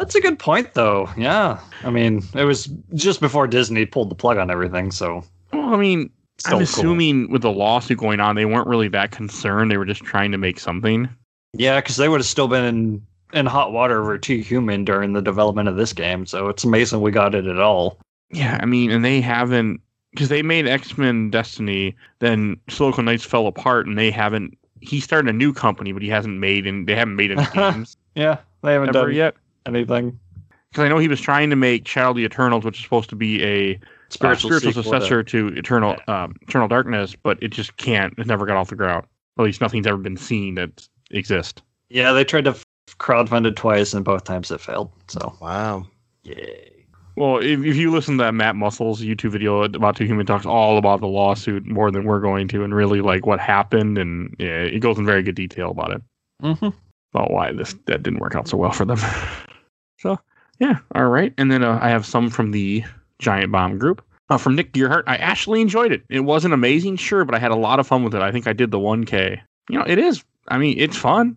That's 0.00 0.14
a 0.14 0.20
good 0.20 0.38
point, 0.38 0.72
though. 0.72 1.10
Yeah, 1.18 1.60
I 1.84 1.90
mean, 1.90 2.22
it 2.34 2.44
was 2.44 2.70
just 2.94 3.20
before 3.20 3.46
Disney 3.46 3.84
pulled 3.84 4.10
the 4.10 4.14
plug 4.14 4.38
on 4.38 4.50
everything, 4.50 4.90
so 4.90 5.22
Well, 5.52 5.74
I 5.74 5.76
mean, 5.76 6.08
still 6.38 6.54
I'm 6.54 6.58
cool. 6.60 6.62
assuming 6.62 7.30
with 7.30 7.42
the 7.42 7.52
lawsuit 7.52 7.98
going 7.98 8.18
on, 8.18 8.34
they 8.34 8.46
weren't 8.46 8.66
really 8.66 8.88
that 8.88 9.10
concerned. 9.10 9.70
They 9.70 9.76
were 9.76 9.84
just 9.84 10.02
trying 10.02 10.32
to 10.32 10.38
make 10.38 10.58
something. 10.58 11.06
Yeah, 11.52 11.78
because 11.82 11.98
they 11.98 12.08
would 12.08 12.18
have 12.20 12.26
still 12.26 12.48
been 12.48 12.64
in, 12.64 13.06
in 13.34 13.44
hot 13.44 13.72
water 13.72 14.00
over 14.00 14.16
Too 14.16 14.38
Human 14.38 14.86
during 14.86 15.12
the 15.12 15.20
development 15.20 15.68
of 15.68 15.76
this 15.76 15.92
game, 15.92 16.24
so 16.24 16.48
it's 16.48 16.64
amazing 16.64 17.02
we 17.02 17.10
got 17.10 17.34
it 17.34 17.46
at 17.46 17.60
all. 17.60 17.98
Yeah, 18.30 18.58
I 18.58 18.64
mean, 18.64 18.90
and 18.90 19.04
they 19.04 19.20
haven't 19.20 19.82
because 20.12 20.30
they 20.30 20.40
made 20.40 20.66
X 20.66 20.96
Men 20.96 21.28
Destiny, 21.30 21.94
then 22.20 22.56
Silicon 22.70 23.04
Knights 23.04 23.24
fell 23.24 23.46
apart, 23.46 23.86
and 23.86 23.98
they 23.98 24.10
haven't. 24.10 24.56
He 24.80 24.98
started 24.98 25.28
a 25.28 25.36
new 25.36 25.52
company, 25.52 25.92
but 25.92 26.00
he 26.00 26.08
hasn't 26.08 26.38
made 26.38 26.66
and 26.66 26.86
they 26.86 26.96
haven't 26.96 27.16
made 27.16 27.32
any 27.32 27.44
games 27.54 27.98
Yeah, 28.14 28.38
they 28.62 28.72
haven't 28.72 28.96
ever 28.96 29.08
done 29.08 29.14
yet. 29.14 29.34
Anything. 29.74 30.18
Because 30.70 30.84
I 30.84 30.88
know 30.88 30.98
he 30.98 31.08
was 31.08 31.20
trying 31.20 31.50
to 31.50 31.56
make 31.56 31.86
Shadow 31.88 32.10
of 32.10 32.16
the 32.16 32.24
Eternals, 32.24 32.64
which 32.64 32.78
is 32.78 32.84
supposed 32.84 33.10
to 33.10 33.16
be 33.16 33.42
a 33.42 33.74
uh, 33.74 33.78
Spiritual, 34.10 34.50
spiritual, 34.50 34.72
sequel 34.72 34.82
to- 34.82 34.88
successor 34.90 35.22
to 35.22 35.48
Eternal 35.56 35.96
um, 36.08 36.34
Eternal 36.42 36.66
Darkness, 36.68 37.14
but 37.14 37.40
it 37.42 37.48
just 37.48 37.76
can't. 37.76 38.12
It 38.18 38.26
never 38.26 38.44
got 38.46 38.56
off 38.56 38.68
the 38.68 38.76
ground. 38.76 39.06
At 39.38 39.44
least 39.44 39.60
nothing's 39.60 39.86
ever 39.86 39.96
been 39.98 40.16
seen 40.16 40.56
that 40.56 40.86
exists. 41.12 41.62
Yeah, 41.88 42.12
they 42.12 42.24
tried 42.24 42.44
to 42.44 42.50
f- 42.50 42.64
crowdfund 42.98 43.46
it 43.46 43.54
twice, 43.56 43.94
and 43.94 44.04
both 44.04 44.24
times 44.24 44.50
it 44.50 44.60
failed. 44.60 44.90
So, 45.08 45.36
wow. 45.40 45.86
yay. 46.24 46.66
Well, 47.16 47.38
if, 47.38 47.60
if 47.64 47.76
you 47.76 47.90
listen 47.92 48.16
to 48.18 48.24
that 48.24 48.34
Matt 48.34 48.54
McMuscles 48.54 48.98
YouTube 48.98 49.30
video 49.32 49.62
about 49.62 49.94
Too 49.96 50.04
Human 50.06 50.26
talks 50.26 50.46
all 50.46 50.76
about 50.78 51.00
the 51.00 51.06
lawsuit 51.08 51.66
more 51.66 51.90
than 51.90 52.04
we're 52.04 52.20
going 52.20 52.48
to, 52.48 52.64
and 52.64 52.74
really 52.74 53.00
like 53.00 53.26
what 53.26 53.38
happened, 53.40 53.96
and 53.98 54.34
yeah, 54.38 54.62
it 54.62 54.80
goes 54.80 54.98
in 54.98 55.06
very 55.06 55.22
good 55.22 55.34
detail 55.36 55.70
about 55.70 55.92
it, 55.92 56.02
Mm-hmm. 56.42 56.68
about 57.14 57.30
why 57.30 57.52
this 57.52 57.74
that 57.86 58.02
didn't 58.02 58.20
work 58.20 58.34
out 58.34 58.48
so 58.48 58.56
well 58.56 58.72
for 58.72 58.84
them. 58.84 58.98
so 60.00 60.18
yeah, 60.58 60.78
all 60.94 61.08
right. 61.08 61.32
And 61.38 61.50
then 61.50 61.62
uh, 61.62 61.78
I 61.80 61.88
have 61.88 62.04
some 62.04 62.28
from 62.30 62.50
the 62.50 62.84
Giant 63.18 63.50
Bomb 63.52 63.78
group. 63.78 64.04
Uh, 64.28 64.38
from 64.38 64.54
Nick 64.54 64.72
Gearhart, 64.72 65.02
I 65.06 65.16
actually 65.16 65.60
enjoyed 65.60 65.90
it. 65.90 66.02
It 66.08 66.20
wasn't 66.20 66.54
amazing, 66.54 66.96
sure, 66.96 67.24
but 67.24 67.34
I 67.34 67.38
had 67.38 67.50
a 67.50 67.56
lot 67.56 67.80
of 67.80 67.86
fun 67.86 68.04
with 68.04 68.14
it. 68.14 68.22
I 68.22 68.30
think 68.30 68.46
I 68.46 68.52
did 68.52 68.70
the 68.70 68.78
1K. 68.78 69.40
You 69.68 69.78
know, 69.78 69.84
it 69.84 69.98
is. 69.98 70.22
I 70.48 70.58
mean, 70.58 70.78
it's 70.78 70.96
fun. 70.96 71.36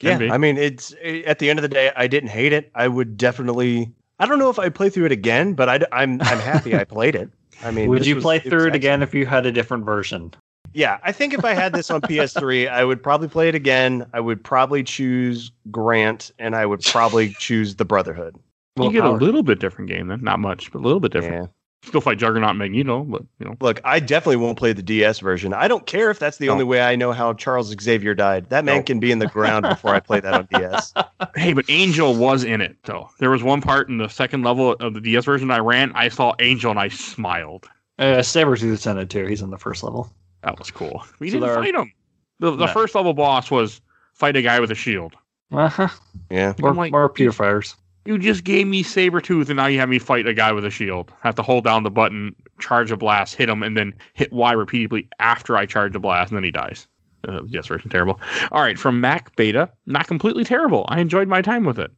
Can 0.00 0.10
Yeah, 0.10 0.18
be. 0.18 0.30
I 0.30 0.36
mean, 0.38 0.58
it's 0.58 0.94
at 1.26 1.38
the 1.38 1.48
end 1.48 1.58
of 1.58 1.62
the 1.62 1.68
day, 1.68 1.90
I 1.96 2.06
didn't 2.06 2.28
hate 2.30 2.52
it. 2.52 2.70
I 2.74 2.88
would 2.88 3.16
definitely. 3.16 3.90
I 4.18 4.26
don't 4.26 4.38
know 4.38 4.50
if 4.50 4.58
I'd 4.58 4.74
play 4.74 4.90
through 4.90 5.06
it 5.06 5.12
again, 5.12 5.54
but 5.54 5.68
I'd, 5.68 5.84
I'm 5.92 6.20
I'm 6.22 6.38
happy 6.38 6.76
I 6.76 6.84
played 6.84 7.14
it. 7.14 7.30
I 7.62 7.70
mean, 7.70 7.88
Would 7.90 8.06
you 8.06 8.16
was- 8.16 8.24
play 8.24 8.38
through 8.40 8.50
it 8.50 8.74
excellent. 8.74 8.74
again 8.76 9.02
if 9.02 9.14
you 9.14 9.24
had 9.26 9.46
a 9.46 9.52
different 9.52 9.84
version? 9.86 10.34
Yeah, 10.74 10.98
I 11.02 11.12
think 11.12 11.32
if 11.34 11.44
I 11.44 11.54
had 11.54 11.72
this 11.72 11.90
on 11.90 12.00
PS3, 12.02 12.68
I 12.68 12.84
would 12.84 13.02
probably 13.02 13.28
play 13.28 13.48
it 13.48 13.54
again. 13.54 14.06
I 14.12 14.20
would 14.20 14.42
probably 14.42 14.82
choose 14.82 15.50
Grant, 15.70 16.32
and 16.38 16.54
I 16.56 16.66
would 16.66 16.82
probably 16.82 17.30
choose 17.38 17.76
the 17.76 17.84
Brotherhood. 17.84 18.36
you 18.80 18.90
get 18.92 19.04
a 19.04 19.10
little 19.12 19.42
bit 19.44 19.60
different 19.60 19.88
game 19.90 20.08
then. 20.08 20.22
Not 20.22 20.40
much, 20.40 20.72
but 20.72 20.80
a 20.80 20.82
little 20.82 21.00
bit 21.00 21.12
different. 21.12 21.44
Yeah. 21.44 21.46
Still 21.88 22.00
fight 22.00 22.16
Juggernaut 22.18 22.48
and 22.50 22.58
Magneto, 22.58 23.04
but 23.04 23.22
you 23.38 23.44
know. 23.46 23.56
Look, 23.60 23.78
I 23.84 24.00
definitely 24.00 24.36
won't 24.36 24.56
play 24.58 24.72
the 24.72 24.82
DS 24.82 25.18
version. 25.20 25.52
I 25.52 25.68
don't 25.68 25.86
care 25.86 26.10
if 26.10 26.18
that's 26.18 26.38
the 26.38 26.46
No. 26.46 26.52
only 26.52 26.64
way 26.64 26.80
I 26.80 26.96
know 26.96 27.12
how 27.12 27.34
Charles 27.34 27.74
Xavier 27.78 28.14
died. 28.14 28.48
That 28.48 28.64
man 28.64 28.78
No. 28.78 28.82
can 28.84 29.00
be 29.00 29.12
in 29.12 29.18
the 29.18 29.26
ground 29.26 29.66
before 29.68 29.94
I 29.94 30.00
play 30.00 30.18
that 30.20 30.32
on 30.34 30.48
DS. 30.50 30.94
Hey, 31.36 31.52
but 31.52 31.64
Angel 31.68 32.14
was 32.14 32.42
in 32.44 32.60
it 32.62 32.76
though. 32.84 33.10
There 33.18 33.30
was 33.30 33.42
one 33.42 33.60
part 33.60 33.88
in 33.90 33.98
the 33.98 34.08
second 34.08 34.42
level 34.44 34.72
of 34.80 34.94
the 34.94 35.00
DS 35.00 35.24
version 35.26 35.50
I 35.50 35.58
ran. 35.58 35.92
I 35.94 36.08
saw 36.08 36.32
Angel 36.38 36.70
and 36.70 36.80
I 36.80 36.88
smiled. 36.88 37.68
Uh, 37.98 38.18
Sabretooth's 38.22 38.86
in 38.86 38.96
it 38.98 39.10
too. 39.10 39.26
He's 39.26 39.42
in 39.42 39.50
the 39.50 39.58
first 39.58 39.82
level. 39.82 40.10
That 40.44 40.58
was 40.58 40.70
cool. 40.70 41.04
We 41.18 41.28
So 41.30 41.34
didn't 41.38 41.48
there 41.48 41.62
fight 41.62 41.74
him. 41.74 41.92
The, 42.40 42.50
the 42.52 42.66
No. 42.66 42.72
first 42.72 42.94
level 42.94 43.14
boss 43.14 43.50
was 43.50 43.80
fight 44.14 44.36
a 44.36 44.42
guy 44.42 44.60
with 44.60 44.70
a 44.70 44.74
shield. 44.74 45.14
Uh-huh. 45.52 45.88
Yeah. 46.30 46.54
More, 46.58 46.74
like- 46.74 46.92
more 46.92 47.08
purifiers. 47.08 47.76
You 48.06 48.18
just 48.18 48.44
gave 48.44 48.66
me 48.66 48.84
Sabretooth, 48.84 49.48
and 49.48 49.56
now 49.56 49.64
you 49.66 49.78
have 49.78 49.88
me 49.88 49.98
fight 49.98 50.26
a 50.26 50.34
guy 50.34 50.52
with 50.52 50.66
a 50.66 50.70
shield. 50.70 51.10
I 51.22 51.28
have 51.28 51.36
to 51.36 51.42
hold 51.42 51.64
down 51.64 51.84
the 51.84 51.90
button, 51.90 52.34
charge 52.60 52.90
a 52.90 52.98
blast, 52.98 53.34
hit 53.34 53.48
him, 53.48 53.62
and 53.62 53.78
then 53.78 53.94
hit 54.12 54.30
Y 54.30 54.52
repeatedly 54.52 55.08
after 55.20 55.56
I 55.56 55.64
charge 55.64 55.94
the 55.94 55.98
blast, 56.00 56.30
and 56.30 56.36
then 56.36 56.44
he 56.44 56.50
dies. 56.50 56.86
Uh, 57.26 57.40
yes, 57.46 57.66
version 57.66 57.88
terrible. 57.88 58.20
All 58.52 58.60
right, 58.60 58.78
from 58.78 59.00
Mac 59.00 59.34
Beta, 59.36 59.70
not 59.86 60.06
completely 60.06 60.44
terrible. 60.44 60.84
I 60.88 61.00
enjoyed 61.00 61.28
my 61.28 61.40
time 61.40 61.64
with 61.64 61.78
it. 61.78 61.90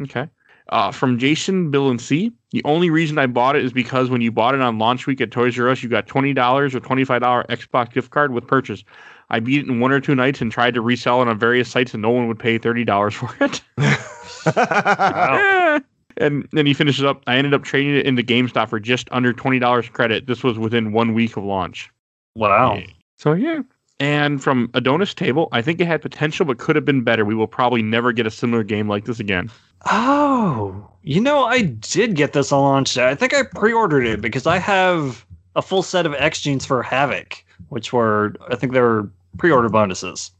Okay. 0.00 0.28
Uh, 0.70 0.90
from 0.90 1.16
Jason, 1.18 1.70
Bill, 1.70 1.90
and 1.90 2.00
C. 2.00 2.32
The 2.52 2.62
only 2.64 2.90
reason 2.90 3.18
I 3.18 3.26
bought 3.26 3.56
it 3.56 3.64
is 3.64 3.72
because 3.72 4.10
when 4.10 4.20
you 4.20 4.30
bought 4.30 4.54
it 4.54 4.60
on 4.60 4.78
launch 4.78 5.06
week 5.06 5.22
at 5.22 5.30
Toys 5.30 5.58
R 5.58 5.70
Us, 5.70 5.82
you 5.82 5.88
got 5.88 6.06
twenty 6.06 6.34
dollars 6.34 6.74
or 6.74 6.80
twenty 6.80 7.04
five 7.04 7.22
dollar 7.22 7.44
Xbox 7.48 7.92
gift 7.92 8.10
card 8.10 8.32
with 8.32 8.46
purchase. 8.46 8.84
I 9.30 9.40
beat 9.40 9.60
it 9.60 9.68
in 9.68 9.80
one 9.80 9.90
or 9.90 10.00
two 10.00 10.14
nights 10.14 10.42
and 10.42 10.52
tried 10.52 10.74
to 10.74 10.82
resell 10.82 11.22
it 11.22 11.28
on 11.28 11.38
various 11.38 11.70
sites, 11.70 11.94
and 11.94 12.02
no 12.02 12.10
one 12.10 12.28
would 12.28 12.38
pay 12.38 12.58
thirty 12.58 12.84
dollars 12.84 13.14
for 13.14 13.34
it. 13.40 13.62
Eh. 13.78 15.80
And 16.18 16.46
then 16.52 16.66
he 16.66 16.74
finishes 16.74 17.04
up. 17.04 17.22
I 17.26 17.36
ended 17.36 17.54
up 17.54 17.64
trading 17.64 17.96
it 17.96 18.04
into 18.04 18.22
GameStop 18.22 18.68
for 18.68 18.78
just 18.78 19.08
under 19.12 19.32
twenty 19.32 19.58
dollars 19.58 19.88
credit. 19.88 20.26
This 20.26 20.42
was 20.42 20.58
within 20.58 20.92
one 20.92 21.14
week 21.14 21.38
of 21.38 21.44
launch. 21.44 21.90
Wow. 22.34 22.76
Yeah. 22.76 22.86
So 23.18 23.32
yeah. 23.32 23.62
And 23.98 24.42
from 24.42 24.70
Adonis 24.74 25.14
Table, 25.14 25.48
I 25.52 25.62
think 25.62 25.80
it 25.80 25.86
had 25.86 26.02
potential 26.02 26.44
but 26.44 26.58
could 26.58 26.76
have 26.76 26.84
been 26.84 27.02
better. 27.02 27.24
We 27.24 27.34
will 27.34 27.46
probably 27.46 27.82
never 27.82 28.12
get 28.12 28.26
a 28.26 28.30
similar 28.30 28.62
game 28.62 28.88
like 28.88 29.04
this 29.04 29.20
again. 29.20 29.50
Oh, 29.90 30.88
you 31.02 31.20
know, 31.20 31.44
I 31.44 31.62
did 31.62 32.14
get 32.14 32.32
this 32.32 32.52
on 32.52 32.62
launch 32.62 32.94
day. 32.94 33.08
I 33.08 33.14
think 33.14 33.34
I 33.34 33.42
pre-ordered 33.42 34.06
it 34.06 34.20
because 34.20 34.46
I 34.46 34.58
have 34.58 35.24
a 35.56 35.62
full 35.62 35.82
set 35.82 36.06
of 36.06 36.14
X 36.14 36.40
genes 36.40 36.64
for 36.64 36.82
Havoc, 36.82 37.44
which 37.68 37.92
were 37.92 38.34
I 38.48 38.56
think 38.56 38.72
they 38.72 38.80
were 38.80 39.10
pre-order 39.38 39.68
bonuses. 39.68 40.30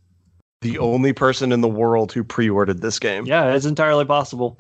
the 0.61 0.79
only 0.79 1.13
person 1.13 1.51
in 1.51 1.61
the 1.61 1.69
world 1.69 2.13
who 2.13 2.23
pre-ordered 2.23 2.81
this 2.83 2.99
game. 2.99 3.27
Yeah, 3.27 3.53
it's 3.55 3.67
entirely 3.67 4.05
possible. 4.05 4.57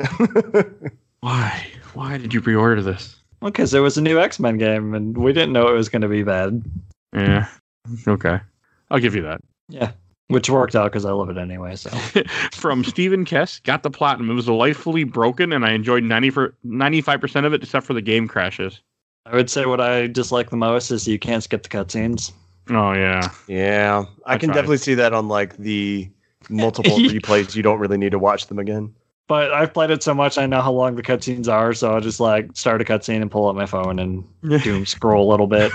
Why? 1.20 1.66
Why 1.94 2.18
did 2.18 2.34
you 2.34 2.40
pre-order 2.40 2.82
this? 2.82 3.16
Because 3.40 3.72
it 3.74 3.80
was 3.80 3.96
a 3.98 4.02
new 4.02 4.18
X-Men 4.18 4.58
game, 4.58 4.94
and 4.94 5.16
we 5.16 5.32
didn't 5.32 5.52
know 5.52 5.68
it 5.68 5.76
was 5.76 5.88
going 5.88 6.02
to 6.02 6.08
be 6.08 6.22
bad. 6.22 6.62
Yeah. 7.14 7.46
Okay. 8.06 8.40
I'll 8.90 8.98
give 9.00 9.14
you 9.14 9.22
that. 9.22 9.40
Yeah, 9.68 9.92
which 10.32 10.50
worked 10.50 10.74
out 10.74 10.90
because 10.90 11.04
I 11.04 11.12
love 11.12 11.30
it 11.30 11.38
anyway. 11.38 11.76
So 11.76 11.90
From 12.52 12.82
Stephen 12.84 13.24
Kess, 13.24 13.62
got 13.62 13.82
the 13.82 13.90
platinum. 13.90 14.30
It 14.30 14.34
was 14.34 14.46
delightfully 14.46 15.04
broken, 15.04 15.52
and 15.52 15.64
I 15.64 15.72
enjoyed 15.72 16.02
90 16.02 16.30
for 16.30 16.54
95% 16.66 17.44
of 17.46 17.52
it, 17.52 17.62
except 17.62 17.86
for 17.86 17.94
the 17.94 18.02
game 18.02 18.26
crashes. 18.26 18.80
I 19.26 19.36
would 19.36 19.48
say 19.50 19.66
what 19.66 19.80
I 19.80 20.08
dislike 20.08 20.50
the 20.50 20.56
most 20.56 20.90
is 20.90 21.06
you 21.06 21.18
can't 21.18 21.42
skip 21.44 21.62
the 21.62 21.68
cutscenes. 21.68 22.32
Oh 22.70 22.92
yeah. 22.92 23.30
Yeah, 23.46 24.04
I 24.26 24.34
I 24.34 24.38
can 24.38 24.48
tried. 24.48 24.56
definitely 24.56 24.78
see 24.78 24.94
that 24.94 25.12
on 25.12 25.28
like 25.28 25.56
the 25.58 26.10
multiple 26.48 26.92
replays. 26.98 27.54
You 27.54 27.62
don't 27.62 27.78
really 27.78 27.98
need 27.98 28.12
to 28.12 28.18
watch 28.18 28.46
them 28.48 28.58
again. 28.58 28.92
But 29.28 29.52
I've 29.52 29.72
played 29.72 29.90
it 29.90 30.02
so 30.02 30.12
much, 30.12 30.36
I 30.36 30.46
know 30.46 30.60
how 30.60 30.72
long 30.72 30.96
the 30.96 31.02
cutscenes 31.02 31.48
are. 31.48 31.72
So 31.72 31.92
I'll 31.92 32.00
just 32.00 32.18
like 32.20 32.50
start 32.54 32.80
a 32.82 32.84
cutscene 32.84 33.22
and 33.22 33.30
pull 33.30 33.48
up 33.48 33.54
my 33.54 33.66
phone 33.66 33.98
and 33.98 34.24
doom 34.62 34.84
scroll 34.84 35.28
a 35.28 35.30
little 35.30 35.46
bit. 35.46 35.72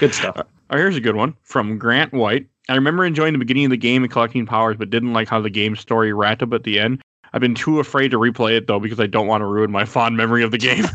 Good 0.00 0.14
stuff. 0.14 0.40
Oh, 0.70 0.76
here's 0.76 0.96
a 0.96 1.00
good 1.00 1.14
one 1.16 1.36
from 1.42 1.78
Grant 1.78 2.12
White. 2.12 2.48
I 2.68 2.74
remember 2.74 3.04
enjoying 3.04 3.32
the 3.32 3.38
beginning 3.38 3.66
of 3.66 3.70
the 3.70 3.76
game 3.76 4.02
and 4.02 4.10
collecting 4.10 4.46
powers, 4.46 4.76
but 4.76 4.90
didn't 4.90 5.12
like 5.12 5.28
how 5.28 5.40
the 5.40 5.50
game 5.50 5.76
story 5.76 6.12
wrapped 6.12 6.42
up 6.42 6.52
at 6.52 6.64
the 6.64 6.78
end. 6.78 7.02
I've 7.32 7.40
been 7.40 7.54
too 7.54 7.80
afraid 7.80 8.10
to 8.12 8.18
replay 8.18 8.56
it 8.56 8.66
though 8.66 8.80
because 8.80 9.00
I 9.00 9.06
don't 9.06 9.26
want 9.26 9.42
to 9.42 9.46
ruin 9.46 9.70
my 9.70 9.84
fond 9.84 10.16
memory 10.16 10.42
of 10.42 10.50
the 10.50 10.58
game. 10.58 10.86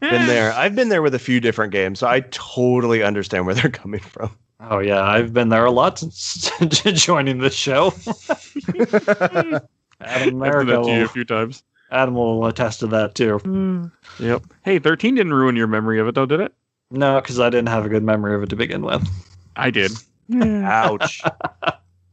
Been 0.00 0.26
there. 0.26 0.52
I've 0.52 0.74
been 0.74 0.90
there 0.90 1.02
with 1.02 1.14
a 1.14 1.18
few 1.18 1.40
different 1.40 1.72
games, 1.72 1.98
so 1.98 2.06
I 2.06 2.20
totally 2.30 3.02
understand 3.02 3.46
where 3.46 3.54
they're 3.54 3.70
coming 3.70 4.00
from. 4.00 4.30
Oh 4.60 4.78
yeah, 4.78 5.02
I've 5.02 5.32
been 5.32 5.48
there 5.48 5.64
a 5.64 5.70
lot 5.70 5.98
since 5.98 6.50
joining 6.82 7.38
this 7.38 7.54
show. 7.54 7.92
Adam 8.68 9.60
I've 10.00 10.24
done 10.24 10.28
America 10.28 10.72
that 10.72 10.84
to 10.84 10.90
you 10.90 11.04
a 11.04 11.08
few 11.08 11.24
times. 11.24 11.62
Adam 11.90 12.14
will 12.14 12.46
attest 12.46 12.80
to 12.80 12.86
that 12.88 13.14
too. 13.14 13.38
Hmm. 13.38 13.86
Yep. 14.18 14.42
Hey, 14.62 14.78
13 14.78 15.14
didn't 15.14 15.34
ruin 15.34 15.56
your 15.56 15.66
memory 15.66 15.98
of 16.00 16.08
it 16.08 16.14
though, 16.14 16.26
did 16.26 16.40
it? 16.40 16.52
No, 16.90 17.20
because 17.20 17.40
I 17.40 17.50
didn't 17.50 17.68
have 17.68 17.86
a 17.86 17.88
good 17.88 18.02
memory 18.02 18.34
of 18.34 18.42
it 18.42 18.50
to 18.50 18.56
begin 18.56 18.82
with. 18.82 19.08
I 19.56 19.70
did. 19.70 19.92
Ouch. 20.32 21.22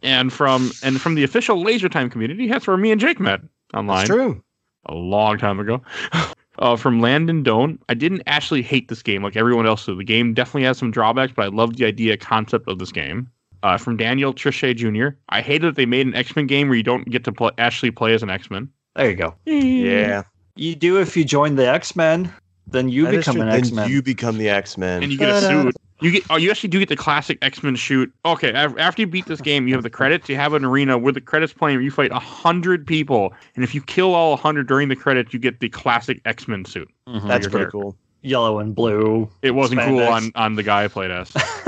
And 0.03 0.33
from 0.33 0.71
and 0.83 0.99
from 0.99 1.15
the 1.15 1.23
official 1.23 1.61
Laser 1.61 1.87
Time 1.89 2.09
community, 2.09 2.47
that's 2.47 2.65
where 2.67 2.77
me 2.77 2.91
and 2.91 2.99
Jake 2.99 3.19
met 3.19 3.41
online 3.73 3.97
That's 3.99 4.09
true. 4.09 4.43
a 4.87 4.93
long 4.95 5.37
time 5.37 5.59
ago. 5.59 5.81
Uh, 6.59 6.75
from 6.75 6.99
Landon 6.99 7.41
Doan, 7.41 7.79
I 7.89 7.95
didn't 7.95 8.21
actually 8.27 8.61
hate 8.61 8.87
this 8.87 9.01
game 9.01 9.23
like 9.23 9.35
everyone 9.35 9.65
else 9.65 9.85
did. 9.85 9.97
The 9.97 10.03
game 10.03 10.35
definitely 10.35 10.63
has 10.65 10.77
some 10.77 10.91
drawbacks, 10.91 11.33
but 11.35 11.43
I 11.45 11.47
love 11.47 11.77
the 11.77 11.85
idea 11.85 12.17
concept 12.17 12.67
of 12.67 12.77
this 12.77 12.91
game. 12.91 13.31
Uh, 13.63 13.77
from 13.77 13.97
Daniel 13.97 14.31
Trichet 14.31 14.75
Jr., 14.75 15.17
I 15.29 15.41
hated 15.41 15.69
that 15.69 15.75
they 15.75 15.87
made 15.87 16.05
an 16.05 16.13
X 16.13 16.35
Men 16.35 16.45
game 16.45 16.67
where 16.67 16.77
you 16.77 16.83
don't 16.83 17.09
get 17.09 17.23
to 17.23 17.31
pl- 17.31 17.51
actually 17.57 17.89
play 17.89 18.13
as 18.13 18.21
an 18.21 18.29
X 18.29 18.51
Men. 18.51 18.69
There 18.95 19.09
you 19.09 19.15
go. 19.15 19.33
Yeah. 19.45 20.23
You 20.55 20.75
do 20.75 20.99
if 20.99 21.17
you 21.17 21.23
join 21.23 21.55
the 21.55 21.67
X 21.67 21.95
Men, 21.95 22.31
then 22.67 22.89
you 22.89 23.05
That 23.05 23.15
is 23.15 23.25
become 23.25 23.41
an 23.41 23.49
X 23.49 23.71
Men. 23.71 23.89
You 23.89 24.01
become 24.01 24.37
the 24.37 24.49
X 24.49 24.77
Men. 24.77 25.03
and 25.03 25.11
you 25.11 25.17
get 25.17 25.29
a 25.29 25.41
suit. 25.41 25.75
You 25.99 26.09
get 26.11 26.23
oh, 26.31 26.35
you 26.35 26.49
actually 26.49 26.69
do 26.69 26.79
get 26.79 26.89
the 26.89 26.95
classic 26.95 27.37
X 27.43 27.61
Men 27.61 27.75
shoot. 27.75 28.11
Okay, 28.25 28.51
after 28.53 29.01
you 29.01 29.07
beat 29.07 29.27
this 29.27 29.39
game, 29.41 29.67
you 29.67 29.75
have 29.75 29.83
the 29.83 29.89
credits. 29.89 30.27
You 30.29 30.35
have 30.35 30.53
an 30.53 30.65
arena 30.65 30.97
where 30.97 31.13
the 31.13 31.21
credits 31.21 31.53
playing. 31.53 31.77
Where 31.77 31.83
you 31.83 31.91
fight 31.91 32.11
a 32.11 32.19
hundred 32.19 32.87
people, 32.87 33.33
and 33.55 33.63
if 33.63 33.75
you 33.75 33.81
kill 33.81 34.15
all 34.15 34.35
hundred 34.35 34.67
during 34.67 34.89
the 34.89 34.95
credits, 34.95 35.31
you 35.31 35.39
get 35.39 35.59
the 35.59 35.69
classic 35.69 36.19
X 36.25 36.47
Men 36.47 36.65
suit. 36.65 36.89
Mhm. 37.07 37.27
That's 37.27 37.45
pretty 37.45 37.57
character. 37.57 37.71
cool. 37.71 37.97
yellow 38.23 38.59
and 38.59 38.73
blue. 38.73 39.29
It 39.43 39.51
wasn't 39.51 39.81
cool 39.81 39.99
on 40.01 40.31
on 40.35 40.55
the 40.55 40.63
guy 40.63 40.85
I 40.85 40.87
played 40.87 41.11
as. 41.11 41.31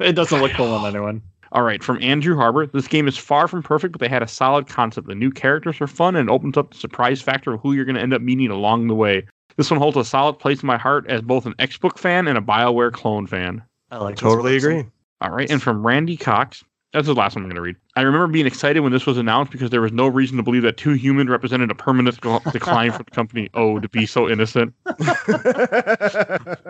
it 0.00 0.14
doesn't 0.14 0.40
look 0.40 0.52
cool 0.52 0.72
on 0.72 0.86
anyone. 0.86 1.20
All 1.52 1.62
right, 1.62 1.82
from 1.84 2.02
Andrew 2.02 2.34
Harbor. 2.36 2.66
This 2.66 2.88
game 2.88 3.06
is 3.06 3.16
far 3.16 3.46
from 3.46 3.62
perfect, 3.62 3.92
but 3.92 4.00
they 4.00 4.08
had 4.08 4.22
a 4.24 4.26
solid 4.26 4.66
concept. 4.66 5.06
The 5.06 5.14
new 5.14 5.30
characters 5.30 5.80
are 5.80 5.86
fun 5.86 6.16
and 6.16 6.28
opens 6.28 6.56
up 6.56 6.72
the 6.72 6.78
surprise 6.78 7.22
factor 7.22 7.52
of 7.54 7.60
who 7.60 7.74
you're 7.74 7.84
going 7.84 7.94
to 7.94 8.00
end 8.02 8.12
up 8.12 8.22
meeting 8.22 8.50
along 8.50 8.88
the 8.88 8.94
way. 8.94 9.24
This 9.56 9.70
one 9.70 9.78
holds 9.78 9.96
a 9.96 10.04
solid 10.04 10.38
place 10.38 10.62
in 10.62 10.66
my 10.66 10.76
heart 10.78 11.06
as 11.08 11.22
both 11.22 11.46
an 11.46 11.54
X 11.58 11.78
Book 11.78 11.98
fan 11.98 12.26
and 12.28 12.36
a 12.36 12.40
BioWare 12.40 12.92
clone 12.92 13.26
fan. 13.26 13.62
I 13.90 13.98
like 13.98 14.16
Totally 14.16 14.54
person. 14.54 14.70
agree. 14.72 14.90
All 15.20 15.30
right, 15.30 15.50
and 15.50 15.62
from 15.62 15.86
Randy 15.86 16.16
Cox. 16.16 16.64
That's 16.92 17.08
the 17.08 17.14
last 17.14 17.34
one 17.34 17.42
I'm 17.42 17.48
going 17.48 17.56
to 17.56 17.60
read. 17.60 17.74
I 17.96 18.02
remember 18.02 18.28
being 18.28 18.46
excited 18.46 18.78
when 18.78 18.92
this 18.92 19.04
was 19.04 19.18
announced 19.18 19.50
because 19.50 19.70
there 19.70 19.80
was 19.80 19.90
no 19.90 20.06
reason 20.06 20.36
to 20.36 20.44
believe 20.44 20.62
that 20.62 20.76
Too 20.76 20.92
Human 20.92 21.28
represented 21.28 21.68
a 21.72 21.74
permanent 21.74 22.20
decline 22.52 22.92
for 22.92 23.02
the 23.02 23.10
company. 23.10 23.50
Oh, 23.54 23.80
to 23.80 23.88
be 23.88 24.06
so 24.06 24.28
innocent. 24.30 24.72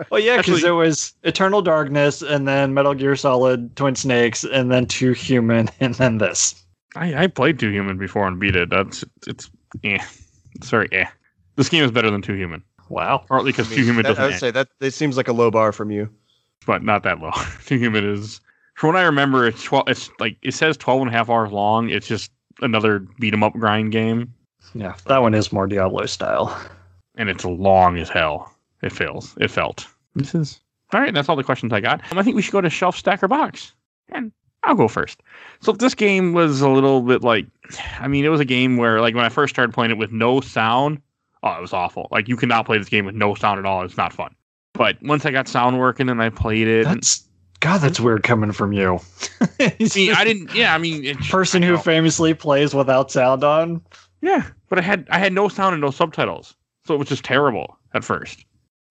Well, 0.09 0.19
yeah, 0.21 0.37
because 0.37 0.55
Actually- 0.55 0.61
there 0.61 0.75
was 0.75 1.13
Eternal 1.23 1.61
Darkness, 1.61 2.21
and 2.21 2.47
then 2.47 2.73
Metal 2.73 2.93
Gear 2.93 3.15
Solid, 3.15 3.75
Twin 3.75 3.95
Snakes, 3.95 4.43
and 4.43 4.71
then 4.71 4.85
Too 4.87 5.11
Human, 5.13 5.69
and 5.79 5.93
then 5.95 6.17
this. 6.17 6.55
I, 6.95 7.23
I 7.23 7.27
played 7.27 7.59
Too 7.59 7.69
Human 7.69 7.97
before 7.97 8.27
and 8.27 8.39
beat 8.39 8.55
it. 8.55 8.69
That's 8.69 9.03
it's 9.27 9.49
eh. 9.83 9.99
Sorry, 10.63 10.87
yeah. 10.91 11.09
This 11.55 11.69
game 11.69 11.83
is 11.83 11.91
better 11.91 12.09
than 12.09 12.21
Too 12.21 12.33
Human, 12.35 12.63
Wow. 12.89 13.23
partly 13.27 13.51
because 13.51 13.69
Too 13.69 13.83
Human 13.83 14.03
That- 14.03 14.09
doesn't. 14.09 14.21
I 14.23 14.25
would 14.27 14.33
end. 14.33 14.39
say 14.39 14.51
that 14.51 14.67
this 14.79 14.95
seems 14.95 15.17
like 15.17 15.27
a 15.27 15.33
low 15.33 15.49
bar 15.51 15.71
from 15.71 15.91
you. 15.91 16.09
but 16.65 16.83
not 16.83 17.03
that 17.03 17.19
low. 17.19 17.31
Too 17.65 17.77
Human 17.77 18.03
is, 18.05 18.41
from 18.75 18.87
what 18.93 18.95
I 18.97 19.03
remember, 19.03 19.45
it's 19.47 19.63
twelve. 19.63 19.87
It's 19.87 20.09
like 20.19 20.37
it 20.41 20.53
says 20.53 20.77
12 20.77 21.01
and 21.03 21.09
a 21.09 21.13
half 21.13 21.29
hours 21.29 21.51
long. 21.51 21.89
It's 21.89 22.07
just 22.07 22.31
another 22.61 22.99
beat 23.19 23.33
'em 23.33 23.43
up 23.43 23.53
grind 23.53 23.91
game, 23.91 24.33
Yeah, 24.73 24.95
that 25.07 25.21
one 25.21 25.33
is 25.35 25.51
more 25.51 25.67
Diablo 25.67 26.05
style. 26.07 26.57
and 27.15 27.29
it's 27.29 27.45
long 27.45 27.97
as 27.97 28.09
hell. 28.09 28.51
It 28.81 28.91
feels. 28.91 29.35
It 29.39 29.49
felt. 29.51 29.87
This 30.15 30.33
is 30.35 30.59
all 30.93 30.99
right. 31.01 31.13
That's 31.13 31.27
all 31.29 31.35
the 31.35 31.43
questions 31.43 31.71
I 31.73 31.79
got. 31.81 32.01
Um, 32.11 32.17
I 32.17 32.23
think 32.23 32.35
we 32.35 32.41
should 32.41 32.51
go 32.53 32.61
to 32.61 32.69
shelf 32.69 32.95
stacker 32.97 33.27
box, 33.27 33.73
and 34.09 34.31
I'll 34.63 34.75
go 34.75 34.87
first. 34.87 35.21
So 35.61 35.71
this 35.71 35.93
game 35.95 36.33
was 36.33 36.61
a 36.61 36.69
little 36.69 37.01
bit 37.01 37.21
like, 37.23 37.45
I 37.99 38.07
mean, 38.07 38.25
it 38.25 38.29
was 38.29 38.39
a 38.39 38.45
game 38.45 38.77
where 38.77 39.01
like 39.01 39.13
when 39.15 39.25
I 39.25 39.29
first 39.29 39.53
started 39.55 39.73
playing 39.73 39.91
it 39.91 39.97
with 39.97 40.11
no 40.11 40.41
sound, 40.41 41.01
oh, 41.45 41.51
it 41.53 41.61
was 41.61 41.71
awful. 41.73 42.07
Like 42.11 42.27
you 42.27 42.35
cannot 42.35 42.65
play 42.65 42.77
this 42.77 42.89
game 42.89 43.05
with 43.05 43.15
no 43.15 43.35
sound 43.35 43.59
at 43.59 43.65
all. 43.65 43.83
It's 43.83 43.97
not 43.97 44.11
fun. 44.11 44.35
But 44.73 44.97
once 45.01 45.25
I 45.25 45.31
got 45.31 45.47
sound 45.47 45.79
working 45.79 46.09
and 46.09 46.21
I 46.21 46.29
played 46.29 46.67
it, 46.67 46.85
and, 46.85 46.97
That's 46.97 47.23
God. 47.61 47.77
That's 47.79 47.99
weird 47.99 48.23
coming 48.23 48.51
from 48.51 48.73
you. 48.73 48.99
I 49.59 49.73
mean, 49.95 50.13
I 50.13 50.23
didn't. 50.25 50.53
Yeah, 50.53 50.75
I 50.75 50.77
mean, 50.77 51.05
it, 51.05 51.17
person 51.29 51.63
I 51.63 51.67
who 51.67 51.77
famously 51.77 52.33
plays 52.33 52.73
without 52.73 53.09
sound 53.11 53.43
on. 53.43 53.81
Yeah, 54.21 54.43
but 54.69 54.79
I 54.79 54.81
had 54.81 55.07
I 55.09 55.19
had 55.19 55.31
no 55.33 55.47
sound 55.47 55.73
and 55.73 55.81
no 55.81 55.91
subtitles, 55.91 56.55
so 56.85 56.93
it 56.93 56.97
was 56.97 57.07
just 57.07 57.23
terrible 57.23 57.77
at 57.93 58.03
first. 58.03 58.43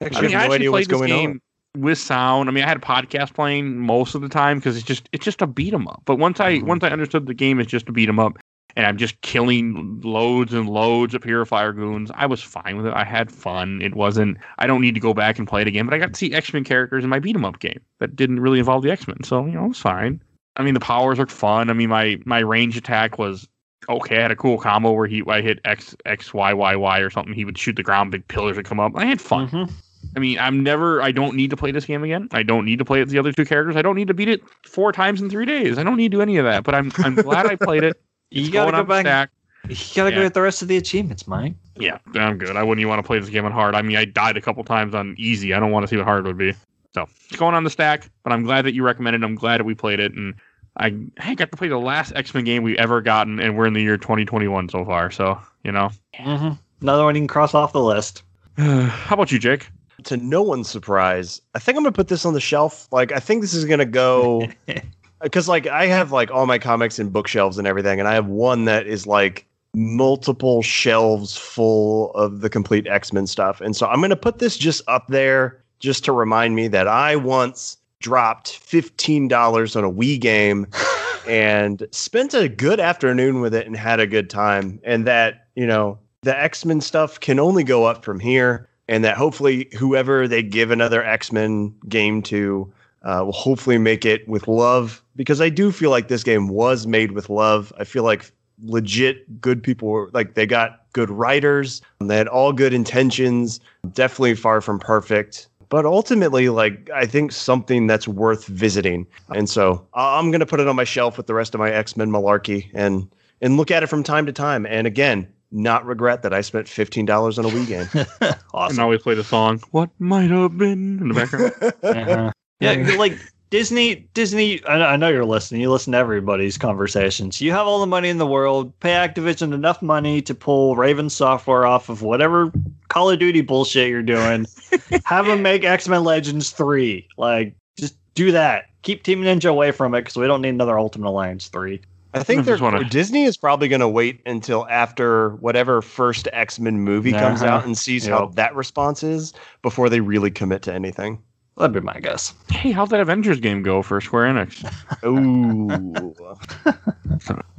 Actually, 0.02 0.18
I 0.18 0.28
mean, 0.28 0.36
I 0.36 0.38
I 0.38 0.42
have 0.42 0.48
no 0.50 0.54
actually 0.54 0.54
idea 0.56 0.70
what's 0.72 0.86
played 0.86 0.90
this 0.90 0.98
going 1.08 1.20
game 1.20 1.40
on. 1.76 1.82
with 1.82 1.98
sound. 1.98 2.48
I 2.48 2.52
mean, 2.52 2.64
I 2.64 2.68
had 2.68 2.76
a 2.76 2.80
podcast 2.80 3.34
playing 3.34 3.76
most 3.78 4.14
of 4.14 4.22
the 4.22 4.28
time 4.28 4.58
because 4.58 4.76
it's 4.76 4.86
just 4.86 5.08
it's 5.12 5.24
just 5.24 5.42
a 5.42 5.46
beat 5.46 5.74
'em 5.74 5.86
up. 5.88 6.02
But 6.04 6.16
once 6.16 6.40
I 6.40 6.58
Mhm. 6.60 6.62
once 6.64 6.84
I 6.84 6.88
understood 6.88 7.26
the 7.26 7.34
game 7.34 7.60
is 7.60 7.66
just 7.66 7.88
a 7.88 7.92
beat 7.92 8.08
'em 8.08 8.18
up, 8.18 8.38
and 8.76 8.86
I'm 8.86 8.96
just 8.96 9.20
killing 9.20 10.00
loads 10.02 10.52
and 10.52 10.68
loads 10.68 11.14
of 11.14 11.22
purifier 11.22 11.72
goons, 11.72 12.10
I 12.14 12.26
was 12.26 12.42
fine 12.42 12.76
with 12.76 12.86
it. 12.86 12.92
I 12.94 13.04
had 13.04 13.30
fun. 13.30 13.80
It 13.82 13.94
wasn't. 13.94 14.38
I 14.58 14.66
don't 14.66 14.80
need 14.80 14.94
to 14.94 15.00
go 15.00 15.14
back 15.14 15.38
and 15.38 15.46
play 15.46 15.62
it 15.62 15.68
again. 15.68 15.84
But 15.84 15.94
I 15.94 15.98
got 15.98 16.12
to 16.12 16.18
see 16.18 16.32
X 16.32 16.52
Men 16.52 16.64
characters 16.64 17.04
in 17.04 17.10
my 17.10 17.18
beat 17.18 17.36
'em 17.36 17.44
up 17.44 17.58
game 17.60 17.80
that 18.00 18.16
didn't 18.16 18.40
really 18.40 18.58
involve 18.58 18.82
the 18.82 18.90
X 18.90 19.06
Men, 19.06 19.22
so 19.22 19.46
you 19.46 19.52
know 19.52 19.66
it 19.66 19.68
was 19.68 19.78
fine. 19.78 20.20
I 20.56 20.62
mean, 20.62 20.74
the 20.74 20.80
powers 20.80 21.18
are 21.18 21.26
fun. 21.26 21.70
I 21.70 21.72
mean, 21.72 21.88
my 21.88 22.18
my 22.24 22.40
range 22.40 22.76
attack 22.76 23.18
was 23.18 23.48
okay. 23.88 24.18
I 24.18 24.22
had 24.22 24.30
a 24.30 24.36
cool 24.36 24.58
combo 24.58 24.92
where 24.92 25.06
he 25.06 25.22
I 25.28 25.40
hit 25.40 25.60
X 25.64 25.94
X 26.06 26.32
Y 26.34 26.52
Y 26.52 26.76
Y 26.76 26.98
or 27.00 27.10
something. 27.10 27.34
He 27.34 27.44
would 27.44 27.58
shoot 27.58 27.76
the 27.76 27.82
ground, 27.82 28.10
big 28.10 28.26
pillars 28.28 28.56
would 28.56 28.66
come 28.66 28.80
up. 28.80 28.92
I 28.96 29.04
had 29.04 29.20
fun. 29.20 29.48
Mhm. 29.48 29.70
I 30.16 30.20
mean, 30.20 30.38
I'm 30.38 30.62
never. 30.62 31.02
I 31.02 31.12
don't 31.12 31.34
need 31.34 31.50
to 31.50 31.56
play 31.56 31.70
this 31.72 31.86
game 31.86 32.04
again. 32.04 32.28
I 32.32 32.42
don't 32.42 32.64
need 32.66 32.78
to 32.78 32.84
play 32.84 33.00
it 33.00 33.08
the 33.08 33.18
other 33.18 33.32
two 33.32 33.44
characters. 33.44 33.74
I 33.74 33.82
don't 33.82 33.96
need 33.96 34.08
to 34.08 34.14
beat 34.14 34.28
it 34.28 34.42
four 34.66 34.92
times 34.92 35.20
in 35.22 35.30
three 35.30 35.46
days. 35.46 35.78
I 35.78 35.82
don't 35.82 35.96
need 35.96 36.12
to 36.12 36.18
do 36.18 36.22
any 36.22 36.36
of 36.36 36.44
that. 36.44 36.62
But 36.62 36.74
I'm 36.74 36.92
I'm 36.98 37.14
glad 37.14 37.46
I 37.46 37.56
played 37.56 37.82
it. 37.82 38.00
You 38.34 38.50
gotta 38.50 38.72
go 38.72 38.84
back. 38.84 39.02
stack. 39.04 39.30
You 39.68 39.76
gotta 39.96 40.10
Yeah. 40.10 40.16
go 40.16 40.22
get 40.22 40.34
the 40.34 40.42
rest 40.42 40.62
of 40.62 40.68
the 40.68 40.76
achievements, 40.76 41.26
Mike. 41.26 41.54
Yeah, 41.76 41.98
I'm 42.14 42.38
good. 42.38 42.56
I 42.56 42.62
wouldn't 42.62 42.80
even 42.80 42.88
want 42.90 43.02
to 43.02 43.06
play 43.06 43.18
this 43.18 43.30
game 43.30 43.44
on 43.44 43.52
hard. 43.52 43.74
I 43.74 43.82
mean, 43.82 43.96
I 43.96 44.04
died 44.04 44.36
a 44.36 44.40
couple 44.40 44.62
times 44.64 44.94
on 44.94 45.14
easy. 45.18 45.54
I 45.54 45.60
don't 45.60 45.70
want 45.70 45.84
to 45.84 45.88
see 45.88 45.96
what 45.96 46.04
hard 46.04 46.24
would 46.26 46.36
be. 46.38 46.52
So 46.94 47.08
it's 47.28 47.36
going 47.38 47.54
on 47.54 47.64
the 47.64 47.70
stack. 47.70 48.08
But 48.22 48.32
I'm 48.32 48.44
glad 48.44 48.62
that 48.66 48.74
you 48.74 48.84
recommended. 48.84 49.22
it. 49.22 49.24
I'm 49.24 49.34
glad 49.34 49.58
that 49.60 49.64
we 49.64 49.74
played 49.74 49.98
it, 50.00 50.12
and 50.14 50.34
I 50.76 50.94
I 51.18 51.34
got 51.34 51.50
to 51.50 51.56
play 51.56 51.68
the 51.68 51.78
last 51.78 52.12
X 52.14 52.32
Men 52.34 52.44
game 52.44 52.62
we 52.62 52.76
ever 52.78 53.00
gotten, 53.00 53.40
and 53.40 53.56
we're 53.56 53.66
in 53.66 53.72
the 53.72 53.82
year 53.82 53.96
2021 53.96 54.68
so 54.68 54.84
far. 54.84 55.10
So 55.10 55.38
you 55.64 55.72
know, 55.72 55.90
Mm-hmm. 56.18 56.52
Another 56.82 57.04
one 57.04 57.14
you 57.14 57.22
can 57.22 57.28
cross 57.28 57.54
off 57.54 57.72
the 57.72 57.82
list. 57.82 58.22
how 58.58 59.14
about 59.14 59.32
you, 59.32 59.38
Jake? 59.38 59.68
To 60.04 60.16
no 60.18 60.42
one's 60.42 60.68
surprise, 60.68 61.40
I 61.54 61.58
think 61.58 61.76
I'm 61.78 61.82
gonna 61.84 61.92
put 61.92 62.08
this 62.08 62.26
on 62.26 62.34
the 62.34 62.40
shelf. 62.40 62.86
Like, 62.92 63.10
I 63.10 63.18
think 63.20 63.40
this 63.40 63.54
is 63.54 63.64
gonna 63.64 63.84
go 63.86 64.46
because, 65.24 65.48
like, 65.48 65.66
I 65.66 65.86
have 65.86 66.12
like 66.12 66.30
all 66.30 66.46
my 66.46 66.58
comics 66.58 66.98
in 66.98 67.08
bookshelves 67.08 67.58
and 67.58 67.66
everything, 67.66 67.98
and 67.98 68.08
I 68.08 68.14
have 68.14 68.26
one 68.26 68.66
that 68.66 68.86
is 68.86 69.06
like 69.06 69.46
multiple 69.74 70.62
shelves 70.62 71.36
full 71.36 72.12
of 72.12 72.40
the 72.40 72.48
complete 72.48 72.86
X 72.86 73.12
Men 73.12 73.26
stuff, 73.26 73.60
and 73.60 73.74
so 73.74 73.86
I'm 73.86 74.00
gonna 74.00 74.14
put 74.14 74.38
this 74.38 74.56
just 74.56 74.82
up 74.86 75.08
there 75.08 75.60
just 75.80 76.04
to 76.04 76.12
remind 76.12 76.54
me 76.54 76.68
that 76.68 76.86
I 76.86 77.16
once 77.16 77.76
dropped 78.00 78.56
fifteen 78.58 79.26
dollars 79.26 79.74
on 79.74 79.82
a 79.82 79.90
Wii 79.90 80.20
game 80.20 80.68
and 81.28 81.86
spent 81.90 82.34
a 82.34 82.48
good 82.48 82.80
afternoon 82.80 83.40
with 83.40 83.54
it 83.54 83.66
and 83.66 83.76
had 83.76 84.00
a 84.00 84.06
good 84.06 84.30
time. 84.30 84.80
And 84.84 85.06
that, 85.06 85.48
you 85.54 85.66
know, 85.66 85.98
the 86.22 86.38
X 86.38 86.64
Men 86.64 86.80
stuff 86.80 87.20
can 87.20 87.38
only 87.38 87.64
go 87.64 87.84
up 87.84 88.04
from 88.04 88.20
here. 88.20 88.68
And 88.86 89.02
that 89.02 89.16
hopefully, 89.16 89.68
whoever 89.78 90.28
they 90.28 90.42
give 90.42 90.70
another 90.70 91.02
X 91.02 91.32
Men 91.32 91.74
game 91.88 92.20
to 92.24 92.70
uh, 93.04 93.22
will 93.24 93.32
hopefully 93.32 93.78
make 93.78 94.04
it 94.04 94.26
with 94.28 94.48
love 94.48 95.02
because 95.16 95.40
I 95.40 95.48
do 95.48 95.70
feel 95.70 95.90
like 95.90 96.08
this 96.08 96.24
game 96.24 96.48
was 96.48 96.86
made 96.86 97.12
with 97.12 97.30
love. 97.30 97.72
I 97.78 97.84
feel 97.84 98.02
like 98.02 98.32
legit 98.62 99.40
good 99.40 99.62
people 99.62 99.88
were 99.88 100.10
like 100.12 100.34
they 100.34 100.46
got 100.46 100.80
good 100.92 101.10
writers, 101.10 101.82
they 102.00 102.16
had 102.16 102.28
all 102.28 102.52
good 102.52 102.72
intentions, 102.72 103.60
definitely 103.92 104.34
far 104.34 104.60
from 104.60 104.78
perfect. 104.78 105.48
But 105.70 105.86
ultimately, 105.86 106.50
like 106.50 106.88
I 106.94 107.04
think 107.06 107.32
something 107.32 107.86
that's 107.86 108.06
worth 108.06 108.46
visiting, 108.46 109.06
and 109.34 109.48
so 109.50 109.84
I- 109.94 110.18
I'm 110.18 110.30
gonna 110.30 110.46
put 110.46 110.60
it 110.60 110.68
on 110.68 110.76
my 110.76 110.84
shelf 110.84 111.16
with 111.16 111.26
the 111.26 111.34
rest 111.34 111.54
of 111.54 111.58
my 111.58 111.70
X 111.70 111.96
Men 111.96 112.10
malarkey, 112.10 112.70
and 112.74 113.08
and 113.40 113.56
look 113.56 113.70
at 113.70 113.82
it 113.82 113.88
from 113.88 114.02
time 114.04 114.24
to 114.26 114.32
time. 114.32 114.66
And 114.66 114.86
again, 114.86 115.26
not 115.50 115.84
regret 115.84 116.22
that 116.22 116.32
I 116.32 116.42
spent 116.42 116.68
fifteen 116.68 117.06
dollars 117.06 117.38
on 117.38 117.44
a 117.44 117.48
Wii 117.48 117.66
game. 117.66 118.06
And 118.20 118.36
awesome. 118.54 118.78
always 118.84 119.02
play 119.02 119.14
the 119.14 119.24
song 119.24 119.60
"What 119.72 119.90
Might 119.98 120.30
Have 120.30 120.56
Been" 120.56 121.00
in 121.00 121.08
the 121.08 121.14
background. 121.14 121.52
Uh-huh. 121.82 122.30
Yeah, 122.60 122.94
like 122.98 123.18
Disney. 123.50 124.08
Disney. 124.14 124.60
I 124.66 124.78
know, 124.78 124.86
I 124.86 124.96
know 124.96 125.08
you're 125.08 125.24
listening. 125.24 125.60
You 125.60 125.70
listen 125.70 125.92
to 125.92 125.98
everybody's 125.98 126.56
conversations. 126.58 127.40
You 127.40 127.52
have 127.52 127.66
all 127.66 127.80
the 127.80 127.86
money 127.86 128.08
in 128.08 128.18
the 128.18 128.26
world. 128.26 128.78
Pay 128.80 128.90
Activision 128.92 129.52
enough 129.52 129.82
money 129.82 130.22
to 130.22 130.34
pull 130.34 130.76
Raven 130.76 131.10
software 131.10 131.66
off 131.66 131.88
of 131.88 132.02
whatever 132.02 132.52
Call 132.88 133.10
of 133.10 133.18
Duty 133.18 133.40
bullshit 133.42 133.88
you're 133.90 134.02
doing. 134.02 134.46
have 135.04 135.26
them 135.26 135.42
make 135.42 135.64
X 135.64 135.88
Men 135.88 136.04
Legends 136.04 136.50
three. 136.50 137.06
Like, 137.16 137.54
just 137.78 137.96
do 138.14 138.32
that. 138.32 138.66
Keep 138.82 139.02
Team 139.02 139.22
Ninja 139.22 139.50
away 139.50 139.70
from 139.70 139.94
it 139.94 140.00
because 140.02 140.16
we 140.16 140.26
don't 140.26 140.42
need 140.42 140.50
another 140.50 140.78
Ultimate 140.78 141.08
Alliance 141.08 141.48
three. 141.48 141.80
I 142.12 142.22
think 142.22 142.40
I 142.40 142.42
they're 142.42 142.58
wanna- 142.58 142.84
Disney 142.84 143.24
is 143.24 143.36
probably 143.36 143.66
going 143.66 143.80
to 143.80 143.88
wait 143.88 144.20
until 144.24 144.68
after 144.68 145.30
whatever 145.36 145.82
first 145.82 146.28
X 146.32 146.60
Men 146.60 146.78
movie 146.78 147.10
comes 147.12 147.42
Uh-huh. 147.42 147.50
out 147.56 147.64
and 147.66 147.76
sees 147.76 148.06
how 148.06 148.26
that 148.34 148.54
response 148.54 149.02
is 149.02 149.32
before 149.62 149.88
they 149.88 149.98
really 150.00 150.30
commit 150.30 150.62
to 150.62 150.72
anything. 150.72 151.20
That'd 151.56 151.72
be 151.72 151.80
my 151.80 152.00
guess. 152.00 152.34
Hey, 152.50 152.72
how'd 152.72 152.90
that 152.90 153.00
Avengers 153.00 153.38
game 153.40 153.62
go 153.62 153.80
for 153.82 154.00
Square 154.00 154.32
Enix? 154.32 154.64
Ooh, 155.04 156.14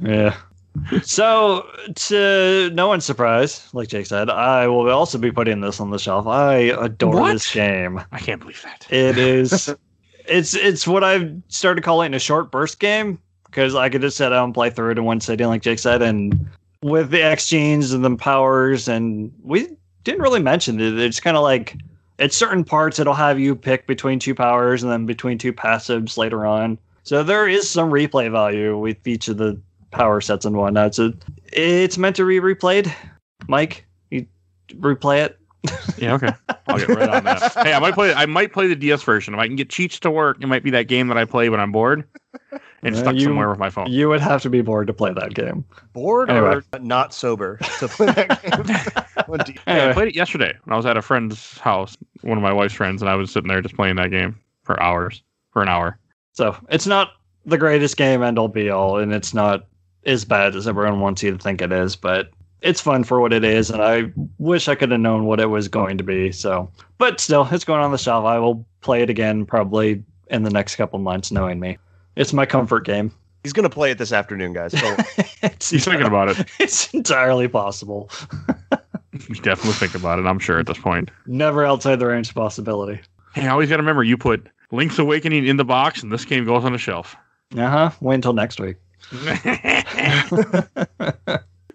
Yeah. 0.00 0.36
So, 1.02 1.66
to 1.94 2.70
no 2.74 2.88
one's 2.88 3.06
surprise, 3.06 3.66
like 3.72 3.88
Jake 3.88 4.04
said, 4.04 4.28
I 4.28 4.68
will 4.68 4.90
also 4.90 5.16
be 5.16 5.32
putting 5.32 5.62
this 5.62 5.80
on 5.80 5.90
the 5.90 5.98
shelf. 5.98 6.26
I 6.26 6.56
adore 6.56 7.18
What? 7.20 7.32
this 7.32 7.50
game. 7.52 7.98
I 8.12 8.18
can't 8.18 8.40
believe 8.40 8.60
that. 8.62 8.86
It 8.90 9.16
is, 9.16 9.74
it's 10.28 10.54
it's 10.54 10.86
what 10.86 11.02
I've 11.02 11.32
started 11.48 11.82
calling 11.82 12.12
a 12.12 12.18
short 12.18 12.50
burst 12.52 12.78
game 12.78 13.18
because 13.46 13.74
I 13.74 13.88
could 13.88 14.02
just 14.02 14.18
sit 14.18 14.28
down 14.28 14.44
and 14.44 14.54
play 14.54 14.68
through 14.68 14.90
it 14.90 14.98
in 14.98 15.04
one 15.04 15.18
sitting, 15.22 15.46
like 15.46 15.62
Jake 15.62 15.78
said, 15.78 16.02
and 16.02 16.46
with 16.82 17.08
the 17.08 17.22
X 17.22 17.48
genes 17.48 17.92
and 17.94 18.04
the 18.04 18.14
powers, 18.16 18.86
and 18.86 19.32
we 19.42 19.68
didn't 20.04 20.20
really 20.20 20.42
mention 20.42 20.78
it. 20.78 20.98
It's 21.00 21.20
kind 21.20 21.38
of 21.38 21.42
like 21.42 21.74
at 22.18 22.32
certain 22.32 22.64
parts 22.64 22.98
it'll 22.98 23.14
have 23.14 23.38
you 23.38 23.54
pick 23.54 23.86
between 23.86 24.18
two 24.18 24.34
powers 24.34 24.82
and 24.82 24.90
then 24.90 25.06
between 25.06 25.38
two 25.38 25.52
passives 25.52 26.16
later 26.16 26.46
on. 26.46 26.78
So 27.02 27.22
there 27.22 27.46
is 27.46 27.68
some 27.68 27.90
replay 27.90 28.30
value 28.30 28.76
with 28.78 29.06
each 29.06 29.28
of 29.28 29.36
the 29.36 29.60
power 29.90 30.20
sets 30.20 30.44
and 30.44 30.56
whatnot. 30.56 30.94
So 30.94 31.12
it's 31.52 31.98
meant 31.98 32.16
to 32.16 32.26
be 32.26 32.40
replayed. 32.40 32.92
Mike, 33.48 33.86
you 34.10 34.26
replay 34.72 35.24
it. 35.24 35.38
Yeah, 35.98 36.14
okay. 36.14 36.32
I'll 36.68 36.78
get 36.78 36.88
right 36.88 37.08
on 37.08 37.24
that. 37.24 37.52
Hey, 37.62 37.72
I 37.72 37.78
might 37.78 37.94
play. 37.94 38.12
I 38.12 38.26
might 38.26 38.52
play 38.52 38.66
the 38.66 38.76
DS 38.76 39.02
version. 39.02 39.34
If 39.34 39.40
I 39.40 39.46
can 39.46 39.56
get 39.56 39.70
cheats 39.70 39.98
to 40.00 40.10
work, 40.10 40.38
it 40.42 40.46
might 40.46 40.62
be 40.62 40.70
that 40.70 40.84
game 40.88 41.08
that 41.08 41.16
I 41.16 41.24
play 41.24 41.48
when 41.48 41.60
I'm 41.60 41.72
bored 41.72 42.04
and 42.82 42.94
Yeah, 42.94 43.00
stuck 43.00 43.14
you- 43.14 43.24
somewhere 43.24 43.48
with 43.48 43.58
my 43.58 43.70
phone. 43.70 43.86
You 43.90 44.08
would 44.08 44.20
have 44.20 44.42
to 44.42 44.50
be 44.50 44.60
bored 44.62 44.86
to 44.88 44.92
play 44.92 45.12
that 45.12 45.34
game. 45.34 45.64
bored 45.92 46.28
Anyway. 46.30 46.60
or 46.72 46.78
not 46.80 47.14
sober 47.14 47.58
to 47.78 47.88
play 47.88 48.06
that 48.12 48.42
game? 48.42 48.76
What 49.26 49.44
do 49.44 49.52
Hey, 49.66 49.90
I 49.90 49.92
played 49.92 50.08
it 50.08 50.14
yesterday 50.14 50.56
when 50.64 50.72
I 50.72 50.76
was 50.76 50.86
at 50.86 50.96
a 50.96 51.02
friend's 51.02 51.58
house, 51.58 51.96
one 52.22 52.36
of 52.38 52.42
my 52.42 52.52
wife's 52.52 52.74
friends, 52.74 53.02
and 53.02 53.08
I 53.10 53.16
was 53.16 53.32
sitting 53.32 53.48
there 53.48 53.60
just 53.60 53.74
playing 53.74 53.96
that 53.96 54.10
game 54.12 54.38
for 54.62 54.80
hours, 54.80 55.20
for 55.50 55.62
an 55.62 55.68
hour. 55.68 55.98
So 56.32 56.56
it's 56.68 56.86
not 56.86 57.12
the 57.44 57.58
greatest 57.58 57.96
game 57.96 58.22
end 58.22 58.38
all 58.38 58.46
be 58.46 58.70
all, 58.70 58.98
and 58.98 59.12
it's 59.12 59.34
not 59.34 59.66
as 60.04 60.24
bad 60.24 60.54
as 60.54 60.68
everyone 60.68 61.00
wants 61.00 61.24
you 61.24 61.32
to 61.32 61.38
think 61.38 61.60
it 61.60 61.72
is, 61.72 61.96
but 61.96 62.30
it's 62.66 62.80
fun 62.80 63.04
for 63.04 63.20
what 63.20 63.32
it 63.32 63.44
is, 63.44 63.70
and 63.70 63.80
I 63.80 64.12
wish 64.38 64.68
I 64.68 64.74
could 64.74 64.90
have 64.90 65.00
known 65.00 65.24
what 65.24 65.40
it 65.40 65.46
was 65.46 65.68
going 65.68 65.98
to 65.98 66.04
be. 66.04 66.32
So, 66.32 66.70
but 66.98 67.20
still, 67.20 67.48
it's 67.50 67.64
going 67.64 67.80
on 67.80 67.92
the 67.92 67.98
shelf. 67.98 68.24
I 68.24 68.38
will 68.38 68.66
play 68.80 69.02
it 69.02 69.10
again 69.10 69.46
probably 69.46 70.02
in 70.30 70.42
the 70.42 70.50
next 70.50 70.76
couple 70.76 70.98
months, 70.98 71.30
knowing 71.30 71.60
me. 71.60 71.78
It's 72.16 72.32
my 72.32 72.44
comfort 72.44 72.84
game. 72.84 73.12
He's 73.44 73.52
going 73.52 73.62
to 73.62 73.70
play 73.70 73.92
it 73.92 73.98
this 73.98 74.12
afternoon, 74.12 74.52
guys. 74.52 74.72
So 74.72 74.96
it's, 75.42 75.70
He's 75.70 75.84
thinking 75.84 76.06
about 76.06 76.30
it. 76.30 76.46
it's 76.58 76.92
entirely 76.92 77.46
possible. 77.46 78.10
He's 79.28 79.40
definitely 79.40 79.74
think 79.74 79.94
about 79.94 80.18
it. 80.18 80.26
I'm 80.26 80.38
sure 80.40 80.58
at 80.58 80.66
this 80.66 80.78
point. 80.78 81.10
Never 81.26 81.64
outside 81.64 81.96
the 82.00 82.06
range 82.06 82.28
of 82.28 82.34
possibility. 82.34 83.00
Hey, 83.34 83.46
I 83.46 83.50
always 83.50 83.68
got 83.68 83.76
to 83.76 83.82
remember 83.82 84.02
you 84.02 84.16
put 84.16 84.48
Link's 84.72 84.98
Awakening 84.98 85.46
in 85.46 85.56
the 85.56 85.64
box, 85.64 86.02
and 86.02 86.10
this 86.10 86.24
game 86.24 86.44
goes 86.44 86.64
on 86.64 86.72
the 86.72 86.78
shelf. 86.78 87.16
Uh 87.56 87.68
huh. 87.68 87.90
Wait 88.00 88.16
until 88.16 88.32
next 88.32 88.60
week. 88.60 88.76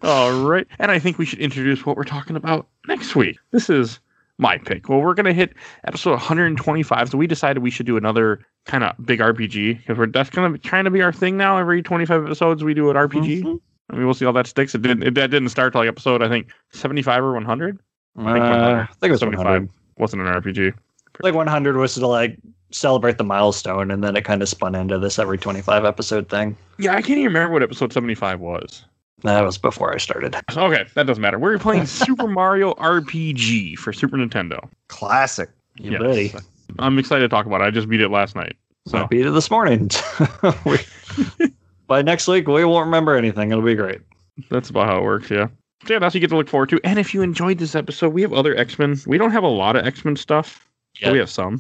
All 0.04 0.42
right. 0.44 0.68
And 0.80 0.92
I 0.92 1.00
think 1.00 1.18
we 1.18 1.26
should 1.26 1.40
introduce 1.40 1.86
what 1.86 1.96
we're 1.98 2.04
talking 2.04 2.36
about 2.36 2.68
next 2.88 3.16
week. 3.16 3.38
This 3.52 3.70
is 3.70 4.00
my 4.38 4.58
pick. 4.58 4.90
Well, 4.90 5.00
we're 5.02 5.14
going 5.14 5.26
to 5.28 5.34
hit 5.34 5.54
episode 5.84 6.12
125. 6.12 7.10
So 7.10 7.18
we 7.18 7.28
decided 7.28 7.62
we 7.62 7.70
should 7.70 7.86
do 7.86 7.98
another 7.98 8.46
kind 8.66 8.84
of 8.84 8.96
big 9.06 9.20
RPG 9.20 9.78
because 9.78 9.98
we're 9.98 10.08
that's 10.08 10.30
going 10.30 10.52
to 10.52 10.58
trying 10.58 10.86
to 10.86 10.92
be 10.92 11.02
our 11.02 11.14
thing 11.14 11.38
now. 11.38 11.58
Every 11.58 11.84
25 11.84 12.26
episodes, 12.26 12.64
we 12.64 12.74
do 12.74 12.90
an 12.90 12.96
RPG. 12.96 13.44
Mhm. 13.44 13.60
I 13.92 13.96
mean, 13.96 14.06
we'll 14.06 14.14
see 14.14 14.26
how 14.26 14.32
that 14.32 14.48
sticks. 14.48 14.74
It 14.74 14.82
didn't. 14.82 15.04
It, 15.04 15.16
that 15.16 15.30
didn't 15.32 15.50
start 15.50 15.74
till 15.74 15.82
like 15.82 15.90
episode 15.90 16.24
I 16.24 16.30
think 16.30 16.48
75 16.72 17.24
or 17.24 17.34
100. 17.34 17.78
Uh, 18.18 18.22
I 18.24 18.86
think 19.00 19.04
it 19.04 19.12
was 19.12 19.20
75. 19.20 19.46
100. 19.46 19.70
Wasn't 19.98 20.22
an 20.22 20.28
RPG. 20.28 20.74
like 21.22 21.34
100 21.36 21.76
was 21.78 21.94
to 21.96 22.08
like 22.08 22.38
celebrate 22.72 23.18
the 23.18 23.24
milestone 23.24 23.92
and 23.92 24.04
then 24.04 24.16
it 24.16 24.24
kind 24.24 24.42
of 24.42 24.48
spun 24.50 24.74
into 24.76 24.98
this 24.98 25.20
every 25.20 25.38
25 25.38 25.84
episode 25.84 26.30
thing 26.30 26.56
Yeah, 26.78 26.92
I 26.94 27.02
can't 27.02 27.20
even 27.20 27.26
remember 27.26 27.52
what 27.52 27.64
episode 27.64 27.92
75 27.92 28.40
was. 28.40 28.86
That 29.24 29.42
was 29.42 29.58
before 29.58 29.94
i 29.94 29.98
started 29.98 30.36
Okay, 30.56 30.86
that 30.96 31.06
doesn't 31.08 31.22
matter. 31.22 31.38
We're 31.40 31.58
playing 31.60 31.86
Super 32.06 32.28
Mario 32.28 32.74
RPG 32.76 33.78
for 33.78 33.94
Super 33.94 34.18
Nintendo. 34.18 34.68
classic. 34.88 35.50
you 35.78 35.92
Yes. 35.92 36.02
buddy 36.02 36.34
I'm 36.80 36.98
excited 37.00 37.22
to 37.24 37.30
talk 37.30 37.46
about 37.46 37.62
it. 37.62 37.66
I 37.66 37.72
just 37.72 37.90
beat 37.90 38.02
it 38.02 38.10
last 38.10 38.36
night. 38.36 38.56
so 38.88 38.98
I 39.00 39.06
beat 39.08 39.26
it 39.26 39.32
this 39.32 39.50
morning 39.52 39.90
We- 40.66 41.50
by 41.88 42.02
next 42.02 42.28
week 42.28 42.48
we 42.48 42.64
won't 42.66 42.86
remember 42.86 43.16
anything 43.16 43.52
it'll 43.52 43.64
be 43.64 43.76
great 43.76 44.02
That's 44.50 44.70
about 44.70 44.88
how 44.88 44.98
it 45.00 45.04
works, 45.04 45.30
yeah. 45.30 45.48
So 45.88 45.94
yeah, 45.94 46.00
that's 46.00 46.14
what 46.14 46.16
you 46.16 46.20
get 46.22 46.30
to 46.30 46.38
look 46.38 46.48
forward 46.48 46.70
to. 46.70 46.80
And 46.84 47.00
if 47.00 47.12
you 47.14 47.22
enjoyed 47.24 47.58
this 47.58 47.74
episode, 47.76 48.10
we 48.14 48.22
have 48.22 48.34
other 48.34 48.56
X 48.56 48.78
Men. 48.78 48.96
We 49.08 49.18
don't 49.18 49.32
have 49.32 49.44
a 49.44 49.48
lot 49.48 49.76
of 49.76 49.84
X 49.86 50.06
Men 50.06 50.16
stuff, 50.16 50.70
but 50.94 51.08
Yeah. 51.08 51.12
we 51.12 51.18
have 51.18 51.30
some. 51.30 51.60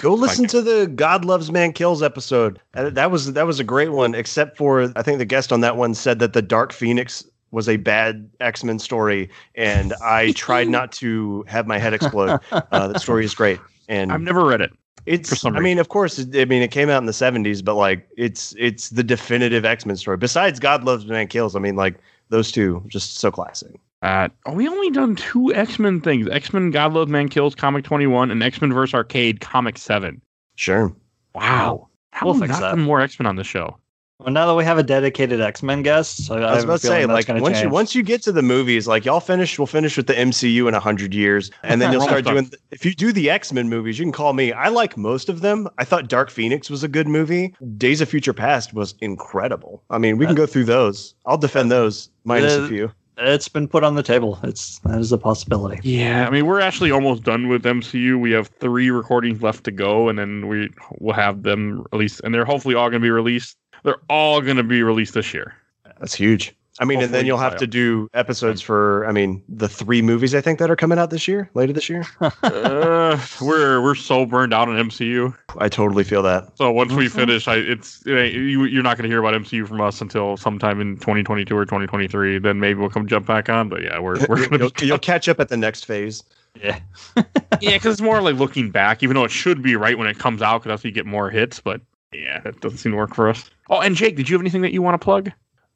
Go 0.00 0.14
listen 0.14 0.46
to 0.48 0.62
the 0.62 0.86
God 0.86 1.24
Loves 1.24 1.50
Man 1.52 1.72
Kills 1.72 2.02
episode. 2.02 2.58
That 2.72 3.10
was 3.10 3.32
that 3.34 3.46
was 3.46 3.60
a 3.60 3.64
great 3.64 3.92
one. 3.92 4.14
Except 4.14 4.56
for 4.56 4.90
I 4.96 5.02
think 5.02 5.18
the 5.18 5.24
guest 5.26 5.52
on 5.52 5.60
that 5.60 5.76
one 5.76 5.94
said 5.94 6.18
that 6.20 6.32
the 6.32 6.42
Dark 6.42 6.72
Phoenix 6.72 7.24
was 7.50 7.68
a 7.68 7.76
bad 7.76 8.30
X 8.40 8.64
Men 8.64 8.78
story, 8.78 9.28
and 9.54 9.92
I 10.02 10.32
tried 10.32 10.68
not 10.68 10.92
to 10.92 11.44
have 11.48 11.66
my 11.66 11.78
head 11.78 11.92
explode. 11.94 12.40
Uh, 12.50 12.88
the 12.88 12.98
story 12.98 13.24
is 13.24 13.34
great, 13.34 13.60
and 13.88 14.10
I've 14.12 14.20
never 14.22 14.44
read 14.46 14.60
it. 14.62 14.70
it's. 15.04 15.38
some 15.38 15.54
I 15.56 15.60
mean, 15.60 15.78
of 15.78 15.88
course, 15.88 16.18
it- 16.18 16.34
I 16.34 16.44
mean 16.46 16.62
it 16.62 16.70
came 16.70 16.88
out 16.88 16.98
in 17.02 17.06
the 17.06 17.12
'70s, 17.12 17.62
but 17.62 17.74
like 17.74 18.08
it's 18.16 18.54
it's 18.58 18.88
the 18.90 19.02
definitive 19.02 19.64
X 19.66 19.84
Men 19.84 19.96
story. 19.96 20.16
Besides 20.16 20.58
God 20.60 20.82
Loves 20.84 21.04
Man 21.06 21.26
Kills, 21.26 21.54
I 21.54 21.58
mean, 21.58 21.76
like 21.76 21.96
those 22.30 22.50
two 22.52 22.82
just 22.88 23.18
so 23.18 23.30
classic. 23.30 23.74
Uh, 24.02 24.28
we 24.54 24.66
only 24.66 24.90
done 24.90 25.14
two 25.16 25.52
X 25.54 25.78
Men 25.78 26.00
things: 26.00 26.28
X 26.28 26.52
Men 26.52 26.70
God 26.70 26.94
Loves 26.94 27.10
Man 27.10 27.28
Kills 27.28 27.54
Comic 27.54 27.84
Twenty 27.84 28.06
One 28.06 28.30
and 28.30 28.42
X 28.42 28.60
Men 28.60 28.72
Verse 28.72 28.94
Arcade 28.94 29.40
Comic 29.40 29.76
Seven. 29.78 30.20
Sure. 30.56 30.94
Wow, 31.34 31.88
how 32.12 32.26
We'll 32.26 32.34
have 32.34 32.40
we 32.42 32.46
fix 32.48 32.60
not 32.60 32.66
that. 32.70 32.76
done 32.76 32.80
more 32.84 33.00
X 33.00 33.18
Men 33.18 33.26
on 33.26 33.36
the 33.36 33.44
show? 33.44 33.76
well 34.18 34.30
now 34.34 34.46
that 34.46 34.54
we 34.54 34.62
have 34.64 34.76
a 34.76 34.82
dedicated 34.82 35.40
x-men 35.40 35.82
guest 35.82 36.26
so 36.26 36.34
I 36.36 36.54
was 36.54 36.64
about 36.64 36.80
to 36.82 36.86
say, 36.88 37.06
like 37.06 37.26
once 37.28 37.62
you 37.62 37.70
once 37.70 37.94
you 37.94 38.02
get 38.02 38.22
to 38.24 38.32
the 38.32 38.42
movies, 38.42 38.86
like 38.86 39.06
y'all 39.06 39.18
finish, 39.20 39.58
we'll 39.58 39.64
finish 39.66 39.96
with 39.96 40.08
the 40.08 40.12
MCU 40.12 40.68
in 40.68 40.74
hundred 40.74 41.14
years, 41.14 41.50
and 41.62 41.80
then 41.80 41.90
you'll 41.90 42.02
start 42.02 42.24
stuff. 42.24 42.34
doing. 42.34 42.50
If 42.70 42.84
you 42.84 42.92
do 42.94 43.12
the 43.12 43.30
X 43.30 43.50
Men 43.52 43.68
movies, 43.70 43.98
you 43.98 44.04
can 44.04 44.12
call 44.12 44.34
me. 44.34 44.52
I 44.52 44.68
like 44.68 44.96
most 44.98 45.28
of 45.30 45.40
them. 45.40 45.68
I 45.78 45.84
thought 45.84 46.08
Dark 46.08 46.28
Phoenix 46.30 46.68
was 46.68 46.82
a 46.82 46.88
good 46.88 47.08
movie. 47.08 47.54
Days 47.78 48.02
of 48.02 48.10
Future 48.10 48.34
Past 48.34 48.74
was 48.74 48.94
incredible. 49.00 49.82
I 49.88 49.96
mean, 49.96 50.18
we 50.18 50.26
can 50.26 50.34
go 50.34 50.44
through 50.46 50.64
those. 50.64 51.14
I'll 51.24 51.38
defend 51.38 51.70
those 51.70 52.10
minus 52.24 52.58
Uh, 52.58 52.62
a 52.62 52.68
few. 52.68 52.92
It's 53.18 53.48
been 53.48 53.68
put 53.68 53.84
on 53.84 53.94
the 53.94 54.02
table 54.02 54.38
it's 54.42 54.78
that 54.80 54.98
is 54.98 55.12
a 55.12 55.18
possibility 55.18 55.78
Yeah, 55.82 56.26
I 56.26 56.30
mean 56.30 56.46
we're 56.46 56.60
actually 56.60 56.90
almost 56.90 57.22
done 57.22 57.48
with 57.48 57.62
MCU. 57.64 58.18
We 58.18 58.30
have 58.32 58.48
three 58.48 58.90
recordings 58.90 59.42
left 59.42 59.64
to 59.64 59.70
go, 59.70 60.08
and 60.08 60.18
then 60.18 60.48
we 60.48 60.70
will 60.98 61.12
have 61.12 61.42
them 61.42 61.86
released, 61.92 62.20
and 62.24 62.34
they're 62.34 62.44
hopefully 62.44 62.74
all 62.74 62.88
going 62.88 63.02
to 63.02 63.06
be 63.06 63.10
released. 63.10 63.56
They're 63.82 64.00
all 64.08 64.40
going 64.40 64.56
to 64.56 64.62
be 64.62 64.82
released 64.82 65.14
this 65.14 65.32
year. 65.32 65.54
That's 65.98 66.14
huge. 66.14 66.54
I 66.80 66.86
mean, 66.86 67.02
and 67.02 67.12
then 67.12 67.26
you'll 67.26 67.36
have 67.38 67.56
to 67.58 67.66
do 67.66 68.08
episodes 68.14 68.62
for. 68.62 69.06
I 69.06 69.12
mean, 69.12 69.42
the 69.48 69.68
three 69.68 70.00
movies 70.00 70.34
I 70.34 70.40
think 70.40 70.58
that 70.60 70.70
are 70.70 70.76
coming 70.76 70.98
out 70.98 71.10
this 71.10 71.28
year, 71.28 71.50
later 71.52 71.74
this 71.74 71.90
year. 71.90 72.04
uh, 72.20 73.20
we're 73.42 73.82
we're 73.82 73.94
so 73.94 74.24
burned 74.24 74.54
out 74.54 74.68
on 74.68 74.76
MCU. 74.88 75.36
I 75.58 75.68
totally 75.68 76.04
feel 76.04 76.22
that. 76.22 76.56
So 76.56 76.72
once 76.72 76.92
we 76.92 77.06
Mhm. 77.06 77.10
finish, 77.10 77.46
I 77.48 77.56
it's 77.56 78.04
it 78.06 78.14
ain't, 78.14 78.34
you, 78.34 78.64
you're 78.64 78.82
not 78.82 78.96
going 78.96 79.02
to 79.02 79.08
hear 79.10 79.20
about 79.22 79.34
MCU 79.34 79.68
from 79.68 79.80
us 79.82 80.00
until 80.00 80.38
sometime 80.38 80.80
in 80.80 80.96
2022 80.96 81.54
or 81.54 81.66
2023. 81.66 82.38
Then 82.38 82.58
maybe 82.60 82.80
we'll 82.80 82.88
come 82.88 83.06
jump 83.06 83.26
back 83.26 83.50
on. 83.50 83.68
But 83.68 83.82
yeah, 83.82 83.98
we're 83.98 84.18
we're 84.26 84.36
going 84.48 84.60
you'll, 84.60 84.70
to 84.70 84.86
you'll 84.86 84.98
catch 84.98 85.28
up 85.28 85.38
at 85.38 85.48
the 85.50 85.58
next 85.58 85.84
phase. 85.84 86.22
yeah 86.60 86.78
yeah, 87.60 87.76
because 87.76 87.92
it's 87.92 88.00
more 88.00 88.22
like 88.22 88.36
looking 88.36 88.70
back, 88.70 89.02
even 89.02 89.14
though 89.14 89.24
it 89.24 89.30
should 89.30 89.62
be 89.62 89.76
right 89.76 89.98
when 89.98 90.08
it 90.08 90.18
comes 90.18 90.40
out, 90.40 90.62
because 90.62 90.70
that's 90.70 90.82
how 90.82 90.88
you 90.88 90.94
get 90.94 91.04
more 91.06 91.28
hits. 91.28 91.60
But 91.60 91.82
yeah, 92.12 92.40
that 92.40 92.60
doesn't 92.60 92.78
seem 92.78 92.92
to 92.92 92.96
work 92.96 93.14
for 93.14 93.28
us. 93.28 93.50
Oh, 93.68 93.80
and 93.80 93.94
Jake, 93.94 94.16
did 94.16 94.30
you 94.30 94.34
have 94.34 94.42
anything 94.42 94.62
that 94.62 94.72
you 94.72 94.80
want 94.80 94.94
to 94.98 95.04
plug? 95.04 95.30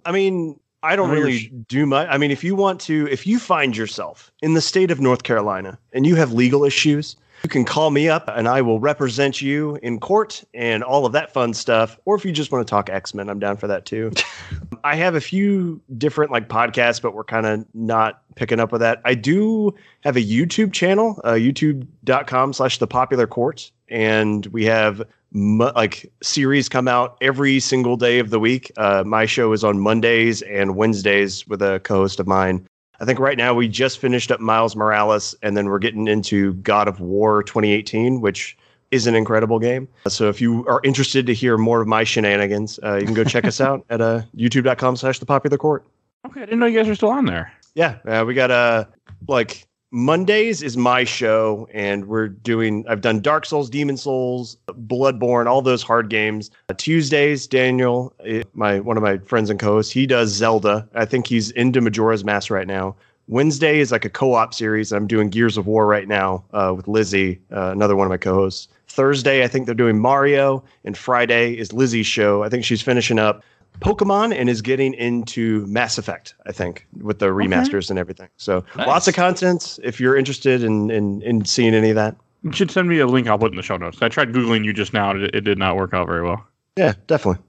I 0.07 0.13
mean, 0.13 0.59
I 0.85 0.97
don't 0.97 1.11
really 1.11 1.48
do 1.66 1.86
much. 1.86 2.06
I 2.11 2.19
mean, 2.19 2.31
if 2.31 2.44
you 2.44 2.55
want 2.55 2.78
to, 2.82 3.09
if 3.11 3.27
you 3.27 3.39
find 3.39 3.74
yourself 3.74 4.31
in 4.43 4.52
the 4.52 4.61
state 4.61 4.90
of 4.90 5.01
North 5.01 5.23
Carolina 5.23 5.78
and 5.94 6.06
you 6.06 6.15
have 6.16 6.32
legal 6.32 6.62
issues, 6.62 7.16
you 7.43 7.48
can 7.48 7.65
call 7.65 7.90
me 7.90 8.09
up 8.09 8.28
and 8.28 8.47
I 8.47 8.61
will 8.61 8.81
represent 8.81 9.40
you 9.40 9.77
in 9.82 9.98
court 9.98 10.44
and 10.52 10.85
all 10.85 11.06
of 11.06 11.12
that 11.12 11.32
fun 11.32 11.55
stuff. 11.55 11.98
Or 12.05 12.15
if 12.16 12.24
you 12.24 12.32
just 12.32 12.52
want 12.52 12.66
to 12.66 12.70
talk 12.70 12.90
X 12.90 13.15
Men, 13.15 13.31
I'm 13.31 13.39
down 13.39 13.56
for 13.56 13.66
that 13.66 13.86
too. 13.86 14.12
I 14.85 14.94
have 14.97 15.15
a 15.15 15.20
few 15.20 15.81
different 15.97 16.31
like 16.31 16.48
podcasts, 16.48 17.01
but 17.01 17.15
we're 17.15 17.24
kind 17.24 17.47
of 17.47 17.65
not 17.73 18.23
picking 18.35 18.61
up 18.61 18.70
with 18.70 18.82
that. 18.82 19.01
I 19.06 19.15
do 19.15 19.74
have 20.02 20.16
a 20.16 20.23
YouTube 20.23 20.74
channel, 20.74 21.19
uh, 21.24 21.32
youtube.com 21.32 22.52
slash 22.52 22.78
the 22.78 22.86
popular 22.86 23.27
court. 23.27 23.70
And 23.89 24.47
we 24.47 24.65
have 24.65 25.02
mu- 25.32 25.70
like 25.74 26.11
series 26.23 26.69
come 26.69 26.89
out 26.89 27.19
every 27.20 27.61
single 27.61 27.97
day 27.97 28.19
of 28.19 28.31
the 28.31 28.40
week. 28.40 28.73
Uh, 28.77 29.05
my 29.05 29.27
show 29.27 29.52
is 29.52 29.65
on 29.65 29.81
Mondays 29.81 30.43
and 30.43 30.77
Wednesdays 30.77 31.47
with 31.47 31.61
a 31.61 31.81
co-host 31.81 32.20
of 32.20 32.27
mine. 32.27 32.66
I 33.01 33.05
think 33.05 33.19
right 33.19 33.36
now 33.36 33.52
we 33.52 33.69
just 33.69 33.98
finished 33.98 34.31
up 34.31 34.40
Miles 34.40 34.77
Morales, 34.77 35.35
and 35.43 35.56
then 35.56 35.66
we're 35.66 35.81
getting 35.81 36.06
into 36.06 36.55
God 36.55 36.86
of 36.86 37.01
War 37.01 37.43
2018, 37.43 38.20
which 38.20 38.56
is 38.93 39.09
an 39.09 39.16
incredible 39.16 39.59
game. 39.59 39.89
So 40.06 40.28
if 40.28 40.40
you 40.40 40.65
are 40.66 40.81
interested 40.85 41.27
to 41.27 41.35
hear 41.35 41.59
more 41.59 41.81
of 41.81 41.89
my 41.89 42.05
shenanigans, 42.05 42.78
uh, 42.85 42.94
you 42.94 43.05
can 43.05 43.15
go 43.15 43.24
check 43.24 43.44
us 43.44 43.61
out 43.61 43.85
at 43.90 44.01
uh, 44.01 44.23
youtube.com 44.36 44.97
slash 44.97 45.19
the 45.19 45.27
popular 45.27 45.59
court. 45.59 45.85
Okay, 46.27 46.43
I 46.43 46.44
didn't 46.44 46.61
know 46.61 46.66
you 46.66 46.78
guys 46.78 46.86
were 46.86 46.94
still 46.94 47.11
on 47.11 47.27
there. 47.27 47.52
Yeah, 47.74 47.98
uh, 48.06 48.24
we 48.24 48.35
got 48.35 48.52
a 48.52 48.55
uh, 48.55 48.85
like 49.27 49.66
Mondays 49.95 50.61
is 50.61 50.77
my 50.77 51.05
show, 51.05 51.69
and 51.73 52.07
we're 52.07 52.27
doing. 52.27 52.85
I've 52.89 53.01
done 53.01 53.21
Dark 53.21 53.47
Souls, 53.47 53.71
Demon 53.71 53.97
Souls, 53.97 54.57
Bloodborne, 54.66 55.47
all 55.47 55.62
those 55.62 55.85
hard 55.85 56.11
games. 56.11 56.51
Uh, 56.69 56.75
Tuesdays, 56.77 57.47
Daniel, 57.47 58.12
eh, 58.25 58.43
my 58.55 58.81
one 58.81 58.97
of 58.97 59.05
my 59.05 59.19
friends 59.19 59.51
and 59.51 59.61
co-hosts, 59.61 59.93
he 59.93 60.05
does 60.05 60.31
Zelda. 60.31 60.89
I 60.97 61.05
think 61.05 61.29
he's 61.29 61.53
into 61.53 61.81
Majora's 61.81 62.25
Mask 62.25 62.51
right 62.51 62.66
now. 62.66 62.97
Wednesday 63.29 63.79
is 63.79 63.93
like 63.93 64.05
a 64.05 64.11
co-op 64.11 64.53
series. 64.53 64.93
I'm 64.93 65.07
doing 65.07 65.31
Gears 65.31 65.57
of 65.57 65.69
War 65.69 65.87
right 65.87 66.09
now 66.09 66.43
uh, 66.53 66.75
with 66.77 66.89
Lizzie, 66.89 67.41
uh, 67.53 67.71
another 67.71 67.95
one 67.95 68.09
of 68.09 68.11
my 68.11 68.16
co-hosts. 68.16 68.66
Thursday, 68.89 69.45
I 69.45 69.49
think 69.49 69.66
they're 69.66 69.77
doing 69.77 70.01
Mario, 70.01 70.65
and 70.85 70.99
Friday 70.99 71.55
is 71.57 71.73
Lizzie's 71.73 72.07
show. 72.07 72.43
I 72.43 72.49
think 72.49 72.65
she's 72.65 72.83
finishing 72.83 73.21
up 73.21 73.45
Pokemon 73.81 74.35
and 74.35 74.49
is 74.49 74.63
getting 74.63 74.95
into 74.95 75.67
Mass 75.67 75.99
Effect, 75.99 76.35
I 76.47 76.53
think, 76.53 76.87
with 77.01 77.19
the 77.19 77.27
remasters 77.27 77.91
and 77.91 77.99
everything. 77.99 78.29
So 78.37 78.65
Nice. 78.77 78.87
lots 78.87 79.09
of 79.09 79.15
content 79.15 79.79
if 79.83 80.01
you're 80.01 80.17
interested 80.17 80.63
in, 80.63 80.91
in 80.91 81.23
in 81.23 81.45
seeing 81.45 81.75
any 81.75 81.91
of 81.91 81.97
that. 81.97 82.17
You 82.43 82.53
should 82.53 82.71
send 82.71 82.89
me 82.89 82.99
a 82.99 83.07
link. 83.07 83.27
I'll 83.27 83.39
put 83.39 83.53
in 83.53 83.57
the 83.57 83.63
show 83.63 83.77
notes. 83.77 83.99
I 84.03 84.09
tried 84.09 84.33
googling 84.33 84.65
you 84.65 84.73
just 84.73 84.93
now. 84.93 85.11
It, 85.17 85.35
it 85.35 85.41
did 85.43 85.59
not 85.59 85.77
work 85.77 85.95
out 85.95 86.07
very 86.07 86.23
well. 86.23 86.47
Yeah, 86.77 86.93
definitely. 87.07 87.43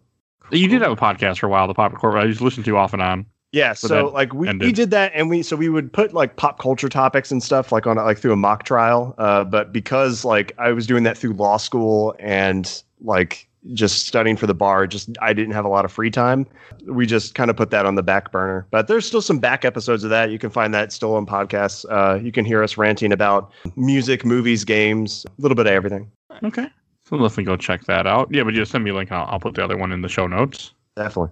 You 0.51 0.67
did 0.67 0.81
have 0.81 0.91
a 0.91 0.95
podcast 0.95 1.39
for 1.39 1.47
a 1.47 1.49
while, 1.49 1.67
the 1.67 1.73
Pop 1.73 1.93
Court. 1.95 2.15
I 2.15 2.27
just 2.27 2.39
listened 2.41 2.65
to 2.65 2.77
off 2.77 2.93
and 2.93 3.01
on. 3.01 3.25
Yeah, 3.51 3.71
So 3.73 3.87
so, 3.87 4.07
like 4.09 4.33
we, 4.33 4.51
we 4.57 4.71
did 4.73 4.91
that 4.91 5.11
and 5.15 5.29
we 5.29 5.41
so 5.41 5.55
we 5.55 5.69
would 5.69 5.91
put 5.93 6.13
like 6.13 6.35
pop 6.35 6.59
culture 6.59 6.89
topics 6.89 7.31
and 7.31 7.41
stuff 7.41 7.71
like 7.71 7.87
on 7.87 7.95
like 7.95 8.17
through 8.17 8.33
a 8.33 8.37
mock 8.37 8.63
trial. 8.63 9.15
Uh, 9.17 9.45
but 9.45 9.71
because 9.71 10.25
like 10.25 10.51
I 10.57 10.71
was 10.73 10.85
doing 10.85 11.03
that 11.03 11.17
through 11.17 11.33
law 11.33 11.55
school 11.57 12.15
and 12.19 12.83
like 12.99 13.47
just 13.73 14.05
studying 14.05 14.37
for 14.37 14.47
the 14.47 14.53
bar, 14.53 14.87
just 14.87 15.09
I 15.21 15.33
didn't 15.33 15.53
have 15.53 15.65
a 15.65 15.69
lot 15.69 15.85
of 15.85 15.91
free 15.91 16.11
time. 16.11 16.45
We 16.85 17.05
just 17.05 17.35
kind 17.35 17.49
of 17.49 17.57
put 17.57 17.71
that 17.71 17.85
on 17.85 17.95
the 17.95 18.03
back 18.03 18.31
burner. 18.31 18.67
But 18.71 18.87
there's 18.87 19.05
still 19.05 19.21
some 19.21 19.39
back 19.39 19.65
episodes 19.65 20.03
of 20.03 20.09
that. 20.09 20.31
You 20.31 20.39
can 20.39 20.49
find 20.49 20.73
that 20.73 20.91
still 20.91 21.15
on 21.15 21.25
podcasts. 21.25 21.85
Uh, 21.89 22.19
you 22.19 22.31
can 22.31 22.45
hear 22.45 22.63
us 22.63 22.77
ranting 22.77 23.11
about 23.11 23.51
music, 23.75 24.25
movies, 24.25 24.63
games, 24.63 25.25
a 25.25 25.41
little 25.41 25.55
bit 25.55 25.67
of 25.67 25.73
everything. 25.73 26.11
Okay. 26.43 26.67
So 27.05 27.17
definitely 27.17 27.43
go 27.43 27.55
check 27.55 27.85
that 27.85 28.07
out. 28.07 28.29
Yeah, 28.31 28.43
but 28.43 28.53
just 28.53 28.71
send 28.71 28.83
me 28.83 28.89
a 28.89 28.95
link. 28.95 29.11
I'll, 29.11 29.27
I'll 29.29 29.39
put 29.39 29.55
the 29.55 29.63
other 29.63 29.77
one 29.77 29.91
in 29.91 30.01
the 30.01 30.09
show 30.09 30.27
notes. 30.27 30.71
Definitely. 30.95 31.31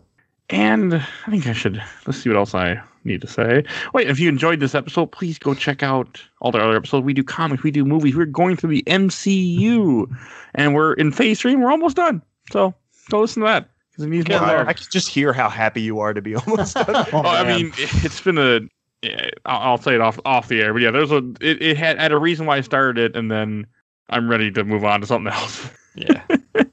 And 0.50 0.96
I 0.96 1.32
think 1.32 1.48
I 1.48 1.54
should 1.54 1.82
let's 2.06 2.20
see 2.20 2.30
what 2.30 2.38
else 2.38 2.54
I 2.54 2.82
need 3.06 3.22
to 3.22 3.28
say. 3.28 3.64
Wait, 3.94 4.10
if 4.10 4.20
you 4.20 4.30
enjoyed 4.30 4.60
this 4.60 4.76
episode, 4.76 5.12
please 5.12 5.38
go 5.38 5.54
check 5.54 5.84
out 5.84 6.22
all 6.42 6.52
the 6.52 6.60
other 6.60 6.76
episodes. 6.76 7.06
We 7.06 7.14
do 7.14 7.24
comics, 7.24 7.64
we 7.64 7.72
do 7.72 7.86
movies. 7.86 8.16
We're 8.16 8.26
going 8.26 8.56
through 8.58 8.72
the 8.72 8.84
MCU, 8.84 10.08
and 10.56 10.74
we're 10.76 10.94
in 10.94 11.12
phase 11.12 11.40
three. 11.40 11.54
and 11.54 11.62
We're 11.62 11.72
almost 11.72 11.96
done. 11.96 12.22
So 12.52 12.74
go 13.10 13.22
listen 13.22 13.42
to 13.42 13.48
that 13.48 13.70
because 13.92 14.06
it 14.06 14.10
needs 14.10 14.28
more. 14.28 14.40
I. 14.40 14.68
I 14.68 14.74
can 14.74 14.86
just 14.92 15.10
hear 15.10 15.34
how 15.34 15.50
happy 15.50 15.82
you 15.82 16.00
are 16.00 16.14
to 16.14 16.22
be 16.22 16.36
almost 16.48 16.76
done. 16.76 17.08
Oh, 17.14 17.22
I 17.22 17.44
mean, 17.46 17.72
it's 17.78 18.22
been 18.22 18.38
a. 18.38 18.62
yeah, 19.02 19.30
I'll, 19.46 19.72
I'll 19.72 19.78
say 19.78 19.96
it 19.96 20.02
off 20.02 20.20
off 20.26 20.48
the 20.48 20.62
air, 20.62 20.74
but 20.74 20.82
yeah, 20.82 20.92
there's 20.92 21.12
a. 21.12 21.18
It, 21.42 21.62
it 21.62 21.78
had 21.78 22.00
had 22.00 22.12
a 22.12 22.18
reason 22.18 22.46
why 22.46 22.58
I 22.58 22.62
started 22.62 22.98
it, 22.98 23.16
and 23.18 23.30
then 23.32 23.66
I'm 24.10 24.30
ready 24.30 24.52
to 24.52 24.64
move 24.64 24.84
on 24.84 25.02
to 25.02 25.08
something 25.08 25.32
else. 25.32 25.70
Yeah. 25.96 26.24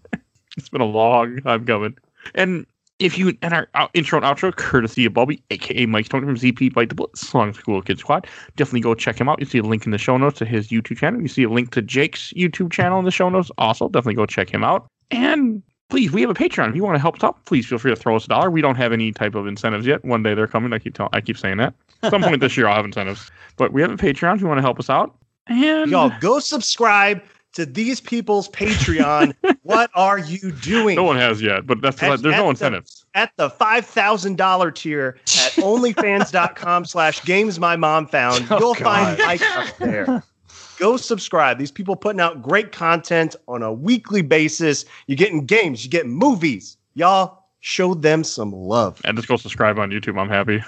It's 0.56 0.68
been 0.68 0.80
a 0.82 0.84
long 0.84 1.40
time 1.40 1.64
coming. 1.64 1.96
And 2.34 2.66
if 3.00 3.18
you 3.18 3.36
and 3.42 3.52
our 3.52 3.68
out, 3.74 3.90
intro 3.94 4.18
and 4.18 4.24
outro, 4.24 4.54
courtesy 4.54 5.06
of 5.06 5.14
Bobby, 5.14 5.42
aka 5.50 5.86
Mike 5.86 6.06
Stone 6.06 6.24
from 6.24 6.36
ZP 6.36 6.72
Bite 6.72 6.90
the 6.90 6.94
Blitz, 6.94 7.26
Song 7.26 7.52
School 7.54 7.82
Kid 7.82 7.98
Squad, 7.98 8.26
definitely 8.56 8.82
go 8.82 8.94
check 8.94 9.18
him 9.18 9.28
out. 9.28 9.40
You 9.40 9.46
see 9.46 9.58
a 9.58 9.62
link 9.62 9.86
in 9.86 9.90
the 9.90 9.98
show 9.98 10.16
notes 10.16 10.38
to 10.38 10.44
his 10.44 10.68
YouTube 10.68 10.98
channel. 10.98 11.20
You 11.20 11.28
see 11.28 11.42
a 11.42 11.48
link 11.48 11.72
to 11.72 11.82
Jake's 11.82 12.32
YouTube 12.34 12.70
channel 12.70 12.98
in 12.98 13.06
the 13.06 13.10
show 13.10 13.28
notes. 13.28 13.50
Also, 13.58 13.88
definitely 13.88 14.14
go 14.14 14.26
check 14.26 14.50
him 14.50 14.62
out. 14.62 14.86
And 15.10 15.62
please, 15.88 16.12
we 16.12 16.20
have 16.20 16.30
a 16.30 16.34
Patreon. 16.34 16.68
If 16.68 16.76
you 16.76 16.84
want 16.84 16.94
to 16.94 17.00
help 17.00 17.16
us 17.16 17.24
out, 17.24 17.44
please 17.46 17.66
feel 17.66 17.78
free 17.78 17.90
to 17.90 17.96
throw 17.96 18.16
us 18.16 18.26
a 18.26 18.28
dollar. 18.28 18.50
We 18.50 18.60
don't 18.60 18.76
have 18.76 18.92
any 18.92 19.12
type 19.12 19.34
of 19.34 19.46
incentives 19.46 19.86
yet. 19.86 20.04
One 20.04 20.22
day 20.22 20.34
they're 20.34 20.46
coming. 20.46 20.72
I 20.72 20.78
keep 20.78 20.94
telling, 20.94 21.10
I 21.14 21.22
keep 21.22 21.38
saying 21.38 21.56
that. 21.56 21.74
At 22.02 22.10
some 22.10 22.22
point 22.22 22.40
this 22.40 22.56
year, 22.56 22.68
I'll 22.68 22.76
have 22.76 22.84
incentives. 22.84 23.30
But 23.56 23.72
we 23.72 23.80
have 23.80 23.90
a 23.90 23.96
Patreon. 23.96 24.34
If 24.34 24.40
you 24.42 24.46
want 24.46 24.58
to 24.58 24.62
help 24.62 24.78
us 24.78 24.90
out, 24.90 25.16
and 25.46 25.90
Y'all 25.90 26.12
go 26.20 26.38
subscribe 26.38 27.20
to 27.54 27.66
these 27.66 28.00
people's 28.00 28.48
Patreon. 28.48 29.34
what 29.62 29.90
are 29.94 30.18
you 30.18 30.52
doing? 30.52 30.96
no 30.96 31.02
one 31.04 31.16
has 31.16 31.40
yet. 31.42 31.66
But 31.66 31.80
that's 31.82 32.02
At- 32.02 32.20
there's 32.22 32.34
at 32.34 32.38
no 32.38 32.44
the- 32.44 32.50
incentives. 32.50 33.04
at 33.14 33.32
the 33.36 33.50
five 33.50 33.84
thousand 33.86 34.36
dollar 34.36 34.70
tier 34.70 35.16
at 35.18 35.24
onlyfans.com 35.56 36.84
slash 36.84 37.24
games 37.24 37.58
my 37.58 37.76
mom 37.76 38.06
found. 38.06 38.46
Oh, 38.50 38.58
You'll 38.58 38.74
God. 38.74 39.16
find 39.16 39.18
Mike 39.18 39.42
up 39.56 39.76
there. 39.78 40.22
Go 40.78 40.96
subscribe. 40.96 41.58
These 41.58 41.72
people 41.72 41.94
putting 41.94 42.20
out 42.20 42.40
great 42.42 42.72
content 42.72 43.36
on 43.48 43.62
a 43.62 43.70
weekly 43.72 44.22
basis. 44.22 44.84
You're 45.06 45.16
getting 45.16 45.44
games, 45.44 45.84
you're 45.84 45.90
getting 45.90 46.12
movies. 46.12 46.76
Y'all 46.94 47.44
show 47.60 47.92
them 47.94 48.24
some 48.24 48.52
love. 48.52 49.00
And 49.04 49.14
just 49.16 49.28
go 49.28 49.36
subscribe 49.36 49.78
on 49.78 49.90
YouTube. 49.90 50.18
I'm 50.18 50.28
happy. 50.30 50.62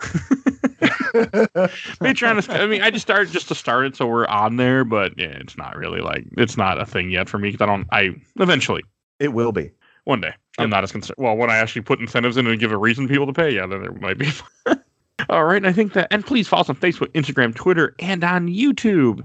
Patreon 1.14 2.38
is. 2.38 2.48
I 2.48 2.66
mean, 2.66 2.82
I 2.82 2.90
just 2.90 3.02
started 3.06 3.32
just 3.32 3.48
to 3.48 3.54
start 3.54 3.86
it, 3.86 3.96
so 3.96 4.06
we're 4.06 4.26
on 4.26 4.56
there. 4.56 4.84
But 4.84 5.18
yeah, 5.18 5.36
it's 5.40 5.56
not 5.56 5.76
really 5.76 6.00
like 6.00 6.24
it's 6.36 6.56
not 6.56 6.80
a 6.80 6.86
thing 6.86 7.10
yet 7.10 7.28
for 7.28 7.38
me 7.38 7.50
because 7.50 7.62
I 7.64 7.66
don't. 7.66 7.86
I 7.92 8.10
eventually 8.40 8.82
It 9.18 9.28
will 9.32 9.52
be. 9.52 9.70
one 10.04 10.20
day 10.20 10.32
I'm 10.58 10.70
not 10.70 10.84
as 10.84 10.92
concerned. 10.92 11.16
Well, 11.18 11.36
when 11.36 11.50
I 11.50 11.56
actually 11.56 11.82
put 11.82 12.00
incentives 12.00 12.36
in 12.36 12.46
and 12.46 12.58
give 12.58 12.72
a 12.72 12.76
reason 12.76 13.06
for 13.06 13.12
people 13.12 13.26
to 13.26 13.32
pay, 13.32 13.54
yeah, 13.54 13.66
then 13.66 13.82
there 13.82 13.92
might 13.92 14.18
be. 14.18 14.28
all 15.28 15.44
right, 15.44 15.56
and 15.56 15.66
I 15.66 15.72
think 15.72 15.92
that. 15.94 16.08
And 16.10 16.24
please 16.24 16.48
follow 16.48 16.62
us 16.62 16.68
on 16.70 16.76
Facebook, 16.76 17.08
Instagram, 17.12 17.54
Twitter, 17.54 17.94
and 17.98 18.24
on 18.24 18.48
YouTube. 18.48 19.24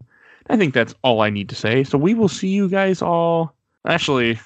I 0.50 0.58
think 0.58 0.74
that's 0.74 0.94
all 1.04 1.22
I 1.22 1.30
need 1.30 1.50
to 1.50 1.56
say. 1.56 1.84
So 1.84 1.98
we 1.98 2.14
will 2.14 2.28
see 2.30 2.50
you 2.50 2.68
guys 2.70 3.02
all. 3.02 3.56
Actually, 3.88 4.40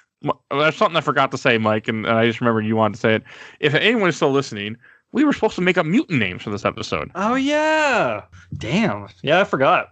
there's 0.52 0.76
something 0.76 0.96
I 0.96 1.02
forgot 1.02 1.32
to 1.32 1.38
say, 1.38 1.58
Mike, 1.58 1.88
and 1.88 2.08
I 2.08 2.26
just 2.28 2.40
remembered 2.40 2.66
you 2.66 2.76
wanted 2.76 2.96
to 2.96 3.00
say 3.02 3.16
it. 3.16 3.24
If 3.60 3.74
anyone 3.74 4.08
is 4.10 4.16
still 4.16 4.32
listening, 4.32 4.78
we 5.12 5.24
were 5.24 5.34
supposed 5.34 5.56
to 5.56 5.62
make 5.62 5.78
up 5.78 5.86
mutant 5.86 6.20
names 6.20 6.44
for 6.44 6.50
this 6.50 6.66
episode. 6.66 7.12
Oh 7.16 7.36
yeah. 7.36 8.24
Damn. 8.58 9.08
Yeah, 9.24 9.42
I 9.42 9.44
forgot. 9.44 9.92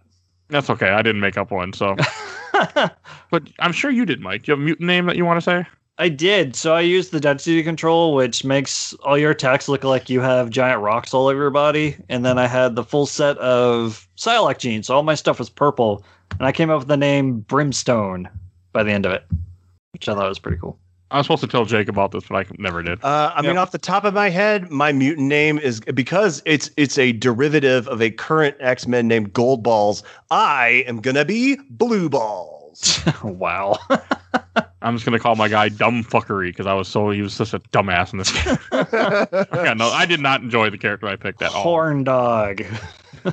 That's 0.49 0.69
okay. 0.69 0.89
I 0.89 1.01
didn't 1.01 1.21
make 1.21 1.37
up 1.37 1.51
one. 1.51 1.73
So, 1.73 1.95
but 2.53 3.49
I'm 3.59 3.71
sure 3.71 3.89
you 3.89 4.05
did, 4.05 4.21
Mike. 4.21 4.43
Do 4.43 4.51
you 4.51 4.53
have 4.53 4.61
a 4.61 4.65
mutant 4.65 4.87
name 4.87 5.05
that 5.07 5.15
you 5.15 5.25
want 5.25 5.37
to 5.37 5.41
say? 5.41 5.65
I 5.97 6.09
did. 6.09 6.55
So 6.55 6.73
I 6.73 6.81
used 6.81 7.11
the 7.11 7.21
density 7.21 7.63
control, 7.63 8.15
which 8.15 8.43
makes 8.43 8.93
all 9.05 9.17
your 9.17 9.31
attacks 9.31 9.69
look 9.69 9.83
like 9.83 10.09
you 10.09 10.19
have 10.19 10.49
giant 10.49 10.81
rocks 10.81 11.13
all 11.13 11.27
over 11.27 11.39
your 11.39 11.51
body. 11.51 11.95
And 12.09 12.25
then 12.25 12.37
I 12.37 12.47
had 12.47 12.75
the 12.75 12.83
full 12.83 13.05
set 13.05 13.37
of 13.37 14.07
Psylocke 14.17 14.57
genes. 14.57 14.87
So 14.87 14.95
all 14.95 15.03
my 15.03 15.15
stuff 15.15 15.39
was 15.39 15.49
purple. 15.49 16.03
And 16.31 16.45
I 16.45 16.51
came 16.51 16.69
up 16.69 16.79
with 16.79 16.89
the 16.89 16.97
name 16.97 17.39
Brimstone 17.39 18.29
by 18.73 18.83
the 18.83 18.91
end 18.91 19.05
of 19.05 19.13
it, 19.13 19.25
which 19.93 20.09
I 20.09 20.13
thought 20.13 20.27
was 20.27 20.39
pretty 20.39 20.57
cool. 20.57 20.77
I 21.11 21.17
was 21.17 21.27
supposed 21.27 21.41
to 21.41 21.47
tell 21.47 21.65
Jake 21.65 21.87
about 21.87 22.11
this, 22.11 22.23
but 22.27 22.35
I 22.35 22.51
never 22.57 22.81
did. 22.81 23.03
Uh, 23.03 23.31
I 23.35 23.41
mean, 23.43 23.57
off 23.57 23.71
the 23.71 23.77
top 23.77 24.05
of 24.05 24.13
my 24.15 24.29
head, 24.29 24.71
my 24.71 24.91
mutant 24.91 25.27
name 25.27 25.59
is 25.59 25.79
because 25.81 26.41
it's 26.45 26.71
it's 26.77 26.97
a 26.97 27.11
derivative 27.11 27.87
of 27.87 28.01
a 28.01 28.09
current 28.09 28.55
X 28.59 28.87
Men 28.87 29.07
named 29.07 29.31
Gold 29.31 29.61
Balls. 29.61 30.03
I 30.31 30.83
am 30.87 31.01
gonna 31.01 31.23
be 31.23 31.57
Blue 31.69 32.09
Balls. 32.09 33.01
wow. 33.23 33.77
I'm 34.81 34.95
just 34.95 35.05
gonna 35.05 35.19
call 35.19 35.35
my 35.35 35.47
guy 35.47 35.69
dumb 35.69 36.03
fuckery 36.03 36.47
because 36.49 36.65
I 36.65 36.73
was 36.73 36.87
so 36.87 37.11
he 37.11 37.21
was 37.21 37.33
such 37.33 37.53
a 37.53 37.59
dumbass 37.59 38.11
in 38.11 38.19
this 38.19 38.31
game. 38.31 38.57
yeah, 39.63 39.73
no, 39.73 39.89
I 39.89 40.05
did 40.07 40.19
not 40.19 40.41
enjoy 40.41 40.71
the 40.71 40.77
character 40.77 41.07
I 41.07 41.15
picked 41.15 41.41
at 41.43 41.53
all. 41.53 41.61
Horn 41.61 42.03
dog. 42.03 42.63
Uh, 43.25 43.31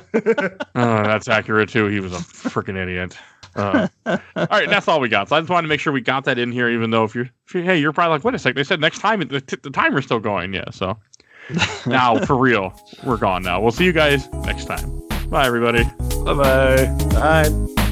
that's 0.73 1.27
accurate 1.27 1.69
too. 1.69 1.87
He 1.87 1.99
was 1.99 2.13
a 2.13 2.17
freaking 2.17 2.77
idiot. 2.77 3.15
Uh, 3.55 3.87
all 4.05 4.17
right, 4.35 4.69
that's 4.69 4.87
all 4.87 4.99
we 4.99 5.09
got. 5.09 5.29
So 5.29 5.35
I 5.35 5.39
just 5.39 5.49
wanted 5.49 5.63
to 5.63 5.67
make 5.69 5.79
sure 5.79 5.93
we 5.93 6.01
got 6.01 6.25
that 6.25 6.37
in 6.39 6.51
here, 6.51 6.69
even 6.69 6.89
though 6.89 7.03
if 7.03 7.13
you're, 7.15 7.29
if 7.45 7.53
you're 7.53 7.63
hey, 7.63 7.77
you're 7.77 7.93
probably 7.93 8.15
like, 8.15 8.23
wait 8.23 8.35
a 8.35 8.39
sec, 8.39 8.55
they 8.55 8.63
said 8.63 8.81
next 8.81 8.99
time 8.99 9.19
the, 9.21 9.41
t- 9.41 9.57
the 9.61 9.69
timer's 9.69 10.05
still 10.05 10.19
going. 10.19 10.53
Yeah, 10.53 10.69
so 10.71 10.97
now 11.85 12.19
for 12.25 12.35
real, 12.37 12.73
we're 13.03 13.17
gone 13.17 13.43
now. 13.43 13.61
We'll 13.61 13.71
see 13.71 13.85
you 13.85 13.93
guys 13.93 14.31
next 14.45 14.65
time. 14.65 15.01
Bye, 15.29 15.45
everybody. 15.45 15.83
Bye 16.25 16.33
bye. 16.33 16.97
Bye. 17.11 17.82